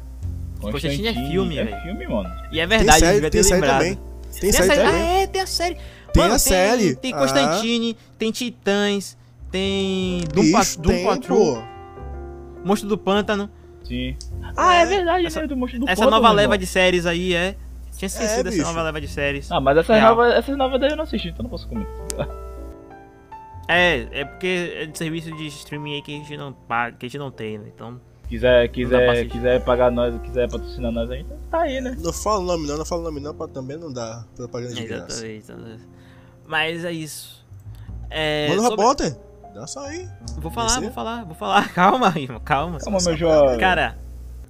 Constantine 0.71 1.07
é 1.07 1.13
filme, 1.13 1.57
é 1.57 1.63
velho. 1.65 1.81
filme, 1.83 2.07
mano. 2.07 2.29
E 2.51 2.59
é 2.59 2.67
Tem 2.67 2.77
verdade, 2.77 2.99
série, 2.99 3.13
devia 3.15 3.29
ter 3.29 3.37
tem 3.37 3.43
série 3.43 3.61
lembrado. 3.61 3.79
também. 3.79 3.99
Tem, 4.39 4.49
a 4.49 4.53
série, 4.53 4.67
série- 4.67 4.81
também. 4.83 5.01
Ah, 5.01 5.05
é, 5.21 5.27
tem 5.27 5.41
a 5.41 5.47
série. 5.47 5.75
Tem 6.13 6.23
Mano, 6.23 6.35
a 6.35 6.39
série. 6.39 6.95
Tem 6.95 7.13
Ah. 7.13 7.17
Constantine, 7.17 7.97
tem 8.19 8.31
Titãs, 8.31 9.17
tem 9.51 10.21
Doom, 10.33 10.41
Bicho, 10.41 10.53
Pat- 10.53 10.77
Doom 10.79 10.91
tem, 10.93 11.05
Patrol, 11.05 11.55
pô. 11.55 11.63
Monstro 12.65 12.87
do 12.89 12.97
Pântano. 12.97 13.49
Sim. 13.83 14.15
Ah, 14.55 14.75
é 14.75 14.85
verdade, 14.85 15.25
Essa- 15.25 15.41
né? 15.41 15.47
Do 15.47 15.57
monstro 15.57 15.79
do 15.79 15.85
Essa 15.89 16.01
Pântano, 16.03 16.11
nova 16.21 16.29
leva 16.33 16.41
irmão. 16.53 16.57
de 16.57 16.65
séries 16.65 17.05
aí 17.05 17.33
é. 17.33 17.55
Tinha 17.97 18.07
esquecido 18.07 18.43
dessa 18.45 18.57
bicho. 18.57 18.67
nova 18.67 18.81
leva 18.81 18.99
de 19.01 19.07
séries. 19.07 19.51
Ah, 19.51 19.59
mas 19.59 19.77
essas 19.77 20.01
novas, 20.01 20.33
essas 20.33 20.57
novas 20.57 20.79
daí 20.79 20.89
eu 20.91 20.95
não 20.95 21.03
assisti, 21.03 21.27
então 21.29 21.43
não 21.43 21.49
posso 21.49 21.67
comentar. 21.67 22.27
É, 23.67 24.07
é 24.11 24.25
porque 24.25 24.73
é 24.81 24.85
de 24.87 24.97
serviço 24.97 25.31
de 25.35 25.47
streaming 25.47 25.95
aí 25.95 26.01
que 26.01 26.13
a 26.13 26.17
gente 26.17 26.35
não 26.37 26.51
paga, 26.53 26.97
que 26.97 27.05
a 27.05 27.09
gente 27.09 27.17
não 27.19 27.31
tem, 27.31 27.57
né? 27.57 27.65
Então. 27.73 27.99
Quiser, 28.33 28.67
quiser, 28.69 29.27
quiser 29.27 29.63
pagar 29.63 29.91
nós, 29.91 30.19
quiser 30.23 30.49
patrocinar 30.49 30.91
nós 30.91 31.09
aí, 31.11 31.21
então 31.21 31.37
tá 31.51 31.61
aí, 31.61 31.79
né? 31.79 31.95
Não 31.99 32.11
fala 32.11 32.39
o 32.39 32.43
nome 32.43 32.67
não, 32.67 32.77
não 32.79 32.85
fala 32.85 33.01
o 33.01 33.03
nome 33.03 33.19
não, 33.19 33.31
pra 33.35 33.47
também 33.47 33.77
não 33.77 33.93
dar 33.93 34.25
propaganda 34.35 34.73
de 34.73 34.83
graça. 34.85 35.23
Exatamente, 35.25 35.37
exatamente. 35.43 35.83
Mas 36.47 36.83
é 36.83 36.91
isso. 36.91 37.45
É, 38.09 38.47
Manda 38.49 38.61
o 38.61 38.63
sobre- 38.65 38.77
repórter. 38.81 39.17
Dá 39.53 39.67
só 39.67 39.85
aí. 39.85 40.07
Vou 40.39 40.49
falar, 40.49 40.79
vou 40.81 40.91
falar, 40.91 41.25
vou 41.25 41.35
falar. 41.35 41.69
Calma, 41.75 42.11
irmão, 42.17 42.41
calma. 42.43 42.79
Calma, 42.79 42.97
meu 43.05 43.15
jovem. 43.15 43.59
Cara, 43.59 43.99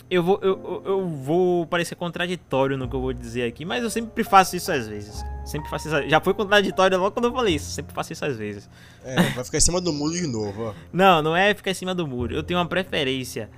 eu 0.09 0.23
vou, 0.23 0.39
eu, 0.41 0.61
eu- 0.63 0.83
eu 0.85 1.07
vou 1.07 1.65
parecer 1.67 1.95
contraditório 1.95 2.77
no 2.77 2.87
que 2.87 2.95
eu 2.95 3.01
vou 3.01 3.11
dizer 3.11 3.43
aqui, 3.43 3.65
mas 3.65 3.83
eu 3.83 3.89
sempre 3.89 4.23
faço 4.23 4.55
isso 4.55 4.71
às 4.71 4.87
vezes. 4.87 5.21
Sempre 5.43 5.69
faço 5.69 5.89
isso. 5.89 6.09
Já 6.09 6.21
foi 6.21 6.33
contraditório 6.33 6.97
logo 6.97 7.11
quando 7.11 7.25
eu 7.25 7.33
falei 7.33 7.55
isso. 7.55 7.69
Sempre 7.69 7.93
faço 7.93 8.13
isso 8.13 8.23
às 8.23 8.37
vezes. 8.37 8.69
É, 9.03 9.15
vai 9.31 9.43
ficar 9.43 9.57
em 9.57 9.61
cima 9.61 9.81
do 9.81 9.91
muro 9.91 10.13
de 10.13 10.25
novo, 10.25 10.67
ó. 10.69 10.73
Não, 10.93 11.21
não 11.21 11.35
é 11.35 11.53
ficar 11.53 11.71
em 11.71 11.73
cima 11.73 11.93
do 11.93 12.07
muro. 12.07 12.33
Eu 12.33 12.41
tenho 12.43 12.57
uma 12.57 12.65
preferência. 12.65 13.49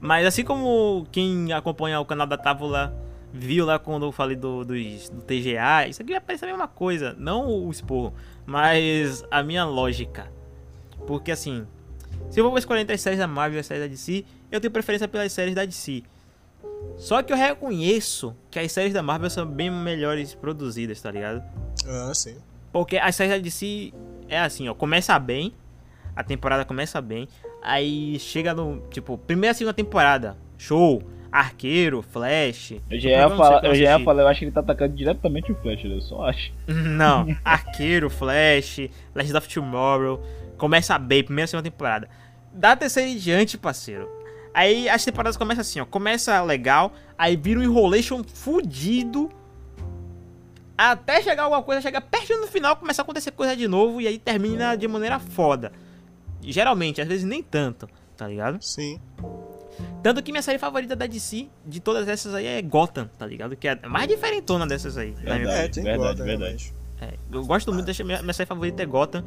Mas 0.00 0.26
assim 0.26 0.44
como 0.44 1.06
quem 1.10 1.52
acompanha 1.52 1.98
o 2.00 2.04
canal 2.04 2.26
da 2.26 2.36
Távola 2.36 2.94
viu 3.32 3.64
lá 3.66 3.78
quando 3.78 4.06
eu 4.06 4.12
falei 4.12 4.36
do, 4.36 4.64
dos- 4.64 5.08
do 5.08 5.20
TGA, 5.22 5.88
isso 5.88 6.00
aqui 6.02 6.12
vai 6.12 6.20
parecer 6.20 6.44
a 6.46 6.48
mesma 6.48 6.68
coisa. 6.68 7.14
Não 7.18 7.46
o 7.48 7.70
esporro, 7.70 8.14
mas 8.44 9.24
a 9.30 9.42
minha 9.42 9.64
lógica. 9.64 10.30
Porque 11.06 11.30
assim, 11.30 11.66
se 12.30 12.40
eu 12.40 12.48
vou 12.48 12.58
escolher 12.58 12.80
entre 12.82 12.94
as 12.94 13.00
séries 13.00 13.18
da 13.18 13.26
Marvel 13.26 13.58
e 13.58 13.60
as 13.60 13.66
séries 13.66 13.82
da 13.84 13.88
DC, 13.88 14.24
eu 14.50 14.60
tenho 14.60 14.70
preferência 14.70 15.06
pelas 15.08 15.32
séries 15.32 15.54
da 15.54 15.64
DC. 15.64 16.02
Só 16.96 17.22
que 17.22 17.32
eu 17.32 17.36
reconheço 17.36 18.34
que 18.50 18.58
as 18.58 18.70
séries 18.72 18.92
da 18.92 19.02
Marvel 19.02 19.28
são 19.30 19.46
bem 19.46 19.70
melhores 19.70 20.34
produzidas, 20.34 21.00
tá 21.00 21.10
ligado? 21.10 21.42
Ah, 21.86 22.12
sim. 22.14 22.36
Porque 22.72 22.96
as 22.96 23.14
séries 23.16 23.34
da 23.34 23.38
DC 23.38 23.92
é 24.28 24.38
assim, 24.40 24.68
ó, 24.68 24.74
começa 24.74 25.18
bem, 25.18 25.52
a 26.14 26.22
temporada 26.24 26.64
começa 26.64 27.00
bem, 27.00 27.28
aí 27.62 28.18
chega 28.18 28.54
no, 28.54 28.82
tipo, 28.90 29.18
primeira 29.18 29.54
segunda 29.54 29.74
temporada, 29.74 30.36
show, 30.56 31.02
Arqueiro, 31.30 32.02
Flash. 32.02 32.74
Eu 32.90 32.98
já 32.98 33.10
ia 33.10 33.28
falar, 33.28 33.64
eu 33.64 33.74
já 33.74 33.98
ia 33.98 34.04
falar, 34.04 34.22
eu 34.22 34.28
acho 34.28 34.38
que 34.38 34.44
ele 34.46 34.52
tá 34.52 34.60
atacando 34.60 34.94
diretamente 34.94 35.52
o 35.52 35.54
Flash, 35.56 35.84
eu 35.84 36.00
só 36.00 36.28
acho. 36.28 36.52
Não, 36.66 37.26
Arqueiro, 37.44 38.08
Flash, 38.08 38.88
Legends 39.14 39.36
of 39.36 39.48
Tomorrow, 39.48 40.22
começa 40.56 40.98
bem, 40.98 41.22
primeira 41.22 41.46
e 41.46 41.48
segunda 41.48 41.70
temporada. 41.70 42.08
Da 42.52 42.74
terceira 42.74 43.08
em 43.08 43.18
diante, 43.18 43.58
parceiro. 43.58 44.08
Aí 44.54 44.88
as 44.88 45.04
temporadas 45.04 45.36
começam 45.36 45.60
assim, 45.60 45.80
ó, 45.80 45.84
começa 45.84 46.42
legal, 46.42 46.94
aí 47.18 47.36
vira 47.36 47.60
um 47.60 47.62
enrolation 47.62 48.24
fudido. 48.24 49.30
Até 50.78 51.20
chegar 51.20 51.42
alguma 51.42 51.62
coisa, 51.62 51.82
chega 51.82 52.00
perto 52.00 52.34
no 52.40 52.46
final, 52.46 52.76
começa 52.76 53.02
a 53.02 53.04
acontecer 53.04 53.32
coisa 53.32 53.54
de 53.54 53.68
novo 53.68 54.00
e 54.00 54.06
aí 54.06 54.18
termina 54.18 54.74
de 54.74 54.88
maneira 54.88 55.18
foda. 55.18 55.72
Geralmente, 56.52 57.00
às 57.00 57.08
vezes 57.08 57.24
nem 57.24 57.42
tanto, 57.42 57.88
tá 58.16 58.26
ligado? 58.28 58.62
Sim. 58.62 59.00
Tanto 60.02 60.22
que 60.22 60.30
minha 60.30 60.42
série 60.42 60.58
favorita 60.58 60.94
da 60.94 61.06
DC, 61.06 61.48
de 61.64 61.80
todas 61.80 62.08
essas 62.08 62.32
aí, 62.34 62.46
é 62.46 62.62
Gotham, 62.62 63.10
tá 63.18 63.26
ligado? 63.26 63.56
Que 63.56 63.68
é 63.68 63.78
a 63.82 63.88
mais 63.88 64.08
diferentona 64.08 64.66
dessas 64.66 64.96
aí. 64.96 65.12
minha 65.12 65.38
Verdade, 65.38 65.80
é, 65.80 65.82
verdade, 65.82 65.98
Gotham, 65.98 66.24
verdade. 66.24 66.72
é, 67.00 67.14
eu 67.32 67.44
gosto 67.44 67.72
muito 67.72 67.86
dessa 67.86 68.04
minha, 68.04 68.22
minha 68.22 68.32
série 68.32 68.46
favorita 68.46 68.82
é 68.82 68.86
Gotham. 68.86 69.24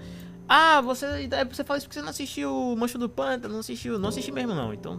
Ah, 0.48 0.82
você, 0.82 1.06
você 1.52 1.64
fala 1.64 1.78
isso 1.78 1.88
porque 1.88 2.00
você 2.00 2.02
não 2.02 2.10
assistiu 2.10 2.52
o 2.52 2.76
Mancho 2.76 2.98
do 2.98 3.08
Pântano, 3.08 3.54
não 3.54 3.60
assistiu, 3.60 4.00
não 4.00 4.10
assisti 4.10 4.32
mesmo 4.32 4.56
não, 4.56 4.74
então... 4.74 4.98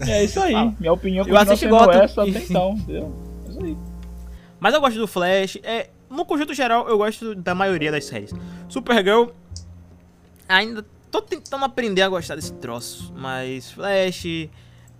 É 0.00 0.24
isso 0.24 0.38
aí, 0.40 0.52
Fala. 0.52 0.74
minha 0.78 0.92
opinião 0.92 1.24
Eu 1.26 1.34
continua 1.34 1.42
assisti 1.42 1.64
sendo 1.64 1.78
Gotham. 1.78 2.02
essa 2.02 2.22
até 2.22 2.38
então, 2.44 2.72
entendeu? 2.72 3.14
É 3.46 3.48
isso 3.48 3.64
aí. 3.64 3.76
Mas 4.60 4.74
eu 4.74 4.80
gosto 4.80 4.98
do 4.98 5.06
Flash, 5.06 5.58
é, 5.62 5.88
no 6.10 6.26
conjunto 6.26 6.52
geral 6.52 6.86
eu 6.88 6.98
gosto 6.98 7.34
da 7.34 7.54
maioria 7.54 7.90
das 7.90 8.04
séries. 8.04 8.32
Supergirl, 8.68 9.28
ainda 10.48 10.84
tô 11.10 11.22
tentando 11.22 11.64
aprender 11.64 12.02
a 12.02 12.08
gostar 12.08 12.34
desse 12.36 12.52
troço, 12.54 13.12
mas 13.14 13.70
Flash, 13.70 14.24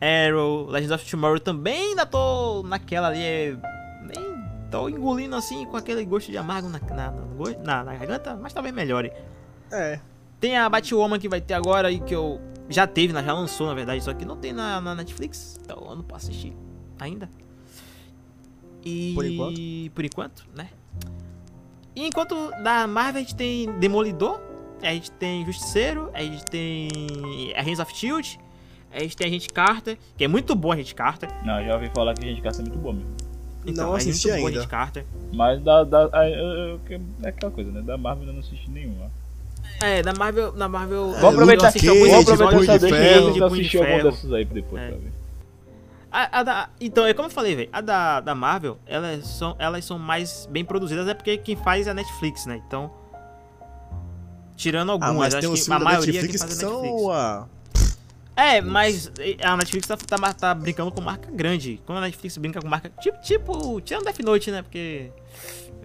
Arrow, 0.01 0.67
Legends 0.69 0.93
of 0.93 1.11
Tomorrow 1.11 1.41
também 1.41 1.91
ainda 1.91 2.07
tô 2.07 2.63
naquela 2.63 3.09
ali, 3.09 3.21
é, 3.23 3.57
nem 4.03 4.37
tô 4.71 4.89
engolindo 4.89 5.37
assim 5.37 5.65
com 5.67 5.77
aquele 5.77 6.05
gosto 6.05 6.31
de 6.31 6.39
amargo 6.39 6.69
na, 6.69 6.79
na, 6.79 7.11
na, 7.65 7.85
na 7.85 7.95
garganta, 7.95 8.37
mas 8.37 8.53
talvez 8.53 8.75
melhore. 8.75 9.13
É. 9.71 10.01
Tem 10.39 10.57
a 10.57 10.69
Batwoman 10.69 11.19
que 11.19 11.29
vai 11.29 11.41
ter 11.41 11.55
agora 11.55 11.91
e 11.91 12.01
que 12.01 12.15
eu 12.15 12.41
já 12.69 12.87
teve, 12.87 13.13
né, 13.13 13.23
já 13.23 13.33
lançou 13.33 13.67
na 13.67 13.75
verdade, 13.75 14.03
só 14.03 14.13
que 14.13 14.25
não 14.25 14.37
tem 14.37 14.53
na, 14.53 14.81
na 14.81 14.95
Netflix, 14.95 15.59
então 15.63 15.85
eu 15.89 15.97
não 15.97 16.03
posso 16.03 16.31
assistir 16.31 16.55
ainda. 16.99 17.29
E 18.85 19.13
Por 19.15 19.25
enquanto? 19.25 19.61
por 19.95 20.05
enquanto, 20.05 20.47
né? 20.55 20.69
E 21.95 22.07
enquanto 22.07 22.51
da 22.63 22.87
Marvel 22.87 23.21
a 23.21 23.23
gente 23.23 23.35
tem 23.35 23.73
Demolidor, 23.79 24.41
a 24.87 24.93
gente 24.93 25.11
tem 25.13 25.45
Justiceiro, 25.45 26.11
a 26.15 26.21
gente 26.23 26.45
tem 26.45 26.89
Agents 27.57 27.79
of 27.81 27.95
Shield, 27.95 28.39
a 28.93 29.01
gente 29.01 29.17
tem 29.17 29.27
Agente 29.29 29.49
Carter, 29.49 29.99
que 30.17 30.25
é 30.25 30.29
muito 30.29 30.55
bom 30.55 30.71
a 30.73 30.75
Agente 30.75 30.95
Carter. 30.95 31.29
Não, 31.45 31.65
já 31.65 31.75
ouvi 31.75 31.91
falar 31.95 32.15
que 32.15 32.25
a 32.25 32.29
gente 32.29 32.41
caça 32.43 32.61
é 32.61 32.65
muito 32.65 32.79
bom 32.79 32.93
mesmo. 32.93 33.11
Então, 33.67 33.87
Não 33.89 33.95
é 33.95 33.97
assisti 33.99 34.29
muito 34.29 34.39
bom 34.41 34.47
a 34.47 34.49
ainda. 34.49 34.61
Agente 34.61 34.71
Carter. 34.71 35.05
Mas 35.33 35.61
da. 35.63 35.83
da 35.85 36.09
a- 36.13 36.29
eu- 36.29 36.37
eu- 36.39 36.81
eu- 36.89 37.01
é 37.25 37.29
aquela 37.29 37.51
coisa, 37.53 37.71
né? 37.73 37.83
Da 37.83 37.97
Marvel 37.99 38.27
eu 38.29 38.33
não 38.33 38.41
assisti 38.41 38.71
nenhuma. 38.71 39.11
É, 39.83 40.01
da 40.03 40.15
Marvel, 40.15 40.53
na 40.53 40.69
Marvel. 40.69 41.13
É, 41.17 41.21
Vou 41.21 41.31
aproveitar, 41.31 41.67
alguns 41.67 41.83
vou 41.83 41.93
Punho 41.93 42.25
de 42.25 42.33
aproveitar 42.43 42.75
essa 42.77 42.89
Ferro. 42.89 42.95
deixa 42.95 43.27
de 43.33 43.33
de 43.39 43.45
assistir 43.45 43.77
alguma 43.79 43.97
Ferro. 43.99 44.11
dessas 44.11 44.33
aí 44.33 44.45
depois 44.45 44.83
É. 44.83 44.89
pra 44.89 44.97
ver. 44.99 45.13
A, 46.13 46.39
a 46.39 46.43
da, 46.45 46.69
então, 46.81 47.05
é 47.05 47.13
como 47.13 47.27
eu 47.29 47.33
falei, 47.33 47.55
velho. 47.57 47.69
A 47.73 47.81
da, 47.81 48.21
da 48.21 48.35
Marvel, 48.35 48.79
elas 48.87 49.27
são, 49.27 49.55
elas 49.59 49.85
são 49.85 49.99
mais 49.99 50.47
bem 50.51 50.65
produzidas, 50.65 51.07
é 51.09 51.13
porque 51.15 51.37
quem 51.37 51.57
faz 51.57 51.87
é 51.87 51.91
a 51.91 51.95
Netflix, 51.95 52.47
né? 52.47 52.63
Então. 52.67 52.91
Tirando 54.57 54.91
Ah, 54.91 54.93
algumas, 54.95 55.35
mas 55.35 55.35
acho 55.35 55.65
que 55.65 55.73
a 55.73 55.79
maioria 55.79 56.13
Netflix 56.23 56.43
que 56.43 56.49
faz 56.49 56.63
é 56.63 56.65
a 56.65 56.69
Netflix. 56.71 57.01
são. 57.03 57.11
ah, 57.13 57.47
É, 58.37 58.61
mas 58.61 59.11
a 59.43 59.57
Netflix 59.57 59.87
tá, 59.87 59.97
tá, 59.97 60.33
tá 60.33 60.55
brincando 60.55 60.91
com 60.91 61.01
marca 61.01 61.31
grande. 61.31 61.81
Quando 61.87 61.99
a 61.99 62.01
Netflix 62.03 62.37
brinca 62.39 62.61
com 62.61 62.69
marca. 62.69 62.91
Tipo, 63.01 63.19
tipo 63.23 63.81
tirando 63.81 64.05
Death 64.05 64.19
Note, 64.21 64.51
né? 64.51 64.63
Porque. 64.63 65.11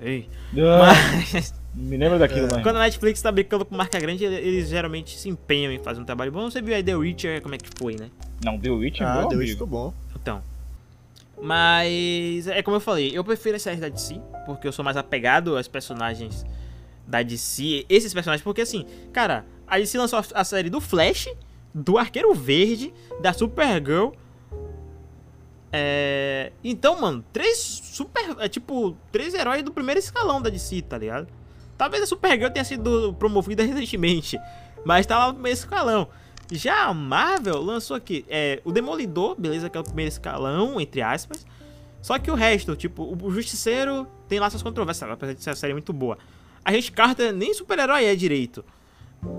Ei. 0.01 0.30
Ah, 0.57 0.93
Mas. 1.34 1.53
Me 1.74 1.95
lembra 1.95 2.19
daquilo, 2.19 2.47
É. 2.47 2.57
né? 2.57 2.63
Quando 2.63 2.76
a 2.76 2.80
Netflix 2.80 3.22
tá 3.22 3.32
brincando 3.32 3.63
com 3.63 3.74
marca 3.76 3.97
grande, 3.97 4.26
ele- 4.26 4.36
eles 4.36 4.67
geralmente 4.67 5.17
se 5.17 5.30
empenham 5.30 5.72
em 5.72 5.80
fazer 5.80 6.01
um 6.01 6.03
trabalho 6.05 6.30
bom. 6.32 6.49
Você 6.51 6.61
viu 6.61 6.76
aí 6.76 6.84
The 6.84 6.95
Witcher, 6.95 7.41
como 7.41 7.55
é 7.55 7.57
que 7.57 7.69
foi, 7.80 7.95
né? 7.95 8.09
Não, 8.43 8.59
The 8.59 8.69
Witch 8.72 8.99
é 8.99 9.05
Ah, 9.05 9.19
deu 9.22 9.28
isso, 9.28 9.36
amigo. 9.36 9.51
ficou 9.53 9.67
bom. 9.67 9.93
Então. 10.22 10.41
Mas 11.41 12.47
é 12.47 12.61
como 12.61 12.76
eu 12.78 12.82
falei, 12.82 13.11
eu 13.17 13.24
prefiro 13.24 13.55
as 13.55 13.61
séries 13.61 13.80
da 13.80 13.89
DC, 13.89 14.19
porque 14.45 14.67
eu 14.67 14.72
sou 14.72 14.84
mais 14.86 14.97
apegado 14.97 15.55
aos 15.57 15.67
personagens 15.67 16.45
da 17.12 17.22
DC, 17.22 17.86
esses 17.89 18.14
personagens, 18.14 18.43
porque 18.43 18.62
assim, 18.62 18.86
cara, 19.14 19.45
a 19.68 19.78
DC 19.78 19.97
lançou 19.97 20.18
a- 20.20 20.26
a 20.34 20.43
série 20.43 20.70
do 20.70 20.80
Flash, 20.82 21.28
do 21.74 21.97
Arqueiro 21.97 22.34
Verde, 22.34 22.93
da 23.22 23.32
Supergirl. 23.34 24.09
É. 25.72 26.51
Então, 26.64 26.99
mano, 26.99 27.24
três 27.32 27.57
super. 27.57 28.36
É 28.39 28.49
tipo, 28.49 28.95
três 29.12 29.34
heróis 29.34 29.64
do 29.64 29.72
primeiro 29.72 29.99
escalão 29.99 30.41
da 30.41 30.49
DC, 30.49 30.82
tá 30.82 30.97
ligado? 30.97 31.28
Talvez 31.78 32.03
a 32.03 32.05
Supergirl 32.05 32.49
tenha 32.51 32.66
sido 32.66 33.14
promovida 33.18 33.64
recentemente, 33.66 34.38
mas 34.86 35.05
tá 35.05 35.18
lá 35.18 35.28
no 35.28 35.34
primeiro 35.36 35.57
escalão. 35.57 36.07
Já 36.51 36.86
a 36.88 36.93
Marvel 36.93 37.62
lançou 37.62 37.95
aqui 37.95 38.26
é, 38.28 38.62
o 38.66 38.72
Demolidor, 38.74 39.36
beleza, 39.39 39.70
que 39.70 39.78
é 39.78 39.80
o 39.80 39.84
primeiro 39.84 40.09
escalão, 40.09 40.82
entre 40.82 41.01
aspas. 41.01 41.45
Só 42.01 42.18
que 42.20 42.30
o 42.30 42.36
resto, 42.36 42.76
tipo, 42.76 43.03
o 43.24 43.32
Justiceiro 43.32 44.05
tem 44.28 44.39
lá 44.39 44.49
suas 44.49 44.64
controvérsias, 44.64 45.09
apesar 45.09 45.34
de 45.34 45.41
ser 45.43 45.51
uma 45.51 45.55
série 45.55 45.74
muito 45.74 45.93
boa. 45.93 46.18
A 46.64 46.72
gente 46.72 46.91
Carter 46.91 47.34
nem 47.34 47.53
super-herói 47.53 48.05
é 48.05 48.16
direito. 48.16 48.64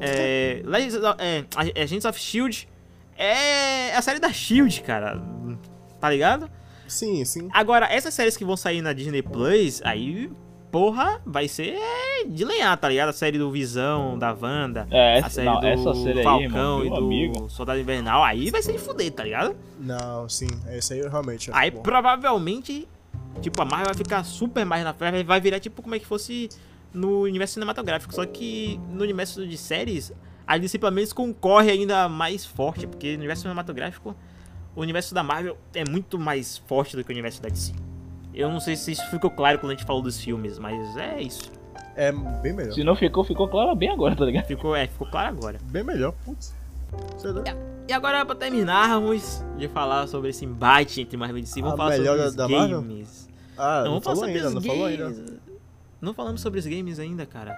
É, 0.01 0.63
Legends 0.65 0.95
of- 0.97 1.17
é, 1.19 1.45
Agents 1.83 2.05
of 2.05 2.19
Shield 2.19 2.69
é 3.17 3.95
a 3.95 4.03
série 4.03 4.19
da 4.19 4.33
Shield, 4.33 4.81
cara. 4.83 5.21
Tá 6.01 6.11
ligado? 6.11 6.51
Sim, 6.89 7.25
sim. 7.25 7.49
Agora, 7.53 7.87
essas 7.91 8.13
séries 8.15 8.37
que 8.37 8.45
vão 8.45 8.57
sair 8.57 8.83
na 8.83 8.93
Disney 8.93 9.23
Plus, 9.23 9.81
aí, 9.85 10.31
porra, 10.71 11.21
vai 11.25 11.49
ser 11.49 11.79
de 12.29 12.45
lenhar, 12.45 12.77
tá 12.77 12.89
ligado? 12.89 13.09
A 13.09 13.13
série 13.13 13.39
do 13.39 13.51
Visão, 13.51 14.19
da 14.19 14.33
Wanda, 14.39 14.87
É, 14.91 15.15
a 15.15 15.17
essa, 15.19 15.31
série 15.31 15.47
não, 15.47 15.61
do 15.61 15.67
essa 15.67 15.95
série 15.95 16.19
aí, 16.19 16.25
Falcão 16.25 16.43
irmão, 16.43 16.81
e 16.85 16.91
meu 16.91 16.99
do 16.99 17.05
amigo. 17.05 17.49
Soldado 17.51 17.81
Invernal, 17.81 18.23
aí 18.23 18.51
vai 18.51 18.63
ser 18.63 18.73
de 18.73 18.79
fuder, 18.79 19.11
tá 19.13 19.25
ligado? 19.25 19.57
Não, 19.79 20.29
sim. 20.29 20.49
Esse 20.71 20.95
aí 20.95 21.01
eu 21.01 21.11
realmente 21.11 21.51
acho 21.51 21.59
Aí 21.59 21.71
bom. 21.71 21.83
provavelmente, 21.83 22.87
tipo, 23.41 23.61
a 23.63 23.65
Marvel 23.65 23.87
vai 23.87 23.95
ficar 23.95 24.23
super 24.25 24.65
mais 24.67 24.85
na 24.85 24.93
frente, 24.93 25.25
vai 25.25 25.41
virar 25.41 25.61
tipo 25.61 25.81
como 25.83 25.95
é 25.95 25.99
que 25.99 26.07
fosse 26.07 26.49
no 26.93 27.23
universo 27.23 27.55
cinematográfico. 27.55 28.15
Só 28.15 28.25
que 28.27 28.81
no 28.91 29.03
universo 29.03 29.47
de 29.47 29.57
séries, 29.57 30.13
a 30.47 30.59
DC 30.59 30.79
pelo 30.79 30.93
menos 30.93 31.13
concorre 31.13 31.71
ainda 31.71 32.09
mais 32.09 32.45
forte, 32.45 32.87
porque 32.87 33.13
no 33.13 33.19
universo 33.19 33.43
cinematográfico, 33.43 34.15
o 34.75 34.81
universo 34.81 35.15
da 35.15 35.23
Marvel 35.23 35.57
é 35.75 35.89
muito 35.89 36.19
mais 36.19 36.59
forte 36.59 36.97
do 36.97 37.05
que 37.05 37.11
o 37.11 37.15
universo 37.15 37.43
da 37.43 37.49
DC. 37.49 37.73
Eu 38.35 38.51
não 38.51 38.61
sei 38.61 38.77
se 38.77 38.93
isso 38.93 39.07
ficou 39.11 39.31
claro 39.31 39.59
quando 39.59 39.73
a 39.73 39.75
gente 39.75 39.87
falou 39.87 40.01
dos 40.03 40.19
filmes, 40.21 40.59
mas 40.59 40.97
é 40.97 41.21
isso. 41.21 41.51
É 41.95 42.11
bem 42.41 42.55
melhor. 42.55 42.73
Se 42.73 42.83
não 42.83 42.97
ficou, 42.97 43.23
ficou 43.23 43.47
claro 43.49 43.75
bem 43.77 43.91
agora, 43.91 44.17
tá 44.17 44.25
ligado? 44.25 44.47
Ficou, 44.47 44.75
é, 44.75 44.87
ficou 44.87 45.07
claro 45.11 45.29
agora. 45.37 45.59
Bem 45.65 45.85
melhor. 45.85 46.15
Putz. 46.25 46.55
Sei 47.19 47.31
lá. 47.31 47.43
E 47.87 47.93
agora, 47.93 48.25
pra 48.25 48.35
terminarmos 48.35 49.45
de 49.59 49.69
falar 49.69 50.07
sobre 50.07 50.31
esse 50.31 50.45
embate 50.47 51.03
entre 51.03 51.17
Marvel 51.19 51.39
e 51.39 51.43
DC, 51.43 51.61
vamos 51.61 51.75
A 51.75 51.77
falar 51.77 51.97
sobre 51.97 52.11
os 52.11 52.35
da- 52.35 52.47
games. 52.49 53.29
Ah, 53.59 53.79
não, 53.79 53.85
não, 53.85 53.91
vamos 54.01 54.05
falar 54.05 54.17
falou 54.17 54.17
sobre 54.17 54.33
ainda, 54.33 54.49
os 54.49 54.55
não 54.55 54.63
falou 54.63 54.85
ainda. 54.87 55.43
Não 56.03 56.13
falamos 56.13 56.41
sobre 56.41 56.59
os 56.59 56.67
games 56.67 56.99
ainda, 56.99 57.25
cara. 57.25 57.57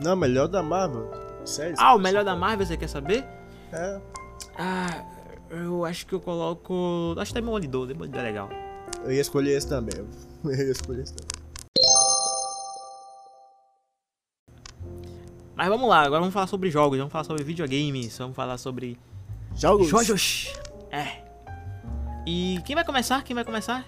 Não, 0.00 0.14
melhor 0.14 0.46
da 0.46 0.62
Marvel. 0.62 1.10
Sério? 1.44 1.74
Ah, 1.76 1.92
o 1.96 1.98
melhor 1.98 2.24
da 2.24 2.36
Marvel, 2.36 2.64
você 2.64 2.76
quer 2.76 2.86
saber? 2.88 3.24
É. 3.72 4.00
Ah, 4.56 5.04
eu 5.50 5.84
acho 5.84 6.06
que 6.06 6.14
eu 6.14 6.20
coloco. 6.20 7.16
Acho 7.18 7.32
que 7.34 7.40
Demolidor, 7.40 7.88
Demolidor 7.88 8.20
é 8.20 8.22
legal. 8.22 8.48
Eu 9.02 9.10
ia 9.10 9.20
escolher 9.20 9.56
esse 9.56 9.68
também. 9.68 10.06
Eu 10.44 10.52
ia 10.52 10.70
escolher 10.70 11.02
esse 11.02 11.14
também. 11.14 11.28
Mas 15.56 15.68
vamos 15.68 15.88
lá, 15.88 16.02
agora 16.02 16.20
vamos 16.20 16.32
falar 16.32 16.46
sobre 16.46 16.70
jogos, 16.70 16.96
vamos 16.96 17.10
falar 17.10 17.24
sobre 17.24 17.42
videogames, 17.42 18.16
vamos 18.16 18.36
falar 18.36 18.56
sobre 18.58 18.96
Jogos. 19.56 19.88
jogos. 19.88 20.52
É. 20.92 21.24
E 22.24 22.60
quem 22.64 22.76
vai 22.76 22.84
começar? 22.84 23.24
Quem 23.24 23.34
vai 23.34 23.44
começar? 23.44 23.84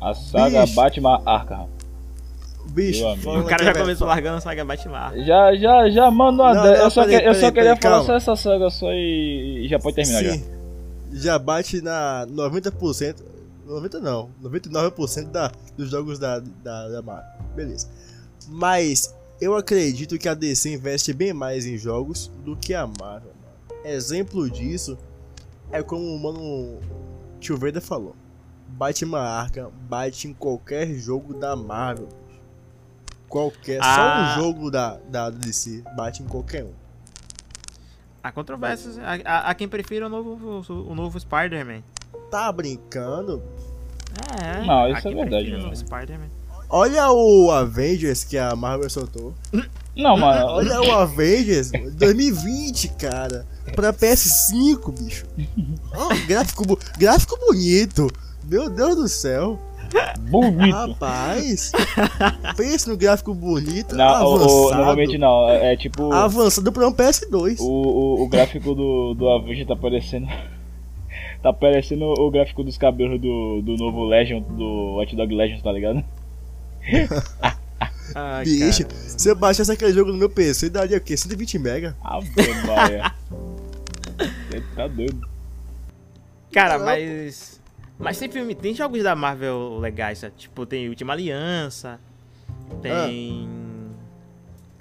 A 0.00 0.14
saga 0.14 0.60
Bicho. 0.62 0.76
Batman 0.76 1.20
Arkham. 1.26 1.68
Bicho, 2.70 3.04
O 3.06 3.44
cara 3.44 3.64
já 3.64 3.72
velho. 3.72 3.84
começou 3.84 4.06
largando 4.06 4.36
a 4.36 4.40
saga 4.40 4.64
Batman. 4.64 5.12
Já, 5.24 5.54
já, 5.56 5.90
já, 5.90 6.10
mano, 6.10 6.38
Não, 6.38 6.54
não, 6.54 6.66
eu, 6.66 6.90
só 6.90 7.04
peraí, 7.04 7.20
que- 7.22 7.28
eu 7.28 7.34
só 7.34 7.40
peraí, 7.40 7.52
queria 7.52 7.76
peraí, 7.76 7.82
falar 7.82 7.94
calma. 8.04 8.06
só 8.06 8.14
essa 8.16 8.36
saga 8.36 8.70
só 8.70 8.86
e 8.92 9.66
já 9.68 9.78
pode 9.78 9.96
terminar 9.96 10.22
já. 10.24 10.32
Sim. 10.34 10.44
Já 11.12 11.38
bate 11.38 11.80
na 11.80 12.26
90%. 12.28 13.16
90 13.66 14.00
não, 14.00 14.30
99% 14.42 15.30
da, 15.30 15.50
dos 15.76 15.90
jogos 15.90 16.18
da, 16.18 16.38
da, 16.40 16.88
da 16.88 17.02
Marvel. 17.02 17.30
Beleza. 17.54 17.88
Mas 18.48 19.14
eu 19.40 19.54
acredito 19.56 20.16
que 20.18 20.28
a 20.28 20.34
DC 20.34 20.72
investe 20.72 21.12
bem 21.12 21.32
mais 21.32 21.66
em 21.66 21.76
jogos 21.76 22.30
do 22.44 22.56
que 22.56 22.72
a 22.74 22.86
Marvel. 22.86 23.32
Mano. 23.70 23.80
Exemplo 23.84 24.48
disso 24.50 24.96
é 25.70 25.82
como 25.82 26.02
o 26.02 26.18
mano 26.18 26.78
Tio 27.40 27.56
Vader 27.58 27.82
falou. 27.82 28.14
Batman 28.68 29.20
Arkham 29.20 29.70
bate 29.88 30.28
em 30.28 30.32
qualquer 30.32 30.86
jogo 30.94 31.34
da 31.34 31.54
Marvel. 31.56 32.08
Qualquer, 33.28 33.78
Ah. 33.82 34.34
só 34.36 34.40
um 34.40 34.42
jogo 34.44 34.70
da, 34.70 34.98
da 35.08 35.30
DC 35.30 35.82
bate 35.96 36.22
em 36.22 36.26
qualquer 36.26 36.64
um. 36.64 36.72
Há 38.22 38.32
controvérsias. 38.32 38.96
Há, 39.24 39.54
quem 39.54 39.68
prefira 39.68 40.06
o 40.06 40.08
novo, 40.08 40.62
o 40.68 40.94
novo 40.94 41.18
Spider-Man. 41.20 41.82
Tá 42.30 42.50
brincando? 42.50 43.42
É, 44.42 44.66
Não, 44.66 44.88
isso 44.90 45.06
é 45.08 45.14
verdade, 45.14 45.48
o 45.50 45.56
não. 45.58 45.62
novo 45.64 45.76
Spider-Man. 45.76 46.28
Olha 46.70 47.10
o 47.10 47.50
Avengers 47.50 48.24
que 48.24 48.36
a 48.36 48.54
Marvel 48.54 48.90
soltou. 48.90 49.34
Não, 49.96 50.16
mano, 50.18 50.46
Olha 50.52 50.80
o 50.82 50.92
Avengers 50.92 51.70
2020, 51.70 52.88
cara. 52.98 53.46
Pra 53.74 53.92
PS5, 53.92 54.92
bicho. 54.98 55.26
Ó, 55.94 56.08
gráfico, 56.26 56.78
gráfico 56.98 57.38
bonito. 57.38 58.10
Meu 58.44 58.68
Deus 58.68 58.96
do 58.96 59.08
céu. 59.08 59.58
Bonito. 60.30 60.74
Rapaz. 60.74 61.72
Pense 62.56 62.88
no 62.88 62.96
gráfico 62.96 63.34
bonito. 63.34 63.94
Não, 63.94 64.24
o, 64.24 64.30
o, 64.30 64.34
avançado. 64.34 64.76
normalmente 64.76 65.18
não, 65.18 65.48
é, 65.48 65.72
é 65.72 65.76
tipo. 65.76 66.12
Avançado 66.12 66.72
pra 66.72 66.86
um 66.86 66.92
PS2. 66.92 67.58
O, 67.60 67.64
o, 67.64 68.22
o 68.22 68.28
gráfico 68.28 68.74
do, 68.74 69.14
do 69.14 69.28
Avenger 69.28 69.66
tá 69.66 69.76
parecendo. 69.76 70.26
Tá 71.40 71.52
parecendo 71.52 72.04
o 72.04 72.30
gráfico 72.32 72.64
dos 72.64 72.76
cabelos 72.76 73.20
do, 73.20 73.62
do 73.62 73.76
novo 73.76 74.04
Legend, 74.04 74.44
do 74.50 74.96
Watch 74.96 75.14
Dog 75.14 75.32
Legends, 75.32 75.62
tá 75.62 75.70
ligado? 75.70 76.02
Ai, 78.12 78.44
Bicho, 78.44 78.84
cara. 78.84 78.94
se 78.96 79.28
eu 79.30 79.36
baixasse 79.36 79.70
aquele 79.70 79.92
jogo 79.92 80.10
no 80.10 80.18
meu 80.18 80.28
PC, 80.28 80.68
daria 80.68 80.98
o 80.98 81.00
quê? 81.00 81.16
120 81.16 81.58
mega? 81.60 81.96
Ave 82.02 82.28
Maria. 82.66 83.12
Você 84.50 84.60
tá 84.74 84.88
doido. 84.88 85.28
Cara, 86.52 86.78
Não. 86.78 86.86
mas. 86.86 87.57
Mas 87.98 88.18
tem 88.18 88.30
filme, 88.30 88.54
tem 88.54 88.74
jogos 88.74 89.02
da 89.02 89.14
Marvel 89.16 89.78
legais, 89.78 90.18
sabe? 90.18 90.34
Tipo, 90.36 90.64
tem 90.64 90.88
Última 90.88 91.12
Aliança. 91.14 91.98
Tem. 92.80 93.48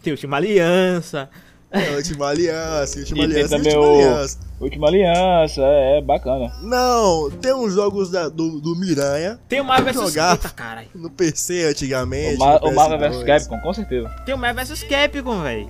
Tem 0.04 0.14
Última 0.14 0.38
Aliança. 0.38 1.30
É, 1.72 1.96
Última 1.96 2.28
Aliança, 2.30 3.00
Última 3.00 3.18
E 3.18 3.28
tem 3.28 3.36
Aliança, 3.36 3.58
também 3.58 3.76
Última 3.76 3.92
o- 3.94 3.96
Aliança. 4.00 4.40
Última 4.60 4.88
Aliança, 4.88 5.62
é, 5.62 5.98
é 5.98 6.02
bacana. 6.02 6.54
Não, 6.62 7.30
tem 7.32 7.54
uns 7.54 7.74
jogos 7.74 8.10
da- 8.10 8.30
do, 8.30 8.60
do 8.62 8.76
Miranha 8.76 9.40
Tem 9.50 9.60
o 9.62 9.66
Marvel 9.66 9.94
vs. 9.94 10.52
Caralho. 10.56 10.88
no 10.96 11.10
PC 11.10 11.66
antigamente. 11.66 12.40
O, 12.42 12.68
o 12.70 12.74
Marvel 12.76 13.00
PS2. 13.00 13.10
vs 13.12 13.24
Capcom, 13.24 13.60
com 13.60 13.74
certeza. 13.74 14.10
Tem 14.26 14.34
o 14.34 14.38
Marvel 14.38 14.64
vs 14.66 14.84
Capcom, 14.84 15.42
velho. 15.42 15.70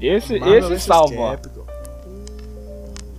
Esse, 0.00 0.38
Marvel 0.38 0.72
esse 0.72 0.86
salva. 0.86 1.14
ó. 1.16 1.30
Capcom. 1.36 1.65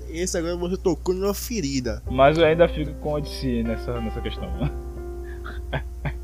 Esse 0.09 0.37
agora 0.37 0.55
você 0.55 0.77
tocou 0.77 1.13
numa 1.13 1.33
ferida. 1.33 2.01
Mas 2.09 2.37
eu 2.37 2.45
ainda 2.45 2.67
fico 2.67 2.93
com 2.95 3.15
a 3.15 3.19
DC 3.19 3.63
nessa, 3.63 3.99
nessa 4.01 4.21
questão. 4.21 4.49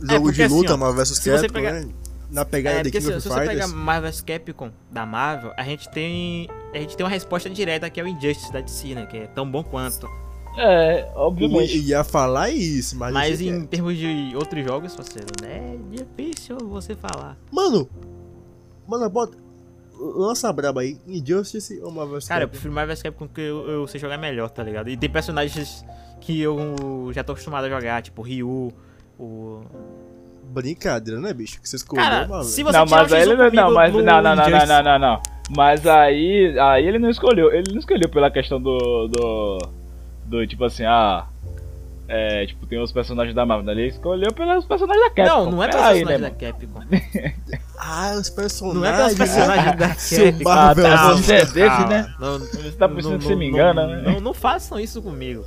Jogo 0.00 0.22
porque 0.24 0.32
de 0.32 0.42
assim, 0.42 0.54
luta, 0.54 0.74
ó, 0.74 0.76
Marvel 0.76 1.04
vs 1.04 1.18
Capcom, 1.18 1.52
pegar- 1.52 1.72
né? 1.72 1.88
Na 2.30 2.44
pegada 2.44 2.78
É, 2.78 2.82
de 2.84 2.90
King 2.92 3.04
se, 3.04 3.10
of 3.12 3.20
se 3.20 3.28
você 3.28 3.34
pegar 3.40 3.50
Fighters. 3.64 3.72
Marvel 3.72 4.10
vs 4.10 4.20
Capcom 4.20 4.70
da 4.90 5.04
Marvel, 5.06 5.52
a 5.56 5.64
gente 5.64 5.88
tem. 5.90 6.48
A 6.72 6.78
gente 6.78 6.96
tem 6.96 7.04
uma 7.04 7.10
resposta 7.10 7.50
direta 7.50 7.90
que 7.90 8.00
é 8.00 8.04
o 8.04 8.06
Injustice 8.08 8.52
da 8.52 8.60
DC, 8.60 8.94
né? 8.94 9.06
Que 9.06 9.16
é 9.18 9.26
tão 9.26 9.48
bom 9.50 9.62
quanto. 9.64 10.08
É, 10.56 11.02
Eu 11.14 11.20
obviamente. 11.20 11.76
ia 11.78 12.02
falar 12.04 12.50
isso, 12.50 12.96
mas. 12.96 13.12
Mas 13.12 13.40
em 13.40 13.60
quer. 13.62 13.66
termos 13.68 13.96
de 13.96 14.32
outros 14.36 14.64
jogos, 14.64 14.94
parceiro, 14.94 15.28
né? 15.42 15.74
É 15.74 15.96
difícil 15.96 16.56
você 16.68 16.94
falar. 16.94 17.36
Mano! 17.52 17.88
Mano, 18.86 19.08
bota. 19.10 19.36
Lança 20.00 20.48
a 20.48 20.52
braba 20.52 20.80
aí. 20.80 20.98
Injustice 21.06 21.78
ou 21.82 21.90
Marvel 21.90 22.18
vs 22.18 22.28
Cara, 22.28 22.44
eu 22.44 22.48
prefiro 22.48 22.72
Marvel 22.72 22.94
vs 22.94 23.02
Capcom 23.02 23.26
porque 23.26 23.42
eu, 23.42 23.68
eu 23.68 23.86
sei 23.86 24.00
jogar 24.00 24.16
melhor, 24.16 24.48
tá 24.48 24.62
ligado? 24.62 24.88
E 24.88 24.96
tem 24.96 25.10
personagens 25.10 25.84
que 26.20 26.40
eu 26.40 27.10
já 27.12 27.22
tô 27.22 27.32
acostumado 27.32 27.64
a 27.64 27.68
jogar, 27.68 28.02
tipo 28.02 28.22
Ryu, 28.22 28.72
o. 29.18 29.62
Brincadeira, 30.44 31.20
né, 31.20 31.32
bicho? 31.32 31.60
Que 31.60 31.68
você 31.68 31.76
escolheu, 31.76 32.04
Cara, 32.04 32.26
mano. 32.26 32.42
se 32.42 32.62
você 32.62 32.76
Não, 32.76 32.84
mas 32.84 33.12
o 33.12 33.14
aí 33.14 33.22
X1 33.22 33.26
ele 33.26 33.36
não, 33.36 33.50
comigo 33.50 33.74
mas 33.74 33.92
no 33.92 34.02
não, 34.02 34.22
não, 34.22 34.34
não, 34.34 34.50
não, 34.50 34.66
não, 34.66 34.82
não, 34.82 34.98
não. 34.98 35.22
Mas 35.56 35.86
aí, 35.86 36.58
aí 36.58 36.86
ele 36.86 36.98
não 36.98 37.08
escolheu. 37.08 37.52
Ele 37.52 37.70
não 37.72 37.78
escolheu 37.78 38.08
pela 38.08 38.30
questão 38.30 38.60
do. 38.60 39.08
do. 39.08 39.58
do 40.24 40.46
tipo 40.46 40.64
assim, 40.64 40.84
ah. 40.84 41.26
É, 42.12 42.44
tipo, 42.44 42.66
tem 42.66 42.82
os 42.82 42.90
personagens 42.90 43.36
da 43.36 43.46
Marvel, 43.46 43.66
né? 43.66 43.72
ele 43.72 43.86
escolheu 43.86 44.32
pelos 44.32 44.64
personagens 44.64 45.04
da 45.04 45.10
Capcom. 45.14 45.44
Não, 45.44 45.50
não 45.52 45.62
é 45.62 45.68
pelos 45.68 45.86
personagens 45.86 46.20
né, 46.20 46.30
da 46.30 46.30
Capcom. 46.30 46.80
Ah, 47.82 48.14
os 48.20 48.28
personagens. 48.28 48.82
Não 48.82 48.84
é 48.84 48.96
pelos 48.96 49.14
personagens 49.14 49.76
da 49.78 49.88
Capcom. 50.34 50.50
Ah, 50.50 50.74
tá, 50.74 51.12
você 51.14 51.34
é 51.34 51.44
desse, 51.46 51.86
né? 51.86 52.14
Não, 52.18 52.38
Você 52.40 52.72
tá 52.72 52.88
pensando 52.88 53.18
que 53.18 53.24
você 53.24 53.36
me 53.36 53.46
engana, 53.48 53.86
não, 53.86 53.94
né? 53.94 54.02
Não, 54.12 54.20
não 54.20 54.34
façam 54.34 54.78
isso 54.80 55.00
comigo. 55.00 55.44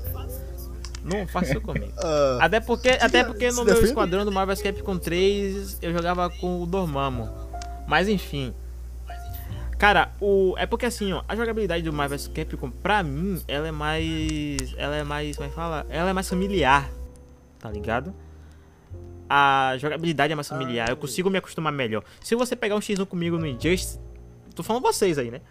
Não 1.03 1.28
façam 1.28 1.51
isso 1.51 1.61
comigo. 1.61 1.91
Ah, 2.01 2.38
Até 2.41 2.59
porque, 2.61 2.89
até 2.89 3.24
porque 3.26 3.49
no 3.49 3.57
meu 3.57 3.66
defende? 3.66 3.89
esquadrão 3.89 4.24
do 4.26 4.32
Marvel 4.32 4.55
Capcom 4.55 4.97
3 4.97 5.80
eu 5.82 5.91
jogava 5.91 6.30
com 6.30 6.64
o 6.64 6.66
Dormammu. 6.66 7.30
Mas 7.88 8.07
enfim. 8.07 8.53
Cara, 9.78 10.11
o 10.21 10.55
é 10.57 10.65
porque 10.65 10.86
assim, 10.86 11.11
ó, 11.13 11.24
a 11.28 11.36
jogabilidade 11.36 11.84
do 11.84 11.91
Marvel 11.91 12.19
Capcom 12.34 12.69
pra 12.69 13.03
mim, 13.03 13.41
ela 13.47 13.67
é 13.67 13.71
mais 13.71 14.74
ela 14.78 14.95
é 14.95 15.03
mais, 15.03 15.36
como 15.36 15.47
é 15.47 15.49
que 15.49 15.55
fala? 15.55 15.86
Ela 15.89 16.09
é 16.09 16.13
mais 16.13 16.30
familiar. 16.30 16.89
Tá 17.59 17.69
ligado? 17.69 18.13
A 19.30 19.76
jogabilidade 19.78 20.34
é 20.34 20.36
mais 20.36 20.47
familiar, 20.47 20.89
eu 20.89 20.97
consigo 20.97 21.30
me 21.30 21.38
acostumar 21.38 21.74
melhor. 21.74 22.03
Se 22.21 22.36
você 22.36 22.55
pegar 22.55 22.76
um 22.76 22.80
X1 22.80 23.05
comigo 23.05 23.38
no 23.38 23.47
Injustice, 23.47 23.99
tô 24.53 24.61
falando 24.63 24.84
vocês 24.84 25.17
aí, 25.17 25.32
né? 25.32 25.41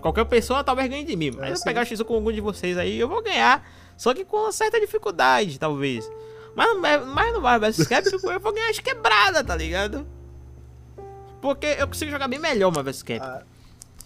Qualquer 0.00 0.24
pessoa 0.26 0.62
talvez 0.62 0.88
ganhe 0.88 1.04
de 1.04 1.16
mim, 1.16 1.30
mas 1.30 1.50
É, 1.50 1.54
se 1.54 1.60
eu 1.60 1.64
pegar 1.64 1.82
o 1.82 1.84
X1 1.84 2.04
com 2.04 2.14
algum 2.14 2.32
de 2.32 2.40
vocês 2.40 2.76
aí, 2.76 2.98
eu 2.98 3.08
vou 3.08 3.22
ganhar. 3.22 3.66
Só 3.96 4.14
que 4.14 4.24
com 4.24 4.36
uma 4.36 4.52
certa 4.52 4.80
dificuldade, 4.80 5.58
talvez. 5.58 6.10
Mas, 6.54 6.78
mas 7.06 7.32
no 7.32 7.40
Marvel 7.40 7.70
vs 7.70 7.86
Capcom 7.86 8.30
eu 8.30 8.40
vou 8.40 8.52
ganhar 8.52 8.70
as 8.70 8.78
quebradas, 8.78 9.42
tá 9.44 9.56
ligado? 9.56 10.06
Porque 11.40 11.66
eu 11.78 11.86
consigo 11.86 12.10
jogar 12.10 12.28
bem 12.28 12.38
melhor 12.38 12.68
o 12.68 12.72
Marvel 12.74 12.92
vs 12.92 13.02
Capcom. 13.02 13.49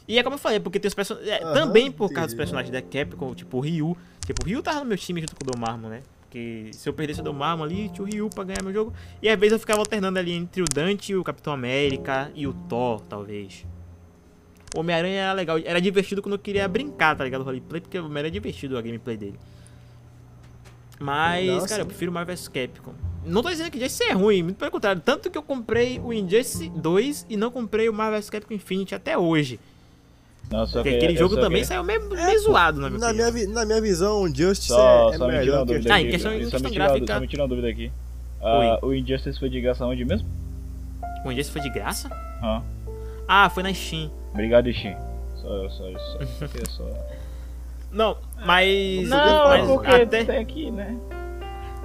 E 0.06 0.18
é 0.18 0.22
como 0.22 0.34
eu 0.34 0.38
falei, 0.38 0.60
porque 0.60 0.78
tem 0.78 0.88
os 0.88 0.94
personagens. 0.94 1.42
Aham, 1.42 1.54
também 1.54 1.90
por 1.90 2.12
causa 2.12 2.28
dos 2.28 2.34
personagens 2.34 2.70
da 2.70 2.82
Capcom, 2.82 3.34
tipo 3.34 3.56
o 3.56 3.60
Ryu. 3.60 3.96
Tipo, 4.26 4.44
o 4.44 4.46
Ryu 4.48 4.62
tava 4.62 4.80
no 4.80 4.86
meu 4.86 4.98
time 4.98 5.20
junto 5.20 5.34
com 5.34 5.42
o 5.42 5.52
Domarmo, 5.52 5.88
né? 5.88 6.02
Porque 6.22 6.70
se 6.72 6.88
eu 6.88 6.92
perdesse 6.92 7.20
o 7.20 7.22
Domarmo 7.22 7.62
ali, 7.62 7.88
tinha 7.88 8.04
o 8.04 8.06
Ryu 8.06 8.28
pra 8.28 8.44
ganhar 8.44 8.62
meu 8.62 8.72
jogo. 8.72 8.92
E 9.22 9.28
às 9.28 9.38
vezes 9.38 9.52
eu 9.52 9.58
ficava 9.58 9.80
alternando 9.80 10.18
ali 10.18 10.32
entre 10.32 10.62
o 10.62 10.64
Dante, 10.64 11.14
o 11.14 11.22
Capitão 11.22 11.52
América 11.52 12.30
e 12.34 12.46
o 12.46 12.52
Thor, 12.52 13.00
talvez. 13.02 13.64
O 14.74 14.80
Homem-Aranha 14.80 15.22
era 15.22 15.32
legal, 15.32 15.58
era 15.64 15.80
divertido 15.80 16.20
quando 16.20 16.32
eu 16.32 16.38
queria 16.38 16.66
brincar, 16.66 17.16
tá 17.16 17.22
ligado? 17.22 17.42
O 17.42 17.44
roleplay, 17.44 17.80
porque 17.80 17.98
o 17.98 18.06
Homem-Aranha 18.06 18.30
é 18.30 18.32
divertido 18.32 18.76
a 18.76 18.82
gameplay 18.82 19.16
dele. 19.16 19.38
Mas, 20.98 21.46
Nossa. 21.46 21.68
cara, 21.68 21.82
eu 21.82 21.86
prefiro 21.86 22.10
Marvel 22.10 22.34
vs 22.34 22.48
Capcom. 22.48 22.94
Não 23.24 23.42
tô 23.42 23.48
dizendo 23.48 23.70
que 23.70 23.78
Injustice 23.78 24.04
é 24.04 24.12
ruim, 24.12 24.42
muito 24.42 24.56
pelo 24.56 24.70
contrário. 24.70 25.00
Tanto 25.00 25.30
que 25.30 25.38
eu 25.38 25.42
comprei 25.42 25.98
o 26.00 26.12
Injustice 26.12 26.68
2 26.68 27.26
e 27.28 27.36
não 27.36 27.50
comprei 27.50 27.88
o 27.88 27.92
Marvel 27.92 28.18
vs 28.20 28.30
Capcom 28.30 28.54
Infinity 28.54 28.94
até 28.94 29.16
hoje. 29.16 29.58
Não, 30.56 30.66
Porque 30.68 30.90
que- 30.90 30.96
aquele 30.96 31.16
jogo 31.16 31.36
também 31.36 31.62
que- 31.62 31.66
saiu 31.66 31.82
meio, 31.82 32.00
É, 32.00 32.26
meio 32.26 32.32
pô, 32.44 32.50
zoado, 32.52 32.80
na 32.80 32.88
minha 32.88 33.00
na, 33.00 33.06
opinião. 33.08 33.32
minha, 33.32 33.48
na 33.48 33.64
minha 33.66 33.80
visão, 33.80 34.22
o 34.22 34.28
Justice 34.34 34.68
Só, 34.68 35.10
é, 35.10 35.14
é 35.14 35.18
só 35.18 35.26
me 35.26 35.32
melhor 35.32 35.66
que 35.66 35.72
dúvida 35.72 35.92
Ah, 35.92 35.96
aqui. 35.96 36.06
em 36.06 36.10
questão- 36.10 36.32
em 36.32 36.34
só, 36.34 36.44
me 36.44 36.50
questão 36.50 36.60
uma, 36.70 36.74
gráfica- 36.74 37.14
só 37.14 37.20
me 37.20 37.26
tira 37.26 37.42
uma 37.42 37.48
dúvida 37.48 37.68
aqui. 37.68 37.90
Ah, 38.40 38.78
o 38.82 38.94
Injustice 38.94 39.38
foi 39.38 39.48
de 39.48 39.60
graça 39.60 39.84
onde 39.84 40.04
mesmo? 40.04 40.28
O 41.24 41.32
Injustice 41.32 41.50
foi 41.50 41.60
de 41.62 41.70
graça? 41.70 42.08
Ah, 42.42 42.62
Ah, 43.26 43.50
foi 43.50 43.62
na 43.62 43.72
Steam. 43.74 44.10
obrigado, 44.32 44.70
Shin. 44.72 44.94
Só, 45.42 45.68
só 45.70 45.88
isso. 45.88 46.18
Só, 46.38 46.46
só, 46.46 46.64
só. 46.84 47.06
Não, 47.90 48.16
mas. 48.44 49.08
Não, 49.08 49.52
é 49.52 49.58
mas, 49.62 49.70
porque 49.70 49.90
até, 49.90 50.24
tem 50.24 50.38
aqui, 50.38 50.70
né? 50.70 50.96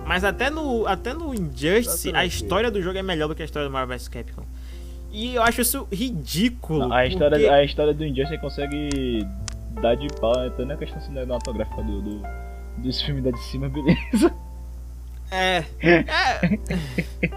mas 0.05 0.23
até 0.23 0.49
no, 0.49 0.85
até 0.87 1.13
no 1.13 1.33
Injustice, 1.33 2.11
Tá 2.11 2.19
a 2.19 2.25
história 2.25 2.69
do 2.71 2.81
jogo 2.81 2.97
é 2.97 3.03
melhor 3.03 3.27
do 3.27 3.35
que 3.35 3.41
a 3.41 3.45
história 3.45 3.67
do 3.67 3.71
Marvel 3.71 3.95
vs 3.97 4.07
Capcom. 4.07 4.43
E 5.11 5.35
eu 5.35 5.43
acho 5.43 5.61
isso 5.61 5.87
ridículo. 5.91 6.79
Não, 6.87 6.93
a, 6.93 7.05
história, 7.05 7.37
porque- 7.37 7.51
a 7.53 7.63
história 7.63 7.93
do 7.93 8.05
Injustice 8.05 8.39
consegue 8.39 9.25
dar 9.81 9.95
de 9.95 10.07
pau 10.19 10.37
até 10.39 10.63
na 10.65 10.75
questão 10.77 11.01
cinematográfica 11.01 11.81
do, 11.83 12.01
do, 12.01 12.21
dos 12.77 13.01
filmes 13.01 13.23
da 13.23 13.31
de 13.31 13.39
cima, 13.45 13.69
beleza. 13.69 14.33
É. 15.31 15.63
É. 15.81 17.29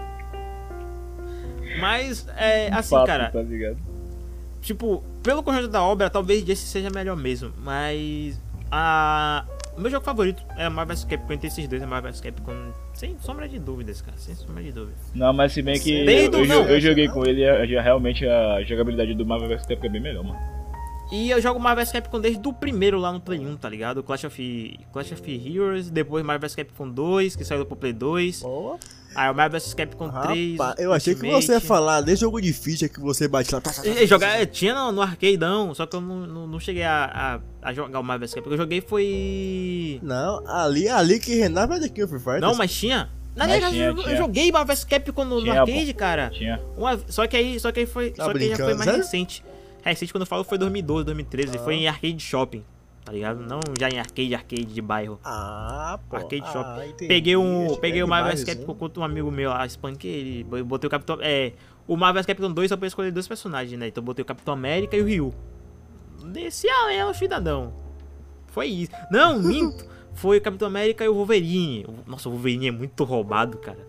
Mas, 1.79 2.27
é, 2.37 2.69
assim, 2.71 2.91
Papo, 2.95 3.07
cara, 3.07 3.29
Tá 3.31 3.41
ligado? 3.41 3.77
tipo, 4.61 5.03
pelo 5.23 5.41
conjunto 5.43 5.67
da 5.69 5.81
obra, 5.83 6.09
talvez 6.09 6.47
esse 6.47 6.65
seja 6.67 6.89
melhor 6.89 7.15
mesmo. 7.17 7.51
Mas. 7.57 8.39
A. 8.71 9.45
O 9.75 9.81
meu 9.81 9.89
jogo 9.89 10.05
favorito 10.05 10.43
é 10.55 10.69
Marvel 10.69 10.95
vs 10.95 11.03
Capcom 11.05 11.33
entre 11.33 11.47
esses 11.47 11.67
dois, 11.67 11.81
é 11.81 11.85
Marvel 11.85 12.11
vs 12.11 12.21
Capcom. 12.21 12.71
Sem 12.93 13.17
sombra 13.19 13.47
de 13.49 13.59
dúvidas, 13.59 14.01
cara. 14.01 14.17
Sem 14.17 14.35
sombra 14.35 14.61
de 14.63 14.71
dúvidas. 14.71 14.99
Não, 15.15 15.33
mas 15.33 15.51
se 15.51 15.61
bem 15.61 15.79
que 15.79 15.91
eu, 16.05 16.31
eu, 16.31 16.45
não. 16.45 16.65
eu 16.67 16.79
joguei 16.79 17.07
com 17.07 17.25
ele, 17.25 17.43
a- 17.47 17.65
já, 17.65 17.81
realmente 17.81 18.25
a 18.27 18.61
jogabilidade 18.63 19.13
do 19.15 19.25
Marvel 19.25 19.49
vs 19.49 19.65
Capcom 19.65 19.87
é 19.87 19.89
bem 19.89 20.01
melhor, 20.01 20.23
mano. 20.23 20.39
E 21.11 21.29
eu 21.29 21.39
jogo 21.41 21.59
Marvel 21.59 21.83
vs 21.83 21.91
Capcom 21.91 22.19
desde 22.19 22.47
o 22.47 22.53
primeiro 22.53 22.97
lá 22.99 23.11
no 23.11 23.19
Play 23.19 23.39
1, 23.39 23.57
tá 23.57 23.69
ligado? 23.69 24.01
Clash 24.03 24.23
of, 24.23 24.79
Clash 24.91 25.11
of 25.11 25.31
Heroes, 25.55 25.89
depois 25.89 26.23
Marvel 26.23 26.47
vs 26.47 26.55
Capcom 26.55 26.89
2, 26.89 27.35
que 27.35 27.43
saiu 27.43 27.65
pro 27.65 27.75
Play 27.75 27.93
2. 27.93 28.41
Boa. 28.41 28.77
O 29.15 29.33
Marvel 29.35 29.59
vs 29.59 29.73
Capcom 29.73 30.09
3. 30.09 30.57
Rapaz, 30.57 30.75
eu 30.79 30.91
achei 30.93 31.13
que 31.15 31.21
Ultimate. 31.21 31.45
você 31.45 31.53
ia 31.53 31.59
falar 31.61 32.01
desse 32.01 32.21
jogo 32.21 32.41
de 32.41 32.51
ficha 32.53 32.87
que 32.89 32.99
você 32.99 33.27
bate 33.27 33.53
lá. 33.53 33.61
E- 33.83 34.03
e 34.03 34.07
Jogar, 34.07 34.45
tinha 34.47 34.73
no, 34.73 34.91
no 34.91 35.01
arcadeão, 35.01 35.73
só 35.75 35.85
que 35.85 35.95
eu 35.95 36.01
não, 36.01 36.25
não, 36.27 36.47
não 36.47 36.59
cheguei 36.59 36.83
a, 36.83 37.39
a, 37.63 37.69
a 37.69 37.73
jogar 37.73 37.99
o 37.99 38.03
Marvel 38.03 38.27
vs 38.27 38.33
Capcom. 38.35 38.51
Eu 38.51 38.57
joguei 38.57 38.81
foi. 38.81 39.99
Não, 40.01 40.43
ali, 40.47 40.87
ali 40.87 41.19
que 41.19 41.35
renava 41.35 41.79
daqui 41.79 42.03
o 42.03 42.07
Free 42.07 42.19
Fire. 42.19 42.39
Não, 42.41 42.55
mas 42.55 42.73
tinha. 42.73 43.09
Na 43.35 43.47
verdade, 43.47 43.77
eu, 43.79 43.95
eu 43.97 44.03
tinha. 44.03 44.15
joguei 44.17 44.51
Marvel 44.51 44.75
vs 44.75 44.83
Capcom 44.83 45.23
no, 45.25 45.35
no 45.37 45.41
Tinha, 45.41 45.61
arcade, 45.61 45.93
cara. 45.93 46.29
Tinha. 46.29 46.59
Uma- 46.77 46.99
só 47.07 47.25
que 47.27 47.35
aí, 47.35 47.59
só 47.59 47.71
que 47.71 47.81
aí 47.81 47.85
foi, 47.85 48.11
Tá 48.11 48.25
só 48.25 48.31
que 48.33 48.43
aí 48.43 48.49
já 48.49 48.55
foi 48.57 48.73
mais 48.73 48.83
sério? 48.83 48.99
recente. 48.99 49.43
Recente 49.83 50.13
quando 50.13 50.21
eu 50.21 50.27
falo 50.27 50.43
foi 50.43 50.57
2012, 50.57 51.03
2013, 51.05 51.57
Ah. 51.57 51.59
foi 51.59 51.75
em 51.75 51.87
arcade 51.87 52.19
shopping, 52.23 52.63
tá 53.03 53.11
ligado? 53.11 53.39
Não 53.41 53.59
já 53.79 53.89
em 53.89 53.99
arcade, 53.99 54.33
arcade 54.33 54.65
de 54.65 54.81
bairro. 54.81 55.19
Ah, 55.23 55.99
pô. 56.09 56.15
Arcade 56.15 56.43
ah, 56.45 56.51
Shop. 56.51 56.87
entendi. 56.87 57.07
Peguei 57.07 57.35
um, 57.35 57.65
Acho 57.65 57.75
que 57.75 57.81
peguei 57.81 58.01
é 58.01 58.05
o 58.05 58.07
Marvel 58.07 58.45
Capcom 58.45 58.71
hein? 58.71 58.77
contra 58.79 59.01
um 59.01 59.03
amigo 59.03 59.31
meu 59.31 59.49
lá, 59.49 59.65
espanquei 59.65 60.11
ele, 60.11 60.43
botei 60.63 60.87
o 60.87 60.91
Capitão, 60.91 61.17
é, 61.21 61.53
o 61.87 61.97
Marvel 61.97 62.23
Capcom 62.25 62.51
2 62.51 62.69
só 62.69 62.77
pra 62.77 62.87
escolher 62.87 63.11
dois 63.11 63.27
personagens, 63.27 63.77
né? 63.79 63.87
Então 63.87 64.01
eu 64.01 64.05
botei 64.05 64.23
o 64.23 64.25
Capitão 64.25 64.53
América 64.53 64.95
e 64.95 65.01
o 65.01 65.05
Ryu. 65.05 65.33
Desci 66.25 66.69
a 66.69 66.85
lenha, 66.85 67.13
cidadão. 67.13 67.73
Foi 68.47 68.67
isso. 68.67 68.91
Não, 69.11 69.39
minto. 69.43 69.85
Foi 70.13 70.37
o 70.37 70.41
Capitão 70.41 70.67
América 70.67 71.03
e 71.03 71.09
o 71.09 71.15
Wolverine. 71.15 71.85
Nossa, 72.05 72.29
o 72.29 72.31
Wolverine 72.31 72.67
é 72.67 72.71
muito 72.71 73.03
roubado, 73.03 73.57
cara. 73.57 73.79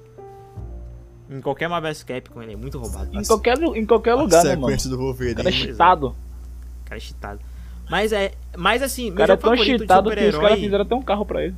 Em 1.31 1.41
qualquer 1.41 1.69
Marvel 1.69 1.93
Capcom 2.07 2.43
ele 2.43 2.53
é 2.53 2.57
muito 2.57 2.79
roubado. 2.79 3.17
Em 3.17 3.23
qualquer, 3.25 3.59
em 3.59 3.87
qualquer 3.87 4.11
A 4.11 4.15
lugar, 4.15 4.45
né, 4.45 4.57
mano? 4.57 4.67
sequência 4.67 4.91
do 4.91 4.97
O 4.97 4.99
cara 4.99 5.23
é 5.29 5.35
Wolverine. 5.35 5.53
cheatado. 5.53 6.07
O 6.09 6.85
cara 6.85 6.97
é 6.97 7.01
cheatado. 7.01 7.41
Mas 7.91 8.13
é. 8.13 8.33
Mas 8.57 8.83
assim, 8.83 9.07
meu 9.07 9.17
cara 9.17 9.35
é 9.35 9.37
jogo 9.37 9.43
tão 9.43 9.51
favorito 9.51 9.73
de 9.73 9.79
cheatado 9.79 10.11
que 10.11 10.15
os 10.15 10.19
caras 10.19 10.35
super-herói. 10.35 10.61
fizeram 10.61 10.85
até 10.85 10.95
um 10.95 11.03
carro 11.03 11.27
pra 11.27 11.45
ele. 11.45 11.55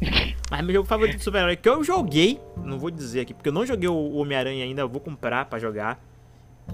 Mas 0.50 0.64
meu 0.64 0.74
jogo 0.74 0.88
favorito 0.88 1.18
de 1.18 1.24
super-herói 1.24 1.56
que 1.56 1.68
eu 1.68 1.84
joguei, 1.84 2.40
não 2.64 2.78
vou 2.78 2.90
dizer 2.90 3.20
aqui, 3.20 3.34
porque 3.34 3.48
eu 3.48 3.52
não 3.52 3.66
joguei 3.66 3.88
o 3.88 4.16
Homem-Aranha 4.16 4.64
ainda, 4.64 4.82
eu 4.82 4.88
vou 4.88 5.00
comprar 5.00 5.44
pra 5.44 5.58
jogar. 5.58 6.02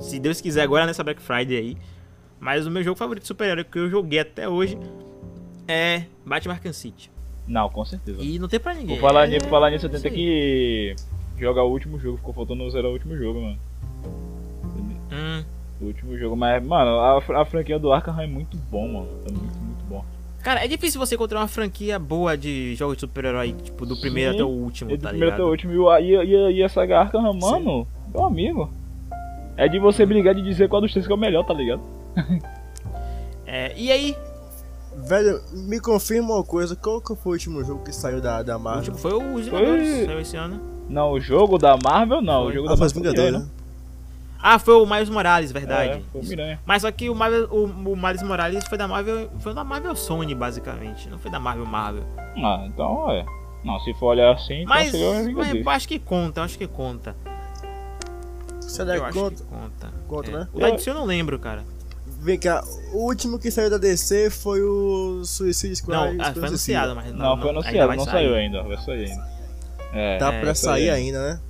Se 0.00 0.18
Deus 0.18 0.40
quiser, 0.40 0.62
agora 0.62 0.86
nessa 0.86 1.02
Black 1.02 1.20
Friday 1.20 1.56
aí. 1.56 1.76
Mas 2.38 2.66
o 2.66 2.70
meu 2.70 2.82
jogo 2.82 2.98
favorito 2.98 3.22
de 3.22 3.28
super-herói 3.28 3.64
que 3.64 3.78
eu 3.78 3.88
joguei 3.88 4.18
até 4.18 4.48
hoje 4.48 4.78
é 5.66 6.04
Batman 6.24 6.54
Arkham 6.54 6.72
City. 6.72 7.10
Não, 7.46 7.68
com 7.68 7.84
certeza. 7.84 8.22
E 8.22 8.38
não 8.38 8.48
tem 8.48 8.60
pra 8.60 8.74
ninguém. 8.74 8.96
Por 8.96 9.02
falar, 9.02 9.30
é... 9.30 9.38
por 9.38 9.48
falar 9.48 9.70
nisso, 9.70 9.86
eu 9.86 9.90
tenho 9.90 9.98
isso 9.98 10.14
que 10.14 10.94
jogar 11.38 11.62
o 11.62 11.70
último 11.70 11.98
jogo. 11.98 12.18
Ficou 12.18 12.34
faltando 12.34 12.68
zerar 12.70 12.90
o 12.90 12.92
último 12.92 13.16
jogo, 13.16 13.40
mano. 13.40 13.58
Hum. 15.12 15.44
O 15.84 15.88
último 15.88 16.16
jogo, 16.18 16.34
mas, 16.36 16.64
mano, 16.64 16.98
a, 16.98 17.18
a 17.42 17.44
franquia 17.44 17.78
do 17.78 17.92
Arkham 17.92 18.18
é 18.20 18.26
muito 18.26 18.56
bom, 18.70 18.86
mano. 18.88 19.08
É 19.28 19.30
muito, 19.32 19.58
muito 19.58 19.84
bom. 19.88 20.04
Cara, 20.42 20.64
é 20.64 20.68
difícil 20.68 20.98
você 21.00 21.14
encontrar 21.14 21.40
uma 21.40 21.48
franquia 21.48 21.98
boa 21.98 22.36
de 22.36 22.74
jogos 22.74 22.96
de 22.96 23.00
super-herói, 23.00 23.52
tipo, 23.62 23.86
do 23.86 23.96
primeiro 23.98 24.32
Sim. 24.32 24.36
até 24.36 24.44
o 24.44 24.48
último, 24.48 24.90
do 24.90 24.98
tá 24.98 25.08
primeiro 25.08 25.26
ligado? 25.26 25.40
até 25.40 25.42
o 25.44 25.50
último. 25.50 25.72
E, 25.72 25.78
o- 25.78 25.98
e, 25.98 26.14
e, 26.52 26.56
e 26.58 26.62
a 26.62 26.68
saga 26.68 27.00
Arkham, 27.00 27.32
mano, 27.34 27.86
meu 28.12 28.24
amigo. 28.24 28.70
É 29.56 29.68
de 29.68 29.78
você 29.78 30.04
brigar 30.04 30.34
de 30.34 30.42
dizer 30.42 30.68
qual 30.68 30.82
dos 30.82 30.90
três 30.90 31.06
que 31.06 31.12
é 31.12 31.16
o 31.16 31.18
melhor, 31.18 31.44
tá 31.44 31.54
ligado? 31.54 31.80
É, 33.46 33.72
e 33.76 33.92
aí, 33.92 34.16
Velho, 34.96 35.40
me 35.52 35.78
confirma 35.80 36.34
uma 36.34 36.42
coisa. 36.44 36.74
Qual 36.74 37.00
que 37.00 37.14
foi 37.14 37.30
o 37.30 37.34
último 37.34 37.62
jogo 37.64 37.84
que 37.84 37.92
saiu 37.92 38.20
da, 38.20 38.42
da 38.42 38.56
o 38.56 38.60
Marvel? 38.60 38.92
último 38.94 38.98
foi 38.98 39.12
o 39.12 39.34
Os 39.34 39.44
Vingadores, 39.46 40.06
saiu 40.06 40.20
esse 40.20 40.36
ano. 40.36 40.60
Não, 40.88 41.12
o 41.12 41.20
jogo 41.20 41.58
da 41.58 41.76
Marvel 41.76 42.22
não. 42.22 42.44
Foi. 42.44 42.50
O 42.52 42.54
jogo 42.54 42.68
Ah, 42.68 42.70
da 42.70 42.76
foi 42.76 42.86
Marvel 42.86 43.02
Vingadores, 43.02 43.32
né? 43.40 43.48
Ah, 44.46 44.58
foi 44.58 44.74
o 44.74 44.84
Miles 44.84 45.08
Morales, 45.08 45.50
verdade. 45.50 45.92
É, 45.92 46.02
foi 46.12 46.20
o 46.20 46.24
Miranha. 46.26 46.60
Mas 46.66 46.82
só 46.82 46.90
que 46.92 47.08
o, 47.08 47.14
Marvel, 47.14 47.48
o, 47.50 47.64
o 47.64 47.96
Miles 47.96 48.22
Morales 48.22 48.62
foi 48.66 48.76
da 48.76 48.86
Marvel, 48.86 49.30
foi 49.38 49.54
da 49.54 49.64
Marvel 49.64 49.96
Sony, 49.96 50.34
basicamente. 50.34 51.08
Não 51.08 51.18
foi 51.18 51.30
da 51.30 51.40
Marvel 51.40 51.64
Marvel. 51.64 52.04
Ah, 52.18 52.62
então 52.66 53.10
é. 53.10 53.24
Não, 53.64 53.80
se 53.80 53.94
for 53.94 54.08
olhar 54.08 54.34
assim, 54.34 54.64
então 54.64 54.74
Mas, 54.74 54.90
seria 54.90 55.06
o 55.06 55.32
mas 55.32 55.54
eu 55.54 55.70
acho 55.70 55.88
que 55.88 55.98
conta, 55.98 56.40
eu 56.40 56.44
acho 56.44 56.58
que 56.58 56.66
conta. 56.66 57.16
Que 58.60 58.82
acho 58.82 59.14
conta? 59.14 59.36
que 59.36 59.42
conta. 59.44 59.92
Conta, 60.06 60.30
É. 60.30 60.34
né? 60.34 60.48
O 60.52 60.60
da 60.60 60.70
DC 60.72 60.90
eu 60.90 60.94
não 60.94 61.06
lembro, 61.06 61.38
cara. 61.38 61.64
Vem 62.20 62.38
cá, 62.38 62.62
o 62.92 62.98
último 62.98 63.38
que 63.38 63.50
saiu 63.50 63.70
da 63.70 63.78
DC 63.78 64.28
foi 64.28 64.60
o 64.60 65.24
Suicide 65.24 65.76
Squad. 65.76 66.18
Não, 66.18 66.22
ah, 66.22 66.34
foi 66.34 66.48
anunciado, 66.48 66.94
mas 66.94 67.10
Não, 67.12 67.34
não, 67.34 67.40
foi 67.40 67.48
anunciado, 67.50 67.96
não 67.96 68.04
saiu 68.04 68.34
ainda. 68.34 68.62
Vai 68.62 68.76
sair 68.76 69.10
ainda. 69.10 69.26
É, 69.94 70.18
Tá 70.18 70.34
É, 70.34 70.40
pra 70.42 70.52
isso 70.52 70.64
sair 70.64 70.90
ainda, 70.90 71.30
né? 71.30 71.40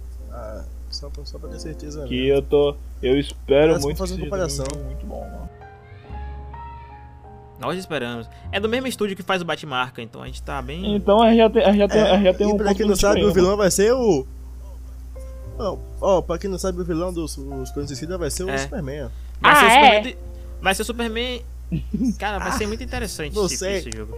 Ah, 0.95 1.01
só, 1.01 1.11
pra, 1.11 1.25
só 1.25 1.39
pra 1.39 1.49
ter 1.51 1.59
certeza. 1.61 2.05
que 2.07 2.29
né? 2.31 2.37
eu 2.39 2.43
tô. 2.43 2.75
Eu 3.03 3.19
espero 3.19 3.69
Parece 3.69 3.85
muito 3.85 3.97
fazer 3.99 4.15
que 4.15 4.21
seja 4.21 4.31
comparação. 4.31 4.67
um 4.77 4.85
muito 4.85 5.07
bom, 5.07 5.21
mano. 5.21 5.49
Nós 7.59 7.79
esperamos. 7.79 8.29
É 8.53 8.59
do 8.61 8.69
mesmo 8.69 8.87
estúdio 8.87 9.17
que 9.17 9.23
faz 9.23 9.41
o 9.41 9.45
Batmarca, 9.45 10.03
então 10.03 10.23
a 10.23 10.27
gente 10.27 10.43
tá 10.43 10.61
bem. 10.61 10.95
Então 10.97 11.23
a 11.23 11.29
gente 11.31 11.39
já 11.39 11.51
tem, 11.51 11.63
a 11.65 11.71
gente 11.71 11.79
já 11.79 11.89
tem, 11.89 12.03
a 12.03 12.15
gente 12.17 12.25
já 12.25 12.35
tem 12.35 12.49
e 12.49 12.53
um 12.53 12.57
pra 12.57 12.75
quem 12.75 12.87
não 12.87 12.97
sabe, 12.97 13.25
o 13.25 13.33
vilão 13.33 13.57
vai 13.57 13.71
ser 13.71 13.93
o. 13.93 14.27
Ó, 15.59 15.79
ó, 16.01 16.21
pra 16.21 16.37
quem 16.37 16.51
não 16.51 16.59
sabe, 16.59 16.81
o 16.81 16.85
vilão 16.85 17.13
dos 17.13 17.39
os 17.39 17.71
Clones 17.71 17.89
Suicida 17.89 18.19
vai 18.19 18.29
ser 18.31 18.45
o 18.45 18.51
É. 18.51 18.59
Superman. 18.59 19.09
Vai 19.41 19.53
Ah, 19.53 19.57
ser 19.57 19.65
o 19.65 19.69
é? 19.69 19.71
Superman. 19.75 20.13
do- 20.13 20.19
Vai 20.61 20.75
ser 20.75 20.83
o 20.83 20.85
Superman. 20.85 21.43
Cara, 22.19 22.39
vai 22.39 22.53
ser 22.53 22.67
muito 22.67 22.83
interessante 22.83 23.35
Não 23.35 23.47
esse, 23.47 23.57
sei. 23.59 23.77
esse 23.79 23.91
jogo. 23.97 24.17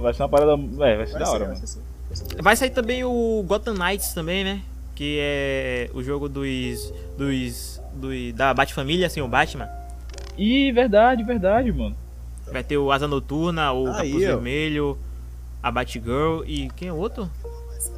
Vai 0.00 0.12
ser 0.12 0.22
uma 0.22 0.28
parada. 0.28 0.52
É, 0.52 0.96
vai 0.96 1.06
ser 1.06 1.12
Vai 1.12 1.20
da 1.20 1.26
ser, 1.26 1.32
hora, 1.32 1.44
vai 1.44 1.54
mano. 1.54 1.66
ser 1.66 1.66
sim. 1.66 1.80
Vai 2.42 2.56
sair 2.56 2.70
também 2.70 3.04
o 3.04 3.42
Gotham 3.46 3.72
Knights 3.74 4.12
também, 4.12 4.44
né? 4.44 4.62
Que 5.02 5.18
é 5.20 5.90
o 5.94 6.00
jogo 6.00 6.28
dos. 6.28 6.94
dos. 7.18 7.80
dos 7.92 8.32
da 8.34 8.54
Batfamília, 8.54 9.08
assim, 9.08 9.20
o 9.20 9.26
Batman. 9.26 9.68
Ih, 10.38 10.70
verdade, 10.70 11.24
verdade, 11.24 11.72
mano. 11.72 11.96
Vai 12.52 12.62
ter 12.62 12.78
o 12.78 12.92
Asa 12.92 13.08
Noturna, 13.08 13.72
o 13.72 13.88
Aí, 13.88 14.12
Capuz 14.12 14.14
ó. 14.14 14.26
Vermelho, 14.28 14.98
a 15.60 15.72
Batgirl 15.72 16.44
e 16.46 16.70
quem 16.76 16.86
é 16.86 16.92
o 16.92 16.96
outro? 16.96 17.28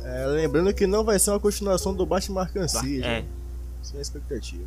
É, 0.03 0.25
lembrando 0.29 0.73
que 0.73 0.87
não 0.87 1.05
vai 1.05 1.19
ser 1.19 1.33
uma 1.33 1.39
continuação 1.39 1.93
do 1.93 2.07
Batman 2.07 2.41
Arkham 2.41 2.67
City. 2.67 3.05
É. 3.05 3.23
Sem 3.83 4.01
expectativa. 4.01 4.65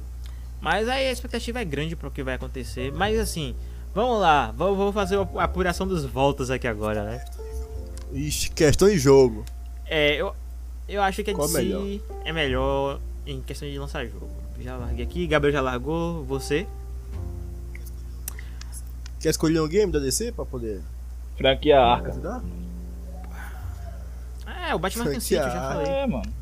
Mas 0.62 0.88
aí 0.88 1.08
a 1.08 1.12
expectativa 1.12 1.60
é 1.60 1.66
grande 1.66 1.96
para 1.96 2.08
o 2.08 2.12
que 2.12 2.22
vai 2.22 2.36
acontecer. 2.36 2.92
Mas 2.92 3.20
assim, 3.20 3.56
vamos 3.96 4.22
lá, 4.22 4.54
vamos, 4.56 4.78
vamos 4.78 4.94
fazer 4.94 5.18
a 5.18 5.44
apuração 5.44 5.88
dos 5.88 6.06
voltas 6.06 6.52
aqui 6.52 6.68
agora, 6.68 7.04
né? 7.04 7.26
Ixi, 8.14 8.52
questão 8.52 8.88
de 8.88 9.00
jogo. 9.00 9.44
É, 9.88 10.18
eu, 10.18 10.36
eu 10.88 11.02
acho 11.02 11.24
que 11.24 11.32
a 11.32 11.34
Qual 11.36 11.48
DC 11.48 11.62
melhor? 11.64 12.00
é 12.26 12.32
melhor 12.34 13.00
em 13.26 13.42
questão 13.42 13.68
de 13.68 13.78
lançar 13.78 14.06
jogo. 14.06 14.30
Já 14.60 14.76
larguei 14.78 15.06
aqui, 15.06 15.28
Gabriel 15.28 15.54
já 15.54 15.62
largou, 15.62 16.24
você? 16.24 16.66
Quer 19.20 19.30
escolher 19.30 19.60
um 19.62 19.68
game 19.68 19.92
da 19.92 20.00
DC 20.00 20.32
pra 20.32 20.46
poder 20.46 20.82
Franquia 21.38 21.80
Arca. 21.80 22.10
ajudar? 22.12 22.44
É, 24.68 24.74
o 24.76 24.80
Batman 24.80 25.06
Arkham 25.06 25.20
City, 25.20 25.36
eu 25.36 25.44
já 25.44 25.70
falei. 25.70 25.88
É, 25.88 26.08
mano. 26.08 26.34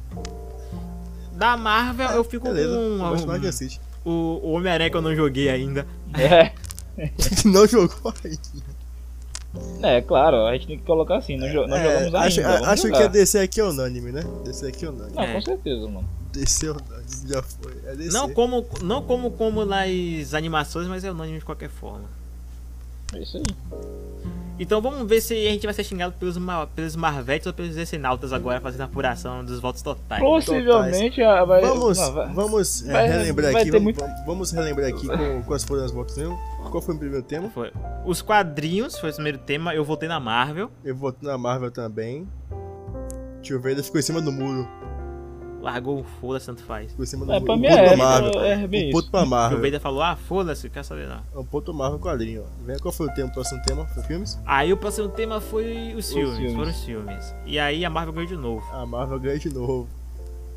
Da 1.34 1.58
Marvel 1.58 2.10
eu 2.12 2.24
fico 2.24 2.46
Beleza, 2.48 2.74
com 2.76 2.98
Batman 3.00 3.28
o, 3.28 3.36
Arkham 3.36 3.52
City. 3.52 3.82
o, 4.06 4.10
o 4.44 4.52
Homem-Aranha 4.52 4.90
que 4.90 4.98
eu 4.98 5.02
não 5.02 5.16
joguei 5.16 5.50
ainda. 5.50 5.86
É. 6.14 6.54
não 7.46 7.68
jogou 7.68 8.14
aí. 8.24 8.38
É, 9.82 10.02
claro, 10.02 10.45
a 10.45 10.53
gente 10.53 10.68
tem 10.68 10.77
que 10.77 10.84
colocar 10.86 11.18
assim, 11.18 11.38
nós, 11.38 11.52
jo- 11.52 11.68
nós 11.68 11.80
É, 11.80 11.84
jogamos 11.84 12.06
ainda. 12.06 12.19
acho 12.19 12.41
vamos 12.41 12.68
acho 12.68 12.82
que 12.84 12.88
jogar. 12.90 13.03
a 13.06 13.07
DC 13.07 13.40
aqui 13.40 13.60
é 13.61 13.64
unânime, 13.64 14.11
né? 14.11 14.23
DC 14.44 14.68
aqui 14.68 14.86
é 14.86 14.90
unânime. 14.90 15.15
Não, 15.15 15.23
É. 15.23 15.34
com 15.34 15.41
certeza, 15.41 15.82
mano. 15.88 16.10
DC 16.34 16.68
é 16.68 16.72
unânime, 16.72 17.06
já 17.27 17.41
foi. 17.44 17.73
É 17.86 17.95
DC. 17.95 18.11
Não 18.18 18.30
como, 18.32 18.65
não 18.82 19.02
como 19.03 19.32
como 19.32 19.64
nas 19.65 20.34
animações, 20.34 20.88
mas 20.88 21.03
é 21.03 21.11
unânime 21.11 21.40
de 21.40 21.45
qualquer 21.45 21.69
forma. 21.69 22.06
É 23.14 23.19
isso 23.19 23.38
aí. 23.38 23.44
Então 24.57 24.82
vamos 24.82 25.06
ver 25.07 25.19
se 25.19 25.34
a 25.34 25.52
gente 25.52 25.65
vai 25.65 25.73
ser 25.73 25.84
xingado 25.84 26.14
pelos, 26.18 26.38
ma- 26.38 26.65
pelos 26.68 26.95
Marvetes 26.95 27.45
ou 27.45 27.53
pelos 27.53 27.76
Decenautas 27.76 28.32
agora 28.32 28.61
fazendo 28.61 28.82
a 28.82 28.86
apuração 28.86 29.44
dos 29.44 29.60
votos 29.60 29.82
totais. 29.82 30.22
Possivelmente 30.22 31.22
a- 31.22 31.44
vai. 31.44 31.61
Vamos, 31.61 31.98
não, 31.98 32.14
vai- 32.14 32.34
vamos 32.34 32.88
é, 32.88 32.91
vai- 32.94 33.07
relembrar 33.10 33.52
vai 33.52 33.61
aqui. 33.64 33.72
Vamos, 33.72 33.84
muito- 33.84 34.03
vamos 34.26 34.52
relembrar 34.52 34.88
aqui 34.90 35.07
com, 35.07 35.44
quais 35.44 35.64
foram 35.65 35.84
as 35.84 35.91
votos 35.91 36.15
mesmo. 36.18 36.38
Qual 36.72 36.82
foi 36.82 36.95
o 36.95 36.98
primeiro 36.98 37.23
tema? 37.26 37.49
Foi. 37.49 37.72
Os 38.06 38.22
quadrinhos 38.22 38.98
foi 38.98 39.10
o 39.10 39.14
primeiro 39.14 39.40
tema, 39.40 39.76
eu 39.76 39.84
voltei 39.84 40.07
na 40.07 40.19
Marvel. 40.22 40.72
Eu 40.86 40.95
votei 40.95 41.27
na 41.30 41.38
Marvel 41.38 41.69
também. 41.69 42.26
Tio 43.41 43.61
Vader 43.61 43.84
ficou 43.84 43.99
em 43.99 44.03
cima 44.03 44.22
do 44.22 44.32
muro. 44.32 44.68
Largou 45.66 46.02
o 46.02 46.04
foda-se, 46.22 46.46
tanto 46.46 46.62
faz. 46.62 46.96
Em 47.00 47.06
cima 47.08 47.26
do 47.26 47.34
É, 47.34 47.40
pra 47.40 47.58
mim 47.58 47.64
ponto 47.68 47.74
é, 47.80 47.88
pra 47.88 47.98
Marvel. 47.98 48.42
é 48.44 48.68
bem 48.68 48.82
um 48.82 48.90
isso. 48.90 48.92
ponto 49.00 49.10
pra 49.10 49.24
O 49.24 49.28
Marvel. 49.28 49.62
Vader 49.62 49.80
falou, 49.80 50.04
ah, 50.04 50.16
foda-se, 50.16 50.70
quer 50.70 50.84
saber 50.84 51.08
não. 51.08 51.42
Um 51.42 51.44
ponto 51.44 51.74
Marvel 51.74 51.98
quadrinho. 51.98 52.44
ó. 52.44 52.66
Vem 52.68 52.78
qual 52.78 52.92
foi 52.94 53.08
o 53.08 53.14
tema, 53.16 53.30
o 53.30 53.34
próximo 53.34 53.60
tema? 53.64 53.84
Foi 53.88 54.04
filmes? 54.04 54.38
Aí 54.46 54.72
o 54.72 54.78
próximo 54.78 55.10
tema 55.10 55.42
foi 55.42 55.96
os 55.98 56.14
filmes, 56.14 56.38
filmes. 56.38 56.54
foram 56.56 56.70
os 56.70 56.84
filmes. 56.84 57.36
E 57.48 57.58
aí 57.58 57.84
a 57.84 57.90
Marvel 57.90 58.14
ganhou 58.14 58.28
de 58.28 58.38
novo. 58.38 58.64
A 58.72 58.86
Marvel 58.86 59.20
ganha 59.20 59.40
de 59.40 59.52
novo. 59.52 59.88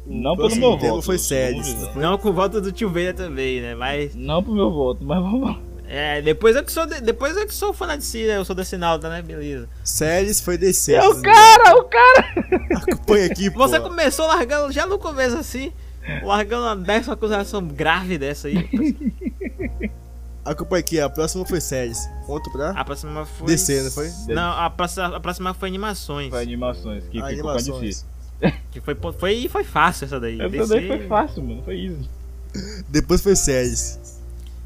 O 0.07 0.13
Não 0.15 0.37
pelo 0.37 0.55
meu 0.57 0.77
tema 0.79 0.93
voto, 0.97 1.07
foi 1.07 1.17
séries. 1.19 1.65
dizer. 1.65 1.91
Foi- 1.93 2.03
Não 2.03 2.19
com 2.19 2.29
o 2.29 2.33
voto 2.35 2.61
do 2.61 2.71
tio 2.71 2.89
Vader 2.89 3.15
também, 3.15 3.63
né? 3.63 3.75
Mas. 3.75 4.15
Não 4.15 4.43
pro 4.43 4.53
meu 4.53 4.71
voto, 4.71 5.03
mas 5.03 5.23
vamos 5.23 5.41
lá. 5.41 5.59
É, 5.91 6.21
depois 6.21 6.55
eu 6.55 6.63
que 6.63 6.71
sou, 6.71 6.85
de- 6.85 7.01
depois 7.01 7.35
eu 7.35 7.47
que 7.47 7.55
sou 7.55 7.73
fã 7.73 7.97
de 7.97 8.05
si, 8.05 8.27
né? 8.27 8.37
Eu 8.37 8.45
sou 8.45 8.55
Decenalta, 8.55 9.09
né? 9.09 9.23
Beleza. 9.23 9.67
Séries 9.83 10.39
foi 10.39 10.59
DC. 10.59 10.93
É 10.93 11.03
o 11.09 11.23
cara, 11.23 11.77
o 11.79 11.85
cara! 11.85 12.35
Acompanha 12.77 13.27
aqui, 13.27 13.49
pô. 13.51 13.59
Você 13.67 13.81
começou 13.81 14.27
largando 14.27 14.71
já 14.71 14.87
no 14.87 14.99
começo 14.99 15.39
assim, 15.39 15.73
largando 16.23 16.65
uma 16.65 16.77
décima 16.77 17.15
acusação 17.15 17.67
grave 17.67 18.19
dessa 18.19 18.49
aí. 18.49 18.69
Acompanha 20.45 20.81
aqui, 20.81 21.01
a 21.01 21.09
próxima 21.09 21.45
foi 21.47 21.61
séries. 21.61 21.99
Ponto 22.27 22.51
pra 22.53 22.71
A 22.71 22.85
próxima 22.85 23.25
foi. 23.25 23.47
DC, 23.47 23.83
não 23.83 23.91
foi? 23.91 24.11
Não, 24.29 24.53
a 24.53 24.69
próxima, 24.71 25.17
a 25.17 25.21
próxima 25.21 25.55
foi 25.55 25.69
animações. 25.71 26.29
Foi 26.31 26.43
animações, 26.43 27.05
que 27.05 27.23
ficou 27.23 27.51
a 27.51 27.55
DC. 27.57 27.71
Animações. 27.71 28.07
Que 28.71 28.81
foi, 28.81 28.95
foi, 29.19 29.49
foi 29.49 29.65
fácil 29.65 30.05
essa 30.05 30.21
daí. 30.21 30.39
Essa 30.41 30.49
DC... 30.49 30.69
daí 30.69 30.87
foi 30.87 31.09
fácil, 31.09 31.43
mano. 31.43 31.63
Foi 31.65 31.77
easy. 31.77 32.09
Depois 32.89 33.21
foi 33.21 33.35
séries. 33.35 34.18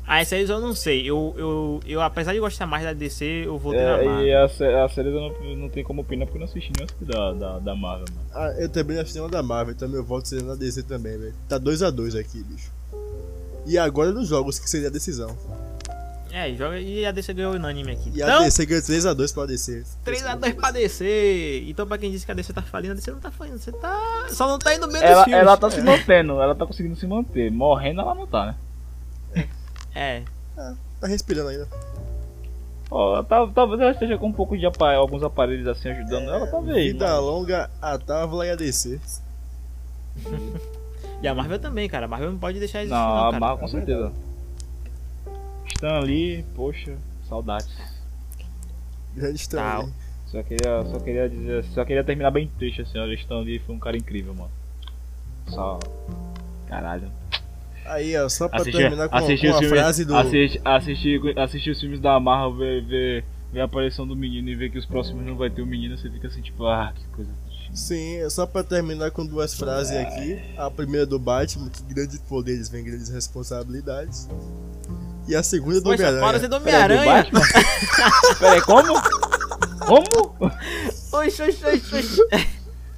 Ah, 0.06 0.18
as 0.18 0.28
séries 0.28 0.50
eu 0.50 0.60
não 0.60 0.74
sei. 0.74 1.08
Eu, 1.08 1.34
eu, 1.38 1.80
eu, 1.86 2.00
apesar 2.02 2.32
de 2.32 2.40
gostar 2.40 2.66
mais 2.66 2.82
da 2.84 2.92
DC, 2.92 3.24
eu 3.46 3.56
voltei 3.58 3.80
na 3.82 3.98
É, 3.98 4.04
Marvel. 4.04 4.26
e 4.26 4.34
a, 4.34 4.48
sé- 4.48 4.82
a 4.82 4.88
série 4.88 5.08
eu 5.08 5.14
não, 5.20 5.56
não 5.56 5.68
tem 5.68 5.84
como 5.84 6.02
opinar 6.02 6.26
porque 6.26 6.38
eu 6.38 6.40
não 6.40 6.48
assisti 6.48 6.72
nenhum 6.76 6.88
filme 6.88 7.12
da, 7.12 7.32
da, 7.32 7.58
da 7.60 7.74
Marvel, 7.76 8.06
mano. 8.14 8.26
Ah, 8.34 8.52
eu 8.60 8.68
também 8.68 8.98
assisti 8.98 9.20
uma 9.20 9.28
da 9.28 9.42
Marvel, 9.42 9.74
então 9.74 9.88
meu 9.88 10.04
voto 10.04 10.26
seria 10.28 10.44
na 10.44 10.54
DC 10.56 10.82
também, 10.82 11.16
velho. 11.16 11.34
Tá 11.48 11.58
2x2 11.58 12.18
aqui, 12.18 12.42
bicho. 12.42 12.70
E 13.64 13.78
agora 13.78 14.10
nos 14.10 14.28
jogos, 14.28 14.58
que 14.58 14.68
seria 14.68 14.88
a 14.88 14.90
decisão. 14.90 15.36
É, 16.34 16.52
joga 16.54 16.80
e 16.80 17.04
a 17.04 17.12
DC 17.12 17.34
ganhou 17.34 17.52
unânime 17.52 17.92
aqui. 17.92 18.10
E 18.14 18.22
a 18.22 18.26
então, 18.26 18.42
DC 18.42 18.64
ganhou 18.66 18.82
3x2 18.82 19.34
pra 19.34 19.44
DC. 19.46 19.84
3x2 20.04 20.54
pra 20.56 20.70
DC. 20.70 21.64
Então, 21.68 21.86
pra 21.86 21.98
quem 21.98 22.10
disse 22.10 22.24
que 22.24 22.32
a 22.32 22.34
DC 22.34 22.52
tá 22.54 22.62
falindo, 22.62 22.92
a 22.92 22.94
DC 22.96 23.10
não 23.10 23.20
tá 23.20 23.30
falindo. 23.30 23.58
Você 23.58 23.70
tá. 23.70 24.26
Só 24.30 24.48
não 24.48 24.58
tá 24.58 24.74
indo 24.74 24.88
bem 24.88 25.02
Ela, 25.02 25.24
filmes. 25.24 25.40
ela 25.40 25.56
tá 25.58 25.70
se 25.70 25.82
mantendo, 25.82 26.32
ela 26.40 26.54
tá 26.54 26.66
conseguindo 26.66 26.96
se 26.96 27.06
manter. 27.06 27.50
Morrendo 27.52 28.00
ela 28.00 28.14
não 28.14 28.26
tá, 28.26 28.46
né? 28.46 28.54
É. 29.94 30.22
Tá 31.00 31.06
respirando 31.06 31.48
ainda. 31.48 31.68
Ó, 32.90 33.22
tá- 33.22 33.46
talvez 33.54 33.80
ela 33.80 33.90
esteja 33.92 34.18
com 34.18 34.26
um 34.26 34.32
pouco 34.32 34.56
de 34.56 34.66
apa- 34.66 34.94
alguns 34.94 35.22
aparelhos 35.22 35.66
assim 35.66 35.88
ajudando 35.90 36.28
ela, 36.30 36.46
talvez. 36.46 36.92
Vida 36.92 37.06
mas- 37.08 37.20
longa, 37.24 37.70
a 37.80 37.98
Távola 37.98 38.46
e 38.46 38.50
a 38.50 38.54
DC. 38.56 39.00
E 41.22 41.28
a 41.28 41.34
Marvel 41.34 41.58
também, 41.58 41.88
cara. 41.88 42.04
A 42.06 42.08
Marvel 42.08 42.32
não 42.32 42.38
pode 42.38 42.58
deixar 42.58 42.80
existir, 42.80 42.94
Não, 42.94 43.08
não, 43.08 43.18
a 43.18 43.30
cara. 43.30 43.40
Marvel 43.40 43.58
com 43.58 43.68
certeza. 43.68 44.12
Estão 45.66 45.96
ali, 45.96 46.44
poxa, 46.54 46.94
saudades. 47.28 47.70
Grande 49.14 49.36
história. 49.36 49.86
Tá. 49.86 49.92
Só 50.26 50.42
queria, 50.42 50.84
só 50.84 50.98
queria 51.00 51.28
dizer, 51.28 51.64
só 51.64 51.84
queria 51.84 52.02
terminar 52.04 52.30
bem 52.30 52.48
triste 52.58 52.80
assim, 52.82 52.98
olha, 52.98 53.12
estão 53.14 53.40
ali, 53.40 53.58
foi 53.58 53.74
um 53.74 53.78
cara 53.78 53.96
incrível, 53.96 54.34
mano. 54.34 54.50
Só. 55.48 55.78
Caralho. 56.68 57.10
Aí, 57.84 58.16
ó, 58.16 58.28
só 58.28 58.48
pra 58.48 58.60
Assistir, 58.60 58.78
terminar 58.78 59.08
com, 59.08 59.16
assistir, 59.16 59.46
com 59.46 59.52
os 59.52 59.56
a 59.56 59.58
filmes, 59.60 59.78
frase 59.80 60.04
do. 60.04 60.16
assistir, 60.16 60.60
assistir, 60.64 61.38
assistir 61.38 61.70
os 61.70 61.80
filmes 61.80 62.00
da 62.00 62.18
Marvel, 62.20 62.56
ver, 62.56 62.84
ver, 62.84 63.24
ver 63.52 63.60
a 63.60 63.64
aparição 63.64 64.06
do 64.06 64.14
menino 64.16 64.48
e 64.48 64.54
ver 64.54 64.70
que 64.70 64.78
os 64.78 64.86
próximos 64.86 65.26
não 65.26 65.36
vai 65.36 65.50
ter 65.50 65.62
o 65.62 65.66
menino, 65.66 65.96
você 65.96 66.08
fica 66.08 66.28
assim, 66.28 66.40
tipo, 66.40 66.66
ah, 66.66 66.92
que 66.94 67.04
coisa. 67.14 67.30
Sim, 67.74 68.16
é 68.18 68.28
só 68.28 68.46
pra 68.46 68.62
terminar 68.62 69.10
com 69.10 69.24
duas 69.24 69.54
frases 69.54 69.96
aqui. 69.96 70.38
A 70.58 70.70
primeira 70.70 71.06
do 71.06 71.18
Batman, 71.18 71.70
que 71.70 71.82
grandes 71.94 72.18
poderes 72.18 72.68
vêm 72.68 72.84
grandes 72.84 73.08
responsabilidades. 73.08 74.28
E 75.26 75.34
a 75.34 75.42
segunda 75.42 75.80
do 75.80 75.84
Poxa, 75.84 76.02
para 76.02 76.08
Homem-Aranha. 76.10 76.40
ser 76.40 76.48
do 76.48 76.56
Homem-Aranha. 76.56 77.26
Peraí, 78.38 78.60
como? 78.60 78.92
Como? 79.86 80.36
Oxi, 81.12 81.42
oxi, 81.42 81.64
oxi, 81.64 81.96
oxi. 81.96 82.48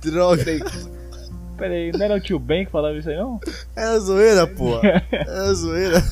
Droga. 0.03 0.45
Peraí, 1.57 1.93
não 1.93 2.05
era 2.05 2.15
o 2.17 2.21
tio 2.21 2.39
Ben 2.39 2.65
que 2.65 2.73
falava 2.73 2.97
isso 2.97 3.09
aí 3.09 3.17
não? 3.17 3.39
Era 3.77 3.99
zoeira, 4.01 4.47
pô. 4.47 4.79
Era 5.13 5.55
zoeira. 5.55 6.03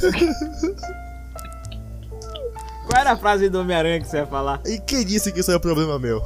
Qual 2.87 3.01
era 3.01 3.13
a 3.13 3.17
frase 3.17 3.49
do 3.49 3.61
Homem-Aranha 3.61 4.01
que 4.01 4.07
você 4.09 4.19
ia 4.19 4.27
falar? 4.27 4.61
E 4.67 4.79
quem 4.81 5.05
disse 5.05 5.33
que 5.33 5.41
isso 5.41 5.51
é 5.53 5.57
um 5.57 5.61
problema 5.61 5.99
meu? 5.99 6.23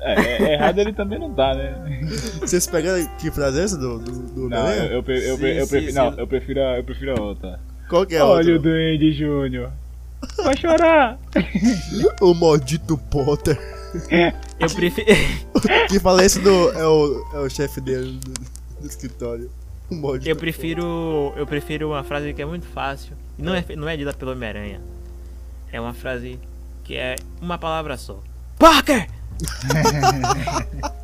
É, 0.00 0.12
é, 0.20 0.52
errado 0.54 0.78
ele 0.78 0.92
também 0.92 1.18
não 1.18 1.32
tá, 1.32 1.54
né? 1.54 1.74
Vocês 2.40 2.66
pegaram 2.66 3.06
que 3.16 3.30
frase 3.30 3.58
é 3.60 3.64
essa 3.64 3.78
do, 3.78 3.98
do, 4.00 4.12
do 4.12 4.48
Não, 4.50 4.58
eu, 4.58 4.64
Homem-Aranha? 4.64 4.92
eu, 4.92 5.02
Sim, 5.36 5.38
prefiro, 5.40 5.86
sim. 5.86 5.92
não, 5.92 6.12
eu 6.18 6.26
prefiro, 6.26 6.60
a- 6.62 6.76
eu 6.76 6.84
prefiro 6.84 7.14
a 7.18 7.22
outra. 7.22 7.60
Qual 7.88 8.04
que 8.04 8.14
é 8.14 8.18
a 8.18 8.24
Olha 8.26 8.50
o 8.52 8.56
outra? 8.56 8.70
Duende 8.70 9.12
Júnior. 9.12 9.70
Vai 10.42 10.56
chorar. 10.56 11.18
O 12.20 12.34
maldito 12.34 12.98
Potter. 12.98 13.58
Eu 14.58 14.70
prefiro. 14.70 15.06
Quem 15.88 15.98
fala 15.98 16.24
isso 16.24 16.40
do, 16.40 16.70
é 16.72 16.86
o, 16.86 17.26
é 17.34 17.38
o 17.38 17.48
chefe 17.48 17.80
dele 17.80 18.18
do, 18.18 18.32
do 18.80 18.86
escritório. 18.86 19.50
Maldito 19.90 20.28
Eu 20.28 20.36
prefiro. 20.36 21.32
Eu 21.36 21.46
prefiro 21.46 21.88
uma 21.88 22.02
frase 22.02 22.32
que 22.32 22.42
é 22.42 22.46
muito 22.46 22.66
fácil. 22.66 23.16
E 23.38 23.42
não 23.42 23.54
é, 23.54 23.64
não 23.76 23.88
é 23.88 23.96
dita 23.96 24.12
pelo 24.12 24.32
Homem-Aranha. 24.32 24.80
É 25.72 25.80
uma 25.80 25.94
frase 25.94 26.38
que 26.82 26.96
é 26.96 27.16
uma 27.40 27.58
palavra 27.58 27.96
só. 27.96 28.20
Parker! 28.58 29.08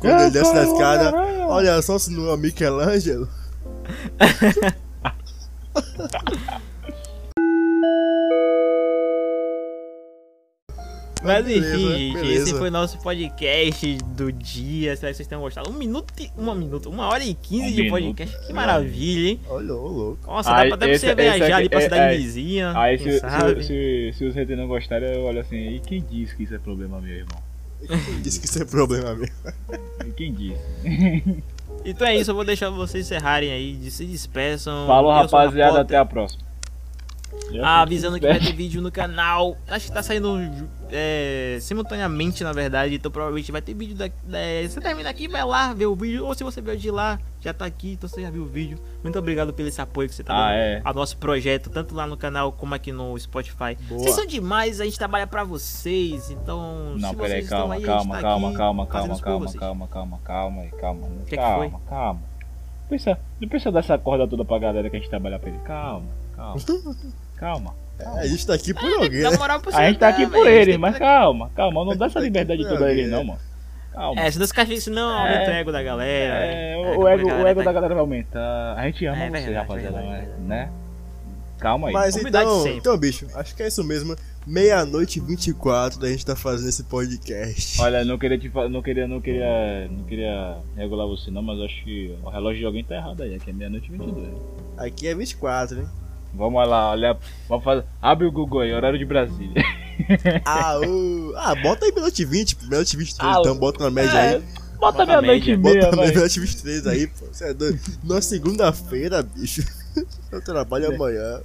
Quando 0.00 0.20
ele 0.20 0.30
desce 0.30 0.50
Eu 0.50 0.54
na 0.54 0.62
sou 0.64 0.72
o 0.72 0.76
escada, 0.76 1.12
olha 1.48 1.82
só 1.82 1.98
se 1.98 2.10
não 2.10 2.30
é 2.30 2.36
Michelangelo. 2.36 3.28
Mas 11.26 11.44
beleza, 11.44 11.76
enfim, 11.76 11.88
gente, 11.98 12.14
beleza. 12.14 12.42
esse 12.42 12.54
foi 12.58 12.68
o 12.68 12.70
nosso 12.70 12.98
podcast 12.98 13.98
do 14.14 14.32
dia. 14.32 14.92
Espero 14.92 15.12
que 15.12 15.16
vocês 15.16 15.28
tenham 15.28 15.40
gostado. 15.42 15.70
Um 15.70 15.74
minuto 15.74 16.12
e. 16.18 16.30
Uma 16.36 16.54
minuto, 16.54 16.88
uma 16.88 17.06
hora 17.08 17.24
e 17.24 17.34
quinze 17.34 17.64
Um 17.66 17.70
de 17.70 17.82
minuto. 17.82 17.90
podcast. 18.16 18.46
Que 18.46 18.52
maravilha, 18.52 19.28
hein? 19.30 19.40
Olha, 19.48 19.74
ô 19.74 19.86
louco. 19.88 20.26
Nossa, 20.26 20.50
dá 20.50 20.64
pra 20.66 20.74
até 20.74 20.90
esse- 20.90 21.00
você 21.00 21.06
esse 21.06 21.14
viajar 21.14 21.44
aqui- 21.44 21.52
ali 21.52 21.68
pra 21.68 21.78
é- 21.78 21.82
cidade 21.82 22.02
aí- 22.02 22.16
vizinha. 22.18 22.72
Aí 22.78 22.98
se, 22.98 23.18
sabe? 23.20 23.62
se, 23.62 23.66
se, 24.12 24.18
se 24.18 24.24
os 24.24 24.34
haters 24.34 24.58
não 24.58 24.66
gostarem, 24.68 25.12
eu 25.14 25.22
olho 25.24 25.40
assim, 25.40 25.56
e 25.56 25.80
quem 25.80 26.00
disse 26.02 26.34
que 26.36 26.44
isso 26.44 26.54
é 26.54 26.58
problema 26.58 27.00
meu, 27.00 27.14
irmão? 27.14 27.42
Quem 27.86 28.20
disse 28.22 28.40
que 28.40 28.46
isso 28.46 28.62
é 28.62 28.64
problema 28.64 29.14
meu? 29.14 29.28
Quem 30.16 30.32
disse? 30.32 31.42
Então 31.84 32.06
é 32.06 32.16
isso, 32.16 32.30
eu 32.30 32.34
vou 32.34 32.44
deixar 32.44 32.70
vocês 32.70 33.04
encerrarem 33.04 33.50
aí, 33.52 33.74
de 33.76 33.90
se 33.90 34.04
despeçam. 34.06 34.86
Falou, 34.86 35.12
rapaziada, 35.12 35.80
até 35.82 35.96
a 35.96 36.04
próxima. 36.04 36.42
Ah, 37.62 37.82
avisando 37.82 38.18
que 38.18 38.26
vai 38.26 38.38
ter 38.40 38.52
vídeo 38.52 38.82
no 38.82 38.90
canal. 38.90 39.56
Acho 39.68 39.86
que 39.86 39.92
tá 39.92 40.02
saindo 40.02 40.36
é, 40.90 41.58
simultaneamente, 41.60 42.42
na 42.42 42.52
verdade. 42.52 42.94
Então 42.96 43.10
provavelmente 43.10 43.52
vai 43.52 43.62
ter 43.62 43.72
vídeo 43.74 43.94
da, 43.96 44.06
da- 44.08 44.68
Você 44.68 44.80
termina 44.80 45.08
aqui, 45.10 45.28
vai 45.28 45.44
lá 45.44 45.72
ver 45.72 45.86
o 45.86 45.94
vídeo. 45.94 46.26
Ou 46.26 46.34
se 46.34 46.42
você 46.42 46.60
veio 46.60 46.76
de 46.76 46.90
lá, 46.90 47.18
já 47.40 47.54
tá 47.54 47.64
aqui, 47.64 47.92
então 47.92 48.08
você 48.08 48.22
já 48.22 48.30
viu 48.30 48.42
o 48.42 48.46
vídeo. 48.46 48.78
Muito 49.02 49.18
obrigado 49.18 49.52
pelo 49.52 49.68
esse 49.68 49.80
apoio 49.80 50.08
que 50.08 50.14
você 50.14 50.24
tá 50.24 50.34
Ah, 50.34 50.48
dando 50.48 50.56
é. 50.58 50.80
ao 50.84 50.94
nosso 50.94 51.16
projeto, 51.18 51.70
tanto 51.70 51.94
lá 51.94 52.06
no 52.06 52.16
canal 52.16 52.50
como 52.52 52.74
aqui 52.74 52.90
no 52.90 53.16
Spotify. 53.18 53.76
Boa. 53.88 54.00
Vocês 54.02 54.14
são 54.16 54.26
demais, 54.26 54.80
a 54.80 54.84
gente 54.84 54.98
trabalha 54.98 55.26
pra 55.26 55.44
vocês. 55.44 56.30
Então, 56.30 56.96
Não, 56.98 57.10
se 57.10 57.16
peraí, 57.16 57.30
vocês 57.30 57.44
estão 57.44 57.58
calma, 57.60 57.74
aí, 57.76 57.82
calma, 57.82 58.14
tá 58.16 58.22
calma, 58.22 58.52
calma, 58.52 58.86
calma, 58.86 58.86
calma, 58.86 59.18
calma, 59.20 59.88
calma, 59.88 60.18
calma, 60.28 60.68
calma. 60.76 61.08
que 61.26 61.36
calma, 61.36 61.58
foi? 61.70 61.80
calma. 61.88 62.20
Não 62.82 62.88
precisa, 62.88 63.18
não 63.40 63.48
precisa 63.48 63.72
dar 63.72 63.80
essa 63.80 63.98
corda 63.98 64.26
toda 64.28 64.44
pra 64.44 64.58
galera 64.58 64.88
que 64.90 64.96
a 64.96 64.98
gente 64.98 65.08
trabalha 65.08 65.38
pra 65.38 65.48
ele. 65.48 65.58
Calma, 65.64 66.06
calma. 66.34 66.56
Calma. 67.36 67.74
É, 67.98 68.04
a 68.20 68.26
gente 68.26 68.46
tá 68.46 68.54
aqui 68.54 68.74
por 68.74 68.84
alguém, 68.84 69.22
Dá 69.22 69.30
né? 69.30 69.38
A 69.72 69.86
gente 69.88 69.98
tá 69.98 70.08
aqui 70.08 70.26
por 70.26 70.44
velho, 70.44 70.48
ele, 70.70 70.78
mas 70.78 70.94
que- 70.94 71.00
calma, 71.00 71.50
calma. 71.54 71.84
Não 71.84 71.96
dá 71.96 72.06
essa 72.06 72.20
liberdade 72.20 72.62
por 72.62 72.68
toda 72.72 72.86
a 72.86 72.90
ele, 72.92 73.02
alguém, 73.04 73.10
não, 73.10 73.20
né? 73.20 73.24
mano. 73.30 73.40
Calma. 73.92 74.20
É, 74.20 74.30
se 74.30 74.38
não 74.38 74.46
ficar 74.46 74.66
senão 74.66 75.08
aumenta 75.08 75.50
o 75.50 75.54
ego 75.54 75.72
da 75.72 75.82
galera. 75.82 76.34
É, 76.44 76.72
É, 76.74 76.76
o, 76.98 77.08
ego, 77.08 77.24
o 77.24 77.26
galera 77.28 77.48
ego 77.50 77.60
tá- 77.60 77.64
da 77.64 77.72
galera 77.72 77.94
vai 77.94 78.00
aumentar. 78.02 78.74
A 78.76 78.82
gente 78.84 79.06
ama 79.06 79.16
É 79.24 79.30
você, 79.30 79.54
rapaziada, 79.54 79.96
verdade. 80.02 80.28
né? 80.40 80.70
Calma 81.58 81.88
aí. 81.88 81.94
Mas 81.94 82.14
então, 82.16 82.60
sempre. 82.62 82.76
então, 82.76 82.98
bicho, 82.98 83.26
acho 83.34 83.56
que 83.56 83.62
é 83.62 83.68
isso 83.68 83.82
mesmo. 83.82 84.14
Meia-noite 84.46 85.18
e 85.18 85.22
24 85.22 85.98
da 85.98 86.08
gente 86.08 86.24
tá 86.26 86.36
fazendo 86.36 86.68
esse 86.68 86.84
podcast. 86.84 87.80
Olha, 87.80 88.04
não 88.04 88.18
queria 88.18 88.38
te 88.38 88.48
não 88.70 88.82
queria, 88.82 89.08
não 89.08 89.20
queria, 89.22 89.88
não 89.90 90.04
queria 90.04 90.58
regular 90.76 91.06
você 91.06 91.30
não, 91.30 91.42
mas 91.42 91.58
acho 91.62 91.82
que 91.82 92.14
o 92.22 92.28
relógio 92.28 92.60
de 92.60 92.66
alguém 92.66 92.84
tá 92.84 92.94
errado 92.94 93.22
aí, 93.22 93.34
aqui 93.34 93.48
é 93.48 93.52
meia-noite 93.54 93.88
e 93.88 93.96
22. 93.96 94.34
Aqui 94.76 95.08
é 95.08 95.14
24, 95.14 95.80
hein? 95.80 95.88
Vamos 96.36 96.68
lá, 96.68 96.90
olha, 96.90 97.16
vamos 97.48 97.64
fazer, 97.64 97.84
abre 98.00 98.26
o 98.26 98.32
Google 98.32 98.60
aí, 98.60 98.72
horário 98.72 98.98
de 98.98 99.04
Brasília. 99.04 99.62
Ah, 100.44 100.78
ô. 100.78 101.32
ah, 101.38 101.54
bota 101.54 101.86
aí 101.86 101.90
meia-noite 101.90 102.20
e 102.20 102.24
20, 102.26 102.56
meia-noite 102.68 102.94
e 102.94 102.98
23, 102.98 103.34
Ah, 103.36 103.40
então 103.40 103.56
bota 103.56 103.82
na 103.82 103.90
média 103.90 104.10
É, 104.18 104.34
aí. 104.36 104.42
bota 104.78 104.98
Bota 104.98 105.06
meia-noite 105.06 105.50
e 105.52 105.56
meia, 105.56 105.84
Bota 105.86 105.96
meia-noite 105.96 106.36
e 106.38 106.40
23 106.42 106.86
aí, 106.86 107.06
pô. 107.06 107.26
Você 107.32 107.44
é 107.50 107.54
doido. 107.54 107.80
Na 108.04 108.20
segunda-feira, 108.20 109.22
bicho. 109.22 109.62
Eu 110.30 110.42
trabalho 110.44 110.94
amanhã. 110.94 111.40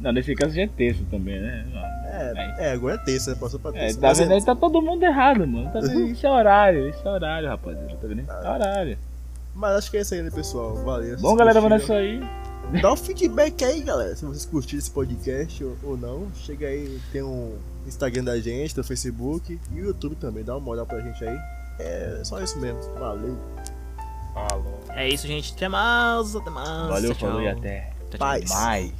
Não, 0.00 0.10
nesse 0.12 0.34
caso 0.34 0.52
já 0.52 0.62
é 0.62 0.66
terça 0.66 1.00
também, 1.12 1.40
né? 1.40 1.64
É, 2.06 2.68
é, 2.68 2.72
agora 2.72 2.96
é 2.96 2.98
terça, 2.98 3.30
né? 3.30 3.36
Passou 3.40 3.60
pra 3.60 3.70
É, 3.70 3.74
terça. 3.84 4.00
tá 4.00 4.08
Mas 4.08 4.18
vendo 4.18 4.32
é-? 4.32 4.40
Tá 4.40 4.56
todo 4.56 4.82
mundo 4.82 5.02
errado, 5.04 5.46
mano. 5.46 5.70
Tá 5.72 5.78
vendo? 5.78 6.08
Isso 6.08 6.26
é 6.26 6.30
horário, 6.30 6.88
isso 6.88 7.06
é 7.06 7.10
horário, 7.10 7.48
rapaziada. 7.48 7.86
Tá 7.96 8.08
vendo? 8.08 8.28
É 8.28 8.50
horário. 8.50 8.98
Mas 9.54 9.76
acho 9.76 9.90
que 9.92 9.96
é 9.96 10.00
isso 10.00 10.12
aí, 10.14 10.22
né, 10.22 10.30
pessoal? 10.30 10.74
Valeu. 10.74 11.16
Bom, 11.20 11.36
galera, 11.36 11.60
vamos 11.60 11.78
nessa 11.78 11.94
aí. 11.94 12.20
Dá 12.80 12.92
um 12.92 12.96
feedback 12.96 13.64
aí, 13.64 13.82
galera. 13.82 14.16
Se 14.16 14.24
vocês 14.24 14.46
curtiram 14.46 14.78
esse 14.78 14.90
podcast 14.90 15.62
ou, 15.62 15.76
ou 15.82 15.96
não. 15.96 16.28
Chega 16.34 16.66
aí, 16.68 17.00
tem 17.12 17.22
um 17.22 17.56
Instagram 17.86 18.24
da 18.24 18.38
gente, 18.40 18.74
tem 18.74 18.80
o 18.80 18.86
Facebook 18.86 19.58
e 19.72 19.80
o 19.80 19.84
YouTube 19.86 20.16
também. 20.16 20.42
Dá 20.42 20.56
uma 20.56 20.70
olhada 20.70 20.86
pra 20.88 21.00
gente 21.00 21.22
aí. 21.24 21.38
É 21.78 22.20
só 22.24 22.40
isso 22.40 22.58
mesmo. 22.58 22.80
Valeu. 22.98 23.36
Falou. 24.32 24.80
É 24.90 25.08
isso, 25.08 25.26
gente. 25.26 25.52
Até 25.52 25.68
mais. 25.68 26.34
Até 26.34 26.50
mais. 26.50 26.88
Valeu, 26.88 27.14
tchau, 27.14 27.28
falou 27.28 27.42
e 27.42 27.48
tchau. 27.50 27.58
até 27.58 27.80
Tchau, 27.80 28.08
tchau. 28.10 28.18
Paz. 28.18 28.50
mais. 28.50 28.92